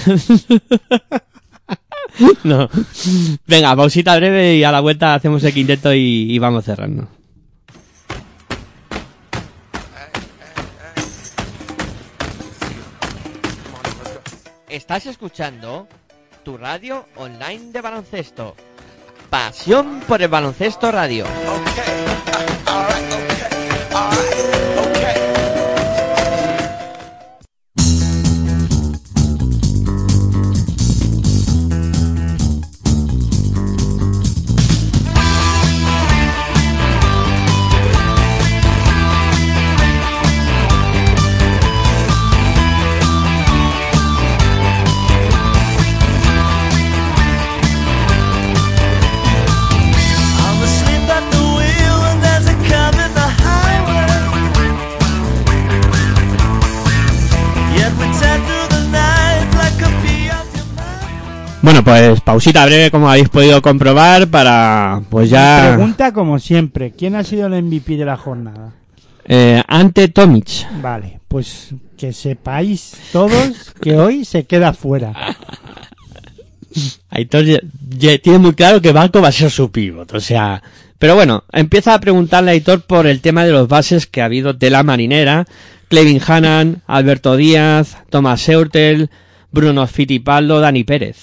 No. 2.44 2.68
Venga, 3.46 3.76
pausita 3.76 4.16
breve 4.16 4.56
y 4.56 4.64
a 4.64 4.72
la 4.72 4.80
vuelta 4.80 5.14
hacemos 5.14 5.42
el 5.44 5.52
quinteto 5.52 5.92
y, 5.94 6.26
y 6.30 6.38
vamos 6.38 6.64
cerrando. 6.64 7.08
Estás 14.68 15.06
escuchando 15.06 15.88
tu 16.44 16.56
radio 16.56 17.06
online 17.16 17.72
de 17.72 17.80
baloncesto. 17.80 18.54
Pasión 19.28 20.00
por 20.06 20.22
el 20.22 20.28
baloncesto 20.28 20.90
radio. 20.90 21.24
Bueno, 61.62 61.84
pues 61.84 62.20
pausita 62.22 62.64
breve, 62.64 62.90
como 62.90 63.10
habéis 63.10 63.28
podido 63.28 63.60
comprobar, 63.60 64.28
para 64.28 65.02
pues 65.10 65.28
ya 65.28 65.74
Pregunta 65.74 66.12
como 66.12 66.38
siempre, 66.38 66.92
¿quién 66.92 67.14
ha 67.16 67.22
sido 67.24 67.46
el 67.48 67.62
MVP 67.62 67.96
de 67.96 68.04
la 68.04 68.16
jornada? 68.16 68.72
eh, 69.26 69.62
ante 69.68 70.08
Tomic. 70.08 70.66
Vale, 70.80 71.20
pues 71.28 71.68
que 71.98 72.12
sepáis 72.12 72.94
todos 73.12 73.72
que 73.80 73.96
hoy 73.96 74.24
se 74.24 74.44
queda 74.44 74.72
fuera. 74.72 75.12
Aitor 77.10 77.44
ya- 77.44 77.60
ya 77.90 78.16
tiene 78.18 78.38
muy 78.38 78.54
claro 78.54 78.80
que 78.80 78.92
Banco 78.92 79.20
va 79.20 79.28
a 79.28 79.32
ser 79.32 79.50
su 79.50 79.70
pivot, 79.70 80.12
o 80.14 80.20
sea... 80.20 80.62
Pero 80.98 81.14
bueno, 81.14 81.44
empieza 81.52 81.94
a 81.94 82.00
preguntarle 82.00 82.50
a 82.50 82.52
Aitor 82.52 82.82
por 82.82 83.06
el 83.06 83.20
tema 83.22 83.44
de 83.44 83.52
los 83.52 83.68
bases 83.68 84.06
que 84.06 84.20
ha 84.20 84.26
habido 84.26 84.52
de 84.52 84.68
la 84.68 84.82
marinera. 84.82 85.46
Clevin 85.88 86.20
Hannan, 86.26 86.82
Alberto 86.86 87.36
Díaz, 87.36 87.96
Tomás 88.10 88.46
Eurtel, 88.50 89.08
Bruno 89.50 89.86
Fittipaldo, 89.86 90.60
Dani 90.60 90.84
Pérez. 90.84 91.16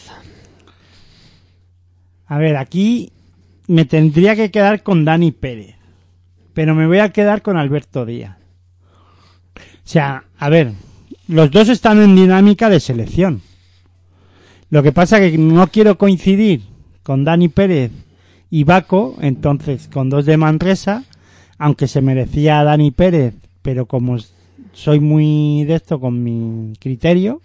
A 2.27 2.37
ver, 2.37 2.57
aquí 2.57 3.11
me 3.67 3.85
tendría 3.85 4.35
que 4.35 4.51
quedar 4.51 4.83
con 4.83 5.05
Dani 5.05 5.31
Pérez, 5.31 5.75
pero 6.53 6.75
me 6.75 6.87
voy 6.87 6.99
a 6.99 7.11
quedar 7.11 7.41
con 7.41 7.57
Alberto 7.57 8.05
Díaz. 8.05 8.37
O 9.57 9.89
sea, 9.89 10.25
a 10.37 10.49
ver, 10.49 10.73
los 11.27 11.49
dos 11.51 11.69
están 11.69 12.01
en 12.01 12.15
dinámica 12.15 12.69
de 12.69 12.79
selección. 12.81 13.41
Lo 14.69 14.83
que 14.83 14.91
pasa 14.91 15.19
que 15.19 15.37
no 15.37 15.67
quiero 15.67 15.97
coincidir 15.97 16.63
con 17.03 17.23
Dani 17.23 17.47
Pérez 17.47 17.91
y 18.49 18.65
Baco, 18.65 19.15
entonces 19.21 19.87
con 19.87 20.09
dos 20.09 20.25
de 20.25 20.35
Manresa, 20.35 21.05
aunque 21.57 21.87
se 21.87 22.01
merecía 22.01 22.63
Dani 22.65 22.91
Pérez, 22.91 23.35
pero 23.61 23.85
como 23.85 24.17
soy 24.73 24.99
muy 24.99 25.63
de 25.63 25.75
esto 25.75 25.99
con 25.99 26.21
mi 26.21 26.73
criterio 26.79 27.41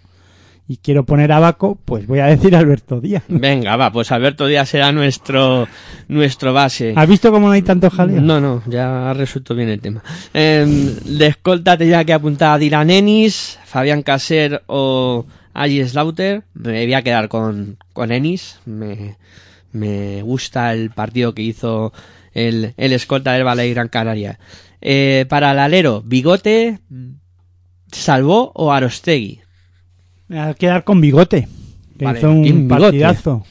y 0.67 0.77
quiero 0.77 1.05
poner 1.05 1.31
a 1.31 1.39
Baco, 1.39 1.77
pues 1.83 2.07
voy 2.07 2.19
a 2.19 2.27
decir 2.27 2.55
Alberto 2.55 3.01
Díaz. 3.01 3.23
Venga, 3.27 3.75
va, 3.75 3.91
pues 3.91 4.11
Alberto 4.11 4.47
Díaz 4.47 4.69
será 4.69 4.91
nuestro, 4.91 5.67
nuestro 6.07 6.53
base. 6.53 6.93
¿Has 6.95 7.07
visto 7.07 7.31
cómo 7.31 7.47
no 7.47 7.53
hay 7.53 7.61
tanto 7.61 7.89
jaleo? 7.89 8.21
No, 8.21 8.39
no, 8.39 8.63
ya 8.67 9.09
ha 9.09 9.13
resuelto 9.13 9.55
bien 9.55 9.69
el 9.69 9.81
tema. 9.81 10.03
Eh, 10.33 10.65
de 11.03 11.27
escolta 11.27 11.77
tenía 11.77 12.05
que 12.05 12.13
apuntar 12.13 12.53
a 12.53 12.57
Dylan 12.57 12.89
Ennis, 12.89 13.59
Fabián 13.65 14.03
Caser 14.03 14.63
o 14.67 15.25
Ali 15.53 15.83
Slaughter. 15.87 16.43
Me 16.53 16.85
voy 16.85 16.93
a 16.93 17.01
quedar 17.01 17.27
con, 17.27 17.77
con 17.91 18.11
Ennis. 18.11 18.59
Me, 18.65 19.17
me 19.73 20.21
gusta 20.21 20.73
el 20.73 20.91
partido 20.91 21.33
que 21.33 21.41
hizo 21.41 21.91
el, 22.33 22.73
el 22.77 22.93
escolta 22.93 23.33
del 23.33 23.45
Valle 23.45 23.69
Gran 23.73 23.89
Canaria. 23.89 24.39
Eh, 24.81 25.25
para 25.29 25.51
el 25.51 25.59
alero, 25.59 26.01
Bigote, 26.05 26.79
Salvó 27.91 28.51
o 28.55 28.71
Arostegui. 28.71 29.42
Me 30.33 30.39
voy 30.41 30.49
a 30.49 30.53
quedar 30.55 30.83
con 30.83 30.99
Bigote, 30.99 31.47
que 31.99 32.05
Vale, 32.05 32.17
hizo 32.17 32.31
un 32.31 32.67
partidazo. 32.67 33.45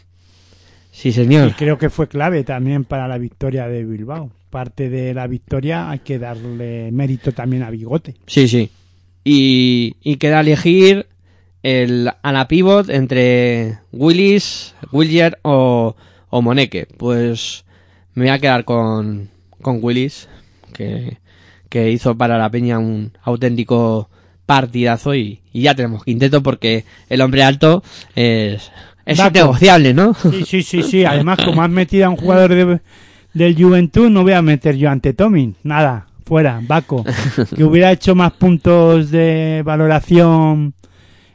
Sí, 0.90 1.10
Y 1.10 1.12
señor. 1.12 1.54
creo 1.56 1.78
que 1.78 1.90
fue 1.90 2.08
clave 2.08 2.42
también 2.42 2.82
para 2.84 3.06
la 3.06 3.18
victoria 3.18 3.68
de 3.68 3.84
Bilbao. 3.84 4.32
Parte 4.50 4.88
de 4.90 5.14
la 5.14 5.28
victoria 5.28 5.90
hay 5.90 6.00
que 6.00 6.18
darle 6.18 6.90
mérito 6.90 7.30
también 7.30 7.62
a 7.62 7.70
Bigote. 7.70 8.16
Sí, 8.26 8.48
sí. 8.48 8.68
Y, 9.22 9.94
y 10.02 10.16
queda 10.16 10.40
elegir 10.40 11.06
el 11.62 12.10
a 12.20 12.32
la 12.32 12.48
pivot 12.48 12.88
entre 12.90 13.78
Willis, 13.92 14.74
Willier 14.90 15.38
o, 15.42 15.94
o 16.30 16.42
Moneke. 16.42 16.88
Pues 16.96 17.64
me 18.14 18.24
voy 18.24 18.30
a 18.32 18.40
quedar 18.40 18.64
con, 18.64 19.28
con 19.60 19.78
Willis, 19.80 20.28
que, 20.74 21.18
que 21.68 21.92
hizo 21.92 22.18
para 22.18 22.38
la 22.38 22.50
peña 22.50 22.80
un 22.80 23.12
auténtico 23.22 24.10
partidazo 24.46 25.14
y, 25.14 25.40
y 25.52 25.62
ya 25.62 25.74
tenemos 25.74 26.04
quinteto 26.04 26.42
porque 26.42 26.84
el 27.08 27.20
hombre 27.20 27.42
alto 27.42 27.82
es, 28.14 28.70
es 29.04 29.18
Daco. 29.18 29.30
innegociable, 29.38 29.94
¿no? 29.94 30.14
Sí, 30.14 30.44
sí, 30.44 30.62
sí, 30.62 30.82
sí. 30.82 31.04
Además, 31.04 31.38
como 31.44 31.62
has 31.62 31.70
metido 31.70 32.06
a 32.06 32.10
un 32.10 32.16
jugador 32.16 32.54
de, 32.54 32.80
del 33.34 33.54
Juventud, 33.62 34.10
no 34.10 34.22
voy 34.22 34.32
a 34.32 34.42
meter 34.42 34.76
yo 34.76 34.90
ante 34.90 35.12
Tomin. 35.14 35.56
Nada, 35.62 36.06
fuera, 36.24 36.60
Baco. 36.62 37.04
Que 37.56 37.64
hubiera 37.64 37.92
hecho 37.92 38.14
más 38.14 38.32
puntos 38.32 39.10
de 39.10 39.62
valoración 39.64 40.74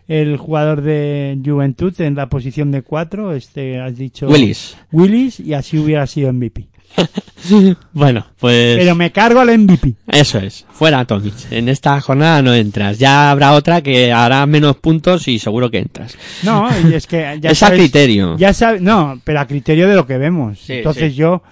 el 0.08 0.38
jugador 0.38 0.82
de 0.82 1.38
Juventud 1.44 1.94
en 2.00 2.16
la 2.16 2.30
posición 2.30 2.72
de 2.72 2.82
cuatro. 2.82 3.34
Este, 3.34 3.80
has 3.80 3.98
dicho. 3.98 4.28
Willis. 4.28 4.78
Willis, 4.92 5.40
y 5.40 5.54
así 5.54 5.78
hubiera 5.78 6.08
sido 6.08 6.32
MVP. 6.32 6.68
Bueno, 7.94 8.26
pues... 8.40 8.78
Pero 8.78 8.96
me 8.96 9.12
cargo 9.12 9.40
al 9.40 9.58
MVP. 9.58 9.94
Eso 10.08 10.40
es, 10.40 10.66
fuera 10.70 11.06
Tomic. 11.06 11.34
En 11.52 11.70
esta 11.70 12.00
jornada 12.02 12.42
no 12.42 12.54
entras. 12.54 13.00
Ya 13.00 13.32
habrá 13.32 13.54
otra 13.54 13.82
que 13.82 14.12
hará 14.12 14.46
menos 14.46 14.78
puntos 14.78 15.28
y 15.28 15.40
seguro 15.40 15.70
que 15.72 15.80
entras. 15.80 16.18
No, 16.44 16.68
y 16.90 16.94
es 16.94 17.08
que 17.08 17.38
ya 17.40 17.52
es 17.52 17.64
a 17.64 17.68
sabes- 17.68 17.80
criterio. 17.80 18.38
Ya 18.38 18.54
sabe, 18.54 18.80
no, 18.80 19.22
pero 19.24 19.40
a 19.40 19.48
criterio 19.48 19.88
de 19.88 19.96
lo 19.96 20.06
que 20.06 20.18
vemos. 20.18 20.60
Sí, 20.60 20.74
Entonces 20.74 21.14
sí. 21.14 21.18
yo 21.20 21.44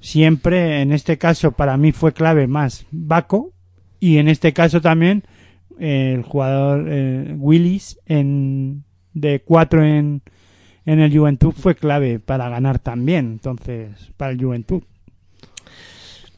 siempre, 0.00 0.82
en 0.82 0.92
este 0.92 1.18
caso, 1.18 1.52
para 1.52 1.76
mí 1.76 1.92
fue 1.92 2.12
clave 2.12 2.46
más 2.46 2.86
Baco 2.90 3.52
y 4.00 4.18
en 4.18 4.28
este 4.28 4.52
caso 4.52 4.80
también 4.80 5.24
eh, 5.80 6.12
el 6.16 6.22
jugador 6.22 6.86
eh, 6.88 7.34
Willis 7.38 7.98
en, 8.06 8.84
de 9.14 9.40
cuatro 9.40 9.84
en, 9.84 10.22
en 10.92 11.00
el 11.00 11.16
Juventud 11.16 11.52
fue 11.52 11.74
clave 11.74 12.18
para 12.18 12.48
ganar 12.48 12.78
también. 12.78 13.26
Entonces, 13.32 13.90
para 14.16 14.32
el 14.32 14.40
Juventud. 14.42 14.82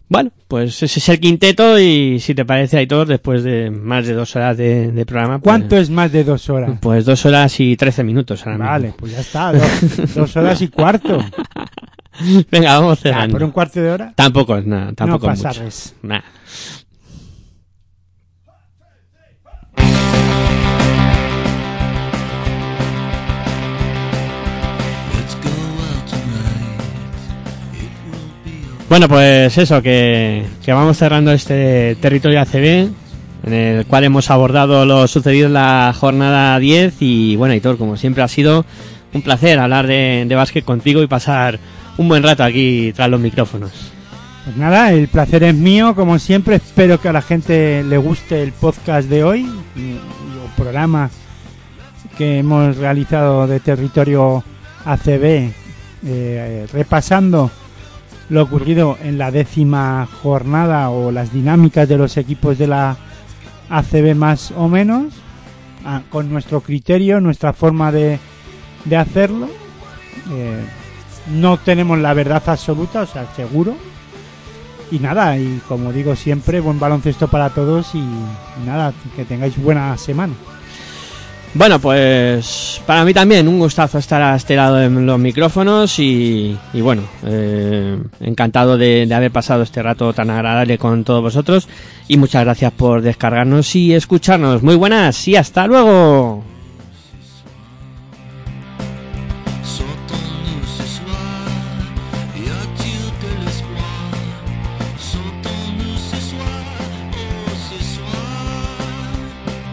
Bueno, 0.09 0.33
pues 0.49 0.83
ese 0.83 0.99
es 0.99 1.09
el 1.09 1.21
quinteto 1.21 1.79
y 1.79 2.19
si 2.19 2.35
te 2.35 2.45
parece, 2.45 2.79
Aitor, 2.79 3.07
después 3.07 3.45
de 3.45 3.71
más 3.71 4.09
de 4.09 4.15
dos 4.15 4.35
horas 4.35 4.57
de, 4.57 4.91
de 4.91 5.07
programa... 5.07 5.39
pues- 5.39 5.45
¿Cuánto 5.45 5.77
es 5.77 5.89
más 5.89 6.11
de 6.11 6.25
dos 6.25 6.51
horas? 6.51 6.79
Pues 6.83 7.05
dos 7.05 7.25
horas 7.27 7.61
y 7.61 7.77
trece 7.77 8.03
minutos 8.03 8.41
ahora 8.45 8.57
mismo. 8.59 8.71
Vale, 8.71 8.95
pues 8.99 9.13
ya 9.13 9.21
está, 9.21 9.53
dos, 9.53 10.15
dos 10.17 10.37
horas 10.37 10.61
y 10.63 10.67
cuarto. 10.69 11.25
Venga, 12.51 12.81
vamos 12.81 12.99
Ah, 12.99 13.03
cerrando. 13.03 13.33
por 13.35 13.45
un 13.45 13.51
cuarto 13.53 13.81
de 13.81 13.89
hora. 13.91 14.13
Tampoco 14.17 14.57
es 14.57 14.67
nada, 14.67 14.93
tampoco 14.95 15.29
no 15.29 15.37
mucho. 15.37 15.53
res. 15.63 15.95
Bueno, 28.91 29.07
pues 29.07 29.57
eso, 29.57 29.81
que, 29.83 30.45
que 30.65 30.73
vamos 30.73 30.99
cerrando 30.99 31.31
este 31.31 31.95
territorio 32.01 32.41
ACB, 32.41 32.89
en 33.45 33.53
el 33.53 33.87
cual 33.87 34.03
hemos 34.03 34.33
abordado 34.33 34.85
lo 34.85 35.07
sucedido 35.07 35.47
en 35.47 35.53
la 35.53 35.95
jornada 35.97 36.59
10 36.59 36.97
y 36.99 37.37
bueno, 37.37 37.55
Hitor, 37.55 37.79
como 37.79 37.97
siempre 37.97 38.25
ha 38.25 38.27
sido 38.27 38.67
un 39.15 39.23
placer 39.23 39.61
hablar 39.61 39.87
de, 39.87 40.25
de 40.27 40.35
básquet 40.35 40.65
contigo 40.65 41.05
y 41.05 41.07
pasar 41.07 41.61
un 41.99 42.09
buen 42.09 42.25
rato 42.25 42.43
aquí 42.43 42.93
tras 42.93 43.09
los 43.09 43.21
micrófonos. 43.21 43.71
Pues 44.45 44.57
nada, 44.57 44.93
el 44.93 45.07
placer 45.07 45.45
es 45.45 45.55
mío, 45.55 45.95
como 45.95 46.19
siempre. 46.19 46.57
Espero 46.57 47.01
que 47.01 47.11
a 47.11 47.13
la 47.13 47.23
gente 47.23 47.85
le 47.85 47.97
guste 47.97 48.43
el 48.43 48.51
podcast 48.51 49.09
de 49.09 49.23
hoy, 49.23 49.49
el 49.77 50.01
programa 50.57 51.11
que 52.19 52.39
hemos 52.39 52.77
realizado 52.77 53.47
de 53.47 53.61
territorio 53.61 54.43
ACB, 54.85 55.53
eh, 56.07 56.67
repasando 56.73 57.53
lo 58.31 58.43
ocurrido 58.43 58.97
en 59.03 59.19
la 59.19 59.31
décima 59.31 60.09
jornada 60.23 60.89
o 60.91 61.11
las 61.11 61.33
dinámicas 61.33 61.89
de 61.89 61.99
los 61.99 62.17
equipos 62.17 62.57
de 62.57 62.69
la 62.69 62.97
ACB 63.69 64.15
más 64.15 64.53
o 64.57 64.69
menos, 64.69 65.13
ah, 65.85 66.03
con 66.11 66.31
nuestro 66.31 66.61
criterio, 66.61 67.21
nuestra 67.21 67.53
forma 67.53 67.91
de, 67.91 68.19
de 68.85 68.97
hacerlo. 68.97 69.49
Eh, 70.33 70.65
no 71.33 71.59
tenemos 71.59 71.99
la 71.99 72.15
verdad 72.15 72.43
absoluta, 72.47 73.03
o 73.03 73.07
sea, 73.07 73.27
seguro. 73.35 73.75
Y 74.93 74.99
nada, 75.01 75.37
y 75.37 75.61
como 75.69 75.93
digo 75.93 76.17
siempre, 76.17 76.61
buen 76.61 76.81
baloncesto 76.81 77.29
para 77.29 77.51
todos 77.51 77.95
y, 77.95 77.99
y 77.99 78.67
nada, 78.67 78.93
que 79.15 79.25
tengáis 79.25 79.61
buena 79.61 79.97
semana. 79.99 80.35
Bueno, 81.53 81.81
pues 81.81 82.81
para 82.87 83.05
mí 83.05 83.13
también 83.13 83.49
un 83.49 83.59
gustazo 83.59 83.99
estar 83.99 84.23
a 84.23 84.37
este 84.37 84.55
lado 84.55 84.77
de 84.77 84.89
los 84.89 85.19
micrófonos 85.19 85.99
y, 85.99 86.57
bueno, 86.75 87.03
eh, 87.27 87.99
encantado 88.21 88.79
de 88.79 89.13
haber 89.13 89.33
pasado 89.33 89.63
este 89.63 89.83
rato 89.83 90.13
tan 90.13 90.31
agradable 90.31 90.79
con 90.79 91.03
todos 91.03 91.23
vosotros 91.23 91.69
y 92.07 92.17
muchas 92.19 92.45
gracias 92.45 92.73
por 92.73 93.03
descargarnos 93.03 93.75
y 93.75 93.95
escucharnos. 93.95 94.63
Muy 94.63 94.77
buenas 94.77 95.27
y 95.27 95.35
hasta 95.35 95.67
luego. 95.67 96.50